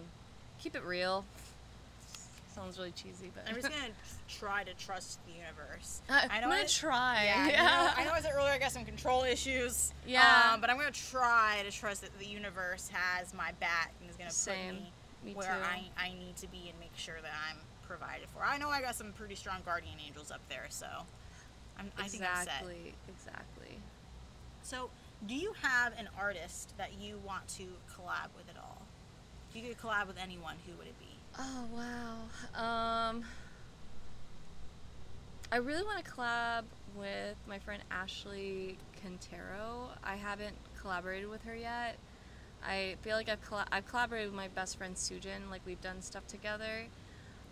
keep 0.59 0.75
it 0.77 0.83
real. 0.85 1.25
Sounds 2.55 2.77
really 2.79 2.91
cheesy, 2.93 3.31
but 3.35 3.45
I'm 3.49 3.55
just 3.55 3.69
going 3.71 3.81
to 3.83 4.39
try 4.39 4.63
to 4.65 4.75
trust 4.75 5.19
the 5.27 5.33
universe. 5.33 6.03
I, 6.11 6.27
I 6.31 6.37
am 6.39 6.51
gonna 6.51 6.63
I- 6.63 6.67
try. 6.67 7.25
Yeah, 7.25 7.63
I 7.63 7.97
know, 7.97 8.03
I 8.03 8.05
know 8.05 8.13
I 8.13 8.21
said 8.21 8.33
earlier 8.35 8.51
I 8.53 8.59
got 8.59 8.73
some 8.73 8.85
control 8.85 9.23
issues. 9.25 9.95
Yeah. 10.07 10.51
Um, 10.53 10.61
but 10.61 10.69
I'm 10.69 10.77
going 10.77 10.93
to 10.93 11.01
try 11.11 11.63
to 11.65 11.71
trust 11.71 12.03
that 12.03 12.11
the 12.19 12.27
universe 12.27 12.91
has 12.93 13.33
my 13.33 13.53
back 13.61 13.93
and 14.01 14.11
is 14.11 14.17
going 14.17 14.29
to 14.31 14.37
put 14.37 14.75
me, 14.75 14.93
Me 15.25 15.33
where 15.35 15.47
too. 15.49 15.53
I, 15.65 15.85
I 15.97 16.09
need 16.11 16.37
to 16.37 16.47
be 16.49 16.69
and 16.69 16.79
make 16.79 16.93
sure 16.97 17.17
that 17.23 17.33
I'm 17.49 17.57
provided 17.89 18.29
for. 18.29 18.45
I 18.45 18.59
know 18.59 18.69
I 18.69 18.83
got 18.83 18.97
some 18.97 19.13
pretty 19.13 19.35
strong 19.37 19.59
guardian 19.65 19.97
angels 20.07 20.31
up 20.31 20.41
there, 20.51 20.67
so 20.69 20.87
I'm, 21.79 21.91
I 21.99 22.09
think 22.09 22.23
I'm 22.23 22.37
set. 22.37 22.47
exactly, 22.47 22.95
exactly. 23.09 23.79
So, 24.63 24.91
do 25.27 25.35
you 25.35 25.53
have 25.63 25.93
an 25.99 26.09
artist 26.19 26.75
that 26.79 26.91
you 27.01 27.19
want 27.25 27.49
to 27.49 27.65
collab 27.91 28.29
with 28.37 28.49
at 28.49 28.57
all? 28.57 28.83
If 29.51 29.57
you 29.57 29.69
could 29.69 29.79
collab 29.79 30.07
with 30.07 30.19
anyone, 30.19 30.57
who 30.67 30.77
would 30.79 30.87
it 30.87 30.99
be? 30.99 31.07
Oh 31.39 31.67
wow. 31.73 32.61
Um, 32.61 33.25
I 35.51 35.57
really 35.57 35.83
want 35.85 36.05
to 36.05 36.11
collab 36.11 36.65
with 36.97 37.37
my 37.47 37.59
friend 37.59 37.83
Ashley 37.91 38.79
Quintero. 39.01 39.91
I 40.03 40.17
haven't 40.17 40.57
collaborated 40.81 41.29
with 41.29 41.43
her 41.43 41.55
yet. 41.55 41.97
I 42.67 42.97
feel 43.03 43.17
like 43.17 43.29
I've 43.29 43.43
colla- 43.43 43.67
I've 43.73 43.87
collaborated 43.87 44.29
with 44.29 44.37
my 44.37 44.49
best 44.49 44.79
friend 44.79 44.95
Sujin. 44.95 45.51
Like 45.51 45.63
we've 45.67 45.81
done 45.81 46.01
stuff 46.01 46.27
together. 46.27 46.87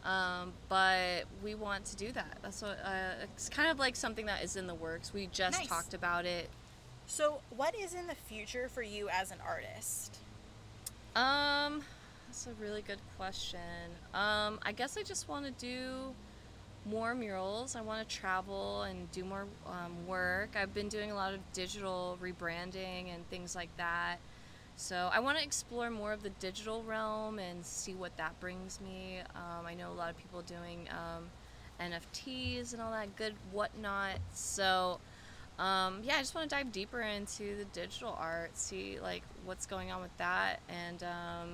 Um, 0.04 0.52
but 0.68 1.24
we 1.44 1.54
want 1.54 1.84
to 1.86 1.96
do 1.96 2.10
that. 2.12 2.38
That's 2.42 2.62
what 2.62 2.78
uh, 2.84 3.24
it's 3.34 3.48
kind 3.50 3.70
of 3.70 3.78
like 3.78 3.96
something 3.96 4.26
that 4.26 4.42
is 4.42 4.56
in 4.56 4.66
the 4.66 4.74
works. 4.74 5.12
We 5.12 5.26
just 5.32 5.58
Nice. 5.58 5.68
talked 5.68 5.94
about 5.94 6.24
it 6.24 6.48
So, 7.06 7.40
what 7.56 7.74
is 7.74 7.92
in 7.94 8.06
the 8.06 8.14
future 8.14 8.68
for 8.68 8.82
you 8.82 9.08
as 9.10 9.30
an 9.30 9.38
artist? 9.46 10.18
Um, 11.16 11.82
that's 12.28 12.46
a 12.46 12.52
really 12.62 12.82
good 12.82 13.00
question. 13.18 13.60
Um, 14.14 14.58
I 14.62 14.72
guess 14.72 14.96
I 14.96 15.02
just 15.02 15.28
want 15.28 15.44
to 15.46 15.50
do 15.52 16.14
more 16.86 17.14
murals. 17.14 17.76
I 17.76 17.82
want 17.82 18.08
to 18.08 18.16
travel 18.16 18.82
and 18.82 19.10
do 19.12 19.24
more 19.24 19.46
um, 19.66 20.06
work. 20.06 20.50
I've 20.56 20.72
been 20.72 20.88
doing 20.88 21.10
a 21.10 21.14
lot 21.14 21.34
of 21.34 21.40
digital 21.52 22.16
rebranding 22.22 23.12
and 23.14 23.28
things 23.28 23.54
like 23.56 23.76
that. 23.76 24.16
So 24.80 25.10
I 25.12 25.20
want 25.20 25.36
to 25.36 25.44
explore 25.44 25.90
more 25.90 26.10
of 26.14 26.22
the 26.22 26.30
digital 26.30 26.82
realm 26.82 27.38
and 27.38 27.64
see 27.64 27.92
what 27.92 28.16
that 28.16 28.40
brings 28.40 28.80
me. 28.80 29.18
Um, 29.34 29.66
I 29.66 29.74
know 29.74 29.92
a 29.92 29.92
lot 29.92 30.08
of 30.08 30.16
people 30.16 30.40
doing 30.40 30.88
um, 30.88 31.24
NFTs 31.78 32.72
and 32.72 32.80
all 32.80 32.90
that 32.90 33.14
good 33.14 33.34
whatnot. 33.52 34.16
So 34.32 34.98
um, 35.58 36.00
yeah, 36.02 36.16
I 36.16 36.20
just 36.20 36.34
want 36.34 36.48
to 36.48 36.56
dive 36.56 36.72
deeper 36.72 37.02
into 37.02 37.56
the 37.56 37.66
digital 37.74 38.16
art, 38.18 38.56
see 38.56 38.98
like 39.00 39.22
what's 39.44 39.66
going 39.66 39.92
on 39.92 40.00
with 40.00 40.16
that, 40.16 40.60
and 40.70 41.02
um, 41.02 41.48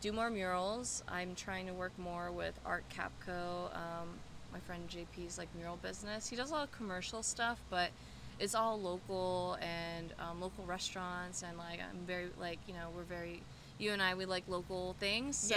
do 0.00 0.12
more 0.12 0.30
murals. 0.30 1.02
I'm 1.08 1.34
trying 1.34 1.66
to 1.66 1.74
work 1.74 1.98
more 1.98 2.30
with 2.30 2.58
Art 2.64 2.84
Capco. 2.88 3.74
Um, 3.74 4.20
my 4.52 4.60
friend 4.60 4.88
JP's 4.88 5.36
like 5.36 5.48
mural 5.56 5.78
business. 5.82 6.28
He 6.28 6.36
does 6.36 6.52
a 6.52 6.54
lot 6.54 6.62
of 6.62 6.70
commercial 6.70 7.24
stuff, 7.24 7.60
but 7.70 7.90
it's 8.38 8.54
all 8.54 8.80
local 8.80 9.56
and 9.60 10.12
um, 10.18 10.40
local 10.40 10.64
restaurants, 10.64 11.42
and 11.42 11.56
like 11.58 11.80
I'm 11.80 12.04
very 12.06 12.26
like 12.40 12.58
you 12.66 12.74
know 12.74 12.88
we're 12.94 13.02
very 13.04 13.42
you 13.78 13.92
and 13.92 14.02
I 14.02 14.14
we 14.14 14.24
like 14.26 14.44
local 14.48 14.94
things, 15.00 15.36
so 15.36 15.54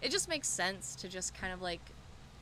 Yeah. 0.00 0.06
it 0.06 0.10
just 0.10 0.28
makes 0.28 0.48
sense 0.48 0.94
to 0.96 1.08
just 1.08 1.34
kind 1.34 1.52
of 1.52 1.60
like 1.62 1.80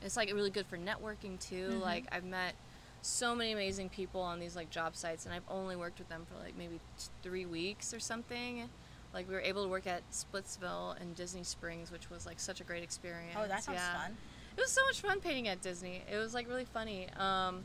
it's 0.03 0.16
like 0.16 0.33
really 0.33 0.51
good 0.51 0.66
for 0.66 0.77
networking 0.77 1.39
too. 1.41 1.70
Mhm. 1.75 1.81
Like 1.81 2.05
I've 2.12 2.25
met 2.25 2.55
so 3.01 3.35
many 3.35 3.53
amazing 3.53 3.89
people 3.91 4.20
on 4.20 4.39
these 4.41 4.57
like 4.57 4.70
job 4.70 4.97
sites 4.97 5.25
and 5.27 5.35
I've 5.35 5.43
only 5.49 5.77
worked 5.77 5.99
with 5.99 6.09
them 6.09 6.27
for 6.27 6.43
like 6.43 6.57
maybe 6.57 6.81
t- 6.99 7.07
3 7.22 7.45
weeks 7.47 7.93
or 7.93 8.01
something 8.01 8.68
Like 9.12 9.29
we 9.29 9.35
were 9.35 9.41
able 9.43 9.62
to 9.62 9.68
work 9.68 9.87
at 9.87 10.03
Splitsville 10.11 11.01
and 11.01 11.14
Disney 11.14 11.45
Springs, 11.45 11.93
which 11.93 12.11
was 12.11 12.27
like 12.27 12.41
such 12.41 12.61
a 12.61 12.64
great 12.64 12.83
experience. 12.83 13.37
Oh, 13.39 13.47
that 13.47 13.62
sounds 13.62 13.79
yeah. 13.79 13.95
fun. 14.03 14.16
It 14.57 14.61
was 14.61 14.72
so 14.72 14.85
much 14.87 15.01
fun 15.01 15.20
painting 15.20 15.47
at 15.49 15.62
Disney. 15.62 16.03
It 16.12 16.16
was 16.16 16.35
like 16.35 16.49
really 16.49 16.64
funny. 16.64 17.09
Um, 17.16 17.64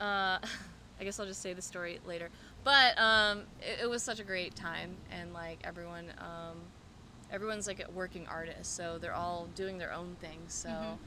uh, 0.00 0.38
I 1.02 1.04
guess 1.04 1.18
I'll 1.18 1.26
just 1.26 1.42
say 1.42 1.52
the 1.52 1.60
story 1.60 1.98
later. 2.06 2.28
But 2.62 2.96
um, 2.96 3.40
it, 3.60 3.80
it 3.82 3.90
was 3.90 4.04
such 4.04 4.20
a 4.20 4.22
great 4.22 4.54
time, 4.54 4.94
and 5.10 5.34
like 5.34 5.58
everyone, 5.64 6.04
um, 6.18 6.58
everyone's 7.32 7.66
like 7.66 7.84
a 7.84 7.90
working 7.90 8.24
artist, 8.28 8.76
so 8.76 8.98
they're 8.98 9.12
all 9.14 9.48
doing 9.56 9.78
their 9.78 9.92
own 9.92 10.14
thing. 10.20 10.38
So 10.46 10.68
Mhm. 10.68 10.98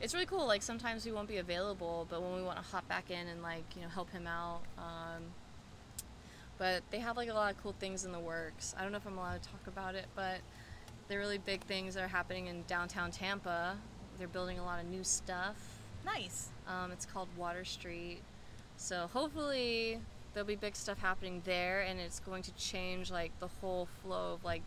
it's 0.00 0.14
really 0.14 0.26
cool. 0.26 0.46
Like 0.46 0.62
sometimes 0.62 1.04
we 1.04 1.10
won't 1.10 1.26
be 1.26 1.38
available, 1.38 2.06
but 2.08 2.22
when 2.22 2.36
we 2.36 2.44
want 2.44 2.58
to 2.58 2.70
hop 2.70 2.86
back 2.86 3.10
in 3.10 3.26
and 3.26 3.42
like 3.42 3.64
you 3.74 3.82
know 3.82 3.88
help 3.88 4.10
him 4.12 4.28
out. 4.28 4.60
Um, 4.78 5.24
but 6.56 6.84
they 6.92 7.00
have 7.00 7.16
like 7.16 7.28
a 7.28 7.34
lot 7.34 7.50
of 7.50 7.60
cool 7.60 7.74
things 7.80 8.04
in 8.04 8.12
the 8.12 8.20
works. 8.20 8.72
I 8.78 8.82
don't 8.84 8.92
know 8.92 8.98
if 8.98 9.06
I'm 9.06 9.18
allowed 9.18 9.42
to 9.42 9.48
talk 9.48 9.66
about 9.66 9.96
it, 9.96 10.06
but 10.14 10.38
they're 11.08 11.18
really 11.18 11.38
big 11.38 11.62
things 11.62 11.94
that 11.94 12.04
are 12.04 12.08
happening 12.08 12.46
in 12.46 12.62
downtown 12.68 13.10
Tampa. 13.10 13.76
They're 14.16 14.28
building 14.28 14.60
a 14.60 14.64
lot 14.64 14.78
of 14.78 14.86
new 14.86 15.02
stuff. 15.02 15.56
Nice. 16.04 16.50
Um, 16.68 16.92
it's 16.92 17.04
called 17.04 17.26
Water 17.36 17.64
Street. 17.64 18.20
So 18.80 19.08
hopefully 19.12 20.00
there'll 20.32 20.46
be 20.46 20.56
big 20.56 20.74
stuff 20.74 20.98
happening 20.98 21.42
there, 21.44 21.82
and 21.82 22.00
it's 22.00 22.18
going 22.20 22.42
to 22.44 22.52
change 22.54 23.10
like 23.10 23.30
the 23.38 23.46
whole 23.60 23.86
flow 24.02 24.34
of 24.34 24.44
like 24.44 24.62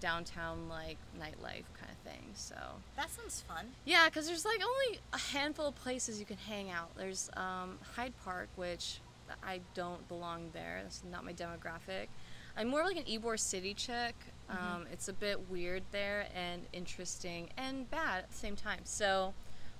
downtown 0.00 0.68
like 0.68 0.98
nightlife 1.18 1.64
kind 1.80 1.90
of 1.90 1.98
thing. 2.12 2.22
So 2.34 2.54
That 2.96 3.10
sounds 3.10 3.42
fun. 3.48 3.68
yeah, 3.86 4.06
because 4.08 4.26
there's 4.28 4.44
like 4.44 4.60
only 4.62 5.00
a 5.14 5.18
handful 5.18 5.68
of 5.68 5.74
places 5.76 6.20
you 6.20 6.26
can 6.26 6.36
hang 6.36 6.70
out. 6.70 6.94
There's 6.96 7.30
um, 7.38 7.78
Hyde 7.96 8.12
Park, 8.22 8.48
which 8.56 8.98
I 9.42 9.60
don't 9.72 10.06
belong 10.08 10.50
there. 10.52 10.80
That's 10.82 11.02
not 11.10 11.24
my 11.24 11.32
demographic. 11.32 12.08
I'm 12.56 12.68
more 12.68 12.84
like 12.84 12.96
an 12.98 13.04
Ybor 13.04 13.38
City 13.40 13.72
chick. 13.72 14.14
Um, 14.50 14.86
it's 14.92 15.08
a 15.08 15.12
bit 15.14 15.48
weird 15.50 15.82
there 15.90 16.26
and 16.36 16.62
interesting 16.74 17.48
and 17.56 17.90
bad 17.90 18.18
at 18.24 18.30
the 18.30 18.36
same 18.36 18.56
time. 18.56 18.80
So, 18.84 19.32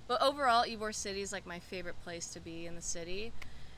but 0.07 0.19
overall, 0.23 0.63
Ybor 0.65 0.93
City 0.93 1.21
is 1.21 1.31
like 1.31 1.45
my 1.45 1.59
favorite 1.59 2.01
place 2.03 2.25
to 2.33 2.39
be 2.39 2.65
in 2.65 2.73
the 2.75 2.81
city. 2.81 3.31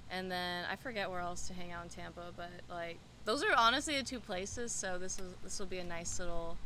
And 0.10 0.32
then 0.32 0.66
I 0.72 0.76
forget 0.76 1.10
where 1.10 1.20
else 1.20 1.48
to 1.48 1.54
hang 1.54 1.72
out 1.72 1.84
in 1.84 1.90
Tampa, 1.90 2.32
but 2.36 2.50
like 2.70 2.98
those 3.26 3.44
are 3.44 3.54
honestly 3.58 3.98
the 3.98 4.04
two 4.04 4.20
places. 4.20 4.72
So 4.72 4.98
this 4.98 5.20
is 5.20 5.34
this 5.44 5.60
will 5.60 5.66
be 5.66 5.80
a 5.80 5.84
nice 5.84 6.20
little 6.20 6.58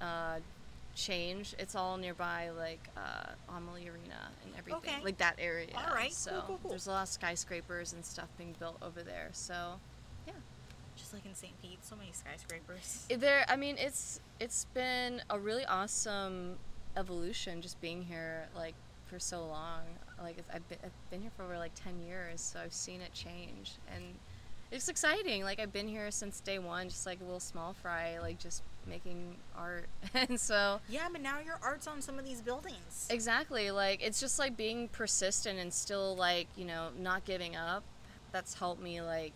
uh, 0.00 0.38
change. 0.94 1.54
It's 1.58 1.74
all 1.74 1.96
nearby, 1.98 2.50
like 2.56 2.88
uh, 2.96 3.32
Amalie 3.54 3.88
Arena 3.88 4.30
and 4.44 4.52
everything, 4.58 4.80
Okay. 4.94 5.04
like 5.04 5.18
that 5.18 5.36
area. 5.38 5.68
All 5.76 5.94
right, 5.94 6.12
So 6.12 6.42
cool, 6.46 6.58
cool. 6.62 6.70
there's 6.70 6.86
a 6.86 6.90
lot 6.90 7.02
of 7.02 7.08
skyscrapers 7.08 7.92
and 7.92 8.04
stuff 8.04 8.28
being 8.38 8.54
built 8.58 8.78
over 8.82 9.02
there. 9.02 9.28
So 9.32 9.78
yeah, 10.26 10.32
Just 10.96 11.12
like 11.12 11.26
in 11.26 11.34
St. 11.34 11.52
Pete, 11.60 11.78
so 11.84 11.96
many 11.96 12.12
skyscrapers. 12.12 13.06
There. 13.14 13.44
I 13.48 13.56
mean, 13.56 13.76
it's 13.78 14.20
it's 14.40 14.64
been 14.72 15.20
a 15.28 15.38
really 15.38 15.66
awesome 15.66 16.56
evolution 16.96 17.60
just 17.62 17.80
being 17.82 18.02
here 18.02 18.48
like 18.56 18.74
for 19.06 19.18
so 19.18 19.46
long. 19.46 19.82
Like 20.22 20.36
I've 20.52 20.68
been 20.68 20.78
I've 20.84 21.10
been 21.10 21.20
here 21.20 21.30
for 21.36 21.44
over 21.44 21.58
like 21.58 21.72
ten 21.74 22.00
years, 22.06 22.40
so 22.40 22.60
I've 22.60 22.72
seen 22.72 23.00
it 23.00 23.12
change 23.12 23.72
and. 23.94 24.04
It's 24.72 24.88
exciting. 24.88 25.42
Like 25.42 25.58
I've 25.58 25.72
been 25.72 25.88
here 25.88 26.12
since 26.12 26.38
day 26.38 26.60
one, 26.60 26.88
just 26.88 27.04
like 27.04 27.20
a 27.20 27.24
little 27.24 27.40
small 27.40 27.72
fry, 27.82 28.20
like 28.20 28.38
just 28.38 28.62
making 28.86 29.34
art, 29.56 29.86
and 30.14 30.38
so 30.38 30.80
Yeah, 30.88 31.08
but 31.10 31.20
now 31.20 31.40
your 31.40 31.58
art's 31.62 31.86
on 31.86 32.00
some 32.00 32.18
of 32.18 32.24
these 32.24 32.40
buildings. 32.40 33.08
Exactly. 33.10 33.70
Like 33.70 34.00
it's 34.02 34.20
just 34.20 34.38
like 34.38 34.56
being 34.56 34.88
persistent 34.88 35.58
and 35.58 35.72
still 35.72 36.14
like, 36.16 36.46
you 36.56 36.64
know, 36.64 36.88
not 36.98 37.24
giving 37.24 37.56
up. 37.56 37.82
That's 38.32 38.54
helped 38.54 38.80
me 38.80 39.02
like, 39.02 39.32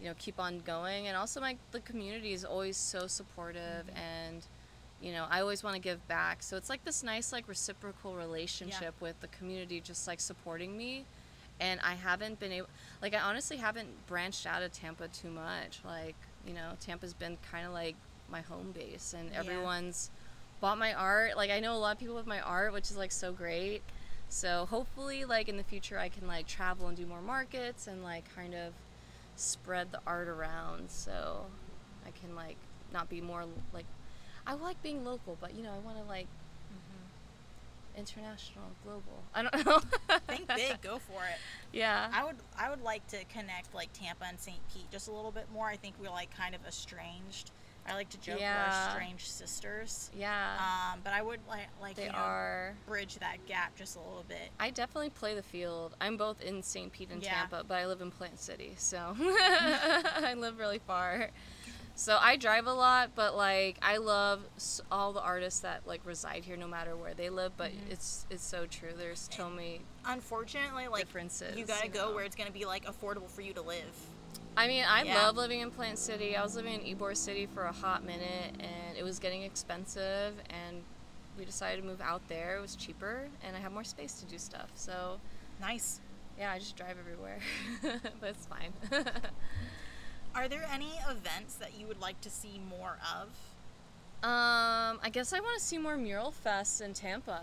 you 0.00 0.06
know, 0.06 0.14
keep 0.18 0.38
on 0.38 0.60
going 0.60 1.08
and 1.08 1.16
also 1.16 1.40
like 1.40 1.58
the 1.72 1.80
community 1.80 2.32
is 2.32 2.44
always 2.44 2.76
so 2.76 3.06
supportive 3.06 3.86
mm-hmm. 3.86 3.96
and 3.96 4.46
you 5.00 5.12
know, 5.12 5.26
I 5.30 5.40
always 5.40 5.62
want 5.62 5.74
to 5.76 5.80
give 5.80 6.06
back. 6.08 6.42
So 6.42 6.56
it's 6.56 6.68
like 6.68 6.84
this 6.84 7.02
nice 7.02 7.32
like 7.32 7.46
reciprocal 7.48 8.14
relationship 8.16 8.94
with 9.00 9.20
the 9.20 9.28
community 9.28 9.80
just 9.80 10.06
like 10.08 10.20
supporting 10.20 10.76
me. 10.76 11.04
And 11.60 11.80
I 11.82 11.94
haven't 11.94 12.38
been 12.40 12.52
able 12.52 12.68
like 13.02 13.14
I 13.14 13.20
honestly 13.20 13.56
haven't 13.56 13.88
branched 14.06 14.46
out 14.46 14.62
of 14.62 14.72
Tampa 14.72 15.08
too 15.08 15.30
much. 15.30 15.80
Like, 15.84 16.16
you 16.46 16.54
know, 16.54 16.72
Tampa's 16.80 17.14
been 17.14 17.36
kind 17.50 17.66
of 17.66 17.72
like 17.72 17.96
my 18.30 18.40
home 18.42 18.72
base 18.72 19.14
and 19.16 19.30
Yeah. 19.30 19.38
everyone's 19.40 20.10
bought 20.60 20.78
my 20.78 20.92
art. 20.94 21.36
Like 21.36 21.50
I 21.50 21.60
know 21.60 21.74
a 21.74 21.78
lot 21.78 21.92
of 21.92 21.98
people 22.00 22.14
with 22.16 22.26
my 22.26 22.40
art, 22.40 22.72
which 22.72 22.90
is 22.90 22.96
like 22.96 23.12
so 23.12 23.32
great. 23.32 23.82
So 24.28 24.66
hopefully 24.68 25.24
like 25.24 25.48
in 25.48 25.56
the 25.56 25.62
future 25.64 25.98
I 25.98 26.08
can 26.08 26.26
like 26.26 26.46
travel 26.46 26.88
and 26.88 26.96
do 26.96 27.06
more 27.06 27.22
markets 27.22 27.86
and 27.86 28.02
like 28.02 28.24
kind 28.34 28.54
of 28.54 28.72
spread 29.36 29.92
the 29.92 30.00
art 30.06 30.26
around 30.28 30.90
so 30.90 31.46
I 32.06 32.10
can 32.10 32.34
like 32.34 32.56
not 32.92 33.08
be 33.08 33.20
more 33.20 33.44
like 33.72 33.84
I 34.48 34.54
like 34.54 34.82
being 34.82 35.04
local, 35.04 35.36
but 35.40 35.54
you 35.54 35.62
know, 35.62 35.70
I 35.72 35.78
want 35.86 35.98
to 35.98 36.04
like 36.08 36.26
international, 37.96 38.64
global. 38.84 39.22
I 39.34 39.42
don't 39.42 39.66
know. 39.66 39.80
Think 40.28 40.46
big, 40.54 40.80
go 40.82 40.98
for 40.98 41.20
it. 41.24 41.38
Yeah. 41.72 42.08
I 42.12 42.24
would 42.24 42.36
I 42.58 42.70
would 42.70 42.82
like 42.82 43.06
to 43.08 43.16
connect 43.24 43.74
like 43.74 43.92
Tampa 43.92 44.24
and 44.26 44.38
St. 44.38 44.58
Pete 44.72 44.90
just 44.90 45.08
a 45.08 45.12
little 45.12 45.32
bit 45.32 45.46
more. 45.52 45.66
I 45.66 45.76
think 45.76 45.96
we're 46.00 46.10
like 46.10 46.34
kind 46.36 46.54
of 46.54 46.64
estranged. 46.66 47.50
I 47.88 47.94
like 47.94 48.10
to 48.10 48.20
joke 48.20 48.38
Yeah. 48.38 48.70
we're 48.70 48.88
estranged 48.92 49.26
sisters. 49.26 50.10
yeah. 50.16 50.56
Um, 50.92 51.00
but 51.02 51.12
I 51.12 51.22
would 51.22 51.40
like 51.48 51.66
like 51.80 51.96
they 51.96 52.04
you 52.04 52.12
know, 52.12 52.18
are. 52.18 52.74
bridge 52.86 53.16
that 53.16 53.38
gap 53.46 53.74
just 53.76 53.96
a 53.96 54.00
little 54.00 54.24
bit. 54.28 54.50
I 54.60 54.70
definitely 54.70 55.10
play 55.10 55.34
the 55.34 55.42
field. 55.42 55.96
I'm 56.00 56.16
both 56.16 56.40
in 56.40 56.62
St. 56.62 56.92
Pete 56.92 57.08
and 57.10 57.20
Yeah. 57.22 57.32
Tampa, 57.34 57.64
but 57.66 57.74
I 57.78 57.86
live 57.86 58.00
in 58.00 58.10
Plant 58.12 58.38
City, 58.38 58.74
so 58.78 59.16
I 59.20 60.34
live 60.36 60.58
really 60.58 60.78
far. 60.78 61.30
So 61.98 62.16
I 62.20 62.36
drive 62.36 62.68
a 62.68 62.72
lot, 62.72 63.10
but 63.16 63.34
like 63.36 63.76
I 63.82 63.96
love 63.96 64.42
all 64.92 65.12
the 65.12 65.20
artists 65.20 65.60
that 65.60 65.84
like 65.84 66.00
reside 66.06 66.44
here, 66.44 66.56
no 66.56 66.68
matter 66.68 66.96
where 66.96 67.12
they 67.12 67.28
live. 67.28 67.52
But 67.56 67.72
Mm-hmm. 67.72 67.90
it's 67.90 68.24
it's 68.30 68.44
so 68.44 68.66
true. 68.66 68.90
There's 68.96 69.28
so 69.32 69.50
many. 69.50 69.80
Unfortunately, 70.06 70.86
like 70.86 71.00
Differences, 71.06 71.58
you 71.58 71.66
gotta 71.66 71.88
you 71.88 71.92
go 71.92 72.08
know. 72.10 72.14
where 72.14 72.24
it's 72.24 72.36
gonna 72.36 72.52
be 72.52 72.64
like 72.66 72.84
affordable 72.84 73.28
for 73.28 73.42
you 73.42 73.52
to 73.54 73.62
live. 73.62 73.92
I 74.56 74.68
mean, 74.68 74.84
I 74.88 75.02
Yeah. 75.02 75.16
love 75.16 75.36
living 75.36 75.58
in 75.58 75.72
Plant 75.72 75.98
City. 75.98 76.36
I 76.36 76.42
was 76.44 76.54
living 76.54 76.80
in 76.80 76.96
Ybor 76.96 77.16
City 77.16 77.46
for 77.46 77.64
a 77.64 77.72
hot 77.72 78.04
minute, 78.04 78.54
and 78.60 78.96
it 78.96 79.02
was 79.02 79.18
getting 79.18 79.42
expensive, 79.42 80.34
and 80.50 80.84
we 81.36 81.44
decided 81.44 81.80
to 81.82 81.86
move 81.86 82.00
out 82.00 82.22
there. 82.28 82.58
It 82.58 82.60
was 82.60 82.76
cheaper, 82.76 83.28
and 83.42 83.56
I 83.56 83.58
have 83.58 83.72
more 83.72 83.82
space 83.84 84.20
to 84.20 84.24
do 84.26 84.38
stuff. 84.38 84.70
So 84.76 85.18
Nice. 85.60 86.00
yeah, 86.38 86.52
I 86.52 86.60
just 86.60 86.76
drive 86.76 86.96
everywhere, 87.00 87.40
but 88.20 88.30
it's 88.30 88.46
fine. 88.46 88.72
Are 90.34 90.48
there 90.48 90.66
any 90.72 90.92
events 91.10 91.54
that 91.56 91.72
you 91.78 91.86
would 91.86 92.00
like 92.00 92.20
to 92.22 92.30
see 92.30 92.60
more 92.68 92.98
of? 93.16 93.28
Um, 94.22 94.98
I 95.02 95.10
guess 95.12 95.32
I 95.32 95.40
want 95.40 95.58
to 95.58 95.64
see 95.64 95.78
more 95.78 95.96
mural 95.96 96.34
fests 96.44 96.80
in 96.80 96.92
Tampa. 96.92 97.42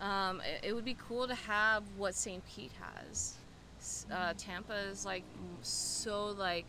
Um, 0.00 0.40
it, 0.40 0.68
it 0.68 0.72
would 0.72 0.84
be 0.84 0.96
cool 1.08 1.26
to 1.28 1.34
have 1.34 1.82
what 1.96 2.14
St. 2.14 2.42
Pete 2.46 2.72
has. 2.80 3.34
Uh, 4.12 4.34
Tampa 4.36 4.74
is 4.74 5.04
like 5.04 5.24
so 5.62 6.28
like 6.38 6.66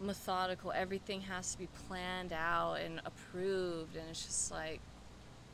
methodical. 0.00 0.72
Everything 0.72 1.20
has 1.22 1.52
to 1.52 1.58
be 1.58 1.68
planned 1.86 2.32
out 2.32 2.74
and 2.74 3.00
approved, 3.04 3.96
and 3.96 4.04
it's 4.10 4.24
just 4.24 4.50
like 4.50 4.80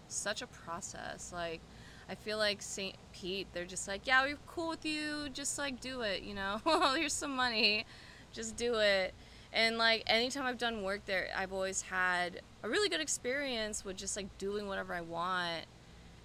such 0.09 0.43
a 0.43 0.47
process. 0.47 1.33
Like 1.33 1.61
I 2.09 2.15
feel 2.15 2.39
like 2.39 2.63
St. 2.63 2.95
Pete, 3.13 3.49
they're 3.53 3.65
just 3.65 3.89
like, 3.89 4.07
yeah, 4.07 4.23
we're 4.23 4.39
cool 4.47 4.69
with 4.69 4.85
you. 4.85 5.29
Just 5.33 5.59
like 5.59 5.81
do 5.81 6.03
it. 6.03 6.23
You 6.23 6.35
know, 6.35 6.61
Well 6.65 6.95
here's 6.97 7.13
some 7.13 7.35
money, 7.35 7.85
just 8.33 8.57
do 8.57 8.75
it. 8.77 9.15
And 9.53 9.79
like 9.79 10.03
anytime 10.07 10.45
I've 10.45 10.59
done 10.59 10.83
work 10.83 11.05
there, 11.07 11.29
I've 11.37 11.53
always 11.53 11.83
had 11.83 12.41
a 12.63 12.69
really 12.69 12.89
good 12.89 13.01
experience 13.01 13.85
with 13.85 13.97
just 13.97 14.17
like 14.17 14.27
doing 14.39 14.67
whatever 14.67 14.93
I 14.95 15.01
want 15.01 15.65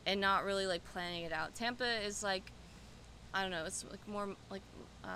and 0.06 0.20
not 0.20 0.44
really 0.44 0.66
like 0.66 0.84
planning 0.92 1.24
it 1.24 1.32
out. 1.32 1.56
Tampa 1.56 2.04
is 2.06 2.24
like 2.24 2.52
I 3.34 3.42
don't 3.44 3.52
know, 3.52 3.64
it's 3.66 3.86
like 3.90 4.06
more 4.08 4.36
like 4.50 4.62
uh 5.04 5.08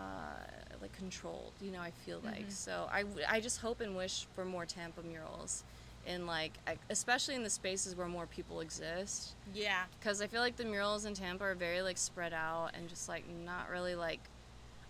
like 0.82 0.94
controlled, 0.94 1.52
you 1.62 1.72
know, 1.72 1.82
I 1.82 1.92
feel 1.92 2.22
like. 2.24 2.46
So 2.50 2.88
I 2.92 3.04
I 3.28 3.40
just 3.42 3.60
hope 3.60 3.82
and 3.82 3.96
wish 3.98 4.28
for 4.36 4.46
more 4.46 4.66
Tampa 4.66 5.02
murals 5.04 5.64
in 6.06 6.28
like 6.28 6.54
especially 6.92 7.34
in 7.36 7.42
the 7.44 7.50
spaces 7.50 7.96
where 7.96 8.08
more 8.08 8.28
people 8.28 8.60
exist 8.62 9.34
Yeah. 9.56 9.84
because 10.00 10.22
I 10.22 10.28
feel 10.28 10.40
like 10.40 10.56
the 10.56 10.64
murals 10.64 11.06
in 11.06 11.16
Tampa 11.16 11.44
are 11.44 11.56
very 11.56 11.82
like 11.82 11.98
spread 11.98 12.32
out 12.32 12.70
and 12.76 12.88
just 12.88 13.10
like 13.10 13.24
not 13.44 13.70
really 13.72 13.96
like 13.96 14.20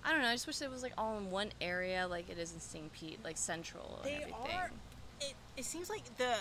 I 0.06 0.12
don't 0.12 0.22
know. 0.22 0.28
I 0.28 0.34
just 0.34 0.46
wish 0.48 0.62
it 0.62 0.70
was 0.70 0.84
like 0.84 0.94
all 0.98 1.18
in 1.18 1.32
one 1.32 1.50
area, 1.60 2.08
like 2.08 2.30
it 2.30 2.38
is 2.38 2.54
in 2.54 2.60
St. 2.60 2.92
Pete, 2.94 3.20
like 3.24 3.38
central 3.38 4.00
and 4.04 4.06
They 4.06 4.16
everything. 4.22 4.56
are. 4.56 4.72
It, 5.20 5.34
it 5.58 5.66
seems 5.66 5.90
like 5.90 6.04
the 6.18 6.36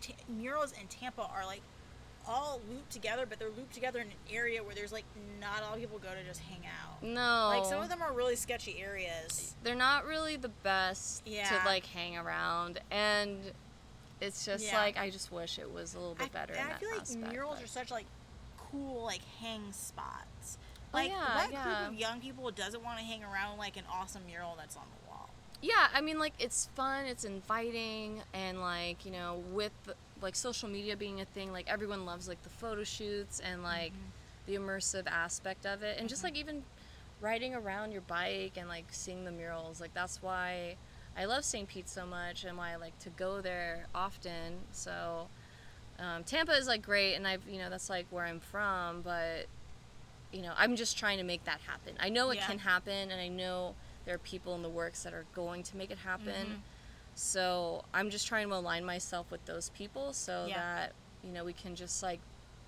t- 0.00 0.14
murals 0.28 0.72
in 0.72 0.86
Tampa 0.88 1.22
are 1.22 1.46
like 1.46 1.62
all 2.26 2.60
looped 2.70 2.90
together, 2.90 3.24
but 3.26 3.38
they're 3.38 3.48
looped 3.56 3.72
together 3.72 4.00
in 4.00 4.08
an 4.08 4.12
area 4.32 4.62
where 4.62 4.74
there's 4.74 4.92
like 4.92 5.04
not 5.40 5.60
a 5.60 5.64
lot 5.64 5.74
of 5.74 5.80
people 5.80 5.98
go 5.98 6.08
to 6.08 6.24
just 6.28 6.40
hang 6.40 6.62
out. 6.66 7.02
No, 7.02 7.48
Like 7.56 7.64
some 7.66 7.80
of 7.82 7.88
them 7.88 8.02
are 8.02 8.12
really 8.12 8.36
sketchy 8.36 8.80
areas. 8.80 9.54
they're 9.62 9.74
not 9.74 10.04
really 10.04 10.36
the 10.36 10.48
best 10.50 11.22
Yeah. 11.26 11.48
to 11.48 11.64
like 11.66 11.86
hang 11.86 12.16
around, 12.18 12.80
and 12.90 13.38
it's 14.20 14.44
just 14.44 14.64
Yeah. 14.66 14.76
like 14.78 14.98
I 14.98 15.08
just 15.10 15.30
wish 15.32 15.58
it 15.58 15.72
was 15.72 15.94
a 15.94 15.98
little 16.00 16.14
bit 16.16 16.32
better. 16.32 16.54
I 16.54 16.56
that 16.56 16.80
feel 16.80 16.90
like 16.90 17.00
aspect, 17.02 17.32
murals 17.32 17.56
but- 17.56 17.64
are 17.64 17.68
such 17.68 17.90
like 17.90 18.06
cool 18.58 19.04
like 19.04 19.22
hang 19.40 19.72
spots. 19.72 20.58
Oh, 20.92 20.96
Like 20.98 21.10
yeah, 21.10 21.36
what 21.36 21.52
yeah. 21.52 21.62
group 21.64 21.92
of 21.92 21.94
young 21.94 22.20
people 22.20 22.50
doesn't 22.50 22.82
want 22.82 22.98
to 22.98 23.04
hang 23.04 23.22
around 23.22 23.58
like 23.58 23.76
an 23.76 23.84
awesome 23.92 24.26
mural 24.26 24.54
that's 24.58 24.76
on 24.76 24.84
the 24.90 25.08
wall? 25.10 25.30
yeah, 25.62 25.88
I 25.92 26.00
mean, 26.00 26.18
like 26.18 26.32
it's 26.38 26.68
fun, 26.74 27.04
it's 27.06 27.24
inviting, 27.24 28.22
and 28.32 28.60
like 28.60 29.04
you 29.04 29.10
know, 29.12 29.42
with 29.52 29.72
like 30.22 30.34
social 30.36 30.68
media 30.68 30.96
being 30.96 31.20
a 31.20 31.24
thing, 31.24 31.52
like 31.52 31.68
everyone 31.70 32.04
loves 32.06 32.28
like 32.28 32.42
the 32.42 32.48
photo 32.48 32.82
shoots 32.84 33.40
and 33.40 33.62
like 33.62 33.92
the 34.46 34.54
immersive 34.56 35.06
aspect 35.06 35.66
of 35.66 35.82
it, 35.82 35.98
and 35.98 36.08
just 36.08 36.24
like 36.24 36.36
even 36.36 36.62
riding 37.20 37.54
around 37.54 37.92
your 37.92 38.00
bike 38.02 38.52
and 38.56 38.68
like 38.68 38.86
seeing 38.90 39.24
the 39.24 39.30
murals, 39.32 39.80
like 39.80 39.92
that's 39.94 40.22
why 40.22 40.76
I 41.16 41.26
love 41.26 41.44
St. 41.44 41.68
Pete 41.68 41.88
so 41.88 42.06
much 42.06 42.44
and 42.44 42.56
why 42.56 42.72
I 42.72 42.76
like 42.76 42.98
to 43.00 43.10
go 43.10 43.40
there 43.42 43.86
often. 43.94 44.60
So 44.72 45.28
um, 45.98 46.24
Tampa 46.24 46.52
is 46.52 46.66
like 46.66 46.80
great, 46.82 47.14
and 47.14 47.26
I've 47.26 47.46
you 47.48 47.58
know 47.58 47.68
that's 47.68 47.90
like 47.90 48.06
where 48.10 48.24
I'm 48.24 48.40
from, 48.40 49.02
but 49.02 49.46
you 50.32 50.42
know 50.42 50.52
I'm 50.56 50.76
just 50.76 50.96
trying 50.98 51.18
to 51.18 51.24
make 51.24 51.44
that 51.44 51.60
happen. 51.66 51.94
I 52.00 52.08
know 52.08 52.30
it 52.30 52.36
Yeah. 52.36 52.46
can 52.46 52.58
happen, 52.60 53.10
and 53.10 53.20
I 53.20 53.28
know 53.28 53.74
there 54.04 54.14
are 54.14 54.18
people 54.18 54.54
in 54.54 54.62
the 54.62 54.68
works 54.68 55.02
that 55.02 55.12
are 55.12 55.26
going 55.34 55.62
to 55.64 55.76
make 55.76 55.90
it 55.90 55.98
happen. 55.98 56.46
Mhm. 56.46 56.60
So 57.14 57.84
I'm 57.92 58.10
just 58.10 58.26
trying 58.26 58.48
to 58.48 58.54
align 58.54 58.84
myself 58.84 59.30
with 59.30 59.44
those 59.44 59.68
people 59.70 60.12
so 60.12 60.46
Yeah. 60.46 60.56
that 60.56 60.92
you 61.22 61.30
know 61.32 61.44
we 61.44 61.52
can 61.52 61.74
just 61.74 62.02
like 62.02 62.20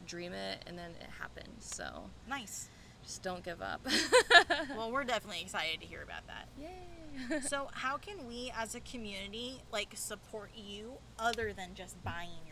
dream 0.06 0.32
it 0.32 0.62
and 0.66 0.76
then 0.78 0.90
it 1.00 1.08
happens. 1.18 1.64
So 1.64 2.10
Nice. 2.26 2.68
just 3.02 3.22
don't 3.22 3.42
give 3.44 3.62
up. 3.62 3.80
Well, 4.76 4.90
we're 4.90 5.04
definitely 5.04 5.40
excited 5.42 5.80
to 5.80 5.86
hear 5.86 6.02
about 6.02 6.26
that. 6.26 6.48
Yay! 6.58 7.40
So, 7.42 7.68
how 7.74 7.98
can 7.98 8.26
we 8.26 8.50
as 8.56 8.74
a 8.74 8.80
community 8.80 9.60
like 9.70 9.90
support 9.96 10.50
you 10.54 10.94
other 11.18 11.52
than 11.52 11.74
just 11.74 12.02
buying 12.02 12.30
your? 12.48 12.51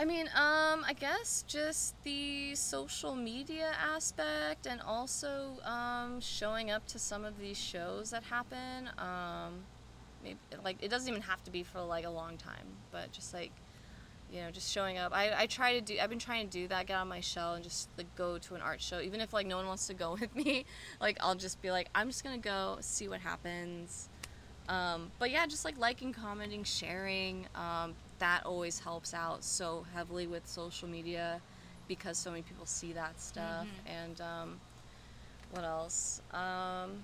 I 0.00 0.04
mean, 0.04 0.28
um, 0.28 0.84
I 0.86 0.94
guess 0.98 1.44
just 1.48 2.00
the 2.04 2.54
social 2.54 3.16
media 3.16 3.72
aspect 3.76 4.66
and 4.66 4.80
also 4.80 5.58
um, 5.64 6.20
showing 6.20 6.70
up 6.70 6.86
to 6.88 7.00
some 7.00 7.24
of 7.24 7.36
these 7.36 7.58
shows 7.58 8.10
that 8.10 8.22
happen. 8.22 8.90
Um, 8.96 9.64
maybe 10.22 10.38
like 10.62 10.76
it 10.80 10.88
doesn't 10.88 11.08
even 11.08 11.22
have 11.22 11.42
to 11.44 11.50
be 11.50 11.64
for 11.64 11.80
like 11.80 12.04
a 12.04 12.10
long 12.10 12.36
time, 12.36 12.66
but 12.92 13.10
just 13.10 13.34
like 13.34 13.50
you 14.30 14.42
know, 14.42 14.52
just 14.52 14.70
showing 14.70 14.98
up. 14.98 15.12
I, 15.12 15.32
I 15.36 15.46
try 15.46 15.72
to 15.72 15.80
do. 15.80 15.96
I've 16.00 16.10
been 16.10 16.20
trying 16.20 16.46
to 16.46 16.52
do 16.52 16.68
that. 16.68 16.86
Get 16.86 16.96
of 16.96 17.08
my 17.08 17.20
shell 17.20 17.54
and 17.54 17.64
just 17.64 17.88
like 17.96 18.14
go 18.14 18.38
to 18.38 18.54
an 18.54 18.60
art 18.60 18.80
show, 18.80 19.00
even 19.00 19.20
if 19.20 19.32
like 19.32 19.48
no 19.48 19.56
one 19.56 19.66
wants 19.66 19.88
to 19.88 19.94
go 19.94 20.12
with 20.20 20.32
me. 20.36 20.64
Like 21.00 21.16
I'll 21.20 21.34
just 21.34 21.60
be 21.60 21.72
like, 21.72 21.88
I'm 21.92 22.08
just 22.08 22.22
gonna 22.22 22.38
go 22.38 22.76
see 22.80 23.08
what 23.08 23.20
happens. 23.20 24.08
Um, 24.68 25.10
but 25.18 25.32
yeah, 25.32 25.44
just 25.46 25.64
like 25.64 25.76
liking, 25.76 26.12
commenting, 26.12 26.62
sharing. 26.62 27.46
Um, 27.56 27.94
that 28.18 28.44
always 28.44 28.78
helps 28.78 29.14
out 29.14 29.44
so 29.44 29.84
heavily 29.94 30.26
with 30.26 30.46
social 30.46 30.88
media 30.88 31.40
because 31.86 32.18
so 32.18 32.30
many 32.30 32.42
people 32.42 32.66
see 32.66 32.92
that 32.92 33.20
stuff. 33.20 33.66
And 33.86 34.20
um, 34.20 34.60
what 35.52 35.64
else? 35.64 36.20
Um, 36.32 37.02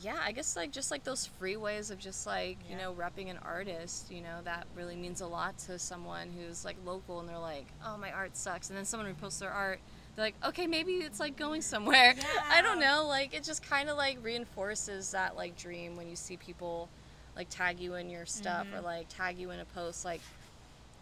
yeah, 0.00 0.18
I 0.22 0.32
guess 0.32 0.56
like 0.56 0.72
just 0.72 0.90
like 0.90 1.04
those 1.04 1.26
free 1.26 1.56
ways 1.56 1.90
of 1.90 1.98
just 1.98 2.26
like 2.26 2.58
you 2.68 2.76
know 2.76 2.92
repping 2.92 3.30
an 3.30 3.38
artist. 3.44 4.10
You 4.10 4.20
know 4.20 4.38
that 4.44 4.66
really 4.76 4.96
means 4.96 5.20
a 5.20 5.26
lot 5.26 5.56
to 5.58 5.78
someone 5.78 6.28
who's 6.36 6.64
like 6.64 6.76
local 6.84 7.20
and 7.20 7.28
they're 7.28 7.38
like, 7.38 7.66
oh 7.86 7.96
my 7.96 8.10
art 8.10 8.36
sucks, 8.36 8.68
and 8.68 8.76
then 8.76 8.84
someone 8.84 9.12
reposts 9.14 9.38
their 9.38 9.50
art. 9.52 9.78
They're 10.16 10.26
like, 10.26 10.34
okay, 10.44 10.66
maybe 10.66 10.92
it's 10.94 11.20
like 11.20 11.36
going 11.36 11.62
somewhere. 11.62 12.14
I 12.50 12.60
don't 12.62 12.80
know. 12.80 13.06
Like 13.06 13.34
it 13.34 13.44
just 13.44 13.62
kind 13.62 13.88
of 13.88 13.96
like 13.96 14.18
reinforces 14.22 15.12
that 15.12 15.36
like 15.36 15.56
dream 15.56 15.96
when 15.96 16.08
you 16.08 16.16
see 16.16 16.36
people 16.36 16.88
like 17.36 17.48
tag 17.50 17.80
you 17.80 17.94
in 17.94 18.10
your 18.10 18.26
stuff 18.26 18.66
or 18.74 18.78
Mhm. 18.80 18.84
like 18.84 19.08
tag 19.08 19.38
you 19.38 19.50
in 19.50 19.60
a 19.60 19.64
post. 19.64 20.04
Like 20.04 20.20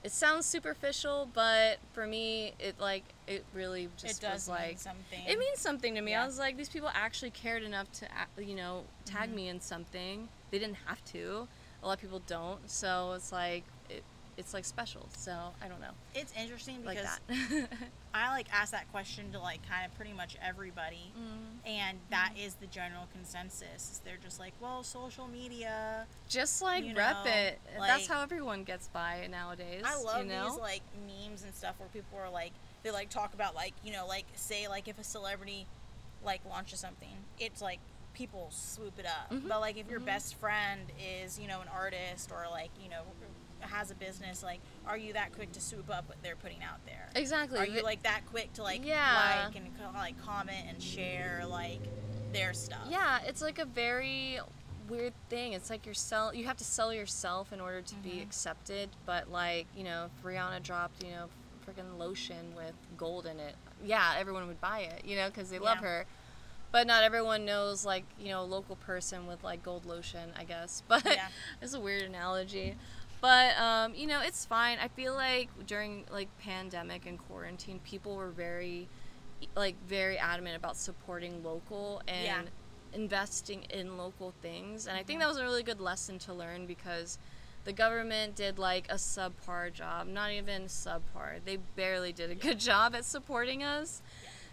it 0.02 0.12
sounds 0.12 0.46
superficial, 0.46 1.28
but 1.34 1.78
for 1.92 2.06
me, 2.06 2.54
it 2.58 2.78
like 2.80 3.04
it 3.26 3.44
really 3.52 3.88
just 3.98 4.18
it 4.18 4.26
does 4.26 4.32
was 4.32 4.48
mean 4.48 4.56
like 4.58 4.78
something. 4.78 5.24
it 5.26 5.38
means 5.38 5.58
something 5.60 5.94
to 5.94 6.00
me. 6.00 6.12
Yeah. 6.12 6.22
I 6.22 6.26
was 6.26 6.38
like, 6.38 6.56
these 6.56 6.68
people 6.70 6.90
actually 6.94 7.30
cared 7.30 7.62
enough 7.62 7.90
to, 7.92 8.08
you 8.42 8.54
know, 8.54 8.84
tag 9.04 9.30
Mhm. 9.30 9.34
me 9.34 9.48
in 9.48 9.60
something. 9.60 10.28
They 10.50 10.58
didn't 10.58 10.78
have 10.86 11.04
to. 11.06 11.48
A 11.82 11.86
lot 11.86 11.94
of 11.94 12.00
people 12.00 12.20
don't. 12.26 12.70
So 12.70 13.12
it's 13.12 13.30
like, 13.32 13.64
it's 14.40 14.52
like 14.54 14.64
special. 14.64 15.06
So 15.16 15.32
I 15.62 15.68
don't 15.68 15.80
know, 15.80 15.92
it's 16.14 16.32
interesting 16.36 16.84
like 16.84 16.98
because 16.98 17.18
that. 17.28 17.68
I 18.14 18.30
like 18.30 18.46
ask 18.52 18.72
that 18.72 18.90
question 18.90 19.30
to 19.32 19.38
like 19.38 19.60
kind 19.68 19.86
of 19.86 19.94
pretty 19.96 20.12
much 20.12 20.36
everybody, 20.42 21.12
Mm. 21.16 21.68
and 21.70 21.98
that 22.10 22.32
is 22.36 22.54
the 22.54 22.66
general 22.66 23.06
consensus. 23.12 24.00
They're 24.04 24.16
just 24.22 24.40
like, 24.40 24.52
well, 24.60 24.82
social 24.82 25.28
media. 25.28 26.06
Just 26.28 26.60
like 26.62 26.84
You 26.84 26.96
rep 26.96 27.24
know, 27.24 27.30
it. 27.30 27.60
like- 27.78 27.88
That's 27.88 28.06
how 28.08 28.22
everyone 28.22 28.64
gets 28.64 28.88
by 28.88 29.28
nowadays. 29.30 29.82
I 29.86 30.00
love 30.02 30.24
you 30.24 30.32
know? 30.32 30.50
these 30.50 30.58
like 30.58 30.82
memes 31.06 31.44
and 31.44 31.54
stuff 31.54 31.76
where 31.78 31.88
people 31.90 32.18
are 32.18 32.30
like, 32.30 32.52
they 32.82 32.90
like 32.90 33.10
talk 33.10 33.34
about 33.34 33.54
like 33.54 33.74
you 33.84 33.92
know 33.92 34.06
like 34.06 34.24
say 34.34 34.66
like 34.66 34.88
if 34.88 34.98
a 34.98 35.04
celebrity 35.04 35.66
like 36.24 36.40
launches 36.48 36.80
something, 36.80 37.14
it's 37.38 37.60
like 37.62 37.78
people 38.14 38.48
swoop 38.50 38.98
it 38.98 39.06
up. 39.06 39.30
Mhm, 39.30 39.48
But 39.48 39.60
like 39.60 39.76
if 39.78 39.88
your 39.88 40.00
mhm. 40.00 40.06
best 40.06 40.34
friend 40.34 40.80
is 41.22 41.38
you 41.38 41.46
know 41.46 41.60
an 41.60 41.68
artist 41.68 42.32
or 42.32 42.44
like 42.50 42.70
you 42.82 42.90
know 42.90 43.02
has 43.62 43.90
a 43.90 43.94
business, 43.94 44.42
like 44.42 44.60
are 44.86 44.96
you 44.96 45.12
that 45.14 45.32
quick 45.34 45.52
to 45.52 45.60
swoop 45.60 45.90
up 45.90 46.08
what 46.08 46.16
they're 46.22 46.36
putting 46.36 46.62
out 46.62 46.84
there? 46.86 47.08
exactly. 47.14 47.58
Are 47.58 47.66
you 47.66 47.82
like 47.82 48.02
that 48.04 48.22
quick 48.30 48.52
to 48.54 48.62
like 48.62 48.84
Yeah. 48.84 49.44
like 49.46 49.56
and 49.56 49.66
like 49.94 50.20
comment 50.24 50.66
and 50.68 50.82
share 50.82 51.44
like 51.48 51.80
their 52.32 52.52
stuff? 52.54 52.86
Yeah, 52.88 53.20
it's 53.26 53.42
like 53.42 53.58
a 53.58 53.64
very 53.64 54.38
weird 54.88 55.12
thing. 55.28 55.52
It's 55.52 55.70
like 55.70 55.84
you're 55.86 55.94
sell 55.94 56.34
you 56.34 56.44
have 56.46 56.56
to 56.58 56.64
sell 56.64 56.92
yourself 56.92 57.52
in 57.52 57.60
order 57.60 57.80
to 57.82 57.94
be 57.96 58.10
Mhm. 58.10 58.22
accepted. 58.22 58.90
But 59.06 59.30
like 59.30 59.66
you 59.76 59.84
know, 59.84 60.06
if 60.16 60.24
Rihanna 60.24 60.62
dropped 60.62 61.02
you 61.04 61.10
know 61.12 61.28
freaking 61.66 61.98
lotion 61.98 62.54
with 62.56 62.74
gold 62.96 63.26
in 63.26 63.38
it, 63.38 63.54
yeah, 63.84 64.14
everyone 64.18 64.46
would 64.48 64.60
buy 64.60 64.80
it. 64.80 65.04
You 65.04 65.16
know, 65.16 65.28
because 65.28 65.50
they 65.50 65.58
love 65.58 65.78
her. 65.78 66.06
But 66.72 66.86
not 66.86 67.02
everyone 67.02 67.44
knows 67.44 67.84
like 67.84 68.04
you 68.18 68.28
know 68.28 68.42
a 68.42 68.44
local 68.46 68.76
person 68.76 69.26
with 69.26 69.42
like 69.42 69.62
gold 69.62 69.84
lotion. 69.86 70.32
I 70.36 70.44
guess, 70.44 70.82
but 70.88 71.04
Yeah. 71.04 71.28
it's 71.60 71.74
a 71.74 71.80
weird 71.80 72.02
analogy. 72.04 72.76
But 73.20 73.56
um, 73.58 73.94
you 73.94 74.06
know, 74.06 74.20
it's 74.22 74.44
fine. 74.44 74.78
I 74.78 74.88
feel 74.88 75.14
like 75.14 75.48
during 75.66 76.04
like 76.10 76.28
pandemic 76.38 77.06
and 77.06 77.18
quarantine, 77.18 77.80
people 77.84 78.16
were 78.16 78.30
very 78.30 78.88
like 79.56 79.74
very 79.86 80.18
adamant 80.18 80.56
about 80.56 80.76
supporting 80.76 81.42
local 81.42 82.02
and 82.08 82.24
Yeah. 82.24 82.42
investing 82.92 83.64
in 83.70 83.96
local 83.96 84.32
things. 84.42 84.86
And 84.86 84.96
I 84.96 85.02
think 85.02 85.20
that 85.20 85.28
was 85.28 85.38
a 85.38 85.42
really 85.42 85.62
good 85.62 85.80
lesson 85.80 86.18
to 86.20 86.32
learn 86.34 86.66
because 86.66 87.18
the 87.64 87.72
government 87.72 88.36
did 88.36 88.58
like 88.58 88.86
a 88.90 88.94
subpar 88.94 89.72
job, 89.72 90.06
not 90.06 90.30
even 90.32 90.64
subpar. 90.64 91.40
They 91.44 91.56
barely 91.76 92.12
did 92.12 92.30
a 92.30 92.34
good 92.34 92.58
job 92.70 92.94
at 92.94 93.04
supporting 93.04 93.62
us. 93.62 94.02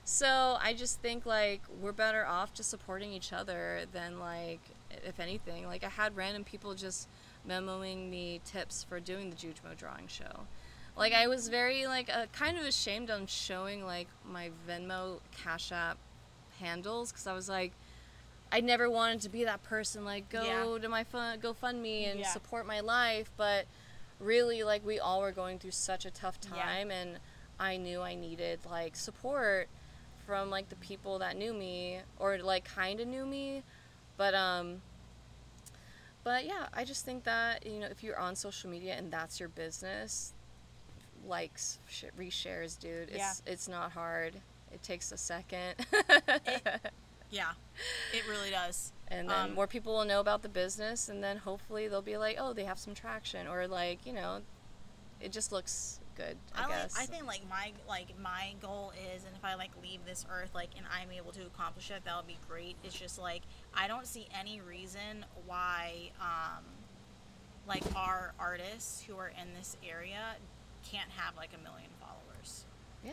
So 0.04 0.58
I 0.62 0.74
just 0.74 1.02
think 1.02 1.26
like 1.26 1.62
we're 1.82 1.92
better 1.92 2.26
off 2.26 2.54
just 2.54 2.70
supporting 2.70 3.12
each 3.12 3.34
other 3.34 3.82
than 3.92 4.20
like 4.20 4.62
if 5.06 5.20
anything. 5.20 5.66
Like 5.68 5.84
I 5.84 5.90
had 5.90 6.16
random 6.16 6.44
people 6.46 6.76
just 6.76 7.10
Venmoing 7.48 8.10
me 8.10 8.42
tips 8.46 8.84
for 8.84 9.00
doing 9.00 9.30
the 9.30 9.36
Jujmo 9.36 9.76
drawing 9.78 10.08
show. 10.08 10.48
Like 10.96 11.14
I 11.14 11.28
was 11.28 11.48
very 11.48 11.86
like 11.86 12.10
uh, 12.10 12.26
kind 12.34 12.58
of 12.58 12.66
ashamed 12.66 13.10
on 13.12 13.28
showing 13.28 13.86
like 13.86 14.08
my 14.26 14.50
Venmo 14.68 15.20
Cash 15.44 15.72
App 15.72 15.98
handles 16.60 17.12
because 17.12 17.28
I 17.28 17.34
was 17.34 17.48
like 17.50 17.74
I 18.52 18.62
never 18.62 18.90
wanted 18.90 19.22
to 19.22 19.30
be 19.30 19.44
that 19.44 19.62
person 19.64 20.06
like 20.06 20.30
go 20.30 20.74
Yeah. 20.76 20.82
to 20.82 20.90
my 20.90 21.04
fun 21.04 21.40
GoFundMe 21.40 22.10
and 22.10 22.20
Yeah. 22.22 22.28
support 22.32 22.66
my 22.66 22.80
life, 22.80 23.30
but 23.38 23.66
really 24.20 24.64
like 24.64 24.86
we 24.86 25.00
all 25.00 25.22
were 25.22 25.32
going 25.32 25.60
through 25.60 25.72
such 25.72 26.06
a 26.06 26.12
tough 26.12 26.40
Yeah. 26.44 26.62
time 26.62 26.92
and 26.92 27.20
I 27.60 27.78
knew 27.78 28.02
I 28.02 28.16
needed 28.16 28.62
like 28.70 28.96
support 28.96 29.68
from 30.26 30.50
like 30.50 30.70
the 30.70 30.76
people 30.78 31.20
that 31.20 31.38
knew 31.38 31.54
me 31.54 32.00
or 32.18 32.38
like 32.40 32.66
kind 32.66 33.00
of 33.00 33.08
knew 33.08 33.26
me 33.26 33.64
but 34.18 34.34
um 34.34 34.82
but 36.28 36.46
yeah 36.46 36.68
I 36.74 36.84
just 36.84 37.06
think 37.06 37.24
that 37.24 37.66
you 37.66 37.80
know 37.80 37.88
if 37.88 38.04
you're 38.04 38.20
on 38.20 38.36
social 38.36 38.70
media 38.70 38.94
and 38.98 39.10
that's 39.12 39.40
your 39.40 39.50
business 39.50 40.34
likes 41.26 41.80
sh- 41.88 42.04
reshares 42.20 42.78
dude 42.80 43.10
it's 43.10 43.18
Yeah. 43.18 43.34
it's 43.54 43.68
not 43.70 43.92
hard 43.94 44.34
it 44.72 44.84
takes 44.84 45.12
a 45.14 45.18
second 45.18 45.76
Yeah, 47.30 47.52
it 48.14 48.24
really 48.30 48.50
does. 48.52 48.94
and 49.10 49.30
then 49.30 49.50
Um, 49.50 49.54
more 49.54 49.68
people 49.68 49.94
will 49.98 50.06
know 50.06 50.22
about 50.22 50.42
the 50.44 50.50
business 50.50 51.10
and 51.10 51.22
then 51.24 51.38
hopefully 51.38 51.88
they'll 51.90 52.02
be 52.02 52.18
like 52.18 52.38
oh 52.40 52.52
they 52.54 52.64
have 52.66 52.80
some 52.80 52.94
traction 52.94 53.48
or 53.48 53.68
like 53.68 54.06
you 54.06 54.14
know 54.14 54.42
it 55.20 55.32
just 55.34 55.52
looks 55.52 56.00
good 56.18 56.38
i, 56.56 56.66
I, 56.66 56.68
guess 56.68 56.96
like. 56.96 57.04
I 57.04 57.06
think 57.06 57.26
like 57.28 57.42
my 57.50 57.72
like 57.88 58.08
my 58.22 58.54
goal 58.62 58.92
is, 59.14 59.24
and 59.24 59.36
if 59.36 59.46
I 59.46 59.54
like 59.56 59.72
leave 59.82 60.00
this 60.06 60.26
earth, 60.32 60.52
like, 60.56 60.70
and 60.76 60.86
I'm 60.92 61.12
able 61.12 61.32
to 61.34 61.46
accomplish 61.46 61.92
it, 61.92 62.04
that 62.06 62.16
would 62.18 62.28
be 62.28 62.38
great. 62.50 62.76
It's 62.84 62.98
just 63.00 63.20
like 63.20 63.44
I 63.74 63.88
don't 63.88 64.08
see 64.08 64.28
any 64.38 64.60
reason 64.62 65.26
why, 65.46 66.12
um, 66.20 66.64
like 67.68 67.84
our 67.96 68.34
artists 68.40 69.04
who 69.04 69.16
are 69.18 69.32
in 69.42 69.54
this 69.54 69.78
area 69.88 70.36
can't 70.90 71.10
have 71.12 71.36
like 71.38 71.52
a 71.54 71.64
million 71.64 71.90
followers. 72.00 72.66
yeah 73.04 73.12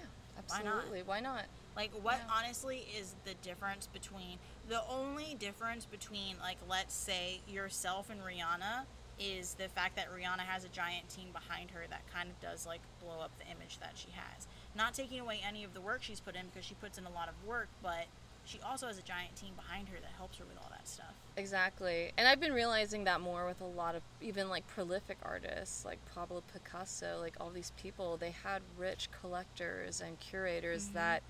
Why 0.49 0.63
not? 0.63 0.75
absolutely 0.77 1.03
why 1.03 1.21
not 1.21 1.45
Like, 1.77 1.91
what 2.03 2.19
Yeah. 2.25 2.35
honestly 2.39 2.87
is 2.97 3.15
the 3.25 3.35
difference 3.43 3.89
between 3.89 4.39
the 4.69 4.81
only 4.89 5.35
difference 5.35 5.85
between, 5.87 6.37
like, 6.41 6.59
let's 6.69 6.95
say 6.95 7.41
yourself 7.49 8.11
and 8.11 8.21
Rihanna 8.21 8.87
is 9.19 9.55
the 9.55 9.69
fact 9.69 9.97
that 9.97 10.09
Rihanna 10.13 10.41
has 10.41 10.65
a 10.65 10.69
giant 10.69 11.09
team 11.09 11.29
behind 11.33 11.71
her 11.71 11.83
that 11.91 12.03
kind 12.13 12.29
of 12.31 12.41
does, 12.41 12.67
like, 12.67 12.81
blow 13.01 13.21
up 13.21 13.31
the 13.39 13.45
image 13.47 13.79
that 13.81 13.93
she 13.95 14.09
has. 14.15 14.47
Not 14.77 14.95
taking 14.95 15.21
away 15.21 15.41
any 15.47 15.65
of 15.65 15.75
the 15.75 15.81
work 15.81 16.03
she's 16.03 16.21
put 16.21 16.35
in 16.35 16.47
because 16.47 16.65
she 16.65 16.75
puts 16.75 16.99
in 16.99 17.05
a 17.07 17.11
lot 17.11 17.29
of 17.29 17.35
work, 17.47 17.69
but 17.83 18.07
she 18.45 18.59
also 18.61 18.87
has 18.89 18.99
a 18.99 19.03
giant 19.03 19.37
team 19.37 19.53
behind 19.57 19.89
her 19.89 19.97
that 20.01 20.11
helps 20.19 20.37
her 20.39 20.45
with 20.45 20.59
all 20.59 20.69
that 20.71 20.87
stuff. 20.87 21.15
Exactly. 21.37 22.13
And 22.19 22.29
I've 22.29 22.41
been 22.41 22.53
realizing 22.53 23.05
that 23.05 23.21
more 23.21 23.47
with 23.47 23.61
a 23.61 23.67
lot 23.67 23.95
of 23.95 24.03
even 24.21 24.51
like 24.51 24.67
prolific 24.67 25.17
artists 25.23 25.85
like 25.85 25.99
Pablo 26.15 26.43
Picasso, 26.53 27.19
like 27.21 27.37
all 27.41 27.49
these 27.51 27.73
people, 27.81 28.17
they 28.19 28.33
had 28.33 28.61
rich 28.77 29.09
collectors 29.19 30.01
and 30.03 30.21
curators 30.21 30.85
Mm-hmm. 30.85 30.95
that 30.95 31.23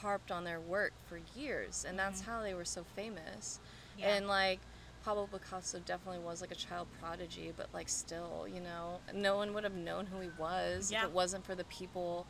harped 0.00 0.30
on 0.30 0.44
their 0.44 0.60
work 0.60 0.92
for 1.08 1.18
years 1.34 1.84
and 1.86 1.98
that's 1.98 2.20
how 2.20 2.40
they 2.40 2.54
were 2.54 2.64
so 2.64 2.84
famous. 2.94 3.58
Mm-hmm. 3.94 4.00
Yeah. 4.00 4.14
And 4.14 4.28
like 4.28 4.60
Pablo 5.04 5.26
Picasso 5.26 5.78
definitely 5.80 6.20
was 6.20 6.40
like 6.40 6.52
a 6.52 6.56
child 6.56 6.86
prodigy, 7.00 7.52
but 7.56 7.68
like 7.74 7.88
still, 7.88 8.46
you 8.52 8.60
know, 8.60 9.00
no 9.14 9.36
one 9.36 9.52
would 9.54 9.64
have 9.64 9.74
known 9.74 10.06
who 10.06 10.20
he 10.20 10.28
was 10.38 10.90
Yeah. 10.92 11.00
if 11.02 11.08
it 11.08 11.12
wasn't 11.12 11.44
for 11.44 11.54
the 11.54 11.64
people 11.64 12.26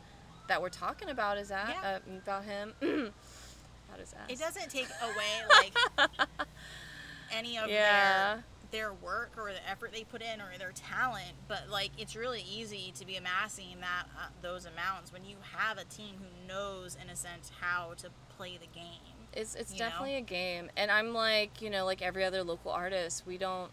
that 0.47 0.61
were 0.61 0.69
talking 0.69 1.09
about 1.09 1.37
his 1.37 1.51
ass, 1.51 1.69
Yeah. 1.81 1.99
uh, 2.13 2.17
about 2.17 2.43
him, 2.45 2.73
about 2.81 3.99
his 3.99 4.13
ass. 4.13 4.29
It 4.29 4.39
doesn't 4.39 4.69
take 4.69 4.87
away 5.01 5.41
like 5.49 6.09
any 7.31 7.57
of 7.57 7.69
Yeah. 7.69 8.35
their 8.35 8.43
their 8.71 8.91
work 8.91 9.33
or 9.37 9.51
the 9.53 9.69
effort 9.69 9.91
they 9.93 10.03
put 10.03 10.23
in 10.23 10.41
or 10.41 10.49
their 10.57 10.71
talent, 10.71 11.33
but 11.47 11.69
like 11.69 11.91
it's 11.99 12.15
really 12.15 12.41
easy 12.41 12.91
to 12.97 13.05
be 13.05 13.17
amassing 13.17 13.77
that 13.81 14.05
uh, 14.17 14.29
those 14.41 14.65
amounts 14.65 15.13
when 15.13 15.23
you 15.23 15.35
have 15.55 15.77
a 15.77 15.83
team 15.83 16.15
who 16.17 16.47
knows 16.47 16.97
in 16.99 17.07
a 17.11 17.15
sense 17.15 17.51
how 17.61 17.93
to 17.97 18.09
play 18.35 18.57
the 18.59 18.65
game. 18.73 19.12
It's 19.35 19.55
it's 19.55 19.73
you 19.73 19.79
know? 19.79 19.89
definitely 19.89 20.15
a 20.15 20.21
game, 20.21 20.69
and 20.77 20.91
I'm 20.91 21.13
like 21.13 21.61
you 21.61 21.69
know 21.69 21.85
like 21.85 22.01
every 22.01 22.23
other 22.23 22.43
local 22.43 22.71
artist, 22.71 23.23
we 23.25 23.37
don't 23.37 23.71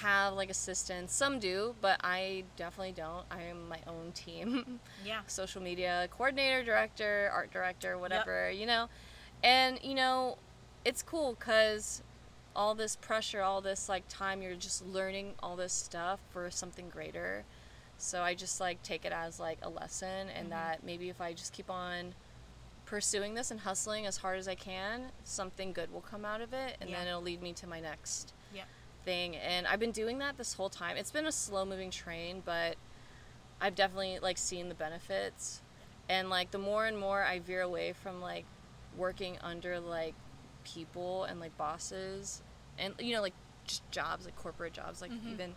have 0.00 0.34
like 0.34 0.50
assistants. 0.50 1.14
Some 1.14 1.38
do, 1.38 1.74
but 1.80 2.00
I 2.02 2.44
definitely 2.56 2.92
don't. 2.92 3.24
I 3.30 3.42
am 3.42 3.68
my 3.68 3.80
own 3.86 4.12
team, 4.12 4.80
Yeah. 5.04 5.20
social 5.26 5.60
media 5.62 6.08
coordinator, 6.10 6.62
director, 6.62 7.30
art 7.32 7.50
director, 7.52 7.98
whatever 7.98 8.50
you 8.50 8.66
know, 8.66 8.88
and 9.42 9.78
you 9.82 9.94
know, 9.94 10.38
it's 10.84 11.02
cool 11.02 11.36
because 11.38 12.02
all 12.54 12.74
this 12.74 12.96
pressure, 12.96 13.42
all 13.42 13.60
this 13.60 13.88
like 13.88 14.04
time, 14.08 14.42
you're 14.42 14.54
just 14.54 14.86
learning 14.86 15.34
all 15.42 15.56
this 15.56 15.72
stuff 15.72 16.20
for 16.30 16.50
something 16.50 16.88
greater. 16.88 17.44
So 17.98 18.22
I 18.22 18.34
just 18.34 18.60
like 18.60 18.82
take 18.82 19.04
it 19.04 19.12
as 19.12 19.38
like 19.38 19.58
a 19.62 19.68
lesson, 19.68 20.28
and 20.34 20.44
mm-hmm. 20.44 20.50
that 20.50 20.84
maybe 20.84 21.08
if 21.08 21.20
I 21.20 21.32
just 21.32 21.52
keep 21.52 21.70
on 21.70 22.14
pursuing 22.90 23.34
this 23.34 23.52
and 23.52 23.60
hustling 23.60 24.04
as 24.04 24.16
hard 24.16 24.36
as 24.36 24.48
I 24.48 24.56
can, 24.56 25.12
something 25.22 25.72
good 25.72 25.92
will 25.92 26.00
come 26.00 26.24
out 26.24 26.40
of 26.40 26.52
it, 26.52 26.76
and 26.80 26.90
Yeah. 26.90 26.98
then 26.98 27.06
it'll 27.06 27.22
lead 27.22 27.40
me 27.40 27.52
to 27.52 27.66
my 27.68 27.78
next 27.78 28.34
Yeah. 28.52 28.64
thing. 29.04 29.36
And 29.36 29.64
I've 29.68 29.78
been 29.78 29.92
doing 29.92 30.18
that 30.18 30.36
this 30.36 30.54
whole 30.54 30.68
time. 30.68 30.96
It's 30.96 31.12
been 31.12 31.26
a 31.26 31.30
slow 31.32 31.64
moving 31.64 31.92
train, 31.92 32.42
but 32.44 32.76
I've 33.60 33.76
definitely 33.76 34.18
like 34.18 34.38
seen 34.38 34.68
the 34.68 34.74
benefits. 34.74 35.62
And 36.08 36.30
like 36.30 36.50
the 36.50 36.58
more 36.58 36.84
and 36.86 36.98
more 36.98 37.22
I 37.22 37.38
veer 37.38 37.62
away 37.62 37.92
from 37.92 38.20
like 38.20 38.44
working 38.96 39.38
under 39.40 39.78
like 39.78 40.16
people 40.64 41.22
and 41.24 41.38
like 41.38 41.56
bosses 41.56 42.42
and 42.76 42.94
you 42.98 43.14
know 43.14 43.22
like 43.22 43.34
just 43.66 43.88
jobs 43.92 44.24
like 44.24 44.36
corporate 44.36 44.72
jobs 44.72 45.00
like 45.00 45.10
mm-hmm. 45.12 45.30
even 45.30 45.56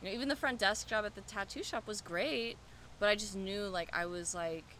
you 0.00 0.08
know 0.08 0.14
even 0.14 0.28
the 0.28 0.36
front 0.36 0.58
desk 0.58 0.86
job 0.86 1.04
at 1.04 1.14
the 1.14 1.20
tattoo 1.22 1.62
shop 1.62 1.86
was 1.86 2.00
great 2.00 2.56
but 2.98 3.08
i 3.08 3.14
just 3.14 3.36
knew 3.36 3.64
like 3.64 3.90
i 3.92 4.06
was 4.06 4.34
like 4.34 4.77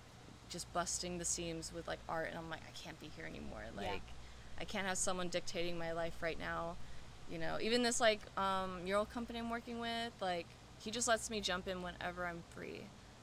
just 0.48 0.72
busting 0.72 1.18
the 1.18 1.24
seams 1.24 1.72
with 1.74 1.86
like 1.88 1.98
art 2.08 2.28
and 2.28 2.38
i'm 2.38 2.48
like 2.50 2.60
i 2.66 2.70
can't 2.82 2.98
be 3.00 3.10
here 3.16 3.26
anymore. 3.26 3.62
Like 3.76 3.86
Yeah. 3.86 4.60
i 4.60 4.64
can't 4.64 4.86
have 4.86 4.98
someone 4.98 5.28
dictating 5.28 5.78
my 5.78 5.92
life 5.92 6.16
right 6.20 6.38
now 6.38 6.76
you 7.30 7.38
know? 7.38 7.58
Even 7.60 7.82
this 7.82 8.00
like 8.00 8.20
um, 8.38 8.82
mural 8.84 9.04
company 9.04 9.38
i'm 9.38 9.50
working 9.50 9.78
with 9.80 10.12
like 10.20 10.46
he 10.78 10.90
just 10.90 11.06
lets 11.08 11.28
me 11.30 11.40
jump 11.40 11.68
in 11.68 11.82
whenever 11.82 12.26
i'm 12.26 12.42
free. 12.54 12.80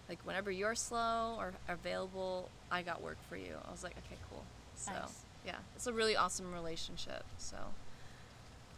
Like 0.08 0.20
whenever 0.24 0.52
you're 0.52 0.76
slow 0.76 1.36
or 1.40 1.54
available 1.68 2.50
i 2.72 2.82
got 2.84 3.02
work 3.02 3.18
for 3.28 3.36
you. 3.38 3.56
I 3.68 3.72
was 3.72 3.84
like 3.84 3.96
okay 4.06 4.18
cool. 4.30 4.44
So 4.76 4.92
Nice. 4.92 5.24
yeah 5.46 5.56
it's 5.76 5.88
a 5.88 5.94
really 5.94 6.16
awesome 6.16 6.54
relationship 6.54 7.24
so. 7.38 7.58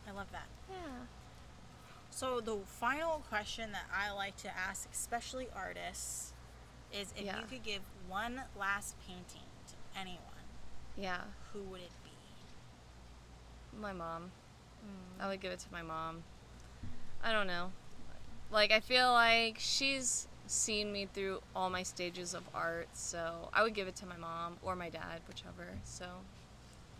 I 0.08 0.12
love 0.12 0.28
that. 0.32 0.46
yeah. 0.72 0.78
So 2.10 2.40
the 2.40 2.58
final 2.66 3.22
question 3.30 3.74
that 3.74 3.86
I 3.94 4.12
like 4.14 4.38
to 4.38 4.58
ask, 4.58 4.88
especially 4.92 5.50
artists, 5.54 6.32
is 6.94 7.14
if 7.18 7.24
Yeah. 7.26 7.40
you 7.40 7.46
could 7.46 7.64
give 7.64 7.82
one 8.08 8.42
last 8.58 8.96
painting 9.08 9.48
to 9.68 10.00
anyone, 10.00 10.22
yeah 10.96 11.22
who 11.54 11.62
would 11.64 11.82
it 11.82 11.92
be? 12.04 12.12
my 13.80 13.94
mom 13.94 14.32
Mm. 14.86 15.24
I 15.24 15.28
would 15.28 15.42
give 15.42 15.52
it 15.52 15.60
to 15.60 15.72
my 15.72 15.82
mom. 15.82 16.24
I 17.24 17.32
don't 17.32 17.48
know. 17.48 17.72
Like 18.52 18.72
I 18.72 18.80
feel 18.80 19.12
like 19.12 19.58
she's 19.60 20.28
seen 20.46 20.92
me 20.94 21.08
through 21.14 21.42
all 21.56 21.70
my 21.70 21.84
stages 21.84 22.34
of 22.34 22.44
art, 22.54 22.88
so 22.94 23.50
I 23.54 23.64
would 23.64 23.74
give 23.74 23.88
it 23.88 23.96
to 23.98 24.06
my 24.06 24.16
mom 24.18 24.58
or 24.62 24.76
my 24.76 24.90
dad, 24.90 25.22
whichever. 25.28 25.68
So 25.84 26.06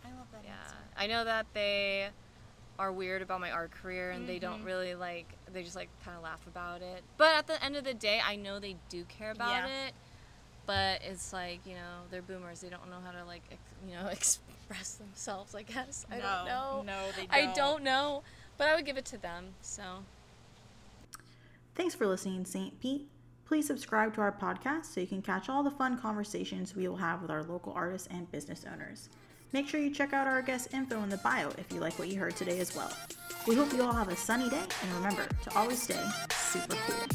I 0.04 0.08
love 0.08 0.26
that 0.32 0.42
yeah, 0.44 0.50
answer. 0.64 0.76
I 0.96 1.06
know 1.06 1.24
that 1.24 1.46
they 1.54 2.08
are 2.78 2.92
weird 2.92 3.22
about 3.22 3.40
my 3.40 3.50
art 3.50 3.70
career 3.72 4.10
and 4.12 4.28
they 4.28 4.38
don't 4.38 4.62
Mhm. 4.62 4.66
really 4.66 4.94
like 4.94 5.26
they 5.52 5.62
just 5.64 5.74
like 5.76 5.88
kind 6.04 6.16
of 6.16 6.22
laugh 6.22 6.46
about 6.46 6.80
it. 6.82 7.02
But 7.16 7.34
at 7.36 7.46
the 7.46 7.62
end 7.64 7.76
of 7.76 7.84
the 7.84 7.94
day, 7.94 8.20
I 8.24 8.36
know 8.36 8.58
they 8.60 8.76
do 8.88 9.04
care 9.04 9.32
about 9.32 9.50
Yeah. 9.50 9.86
it. 9.88 9.94
But 10.66 11.02
it's 11.02 11.32
like 11.32 11.60
you 11.66 11.74
know 11.74 12.02
they're 12.10 12.22
boomers. 12.22 12.60
They 12.60 12.68
don't 12.68 12.88
know 12.90 13.00
how 13.04 13.10
to 13.12 13.24
like 13.24 13.42
ex- 13.50 13.60
you 13.88 13.94
know 13.94 14.06
express 14.12 14.94
themselves. 14.94 15.54
I 15.54 15.62
guess 15.62 16.06
I 16.10 16.16
no, 16.18 16.22
don't 16.22 16.46
know. 16.46 16.82
No, 16.86 17.12
they 17.12 17.26
don't. 17.26 17.34
I 17.34 17.52
don't 17.54 17.82
know, 17.82 18.22
but 18.58 18.68
I 18.68 18.74
would 18.76 18.84
give 18.84 18.96
it 18.96 19.04
to 19.06 19.18
them. 19.18 19.54
So 19.62 20.04
Thanks 21.74 21.94
for 21.94 22.06
listening, 22.06 22.44
St. 22.44 22.78
Pete. 22.80 23.08
Please 23.44 23.66
subscribe 23.66 24.12
to 24.14 24.20
our 24.20 24.32
podcast 24.32 24.86
so 24.86 25.00
you 25.00 25.06
can 25.06 25.22
catch 25.22 25.48
all 25.48 25.62
the 25.62 25.70
fun 25.70 25.96
conversations 25.96 26.74
we 26.74 26.86
will 26.88 26.96
have 26.96 27.22
with 27.22 27.30
our 27.30 27.42
local 27.44 27.72
artists 27.72 28.08
and 28.10 28.30
business 28.32 28.64
owners. 28.70 29.08
Make 29.52 29.66
sure 29.66 29.80
you 29.80 29.90
check 29.90 30.12
out 30.12 30.26
our 30.26 30.42
guest 30.42 30.68
info 30.74 31.02
in 31.02 31.08
the 31.08 31.16
bio 31.18 31.48
if 31.56 31.72
you 31.72 31.80
like 31.80 31.98
what 31.98 32.08
you 32.08 32.18
heard 32.18 32.36
today 32.36 32.60
as 32.60 32.76
well. 32.76 32.92
We 33.46 33.54
hope 33.54 33.72
you 33.72 33.82
all 33.82 33.94
have 33.94 34.08
a 34.08 34.16
sunny 34.16 34.50
day 34.50 34.60
and 34.82 34.92
remember 34.94 35.26
to 35.44 35.58
always 35.58 35.80
stay 35.80 36.04
super 36.30 36.76
cool. 36.86 37.08